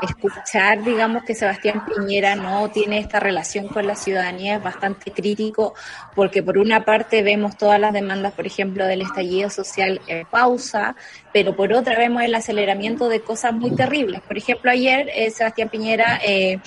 escuchar, 0.01 0.83
digamos, 0.83 1.25
que 1.25 1.35
Sebastián 1.35 1.85
Piñera 1.85 2.37
no 2.37 2.71
tiene 2.71 2.99
esta 2.99 3.21
relación 3.21 3.69
con 3.69 3.87
la 3.87 3.97
ciudadanía 3.97 4.57
es 4.57 4.63
bastante 4.63 5.11
crítico, 5.11 5.75
porque 6.15 6.43
por 6.43 6.59
una 6.59 6.85
parte 6.85 7.23
vemos 7.23 7.59
todas 7.59 7.79
las 7.79 7.93
demandas, 7.93 8.33
por 8.33 8.47
ejemplo, 8.47 8.87
del 8.87 9.03
estallido 9.03 9.51
social 9.51 10.01
en 10.07 10.27
pausa, 10.27 10.97
pero 11.33 11.57
por 11.57 11.73
otra 11.73 11.97
vemos 11.97 12.23
el 12.23 12.35
aceleramiento 12.35 13.09
de 13.09 13.21
cosas 13.21 13.53
muy 13.53 13.75
terribles. 13.75 14.21
Por 14.21 14.37
ejemplo, 14.37 14.71
ayer 14.71 15.09
eh, 15.15 15.31
Sebastián 15.31 15.69
Piñera 15.69 16.21
eh, 16.25 16.59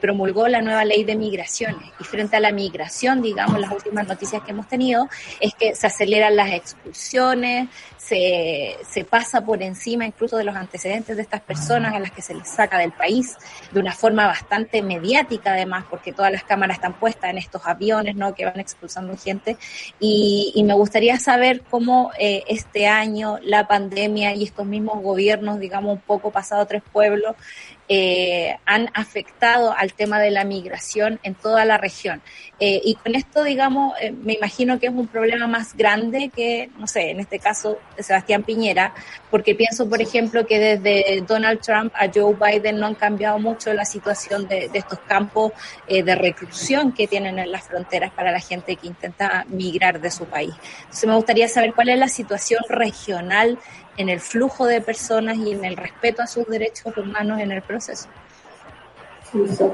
promulgó 0.00 0.48
la 0.48 0.62
nueva 0.62 0.84
ley 0.84 1.04
de 1.04 1.16
migraciones, 1.16 1.90
y 2.00 2.04
frente 2.04 2.36
a 2.36 2.40
la 2.40 2.52
migración, 2.52 3.22
digamos, 3.22 3.60
las 3.60 3.70
últimas 3.70 4.06
noticias 4.06 4.42
que 4.42 4.52
hemos 4.52 4.68
tenido, 4.68 5.08
es 5.40 5.54
que 5.54 5.74
se 5.74 5.86
aceleran 5.86 6.36
las 6.36 6.52
expulsiones, 6.52 7.68
se, 7.98 8.76
se 8.88 9.04
pasa 9.04 9.44
por 9.44 9.62
encima 9.62 10.06
incluso 10.06 10.36
de 10.36 10.44
los 10.44 10.54
antecedentes 10.54 11.16
de 11.16 11.22
estas 11.22 11.40
personas 11.40 11.92
a 11.92 11.98
las 11.98 12.12
que 12.12 12.22
se 12.22 12.34
les 12.34 12.48
saca 12.48 12.78
del 12.78 12.92
país 12.92 13.36
de 13.72 13.80
una 13.80 13.92
forma 13.92 14.26
bastante 14.26 14.80
mediática 14.80 15.52
además, 15.52 15.84
porque 15.90 16.12
todas 16.12 16.30
las 16.30 16.44
cámaras 16.44 16.76
están 16.76 16.94
puestas 16.94 17.30
en 17.30 17.38
estos 17.38 17.66
aviones, 17.66 18.14
¿no? 18.14 18.34
Que 18.34 18.44
van 18.44 18.60
expulsando 18.60 19.16
gente. 19.16 19.56
Y, 19.98 20.52
y 20.54 20.62
me 20.62 20.74
gustaría 20.74 21.18
saber 21.18 21.62
cómo 21.68 22.12
eh, 22.18 22.44
este 22.46 22.86
año 22.86 23.38
la 23.42 23.66
pandemia 23.66 24.05
y 24.34 24.44
estos 24.44 24.66
mismos 24.66 25.02
gobiernos, 25.02 25.58
digamos, 25.58 25.94
un 25.94 26.00
poco 26.00 26.30
pasado 26.30 26.66
tres 26.66 26.82
pueblos, 26.92 27.34
eh, 27.88 28.58
han 28.64 28.90
afectado 28.94 29.72
al 29.76 29.92
tema 29.92 30.18
de 30.18 30.32
la 30.32 30.42
migración 30.44 31.20
en 31.22 31.34
toda 31.34 31.64
la 31.64 31.78
región. 31.78 32.20
Eh, 32.58 32.80
y 32.84 32.96
con 32.96 33.14
esto, 33.14 33.44
digamos, 33.44 33.94
eh, 34.00 34.10
me 34.10 34.32
imagino 34.32 34.80
que 34.80 34.86
es 34.86 34.92
un 34.92 35.06
problema 35.06 35.46
más 35.46 35.76
grande 35.76 36.30
que, 36.34 36.68
no 36.78 36.88
sé, 36.88 37.10
en 37.10 37.20
este 37.20 37.38
caso, 37.38 37.78
Sebastián 37.98 38.42
Piñera, 38.42 38.92
porque 39.30 39.54
pienso, 39.54 39.88
por 39.88 40.02
ejemplo, 40.02 40.46
que 40.46 40.58
desde 40.58 41.20
Donald 41.28 41.60
Trump 41.60 41.92
a 41.94 42.10
Joe 42.12 42.34
Biden 42.34 42.80
no 42.80 42.86
han 42.86 42.96
cambiado 42.96 43.38
mucho 43.38 43.72
la 43.72 43.84
situación 43.84 44.48
de, 44.48 44.68
de 44.68 44.78
estos 44.78 44.98
campos 45.00 45.52
de 45.88 46.14
reclusión 46.14 46.92
que 46.92 47.06
tienen 47.06 47.38
en 47.38 47.52
las 47.52 47.64
fronteras 47.64 48.10
para 48.12 48.32
la 48.32 48.40
gente 48.40 48.76
que 48.76 48.86
intenta 48.86 49.44
migrar 49.48 50.00
de 50.00 50.10
su 50.10 50.24
país. 50.24 50.54
Entonces, 50.80 51.08
me 51.08 51.14
gustaría 51.14 51.48
saber 51.48 51.72
cuál 51.74 51.90
es 51.90 51.98
la 51.98 52.08
situación 52.08 52.62
regional 52.68 53.58
en 53.96 54.08
el 54.08 54.20
flujo 54.20 54.66
de 54.66 54.80
personas 54.80 55.38
y 55.38 55.52
en 55.52 55.64
el 55.64 55.76
respeto 55.76 56.22
a 56.22 56.26
sus 56.26 56.46
derechos 56.46 56.96
humanos 56.96 57.40
en 57.40 57.52
el 57.52 57.62
proceso. 57.62 57.75
Sí, 57.80 59.48
sí. 59.48 59.64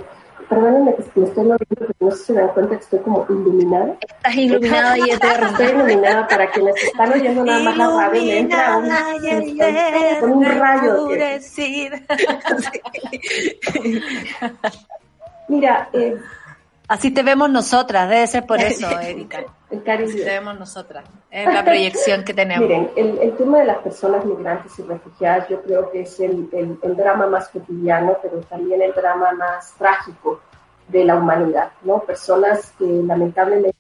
Perdónenme 0.49 0.95
que 0.97 1.21
me 1.21 1.27
estoy 1.27 1.45
moviendo, 1.45 1.67
pero 1.79 1.93
no 2.01 2.11
sé 2.11 2.17
si 2.19 2.25
se 2.25 2.33
dan 2.35 2.49
cuenta 2.49 2.77
que 2.77 2.83
estoy 2.83 2.99
como 3.01 3.25
iluminada. 3.29 3.97
Estás 4.01 4.35
iluminada 4.35 4.99
y 4.99 5.11
eterna. 5.11 5.49
Estoy 5.51 5.67
iluminada 5.67 6.29
para 6.29 6.51
quienes 6.51 6.85
están 6.85 7.13
oyendo 7.13 7.45
nada 7.45 7.63
más 7.63 7.77
la 7.77 7.87
radio, 7.89 8.23
me 8.23 8.39
entra 8.39 8.77
un, 8.77 8.91
con 10.21 10.33
un 10.33 10.45
rayo. 10.45 11.09
Que... 11.09 11.41
Mira, 15.49 15.89
eh, 15.93 16.17
Así 16.93 17.11
te 17.11 17.23
vemos 17.23 17.49
nosotras, 17.49 18.07
debe 18.07 18.27
ser 18.27 18.45
por 18.45 18.61
eso, 18.61 18.87
Erika. 19.01 19.39
Así 19.71 20.17
te 20.19 20.25
vemos 20.25 20.59
nosotras, 20.59 21.07
es 21.31 21.47
la 21.47 21.65
proyección 21.65 22.23
que 22.23 22.35
tenemos. 22.35 22.69
Miren, 22.69 22.91
el, 22.97 23.17
el, 23.17 23.35
tema 23.39 23.61
de 23.61 23.65
las 23.65 23.79
personas 23.79 24.27
migrantes 24.27 24.79
y 24.79 24.83
refugiadas 24.83 25.49
yo 25.49 25.63
creo 25.63 25.91
que 25.91 26.03
es 26.03 26.21
el, 26.21 26.51
el, 26.53 26.79
el, 26.83 26.95
drama 26.95 27.29
más 27.29 27.49
cotidiano, 27.49 28.19
pero 28.21 28.41
también 28.41 28.83
el 28.83 28.93
drama 28.93 29.33
más 29.33 29.73
trágico 29.79 30.43
de 30.89 31.07
la 31.07 31.15
humanidad, 31.15 31.73
¿no? 31.83 32.01
Personas 32.01 32.75
que 32.79 32.85
lamentablemente 32.85 33.75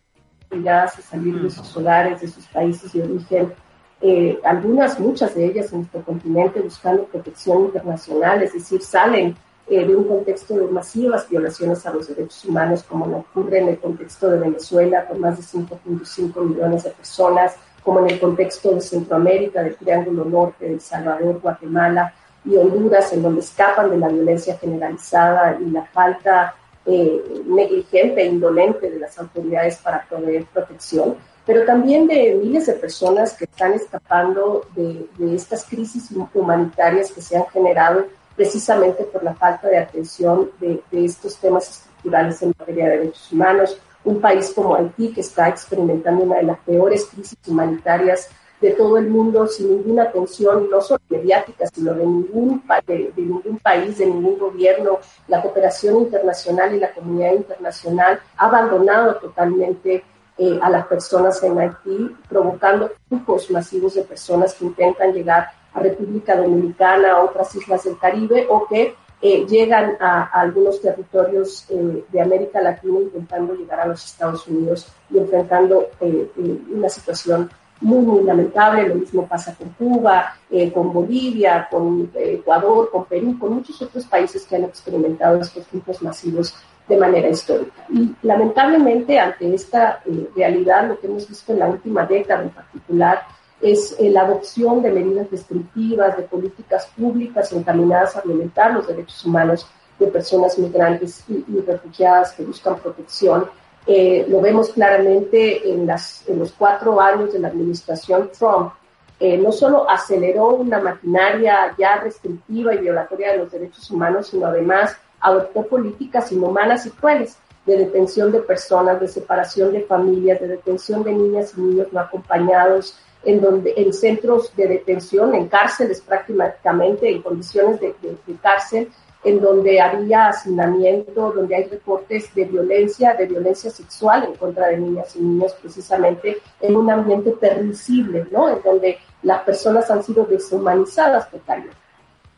obligadas 0.50 0.98
a 0.98 1.02
salir 1.02 1.38
de 1.38 1.50
sus 1.50 1.76
hogares, 1.76 2.18
de 2.22 2.28
sus 2.28 2.46
países 2.46 2.94
de 2.94 3.02
origen, 3.02 3.52
eh, 4.00 4.40
algunas, 4.42 4.98
muchas 4.98 5.34
de 5.34 5.44
ellas 5.44 5.70
en 5.70 5.80
nuestro 5.80 6.00
continente 6.02 6.60
buscando 6.60 7.04
protección 7.04 7.66
internacional, 7.66 8.42
es 8.42 8.54
decir, 8.54 8.80
salen 8.80 9.36
eh, 9.72 9.86
de 9.86 9.96
un 9.96 10.04
contexto 10.04 10.54
de 10.54 10.66
masivas 10.66 11.26
violaciones 11.30 11.86
a 11.86 11.94
los 11.94 12.06
derechos 12.06 12.44
humanos, 12.44 12.84
como 12.86 13.06
no 13.06 13.18
ocurre 13.18 13.60
en 13.60 13.68
el 13.68 13.78
contexto 13.78 14.28
de 14.28 14.38
Venezuela, 14.38 15.06
con 15.06 15.18
más 15.18 15.38
de 15.38 15.42
5.5 15.42 16.44
millones 16.44 16.84
de 16.84 16.90
personas, 16.90 17.56
como 17.82 18.00
en 18.00 18.10
el 18.10 18.20
contexto 18.20 18.74
de 18.74 18.82
Centroamérica, 18.82 19.62
del 19.62 19.76
Triángulo 19.76 20.26
Norte, 20.26 20.66
de 20.66 20.74
El 20.74 20.80
Salvador, 20.82 21.40
Guatemala 21.40 22.12
y 22.44 22.54
Honduras, 22.54 23.14
en 23.14 23.22
donde 23.22 23.40
escapan 23.40 23.88
de 23.88 23.96
la 23.96 24.08
violencia 24.08 24.58
generalizada 24.58 25.58
y 25.58 25.70
la 25.70 25.86
falta 25.86 26.54
eh, 26.84 27.42
negligente 27.46 28.20
e 28.20 28.26
indolente 28.26 28.90
de 28.90 28.98
las 28.98 29.18
autoridades 29.18 29.78
para 29.78 30.04
proveer 30.06 30.44
protección, 30.52 31.16
pero 31.46 31.64
también 31.64 32.06
de 32.06 32.34
miles 32.34 32.66
de 32.66 32.74
personas 32.74 33.32
que 33.32 33.44
están 33.44 33.72
escapando 33.72 34.66
de, 34.76 35.06
de 35.16 35.34
estas 35.34 35.64
crisis 35.64 36.10
humanitarias 36.34 37.10
que 37.10 37.22
se 37.22 37.38
han 37.38 37.46
generado 37.46 38.04
precisamente 38.36 39.04
por 39.04 39.22
la 39.22 39.34
falta 39.34 39.68
de 39.68 39.78
atención 39.78 40.50
de, 40.60 40.82
estos 40.92 41.36
temas 41.36 41.68
estructurales 41.70 42.42
en 42.42 42.54
materia 42.58 42.84
de 42.84 42.98
derechos 42.98 43.32
humanos. 43.32 43.78
Un 44.04 44.20
país 44.20 44.52
como 44.54 44.74
Haití, 44.74 45.12
que 45.12 45.20
está 45.20 45.48
experimentando 45.48 46.24
una 46.24 46.36
de 46.36 46.42
las 46.44 46.58
peores 46.60 47.06
crisis 47.06 47.38
humanitarias 47.46 48.28
de 48.60 48.70
todo 48.70 48.96
el 48.96 49.08
mundo, 49.08 49.46
sin 49.48 49.70
ninguna 49.70 50.04
atención, 50.04 50.68
no 50.70 50.80
solo 50.80 51.00
mediática, 51.08 51.66
sino 51.72 51.94
de 51.94 52.06
ningún, 52.06 52.62
de 52.86 53.12
ningún 53.16 53.58
país, 53.58 53.98
de 53.98 54.06
ningún 54.06 54.38
gobierno. 54.38 54.98
La 55.28 55.42
cooperación 55.42 55.98
internacional 55.98 56.74
y 56.74 56.78
la 56.78 56.92
comunidad 56.92 57.34
internacional 57.34 58.20
ha 58.36 58.46
abandonado 58.46 59.16
totalmente 59.16 60.04
eh, 60.38 60.58
a 60.62 60.70
las 60.70 60.86
personas 60.86 61.42
en 61.42 61.58
Haití, 61.58 62.16
provocando 62.28 62.90
grupos 63.10 63.50
masivos 63.50 63.94
de 63.94 64.02
personas 64.02 64.54
que 64.54 64.64
intentan 64.64 65.12
llegar 65.12 65.48
a 65.74 65.80
República 65.80 66.36
Dominicana, 66.36 67.12
a 67.12 67.24
otras 67.24 67.54
islas 67.54 67.84
del 67.84 67.98
Caribe 67.98 68.46
o 68.48 68.66
que 68.66 68.94
eh, 69.22 69.46
llegan 69.46 69.96
a, 70.00 70.24
a, 70.24 70.40
algunos 70.40 70.80
territorios 70.80 71.64
eh, 71.70 72.04
de 72.10 72.20
América 72.20 72.60
Latina 72.60 72.98
intentando 73.00 73.54
llegar 73.54 73.80
a 73.80 73.86
los 73.86 74.04
Estados 74.04 74.46
Unidos 74.48 74.88
y 75.10 75.18
enfrentando 75.18 75.88
eh, 76.00 76.28
eh 76.36 76.58
una 76.74 76.88
situación 76.88 77.48
muy, 77.80 78.04
muy 78.04 78.24
lamentable. 78.24 78.88
Lo 78.88 78.96
mismo 78.96 79.26
pasa 79.26 79.54
con 79.54 79.68
Cuba, 79.70 80.34
eh, 80.50 80.72
con 80.72 80.92
Bolivia, 80.92 81.68
con 81.70 82.10
Ecuador, 82.14 82.90
con 82.90 83.04
Perú, 83.04 83.38
con 83.38 83.54
muchos 83.54 83.80
otros 83.80 84.06
países 84.06 84.44
que 84.44 84.56
han 84.56 84.64
experimentado 84.64 85.40
estos 85.40 85.70
grupos 85.70 86.02
masivos 86.02 86.54
de 86.88 86.96
manera 86.96 87.28
histórica. 87.28 87.86
Y 87.90 88.14
lamentablemente 88.22 89.18
ante 89.18 89.54
esta 89.54 90.02
realidad, 90.34 90.88
lo 90.88 90.98
que 90.98 91.06
hemos 91.06 91.28
visto 91.28 91.52
en 91.52 91.60
la 91.60 91.68
última 91.68 92.04
década 92.06 92.42
en 92.42 92.50
particular, 92.50 93.22
es 93.62 93.96
eh, 93.98 94.10
la 94.10 94.22
adopción 94.22 94.82
de 94.82 94.90
medidas 94.90 95.30
restrictivas, 95.30 96.16
de 96.16 96.24
políticas 96.24 96.88
públicas 96.96 97.52
encaminadas 97.52 98.16
a 98.16 98.22
violentar 98.22 98.74
los 98.74 98.88
derechos 98.88 99.24
humanos 99.24 99.66
de 99.98 100.08
personas 100.08 100.58
migrantes 100.58 101.24
y, 101.28 101.44
y 101.48 101.60
refugiadas 101.60 102.32
que 102.32 102.44
buscan 102.44 102.76
protección. 102.78 103.46
Eh, 103.86 104.26
lo 104.28 104.40
vemos 104.40 104.70
claramente 104.70 105.68
en, 105.70 105.86
las, 105.86 106.28
en, 106.28 106.38
los 106.38 106.52
cuatro 106.52 107.00
años 107.00 107.32
de 107.32 107.38
la 107.38 107.48
administración 107.48 108.30
Trump. 108.36 108.72
Eh, 109.18 109.38
no 109.38 109.52
solo 109.52 109.88
aceleró 109.88 110.48
una 110.54 110.80
maquinaria 110.80 111.74
ya 111.78 111.96
restrictiva 111.96 112.74
y 112.74 112.78
violatoria 112.78 113.32
de 113.32 113.38
los 113.38 113.52
derechos 113.52 113.88
humanos, 113.90 114.28
sino 114.28 114.46
además 114.46 114.96
adoptó 115.20 115.62
políticas 115.66 116.32
inhumanas 116.32 116.86
y 116.86 116.90
crueles 116.90 117.38
de 117.66 117.76
detención 117.76 118.32
de 118.32 118.40
personas, 118.40 119.00
de 119.00 119.06
separación 119.06 119.72
de 119.72 119.82
familias, 119.82 120.40
de 120.40 120.48
detención 120.48 121.04
de 121.04 121.12
niñas 121.12 121.52
y 121.56 121.60
niños 121.60 121.88
no 121.92 122.00
acompañados, 122.00 122.98
en 123.24 123.40
donde 123.40 123.74
en 123.76 123.92
centros 123.92 124.54
de 124.56 124.66
detención, 124.68 125.34
en 125.34 125.48
cárceles 125.48 126.00
prácticamente, 126.00 127.08
en 127.08 127.22
condiciones 127.22 127.80
de, 127.80 127.94
de, 128.02 128.16
de 128.26 128.34
cárcel, 128.40 128.88
en 129.24 129.40
donde 129.40 129.80
había 129.80 130.28
hacinamiento, 130.28 131.32
donde 131.32 131.54
hay 131.54 131.64
reportes 131.64 132.34
de 132.34 132.44
violencia, 132.44 133.14
de 133.14 133.26
violencia 133.26 133.70
sexual 133.70 134.24
en 134.24 134.34
contra 134.34 134.68
de 134.68 134.78
niñas 134.78 135.14
y 135.14 135.20
niños, 135.20 135.54
precisamente 135.60 136.38
en 136.60 136.76
un 136.76 136.90
ambiente 136.90 137.30
permisible, 137.30 138.26
¿no? 138.32 138.48
En 138.48 138.60
donde 138.62 138.98
las 139.22 139.42
personas 139.42 139.88
han 139.90 140.02
sido 140.02 140.24
deshumanizadas 140.24 141.30
totalmente. 141.30 141.76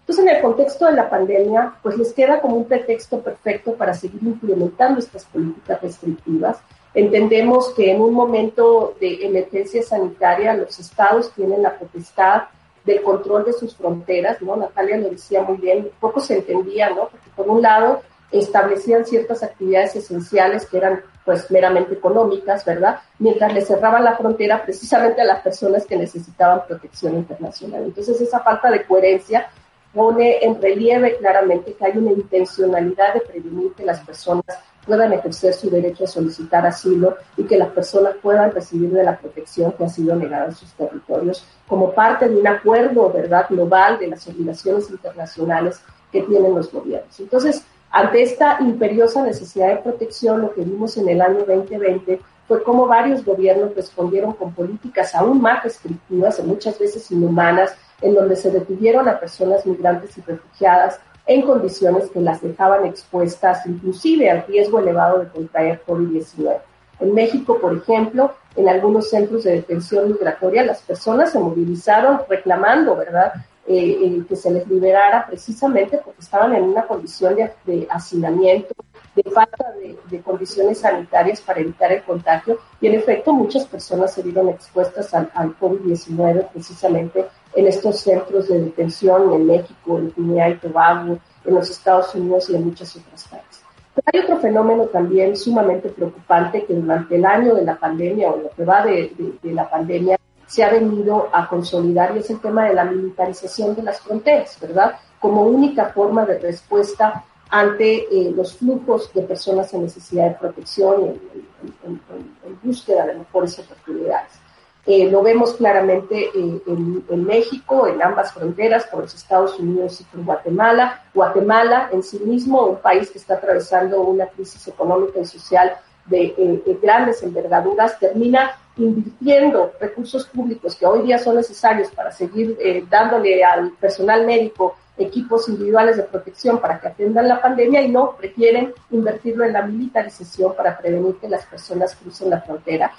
Entonces, 0.00 0.26
en 0.26 0.36
el 0.36 0.42
contexto 0.42 0.84
de 0.84 0.92
la 0.92 1.08
pandemia, 1.08 1.76
pues 1.82 1.96
les 1.96 2.12
queda 2.12 2.42
como 2.42 2.56
un 2.56 2.66
pretexto 2.66 3.20
perfecto 3.20 3.72
para 3.72 3.94
seguir 3.94 4.22
implementando 4.22 4.98
estas 4.98 5.24
políticas 5.24 5.80
restrictivas. 5.80 6.58
Entendemos 6.94 7.70
que 7.74 7.90
en 7.90 8.00
un 8.00 8.14
momento 8.14 8.94
de 9.00 9.26
emergencia 9.26 9.82
sanitaria 9.82 10.54
los 10.54 10.78
estados 10.78 11.32
tienen 11.32 11.62
la 11.62 11.76
potestad 11.76 12.44
del 12.84 13.02
control 13.02 13.44
de 13.44 13.52
sus 13.52 13.74
fronteras, 13.74 14.40
¿no? 14.42 14.56
Natalia 14.56 14.98
lo 14.98 15.10
decía 15.10 15.42
muy 15.42 15.56
bien, 15.56 15.90
poco 15.98 16.20
se 16.20 16.36
entendía, 16.36 16.90
¿no? 16.90 17.08
Porque 17.08 17.30
por 17.34 17.48
un 17.48 17.62
lado 17.62 18.02
establecían 18.30 19.04
ciertas 19.06 19.42
actividades 19.42 19.96
esenciales 19.96 20.66
que 20.66 20.76
eran 20.76 21.02
pues 21.24 21.50
meramente 21.50 21.94
económicas, 21.94 22.64
¿verdad? 22.64 23.00
Mientras 23.18 23.52
le 23.54 23.62
cerraban 23.62 24.04
la 24.04 24.16
frontera 24.16 24.62
precisamente 24.62 25.22
a 25.22 25.24
las 25.24 25.40
personas 25.40 25.86
que 25.86 25.96
necesitaban 25.96 26.66
protección 26.66 27.14
internacional. 27.14 27.84
Entonces 27.84 28.20
esa 28.20 28.40
falta 28.40 28.70
de 28.70 28.84
coherencia 28.84 29.48
pone 29.94 30.44
en 30.44 30.60
relieve 30.60 31.16
claramente 31.16 31.74
que 31.74 31.84
hay 31.84 31.96
una 31.96 32.12
intencionalidad 32.12 33.14
de 33.14 33.20
prevenir 33.20 33.72
que 33.74 33.84
las 33.84 34.00
personas 34.00 34.44
puedan 34.84 35.12
ejercer 35.12 35.54
su 35.54 35.70
derecho 35.70 36.04
a 36.04 36.08
solicitar 36.08 36.66
asilo 36.66 37.16
y 37.36 37.44
que 37.44 37.56
las 37.56 37.68
personas 37.68 38.16
puedan 38.20 38.52
recibir 38.52 38.90
de 38.90 39.04
la 39.04 39.16
protección 39.16 39.72
que 39.72 39.84
ha 39.84 39.88
sido 39.88 40.14
negada 40.14 40.46
en 40.46 40.54
sus 40.54 40.72
territorios 40.72 41.46
como 41.66 41.92
parte 41.92 42.28
de 42.28 42.36
un 42.36 42.46
acuerdo, 42.46 43.10
¿verdad?, 43.10 43.46
global 43.48 43.98
de 43.98 44.08
las 44.08 44.26
obligaciones 44.28 44.90
internacionales 44.90 45.80
que 46.12 46.22
tienen 46.22 46.54
los 46.54 46.70
gobiernos. 46.70 47.18
Entonces, 47.18 47.64
ante 47.90 48.22
esta 48.22 48.58
imperiosa 48.60 49.22
necesidad 49.22 49.68
de 49.68 49.76
protección, 49.76 50.42
lo 50.42 50.52
que 50.52 50.62
vimos 50.62 50.96
en 50.96 51.08
el 51.08 51.20
año 51.22 51.44
2020 51.46 52.20
fue 52.46 52.62
cómo 52.62 52.86
varios 52.86 53.24
gobiernos 53.24 53.74
respondieron 53.74 54.32
con 54.34 54.52
políticas 54.52 55.14
aún 55.14 55.40
más 55.40 55.64
restrictivas 55.64 56.38
y 56.38 56.42
muchas 56.42 56.78
veces 56.78 57.10
inhumanas, 57.10 57.74
en 58.00 58.14
donde 58.14 58.36
se 58.36 58.50
detuvieron 58.50 59.08
a 59.08 59.18
personas 59.18 59.64
migrantes 59.66 60.16
y 60.18 60.20
refugiadas 60.22 61.00
en 61.26 61.42
condiciones 61.42 62.10
que 62.10 62.20
las 62.20 62.42
dejaban 62.42 62.84
expuestas 62.86 63.66
inclusive 63.66 64.30
al 64.30 64.44
riesgo 64.46 64.78
elevado 64.78 65.20
de 65.20 65.28
contraer 65.28 65.82
COVID-19. 65.86 66.58
En 67.00 67.14
México, 67.14 67.58
por 67.60 67.76
ejemplo, 67.76 68.32
en 68.56 68.68
algunos 68.68 69.10
centros 69.10 69.44
de 69.44 69.52
detención 69.52 70.08
migratoria, 70.08 70.64
las 70.64 70.82
personas 70.82 71.32
se 71.32 71.38
movilizaron 71.38 72.20
reclamando, 72.28 72.96
¿verdad?, 72.96 73.32
eh, 73.66 73.96
eh, 74.02 74.24
que 74.28 74.36
se 74.36 74.50
les 74.50 74.68
liberara 74.68 75.26
precisamente 75.26 75.98
porque 76.04 76.20
estaban 76.20 76.54
en 76.54 76.64
una 76.64 76.86
condición 76.86 77.34
de, 77.64 77.86
hacinamiento, 77.90 78.74
de 79.16 79.22
falta 79.30 79.72
de, 80.10 80.20
condiciones 80.20 80.80
sanitarias 80.80 81.40
para 81.40 81.60
evitar 81.60 81.90
el 81.90 82.02
contagio. 82.02 82.58
Y 82.82 82.88
en 82.88 82.94
efecto, 82.94 83.32
muchas 83.32 83.66
personas 83.66 84.12
se 84.12 84.22
vieron 84.22 84.50
expuestas 84.50 85.14
al, 85.14 85.30
al 85.34 85.58
COVID-19 85.58 86.48
precisamente 86.52 87.24
en 87.54 87.66
estos 87.66 88.00
centros 88.00 88.48
de 88.48 88.60
detención 88.60 89.32
en 89.32 89.46
México, 89.46 89.98
en 89.98 90.10
Trinidad 90.10 90.48
y 90.50 90.54
Tobago, 90.54 91.18
en 91.44 91.54
los 91.54 91.70
Estados 91.70 92.14
Unidos 92.14 92.50
y 92.50 92.56
en 92.56 92.64
muchas 92.64 92.96
otras 92.96 93.28
partes. 93.28 93.62
Pero 93.94 94.06
hay 94.12 94.20
otro 94.20 94.38
fenómeno 94.38 94.84
también 94.86 95.36
sumamente 95.36 95.88
preocupante 95.88 96.64
que 96.64 96.74
durante 96.74 97.16
el 97.16 97.24
año 97.24 97.54
de 97.54 97.64
la 97.64 97.76
pandemia 97.76 98.30
o 98.30 98.36
lo 98.38 98.50
que 98.50 98.64
va 98.64 98.84
de, 98.84 99.12
la 99.44 99.70
pandemia 99.70 100.18
se 100.46 100.64
ha 100.64 100.70
venido 100.70 101.28
a 101.32 101.48
consolidar 101.48 102.14
y 102.14 102.20
es 102.20 102.30
el 102.30 102.40
tema 102.40 102.66
de 102.66 102.74
la 102.74 102.84
militarización 102.84 103.74
de 103.74 103.82
las 103.82 104.00
fronteras, 104.00 104.58
¿verdad? 104.60 104.96
Como 105.20 105.42
única 105.42 105.86
forma 105.86 106.26
de 106.26 106.38
respuesta 106.38 107.24
ante 107.50 108.04
eh, 108.10 108.32
los 108.34 108.56
flujos 108.56 109.12
de 109.14 109.22
personas 109.22 109.72
en 109.72 109.82
necesidad 109.82 110.30
de 110.30 110.34
protección 110.34 111.04
y 111.04 111.86
en 111.86 112.58
búsqueda 112.62 113.06
de 113.06 113.14
mejores 113.14 113.58
oportunidades. 113.60 114.43
Eh, 114.86 115.10
lo 115.10 115.22
vemos 115.22 115.54
claramente 115.54 116.30
eh, 116.34 116.62
en, 116.66 117.24
México, 117.24 117.86
en 117.86 118.02
ambas 118.02 118.32
fronteras, 118.32 118.86
con 118.86 119.00
los 119.02 119.14
Estados 119.14 119.58
Unidos 119.58 120.00
y 120.00 120.04
con 120.04 120.24
Guatemala. 120.24 121.02
Guatemala 121.14 121.88
en 121.90 122.02
sí 122.02 122.18
mismo, 122.18 122.66
un 122.66 122.76
país 122.76 123.10
que 123.10 123.18
está 123.18 123.34
atravesando 123.34 124.02
una 124.02 124.26
crisis 124.26 124.68
económica 124.68 125.20
y 125.20 125.24
social 125.24 125.72
de, 126.04 126.34
eh, 126.36 126.78
grandes 126.82 127.22
envergaduras, 127.22 127.98
termina 127.98 128.58
invirtiendo 128.76 129.72
recursos 129.80 130.26
públicos 130.26 130.74
que 130.74 130.84
hoy 130.84 131.02
día 131.02 131.18
son 131.18 131.36
necesarios 131.36 131.88
para 131.92 132.10
seguir 132.10 132.58
dándole 132.90 133.44
al 133.44 133.70
personal 133.72 134.26
médico 134.26 134.74
equipos 134.98 135.48
individuales 135.48 135.96
de 135.96 136.02
protección 136.02 136.58
para 136.58 136.80
que 136.80 136.88
atendan 136.88 137.28
la 137.28 137.40
pandemia 137.40 137.82
y 137.82 137.88
no 137.88 138.16
prefieren 138.16 138.74
invertirlo 138.90 139.44
en 139.44 139.52
la 139.52 139.62
militarización 139.62 140.54
para 140.56 140.76
prevenir 140.76 141.14
que 141.16 141.28
las 141.28 141.46
personas 141.46 141.94
crucen 141.94 142.30
la 142.30 142.40
frontera 142.40 142.92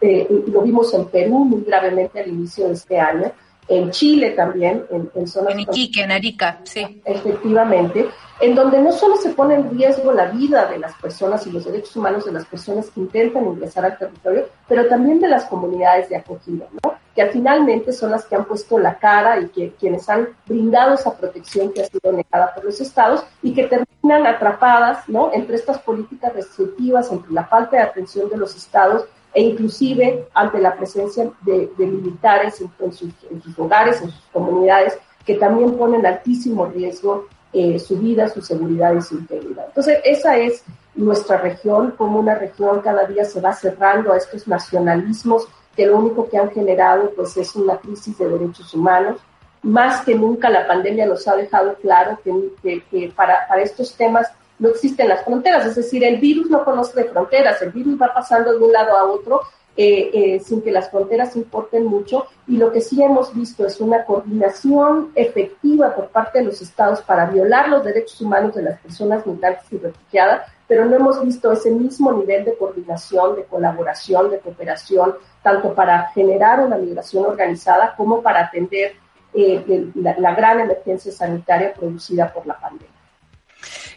eh, 0.00 0.26
lo 0.46 0.62
vimos 0.62 0.92
en 0.94 1.06
Perú 1.06 1.44
muy 1.44 1.64
gravemente 1.64 2.20
al 2.20 2.28
inicio 2.28 2.68
de 2.68 2.74
este 2.74 2.98
año, 2.98 3.32
en 3.68 3.90
Chile 3.90 4.30
también, 4.30 4.86
en, 4.90 5.10
en 5.14 5.26
zonas... 5.26 5.52
En 5.52 5.60
Iquique, 5.60 6.02
en 6.02 6.10
Arica, 6.10 6.60
sí. 6.64 7.02
Efectivamente, 7.04 8.08
en 8.40 8.54
donde 8.54 8.80
no 8.80 8.92
solo 8.92 9.16
se 9.16 9.30
pone 9.30 9.56
en 9.56 9.70
riesgo 9.70 10.12
la 10.12 10.26
vida 10.26 10.66
de 10.66 10.78
las 10.78 10.94
personas 10.94 11.46
y 11.46 11.52
los 11.52 11.64
derechos 11.64 11.94
humanos 11.96 12.24
de 12.24 12.32
las 12.32 12.46
personas 12.46 12.88
que 12.90 13.00
intentan 13.00 13.46
ingresar 13.46 13.84
al 13.84 13.98
territorio, 13.98 14.46
pero 14.66 14.86
también 14.86 15.20
de 15.20 15.28
las 15.28 15.44
comunidades 15.44 16.08
de 16.08 16.16
acogida, 16.16 16.66
¿no? 16.82 16.94
que 17.14 17.26
finalmente 17.26 17.92
son 17.92 18.12
las 18.12 18.24
que 18.26 18.36
han 18.36 18.44
puesto 18.44 18.78
la 18.78 18.96
cara 18.96 19.40
y 19.40 19.48
que 19.48 19.72
quienes 19.72 20.08
han 20.08 20.28
brindado 20.46 20.94
esa 20.94 21.16
protección 21.16 21.72
que 21.72 21.82
ha 21.82 21.86
sido 21.86 22.12
negada 22.12 22.54
por 22.54 22.64
los 22.64 22.80
estados 22.80 23.24
y 23.42 23.52
que 23.52 23.64
terminan 23.64 24.24
atrapadas 24.26 25.08
¿no? 25.08 25.32
entre 25.32 25.56
estas 25.56 25.78
políticas 25.80 26.32
restrictivas, 26.32 27.10
entre 27.10 27.32
la 27.32 27.44
falta 27.44 27.76
de 27.76 27.82
atención 27.82 28.30
de 28.30 28.36
los 28.36 28.54
estados 28.56 29.04
e 29.38 29.40
inclusive 29.40 30.26
ante 30.34 30.58
la 30.58 30.74
presencia 30.74 31.30
de, 31.42 31.70
militares 31.78 32.60
en, 32.60 32.92
sus, 32.92 33.12
hogares, 33.56 34.02
en 34.02 34.10
sus 34.10 34.24
comunidades, 34.32 34.98
que 35.24 35.36
también 35.36 35.78
ponen 35.78 36.04
altísimo 36.04 36.66
riesgo 36.66 37.28
eh, 37.52 37.78
su 37.78 37.96
vida, 37.98 38.28
su 38.28 38.42
seguridad 38.42 38.96
y 38.96 39.00
su 39.00 39.14
integridad. 39.14 39.66
Entonces, 39.68 40.00
esa 40.02 40.36
es 40.36 40.64
nuestra 40.96 41.36
región, 41.36 41.92
como 41.96 42.18
una 42.18 42.34
región 42.34 42.80
cada 42.80 43.06
día 43.06 43.24
se 43.24 43.40
va 43.40 43.52
cerrando 43.52 44.12
a 44.12 44.16
estos 44.16 44.48
nacionalismos 44.48 45.46
que 45.76 45.86
lo 45.86 45.98
único 45.98 46.28
que 46.28 46.36
han 46.36 46.50
generado 46.50 47.12
pues 47.14 47.36
es 47.36 47.54
una 47.54 47.76
crisis 47.76 48.18
de 48.18 48.28
derechos 48.28 48.74
humanos. 48.74 49.20
Más 49.62 50.04
que 50.04 50.16
nunca 50.16 50.50
la 50.50 50.66
pandemia 50.66 51.06
nos 51.06 51.28
ha 51.28 51.36
dejado 51.36 51.76
claro 51.76 52.18
que, 52.24 53.12
para 53.14 53.62
estos 53.62 53.94
temas 53.94 54.26
no 54.58 54.68
existen 54.68 55.08
las 55.08 55.24
fronteras, 55.24 55.66
es 55.66 55.76
decir, 55.76 56.02
el 56.04 56.18
virus 56.18 56.50
no 56.50 56.64
conoce 56.64 57.02
de 57.02 57.08
fronteras, 57.08 57.62
el 57.62 57.70
virus 57.70 58.00
va 58.00 58.12
pasando 58.12 58.52
de 58.52 58.58
un 58.58 58.72
lado 58.72 58.96
a 58.96 59.04
otro 59.04 59.42
eh, 59.80 60.10
eh, 60.12 60.40
sin 60.40 60.60
que 60.60 60.72
las 60.72 60.90
fronteras 60.90 61.36
importen 61.36 61.84
mucho 61.84 62.26
y 62.48 62.56
lo 62.56 62.72
que 62.72 62.80
sí 62.80 63.00
hemos 63.00 63.32
visto 63.32 63.64
es 63.64 63.80
una 63.80 64.04
coordinación 64.04 65.12
efectiva 65.14 65.94
por 65.94 66.08
parte 66.08 66.40
de 66.40 66.46
los 66.46 66.60
estados 66.60 67.00
para 67.02 67.26
violar 67.26 67.68
los 67.68 67.84
derechos 67.84 68.20
humanos 68.20 68.56
de 68.56 68.62
las 68.62 68.80
personas 68.80 69.24
migrantes 69.24 69.72
y 69.72 69.78
refugiadas, 69.78 70.50
pero 70.66 70.84
no 70.84 70.96
hemos 70.96 71.22
visto 71.24 71.52
ese 71.52 71.70
mismo 71.70 72.12
nivel 72.12 72.44
de 72.44 72.56
coordinación, 72.56 73.36
de 73.36 73.44
colaboración, 73.44 74.30
de 74.30 74.40
cooperación, 74.40 75.14
tanto 75.44 75.72
para 75.72 76.08
generar 76.08 76.58
una 76.58 76.76
migración 76.76 77.26
organizada 77.26 77.94
como 77.96 78.20
para 78.20 78.46
atender 78.46 78.94
eh, 79.32 79.92
la 79.94 80.34
gran 80.34 80.58
emergencia 80.58 81.12
sanitaria 81.12 81.72
producida 81.72 82.32
por 82.32 82.44
la 82.48 82.58
pandemia. 82.58 82.97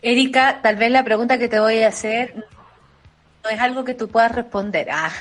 Erika, 0.01 0.61
tal 0.61 0.75
vez 0.75 0.91
la 0.91 1.03
pregunta 1.03 1.37
que 1.37 1.47
te 1.47 1.59
voy 1.59 1.83
a 1.83 1.89
hacer 1.89 2.47
no 3.43 3.49
es 3.49 3.59
algo 3.59 3.83
que 3.83 3.93
tú 3.93 4.07
puedas 4.07 4.31
responder. 4.31 4.89
Ah, 4.91 5.11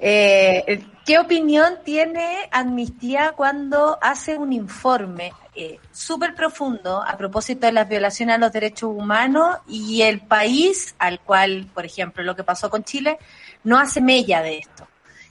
eh, 0.00 0.84
¿Qué 1.04 1.18
opinión 1.18 1.78
tiene 1.84 2.48
Amnistía 2.50 3.32
cuando 3.36 3.98
hace 4.00 4.36
un 4.36 4.52
informe 4.52 5.32
eh, 5.54 5.78
súper 5.92 6.34
profundo 6.34 7.02
a 7.06 7.16
propósito 7.16 7.66
de 7.66 7.72
las 7.72 7.88
violaciones 7.88 8.34
a 8.34 8.38
los 8.38 8.52
derechos 8.52 8.90
humanos 8.94 9.58
y 9.68 10.02
el 10.02 10.20
país 10.20 10.94
al 10.98 11.20
cual, 11.20 11.68
por 11.72 11.86
ejemplo, 11.86 12.22
lo 12.24 12.34
que 12.34 12.44
pasó 12.44 12.68
con 12.68 12.82
Chile, 12.82 13.18
no 13.64 13.78
hace 13.78 14.00
mella 14.00 14.42
de 14.42 14.58
esto? 14.58 14.87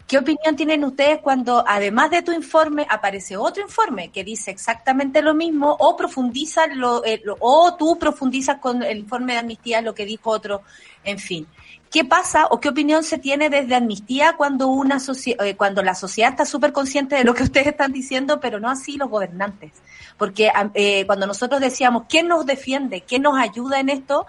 ¿Qué 0.07 0.17
opinión 0.17 0.55
tienen 0.55 0.85
ustedes 0.85 1.19
cuando, 1.19 1.65
además 1.67 2.09
de 2.11 2.21
tu 2.21 2.31
informe, 2.31 2.87
aparece 2.89 3.35
otro 3.35 3.61
informe 3.61 4.09
que 4.09 4.23
dice 4.23 4.51
exactamente 4.51 5.21
lo 5.21 5.33
mismo 5.33 5.75
o 5.79 5.97
profundiza 5.97 6.65
lo, 6.67 7.03
eh, 7.03 7.21
o 7.39 7.75
tú 7.75 7.99
profundizas 7.99 8.59
con 8.59 8.83
el 8.83 8.99
informe 8.99 9.33
de 9.33 9.39
amnistía 9.39 9.81
lo 9.81 9.93
que 9.93 10.05
dijo 10.05 10.29
otro, 10.29 10.61
en 11.03 11.19
fin? 11.19 11.45
¿Qué 11.91 12.05
pasa 12.05 12.47
o 12.51 12.59
qué 12.61 12.69
opinión 12.69 13.03
se 13.03 13.17
tiene 13.17 13.49
desde 13.49 13.75
amnistía 13.75 14.35
cuando 14.37 14.67
una 14.67 14.97
eh, 15.25 15.55
cuando 15.57 15.83
la 15.83 15.93
sociedad 15.93 16.31
está 16.31 16.45
súper 16.45 16.71
consciente 16.71 17.17
de 17.17 17.25
lo 17.25 17.33
que 17.33 17.43
ustedes 17.43 17.67
están 17.67 17.91
diciendo, 17.91 18.39
pero 18.39 18.61
no 18.61 18.69
así 18.69 18.95
los 18.95 19.09
gobernantes? 19.09 19.73
Porque 20.17 20.51
eh, 20.73 21.05
cuando 21.05 21.27
nosotros 21.27 21.59
decíamos 21.59 22.03
quién 22.07 22.29
nos 22.29 22.45
defiende, 22.45 23.03
quién 23.05 23.23
nos 23.23 23.37
ayuda 23.37 23.81
en 23.81 23.89
esto, 23.89 24.25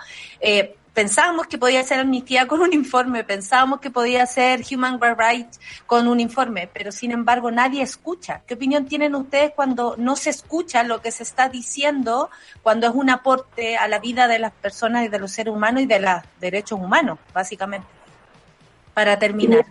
pensábamos 0.98 1.46
que 1.46 1.58
podía 1.58 1.80
ser 1.84 2.00
amnistía 2.00 2.48
con 2.48 2.60
un 2.60 2.72
informe, 2.72 3.22
pensábamos 3.22 3.78
que 3.78 3.88
podía 3.88 4.26
ser 4.26 4.62
Human 4.68 4.98
Rights 5.00 5.60
con 5.86 6.08
un 6.08 6.18
informe, 6.18 6.68
pero 6.72 6.90
sin 6.90 7.12
embargo 7.12 7.52
nadie 7.52 7.82
escucha. 7.82 8.42
¿Qué 8.48 8.54
opinión 8.54 8.86
tienen 8.86 9.14
ustedes 9.14 9.52
cuando 9.54 9.94
no 9.96 10.16
se 10.16 10.30
escucha 10.30 10.82
lo 10.82 11.00
que 11.00 11.12
se 11.12 11.22
está 11.22 11.48
diciendo, 11.48 12.30
cuando 12.64 12.88
es 12.88 12.94
un 12.96 13.10
aporte 13.10 13.76
a 13.76 13.86
la 13.86 14.00
vida 14.00 14.26
de 14.26 14.40
las 14.40 14.50
personas 14.50 15.04
y 15.04 15.08
de 15.08 15.20
los 15.20 15.30
seres 15.30 15.54
humanos 15.54 15.82
y 15.82 15.86
de 15.86 16.00
los 16.00 16.20
derechos 16.40 16.80
humanos, 16.80 17.20
básicamente? 17.32 17.86
Para 18.92 19.16
terminar. 19.20 19.66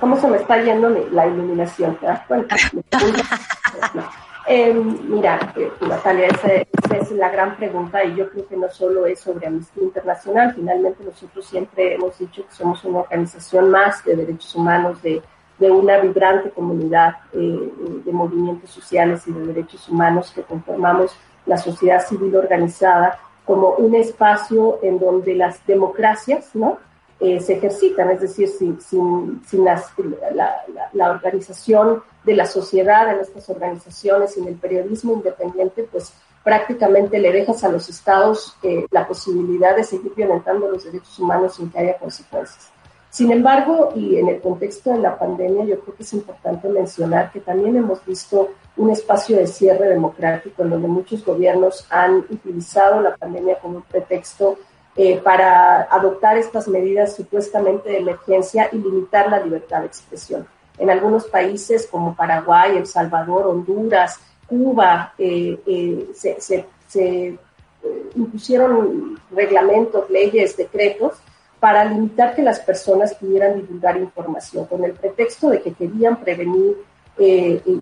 ¿Cómo 0.00 0.20
se 0.20 0.26
me 0.26 0.38
está 0.38 0.60
yendo 0.60 0.90
la 1.12 1.28
iluminación? 1.28 1.94
¿Te 2.00 2.06
das 2.06 2.26
cuenta? 2.26 2.56
Eh, 4.52 4.74
mira, 4.74 5.52
eh, 5.54 5.70
Natalia, 5.80 6.26
esa, 6.26 6.52
es 6.96 7.12
la 7.12 7.28
gran 7.28 7.56
pregunta 7.56 8.02
y 8.02 8.16
yo 8.16 8.28
creo 8.30 8.48
que 8.48 8.56
no 8.56 8.68
solo 8.68 9.06
es 9.06 9.20
sobre 9.20 9.46
Amnistía 9.46 9.84
Internacional, 9.84 10.52
finalmente 10.56 11.04
nosotros 11.04 11.46
siempre 11.46 11.94
hemos 11.94 12.18
dicho 12.18 12.44
que 12.44 12.52
somos 12.52 12.82
una 12.84 12.98
organización 12.98 13.70
más 13.70 14.04
de 14.04 14.16
derechos 14.16 14.52
humanos, 14.56 15.00
de, 15.02 15.22
de 15.60 15.70
una 15.70 15.98
vibrante 15.98 16.50
comunidad 16.50 17.18
eh, 17.32 17.72
de 18.04 18.12
movimientos 18.12 18.70
sociales 18.70 19.22
y 19.28 19.32
de 19.32 19.46
derechos 19.46 19.88
humanos 19.88 20.32
que 20.34 20.42
conformamos 20.42 21.16
la 21.46 21.56
sociedad 21.56 22.04
civil 22.04 22.34
organizada 22.34 23.20
como 23.44 23.74
un 23.74 23.94
espacio 23.94 24.80
en 24.82 24.98
donde 24.98 25.36
las 25.36 25.64
democracias, 25.64 26.50
¿no? 26.54 26.78
Eh, 27.20 27.38
se 27.38 27.52
ejercitan, 27.54 28.10
es 28.10 28.22
decir, 28.22 28.48
sin, 28.48 28.78
la, 30.94 31.10
organización 31.10 32.02
de 32.24 32.34
la 32.34 32.46
sociedad 32.46 33.12
en 33.12 33.20
estas 33.20 33.50
organizaciones, 33.50 34.32
sin 34.32 34.48
el 34.48 34.54
periodismo 34.54 35.12
independiente, 35.12 35.86
pues 35.92 36.14
prácticamente 36.42 37.18
le 37.18 37.30
dejas 37.30 37.62
a 37.62 37.68
los 37.68 37.90
estados 37.90 38.56
eh, 38.62 38.86
la 38.90 39.06
posibilidad 39.06 39.76
de 39.76 39.84
seguir 39.84 40.14
violentando 40.14 40.66
los 40.70 40.84
derechos 40.84 41.18
humanos 41.18 41.56
sin 41.56 41.70
que 41.70 41.78
haya 41.78 41.98
consecuencias. 41.98 42.70
Sin 43.10 43.30
embargo, 43.32 43.92
y 43.94 44.16
en 44.16 44.28
el 44.28 44.40
contexto 44.40 44.90
de 44.90 45.00
la 45.00 45.18
pandemia, 45.18 45.64
yo 45.64 45.80
creo 45.80 45.96
que 45.96 46.04
es 46.04 46.12
importante 46.14 46.68
mencionar 46.68 47.32
que 47.32 47.40
también 47.40 47.76
hemos 47.76 48.02
visto 48.06 48.50
un 48.76 48.88
espacio 48.88 49.36
de 49.36 49.46
cierre 49.46 49.88
democrático 49.88 50.62
en 50.62 50.70
donde 50.70 50.88
muchos 50.88 51.24
gobiernos 51.24 51.86
han 51.90 52.18
utilizado 52.30 53.00
la 53.02 53.16
pandemia 53.16 53.58
como 53.58 53.78
un 53.78 53.82
pretexto 53.82 54.58
eh, 54.96 55.18
para 55.18 55.82
adoptar 55.82 56.36
estas 56.36 56.66
medidas 56.66 57.14
supuestamente 57.14 57.90
de 57.90 57.98
emergencia 57.98 58.68
y 58.72 58.78
limitar 58.78 59.30
la 59.30 59.38
libertad 59.38 59.80
de 59.80 59.86
expresión. 59.86 60.48
En 60.78 60.90
algunos 60.90 61.26
países 61.26 61.86
como 61.86 62.16
Paraguay, 62.16 62.76
El 62.76 62.86
Salvador, 62.86 63.46
Honduras, 63.46 64.18
Cuba, 64.48 65.14
eh, 65.16 65.56
eh, 65.64 66.08
se, 66.12 66.66
se 66.88 67.38
impusieron 68.16 69.16
reglamentos, 69.30 70.10
leyes, 70.10 70.56
decretos 70.56 71.18
para 71.60 71.84
limitar 71.84 72.34
que 72.34 72.42
las 72.42 72.58
personas 72.58 73.14
pudieran 73.14 73.60
divulgar 73.60 73.96
información, 73.96 74.66
con 74.66 74.82
el 74.82 74.92
pretexto 74.94 75.50
de 75.50 75.62
que 75.62 75.72
querían 75.72 76.16
prevenir 76.16 76.76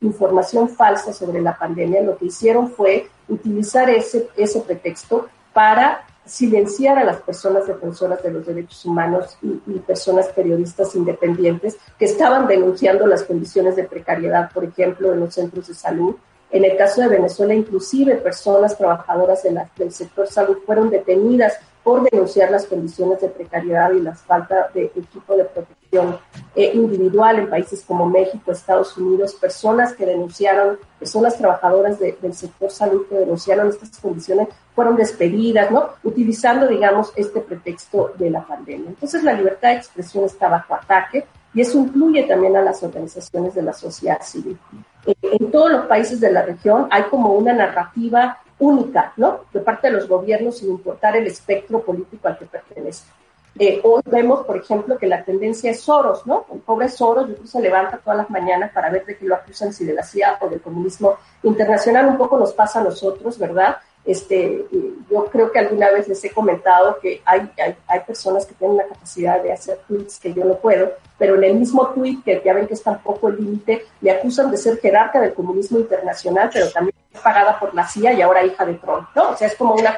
información 0.03 0.69
falsa 0.69 1.13
sobre 1.13 1.41
la 1.41 1.57
pandemia. 1.57 2.03
Lo 2.03 2.19
que 2.19 2.27
hicieron 2.27 2.71
fue 2.71 3.09
utilizar 3.29 3.89
ese, 3.89 4.29
ese 4.37 4.61
pretexto 4.61 5.29
para 5.53 6.05
silenciar 6.29 6.99
a 6.99 7.05
las 7.05 7.17
personas 7.23 7.67
defensoras 7.67 8.23
de 8.23 8.31
los 8.31 8.47
derechos 8.47 8.85
humanos 8.85 9.37
y, 9.43 9.79
personas 9.81 10.29
periodistas 10.29 10.95
independientes 10.95 11.79
que 11.99 12.05
estaban 12.05 12.47
denunciando 12.47 13.07
las 13.07 13.23
condiciones 13.23 13.75
de 13.77 13.85
precariedad, 13.85 14.51
por 14.53 14.65
ejemplo, 14.65 15.13
en 15.13 15.21
los 15.21 15.35
centros 15.35 15.69
de 15.69 15.75
salud. 15.75 16.15
En 16.51 16.65
el 16.65 16.77
caso 16.77 17.01
de 17.01 17.09
Venezuela, 17.09 17.55
inclusive 17.55 18.17
personas 18.17 18.77
trabajadoras 18.77 19.43
del 19.43 19.93
sector 19.93 20.27
salud 20.27 20.59
fueron 20.67 20.91
detenidas 20.91 21.55
por 21.83 22.03
denunciar 22.11 22.51
las 22.51 22.67
condiciones 22.67 23.21
de 23.23 23.29
precariedad 23.29 23.91
y 23.93 24.01
la 24.01 24.15
falta 24.15 24.69
de 24.75 24.85
equipo 24.95 25.35
de 25.35 25.45
protección 25.45 26.19
eh, 26.55 26.73
individual 26.75 27.39
en 27.39 27.49
países 27.49 27.83
como 27.87 28.05
México, 28.05 28.53
Estados 28.53 28.97
Unidos, 28.99 29.35
personas 29.35 29.95
que 29.95 30.05
denunciaron, 30.05 30.79
personas 30.99 31.39
trabajadoras 31.39 31.99
del 31.99 32.35
sector 32.35 32.71
salud 32.71 33.07
que 33.09 33.15
denunciaron 33.15 33.69
estas 33.69 33.99
condiciones 34.01 34.49
fueron 34.79 34.95
despedidas, 34.95 35.73
¿no? 35.73 35.89
Utilizando, 36.05 36.69
digamos, 36.69 37.13
este 37.17 37.41
pretexto 37.41 38.13
de 38.17 38.31
la 38.31 38.47
pandemia. 38.47 38.91
Entonces 38.91 39.25
la 39.25 39.33
libertad 39.33 39.71
de 39.71 39.75
expresión 39.75 40.25
está 40.25 40.49
bajo 40.49 40.73
ataque 40.73 41.27
y 41.53 41.63
eso 41.63 41.79
incluye 41.79 42.23
también 42.29 42.57
a 42.57 42.63
las 42.63 42.81
organizaciones 42.85 43.57
de 43.57 43.63
la 43.63 43.73
sociedad 43.73 44.23
civil. 44.23 44.57
Eh, 45.05 45.17
en 45.21 45.51
todos 45.51 45.73
los 45.73 45.87
países 45.87 46.21
de 46.21 46.31
la 46.31 46.43
región 46.43 46.87
hay 46.93 47.03
como 47.11 47.33
una 47.33 47.53
narrativa 47.53 48.39
única, 48.61 49.13
¿no? 49.17 49.41
De 49.53 49.59
parte 49.59 49.89
de 49.89 49.95
los 49.95 50.07
gobiernos, 50.07 50.59
sin 50.59 50.69
importar 50.69 51.17
el 51.17 51.27
espectro 51.27 51.83
político 51.83 52.29
al 52.29 52.39
que 52.39 52.47
pertenece. 52.47 53.03
Eh, 53.59 53.81
hoy 53.83 54.03
vemos, 54.07 54.47
por 54.47 54.59
ejemplo, 54.59 54.97
que 54.97 55.09
la 55.09 55.25
tendencia 55.25 55.73
es 55.73 55.81
Soros, 55.81 56.25
¿no? 56.25 56.47
El 56.55 56.61
pobre 56.61 56.89
Soros, 56.89 57.27
yo 57.27 57.35
creo 57.35 57.47
se 57.49 57.61
levanta 57.61 57.99
todas 57.99 58.19
las 58.19 58.31
mañanas 58.31 58.71
para 58.71 58.91
ver 58.91 59.05
de 59.05 59.19
qué 59.19 59.25
lo 59.25 59.35
acusan, 59.35 59.73
si 59.73 59.85
de 59.85 59.95
la 59.95 60.05
CIA 60.05 60.39
o 60.41 60.49
del 60.49 60.61
comunismo 60.61 61.17
internacional. 61.43 62.07
Un 62.07 62.17
poco 62.17 62.39
nos 62.39 62.53
pasa 62.53 62.79
a 62.79 62.85
nosotros, 62.85 63.37
¿verdad? 63.41 63.79
Este, 64.09 64.65
yo 65.11 65.27
creo 65.27 65.53
que 65.53 65.59
alguna 65.59 65.91
vez 65.91 66.09
les 66.09 66.25
he 66.25 66.31
comentado 66.31 66.99
que 66.99 67.21
hay, 67.27 67.41
hay, 67.63 67.77
hay, 67.87 68.01
personas 68.07 68.47
que 68.47 68.55
tienen 68.55 68.79
la 68.79 68.87
capacidad 68.87 69.43
de 69.43 69.53
hacer 69.53 69.81
tweets 69.87 70.19
que 70.19 70.33
yo 70.33 70.47
no 70.47 70.55
puedo, 70.55 70.93
pero 71.19 71.35
en 71.35 71.45
el 71.45 71.57
mismo 71.57 71.89
tweet, 71.89 72.17
que 72.25 72.41
ya 72.43 72.55
ven 72.55 72.67
que 72.67 72.73
está 72.73 72.93
un 72.93 73.01
poco 73.01 73.29
el 73.29 73.37
límite, 73.37 73.85
le 74.01 74.11
acusan 74.11 74.51
de 74.51 74.57
ser 74.57 74.81
jerarca 74.81 75.21
del 75.21 75.35
comunismo 75.35 75.79
internacional, 75.79 76.49
pero 76.51 76.71
también 76.71 76.95
pagada 77.23 77.61
por 77.61 77.75
la 77.75 77.87
CIA 77.87 78.15
y 78.15 78.23
ahora 78.23 78.47
hija 78.47 78.65
de 78.65 78.75
Trump, 78.77 79.09
¿no? 79.15 79.33
O 79.33 79.37
sea, 79.37 79.47
es 79.47 79.57
como 79.57 79.75
una... 79.75 79.95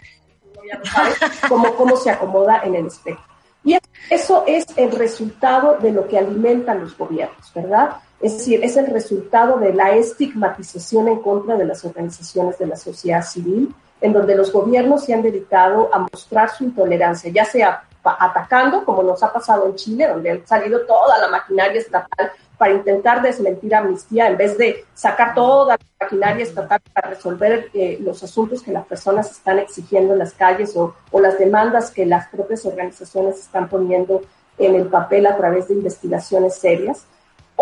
cómo, 1.48 1.72
cómo 1.76 1.96
se 1.96 2.10
acomoda 2.10 2.62
en 2.64 2.74
el 2.74 2.86
espectro. 2.88 3.24
Y 3.62 3.78
eso 4.10 4.42
es 4.44 4.66
el 4.74 4.90
resultado 4.90 5.76
de 5.76 5.92
lo 5.92 6.08
que 6.08 6.18
alimentan 6.18 6.80
los 6.80 6.98
gobiernos, 6.98 7.52
¿verdad? 7.54 7.98
Es 8.20 8.38
decir, 8.38 8.58
es 8.64 8.76
el 8.76 8.88
resultado 8.88 9.58
de 9.58 9.72
la 9.72 9.92
estigmatización 9.92 11.06
en 11.06 11.20
contra 11.20 11.56
de 11.56 11.64
las 11.64 11.84
organizaciones 11.84 12.58
de 12.58 12.66
la 12.66 12.76
sociedad 12.76 13.22
civil, 13.22 13.72
en 14.00 14.12
donde 14.12 14.34
los 14.34 14.52
gobiernos 14.52 15.04
se 15.04 15.14
han 15.14 15.22
dedicado 15.22 15.90
a 15.92 15.98
mostrar 15.98 16.50
su 16.50 16.64
intolerancia, 16.64 17.30
ya 17.30 17.44
sea 17.44 17.84
atacando, 18.02 18.84
como 18.84 19.02
nos 19.02 19.22
ha 19.22 19.32
pasado 19.32 19.66
en 19.66 19.74
Chile, 19.74 20.08
donde 20.08 20.30
ha 20.30 20.46
salido 20.46 20.80
toda 20.86 21.18
la 21.18 21.28
maquinaria 21.28 21.80
estatal 21.80 22.32
para 22.56 22.72
intentar 22.72 23.22
desmentir 23.22 23.74
amnistía, 23.74 24.28
en 24.28 24.36
vez 24.36 24.56
de 24.56 24.84
sacar 24.94 25.34
toda 25.34 25.76
la 25.76 26.04
maquinaria 26.04 26.42
estatal 26.42 26.80
para 26.92 27.10
resolver 27.10 27.70
eh, 27.74 27.98
los 28.00 28.22
asuntos 28.22 28.62
que 28.62 28.72
las 28.72 28.86
personas 28.86 29.30
están 29.30 29.58
exigiendo 29.58 30.14
en 30.14 30.18
las 30.18 30.32
calles 30.32 30.76
o 30.76 30.94
las 31.20 31.38
demandas 31.38 31.90
que 31.90 32.06
las 32.06 32.28
propias 32.28 32.64
organizaciones 32.64 33.38
están 33.38 33.68
poniendo 33.68 34.22
en 34.58 34.74
el 34.74 34.86
papel 34.88 35.26
a 35.26 35.36
través 35.36 35.68
de 35.68 35.74
investigaciones 35.74 36.56
serias 36.56 37.06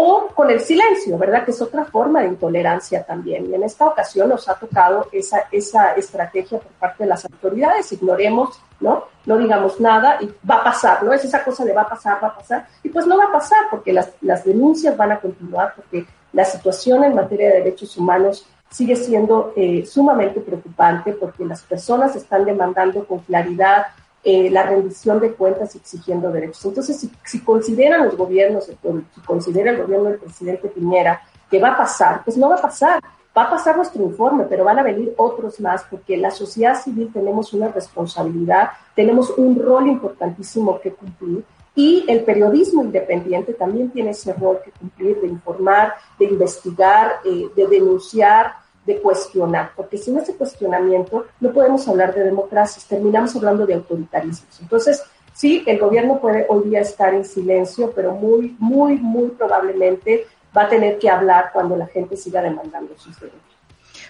o 0.00 0.28
con 0.28 0.48
el 0.48 0.60
silencio, 0.60 1.18
¿verdad? 1.18 1.44
Que 1.44 1.50
es 1.50 1.60
otra 1.60 1.84
forma 1.84 2.20
de 2.20 2.28
intolerancia 2.28 3.02
también. 3.02 3.50
Y 3.50 3.54
en 3.56 3.64
esta 3.64 3.84
ocasión 3.84 4.28
nos 4.28 4.48
ha 4.48 4.54
tocado 4.54 5.08
esa, 5.10 5.48
esa 5.50 5.94
estrategia 5.94 6.60
por 6.60 6.70
parte 6.74 7.02
de 7.02 7.08
las 7.08 7.24
autoridades. 7.24 7.90
Ignoremos, 7.90 8.60
¿no? 8.78 9.06
No 9.26 9.36
digamos 9.36 9.80
nada 9.80 10.18
y 10.20 10.32
va 10.48 10.58
a 10.58 10.64
pasar, 10.64 11.02
¿no? 11.02 11.12
Es 11.12 11.24
esa 11.24 11.42
cosa 11.42 11.64
de 11.64 11.72
va 11.72 11.82
a 11.82 11.88
pasar, 11.88 12.22
va 12.22 12.28
a 12.28 12.36
pasar. 12.36 12.68
Y 12.84 12.90
pues 12.90 13.08
no 13.08 13.18
va 13.18 13.24
a 13.24 13.32
pasar 13.32 13.58
porque 13.72 13.92
las, 13.92 14.12
las 14.20 14.44
denuncias 14.44 14.96
van 14.96 15.10
a 15.10 15.18
continuar, 15.18 15.74
porque 15.74 16.06
la 16.32 16.44
situación 16.44 17.02
en 17.02 17.16
materia 17.16 17.48
de 17.48 17.58
derechos 17.64 17.96
humanos 17.96 18.46
sigue 18.70 18.94
siendo 18.94 19.52
eh, 19.56 19.84
sumamente 19.84 20.40
preocupante 20.40 21.12
porque 21.12 21.44
las 21.44 21.62
personas 21.62 22.14
están 22.14 22.44
demandando 22.44 23.04
con 23.04 23.18
claridad 23.18 23.86
eh, 24.30 24.50
la 24.50 24.64
rendición 24.64 25.20
de 25.20 25.32
cuentas 25.32 25.74
exigiendo 25.74 26.30
derechos. 26.30 26.62
Entonces, 26.66 27.00
si, 27.00 27.10
si 27.24 27.40
consideran 27.40 28.04
los 28.04 28.14
gobiernos, 28.14 28.66
si 28.66 28.76
considera 29.24 29.70
el 29.70 29.78
gobierno 29.78 30.10
del 30.10 30.18
presidente 30.18 30.68
Piñera 30.68 31.22
que 31.50 31.58
va 31.58 31.68
a 31.68 31.78
pasar, 31.78 32.22
pues 32.24 32.36
no 32.36 32.50
va 32.50 32.56
a 32.56 32.60
pasar. 32.60 33.00
Va 33.34 33.44
a 33.44 33.50
pasar 33.50 33.78
nuestro 33.78 34.02
informe, 34.02 34.44
pero 34.44 34.64
van 34.64 34.78
a 34.78 34.82
venir 34.82 35.14
otros 35.16 35.58
más, 35.60 35.82
porque 35.84 36.18
la 36.18 36.30
sociedad 36.30 36.78
civil 36.78 37.10
tenemos 37.10 37.54
una 37.54 37.68
responsabilidad, 37.68 38.68
tenemos 38.94 39.30
un 39.30 39.58
rol 39.62 39.88
importantísimo 39.88 40.78
que 40.78 40.92
cumplir 40.92 41.42
y 41.74 42.04
el 42.06 42.24
periodismo 42.24 42.82
independiente 42.82 43.54
también 43.54 43.90
tiene 43.90 44.10
ese 44.10 44.34
rol 44.34 44.58
que 44.62 44.72
cumplir 44.72 45.22
de 45.22 45.28
informar, 45.28 45.94
de 46.18 46.26
investigar, 46.26 47.20
eh, 47.24 47.46
de 47.56 47.66
denunciar, 47.66 48.56
de 48.88 49.00
cuestionar, 49.02 49.72
porque 49.76 49.98
sin 49.98 50.16
ese 50.16 50.34
cuestionamiento 50.34 51.26
no 51.40 51.52
podemos 51.52 51.86
hablar 51.86 52.14
de 52.14 52.24
democracias, 52.24 52.86
terminamos 52.86 53.36
hablando 53.36 53.66
de 53.66 53.74
autoritarismos. 53.74 54.60
Entonces, 54.60 55.02
sí, 55.34 55.62
el 55.66 55.78
gobierno 55.78 56.18
puede 56.18 56.46
hoy 56.48 56.70
día 56.70 56.80
estar 56.80 57.12
en 57.12 57.26
silencio, 57.26 57.92
pero 57.94 58.12
muy, 58.12 58.56
muy, 58.58 58.96
muy 58.96 59.28
probablemente 59.28 60.26
va 60.56 60.62
a 60.62 60.68
tener 60.70 60.98
que 60.98 61.10
hablar 61.10 61.50
cuando 61.52 61.76
la 61.76 61.86
gente 61.86 62.16
siga 62.16 62.40
demandando 62.40 62.96
sus 62.96 63.20
derechos. 63.20 63.42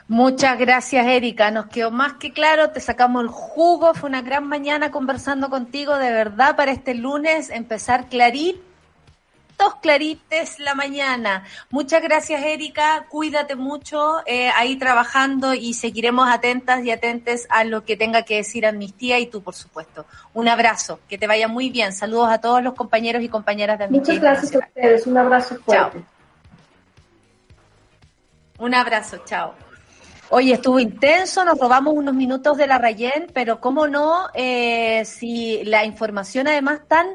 Muchas 0.07 0.57
gracias, 0.57 1.05
Erika. 1.07 1.51
Nos 1.51 1.67
quedó 1.67 1.91
más 1.91 2.15
que 2.15 2.33
claro, 2.33 2.71
te 2.71 2.81
sacamos 2.81 3.25
el 3.25 3.29
jugo. 3.29 3.95
Fue 3.95 4.09
una 4.09 4.23
gran 4.23 4.47
mañana 4.47 4.93
conversando 4.93 5.51
contigo, 5.51 5.99
de 5.99 6.13
verdad, 6.13 6.55
para 6.55 6.71
este 6.71 6.95
lunes 6.95 7.51
empezar 7.51 8.09
clarito 8.09 8.68
clarites 9.81 10.59
la 10.59 10.75
mañana. 10.75 11.45
Muchas 11.71 12.03
gracias, 12.03 12.43
Erika. 12.43 13.07
Cuídate 13.09 13.57
mucho 13.57 14.19
eh, 14.27 14.51
ahí 14.57 14.77
trabajando 14.77 15.55
y 15.55 15.75
seguiremos 15.75 16.29
atentas 16.29 16.85
y 16.85 16.91
atentes 16.91 17.47
a 17.51 17.65
lo 17.65 17.85
que 17.85 17.97
tenga 17.97 18.23
que 18.23 18.37
decir 18.37 18.67
Amnistía 18.67 19.19
y 19.19 19.27
tú, 19.27 19.43
por 19.43 19.55
supuesto. 19.55 20.07
Un 20.35 20.49
abrazo, 20.49 21.01
que 21.09 21.19
te 21.19 21.27
vaya 21.27 21.49
muy 21.49 21.71
bien. 21.71 21.93
Saludos 21.93 22.31
a 22.31 22.41
todos 22.41 22.63
los 22.63 22.75
compañeros 22.75 23.23
y 23.23 23.29
compañeras 23.29 23.79
de 23.79 23.85
Amnistía. 23.85 24.15
Muchas 24.15 24.23
gracias 24.23 24.55
a 24.55 24.59
ustedes. 24.67 25.07
Un 25.07 25.19
abrazo 25.19 25.57
fuerte. 25.65 26.05
Un 28.59 28.75
abrazo, 28.75 29.19
chao. 29.25 29.55
Oye, 30.31 30.53
estuvo 30.53 30.79
intenso, 30.79 31.43
nos 31.45 31.59
robamos 31.59 31.95
unos 31.95 32.15
minutos 32.15 32.59
de 32.59 32.67
la 32.67 32.77
Rayen, 32.77 33.29
pero 33.33 33.61
cómo 33.61 33.89
no, 33.89 34.27
eh, 34.35 35.03
si 35.07 35.65
la 35.65 35.87
información 35.87 36.49
además 36.49 36.81
tan 36.87 37.07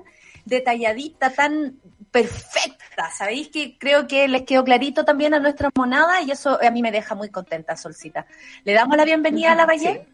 detalladita, 0.46 1.32
tan 1.32 1.80
perfecta, 2.12 3.10
¿sabéis? 3.12 3.50
Que 3.50 3.78
creo 3.78 4.08
que 4.08 4.28
les 4.28 4.44
quedó 4.44 4.64
clarito 4.64 5.04
también 5.04 5.34
a 5.34 5.40
nuestra 5.40 5.70
monada 5.76 6.22
y 6.22 6.32
eso 6.32 6.60
a 6.62 6.72
mí 6.72 6.82
me 6.82 6.92
deja 6.92 7.16
muy 7.16 7.30
contenta, 7.30 7.76
Solcita. 7.76 8.26
¿Le 8.64 8.74
damos 8.74 8.96
la 8.96 9.06
bienvenida 9.06 9.54
a 9.54 9.56
la 9.56 9.66
Rayen? 9.66 10.08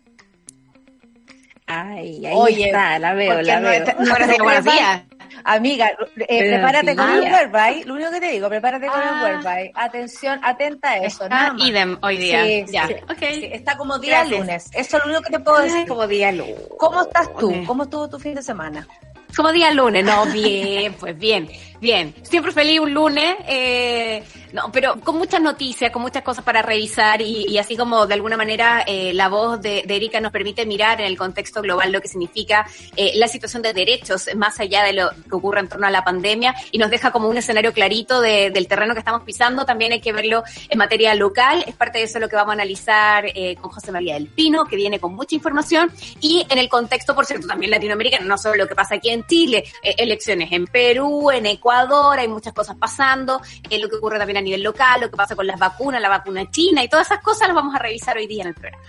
Ay, 1.68 2.26
ahí 2.26 2.64
está, 2.64 2.98
la 2.98 3.14
veo, 3.14 3.42
la 3.42 3.60
veo. 3.60 3.86
buenos 4.44 4.64
días. 4.64 5.04
Amiga, 5.44 5.92
eh, 6.18 6.50
prepárate 6.50 6.96
con 6.96 7.10
el 7.12 7.32
whereby. 7.32 7.84
Lo 7.84 7.94
único 7.94 8.12
que 8.12 8.20
te 8.20 8.32
digo, 8.32 8.50
prepárate 8.50 8.88
con 8.88 9.02
el 9.02 9.08
ah. 9.08 9.22
whereby. 9.24 9.72
Atención, 9.76 10.40
atenta 10.44 10.92
a 10.92 10.98
eso. 10.98 11.24
Está 11.26 11.54
idem 11.60 11.98
hoy 12.02 12.18
día. 12.18 12.44
Sí, 12.44 12.66
ya. 12.70 12.88
Sí, 12.88 12.96
okay. 13.10 13.50
está 13.54 13.78
como 13.78 14.00
día 14.00 14.24
lunes. 14.26 14.70
Eso 14.74 14.98
es 14.98 15.04
lo 15.06 15.12
único 15.12 15.22
que 15.24 15.38
te 15.38 15.40
puedo 15.40 15.62
decir. 15.62 15.88
Como 15.88 16.08
día 16.08 16.32
lunes. 16.32 16.56
¿Cómo 16.78 17.02
estás 17.02 17.34
tú? 17.36 17.54
¿Cómo 17.66 17.84
estuvo 17.84 18.10
tu 18.10 18.20
fin 18.20 18.36
de 18.36 18.42
semana? 18.42 18.88
Como 19.36 19.52
día 19.52 19.72
lunes, 19.72 20.04
no, 20.04 20.26
bien, 20.28 20.94
pues 21.00 21.18
bien, 21.18 21.50
bien. 21.80 22.14
Siempre 22.24 22.52
feliz 22.52 22.80
un 22.80 22.94
lunes, 22.94 23.36
eh, 23.48 24.24
no, 24.54 24.72
pero 24.72 25.00
con 25.02 25.18
muchas 25.18 25.42
noticias, 25.42 25.92
con 25.92 26.02
muchas 26.02 26.24
cosas 26.24 26.44
para 26.44 26.62
revisar 26.62 27.22
y, 27.22 27.58
así 27.58 27.78
como 27.78 28.08
de 28.08 28.16
alguna 28.16 28.38
manera 28.38 28.84
eh, 28.88 29.14
la 29.14 29.30
voz 29.30 29.62
de, 29.62 29.86
Erika 29.88 30.20
nos 30.22 30.32
permite 30.32 30.66
mirar 30.66 31.02
en 31.02 31.08
el 31.08 31.18
contexto 31.18 31.62
global 31.62 31.92
lo 31.92 32.02
que 32.02 32.08
significa 32.08 32.66
eh, 32.96 33.12
la 33.16 33.28
situación 33.28 33.62
de 33.62 33.74
derechos 33.74 34.30
más 34.36 34.60
allá 34.60 34.84
de 34.84 34.94
lo 34.94 35.10
que 35.10 35.36
ocurre 35.36 35.60
en 35.60 35.68
torno 35.70 35.88
a 35.88 35.92
la 35.92 36.04
pandemia 36.04 36.56
y 36.72 36.78
nos 36.78 36.90
deja 36.90 37.12
como 37.12 37.28
un 37.28 37.38
escenario 37.38 37.74
clarito 37.74 38.22
del 38.22 38.68
terreno 38.68 38.94
que 38.94 39.00
estamos 39.00 39.24
pisando. 39.24 39.66
También 39.66 39.92
hay 39.92 40.02
que 40.02 40.14
verlo 40.14 40.44
en 40.70 40.78
materia 40.78 41.14
local. 41.16 41.64
Es 41.68 41.76
parte 41.76 42.00
de 42.00 42.06
eso 42.06 42.20
lo 42.20 42.30
que 42.30 42.36
vamos 42.36 42.52
a 42.52 42.54
analizar 42.54 43.26
eh, 43.26 43.56
con 43.56 43.72
José 43.72 43.92
María 43.92 44.16
del 44.16 44.28
Pino, 44.28 44.66
que 44.66 44.76
viene 44.76 45.00
con 45.00 45.14
mucha 45.14 45.36
información 45.36 45.92
y 46.22 46.46
en 46.50 46.58
el 46.58 46.70
contexto, 46.70 47.14
por 47.14 47.26
cierto, 47.26 47.48
también 47.48 47.72
latinoamericano, 47.72 48.26
no 48.26 48.38
solo 48.38 48.56
lo 48.56 48.68
que 48.68 48.76
pasa 48.76 48.96
aquí 48.96 49.10
en 49.10 49.26
Chile, 49.26 49.64
elecciones 49.84 50.52
en 50.52 50.66
Perú, 50.66 51.30
en 51.32 51.46
Ecuador, 51.46 52.18
hay 52.18 52.28
muchas 52.28 52.54
cosas 52.54 52.76
pasando, 52.78 53.42
lo 53.70 53.90
que 53.90 53.96
ocurre 53.96 54.18
también 54.18 54.39
a 54.40 54.42
nivel 54.42 54.64
local, 54.64 55.02
lo 55.02 55.10
que 55.10 55.18
pasa 55.18 55.36
con 55.36 55.46
las 55.46 55.60
vacunas, 55.60 56.02
la 56.02 56.10
vacuna 56.10 56.50
china 56.50 56.84
y 56.84 56.90
todas 56.90 57.08
esas 57.08 57.22
cosas 57.22 57.48
las 57.48 57.56
vamos 57.56 57.76
a 57.76 57.80
revisar 57.80 58.18
hoy 58.18 58.28
día 58.28 58.44
en 58.44 58.50
el 58.50 58.54
programa. 58.56 58.84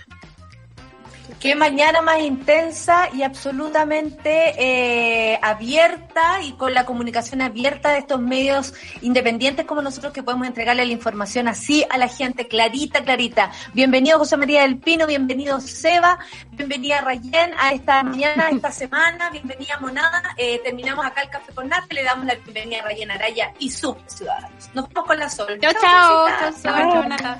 Qué 1.41 1.55
mañana 1.55 2.03
más 2.03 2.19
intensa 2.19 3.09
y 3.11 3.23
absolutamente 3.23 4.53
eh, 4.59 5.39
abierta 5.41 6.43
y 6.43 6.51
con 6.51 6.75
la 6.75 6.85
comunicación 6.85 7.41
abierta 7.41 7.89
de 7.89 7.97
estos 7.97 8.21
medios 8.21 8.75
independientes 9.01 9.65
como 9.65 9.81
nosotros 9.81 10.13
que 10.13 10.21
podemos 10.21 10.45
entregarle 10.45 10.85
la 10.85 10.91
información 10.91 11.47
así 11.47 11.83
a 11.89 11.97
la 11.97 12.07
gente, 12.07 12.47
clarita, 12.47 13.03
clarita. 13.03 13.51
Bienvenido 13.73 14.19
José 14.19 14.37
María 14.37 14.61
del 14.61 14.77
Pino, 14.77 15.07
bienvenido 15.07 15.59
Seba, 15.61 16.19
bienvenida 16.51 17.01
Rayen 17.01 17.53
a 17.57 17.73
esta 17.73 18.03
mañana, 18.03 18.45
a 18.45 18.49
esta 18.51 18.71
semana, 18.71 19.31
bienvenida 19.31 19.79
Monada. 19.79 20.21
Eh, 20.37 20.61
terminamos 20.63 21.03
acá 21.03 21.23
el 21.23 21.29
café 21.31 21.51
con 21.55 21.67
Nate, 21.67 21.95
le 21.95 22.03
damos 22.03 22.27
la 22.27 22.35
bienvenida 22.35 22.81
a 22.81 22.83
Rayen 22.83 23.09
Araya 23.09 23.51
y 23.57 23.71
sus 23.71 23.95
ciudadanos. 24.05 24.69
Nos 24.75 24.87
vemos 24.89 25.07
con 25.07 25.17
la 25.17 25.27
sol. 25.27 25.57
Chao, 25.59 25.73
chao, 25.81 26.27
chao, 26.37 26.53
chao, 26.61 27.33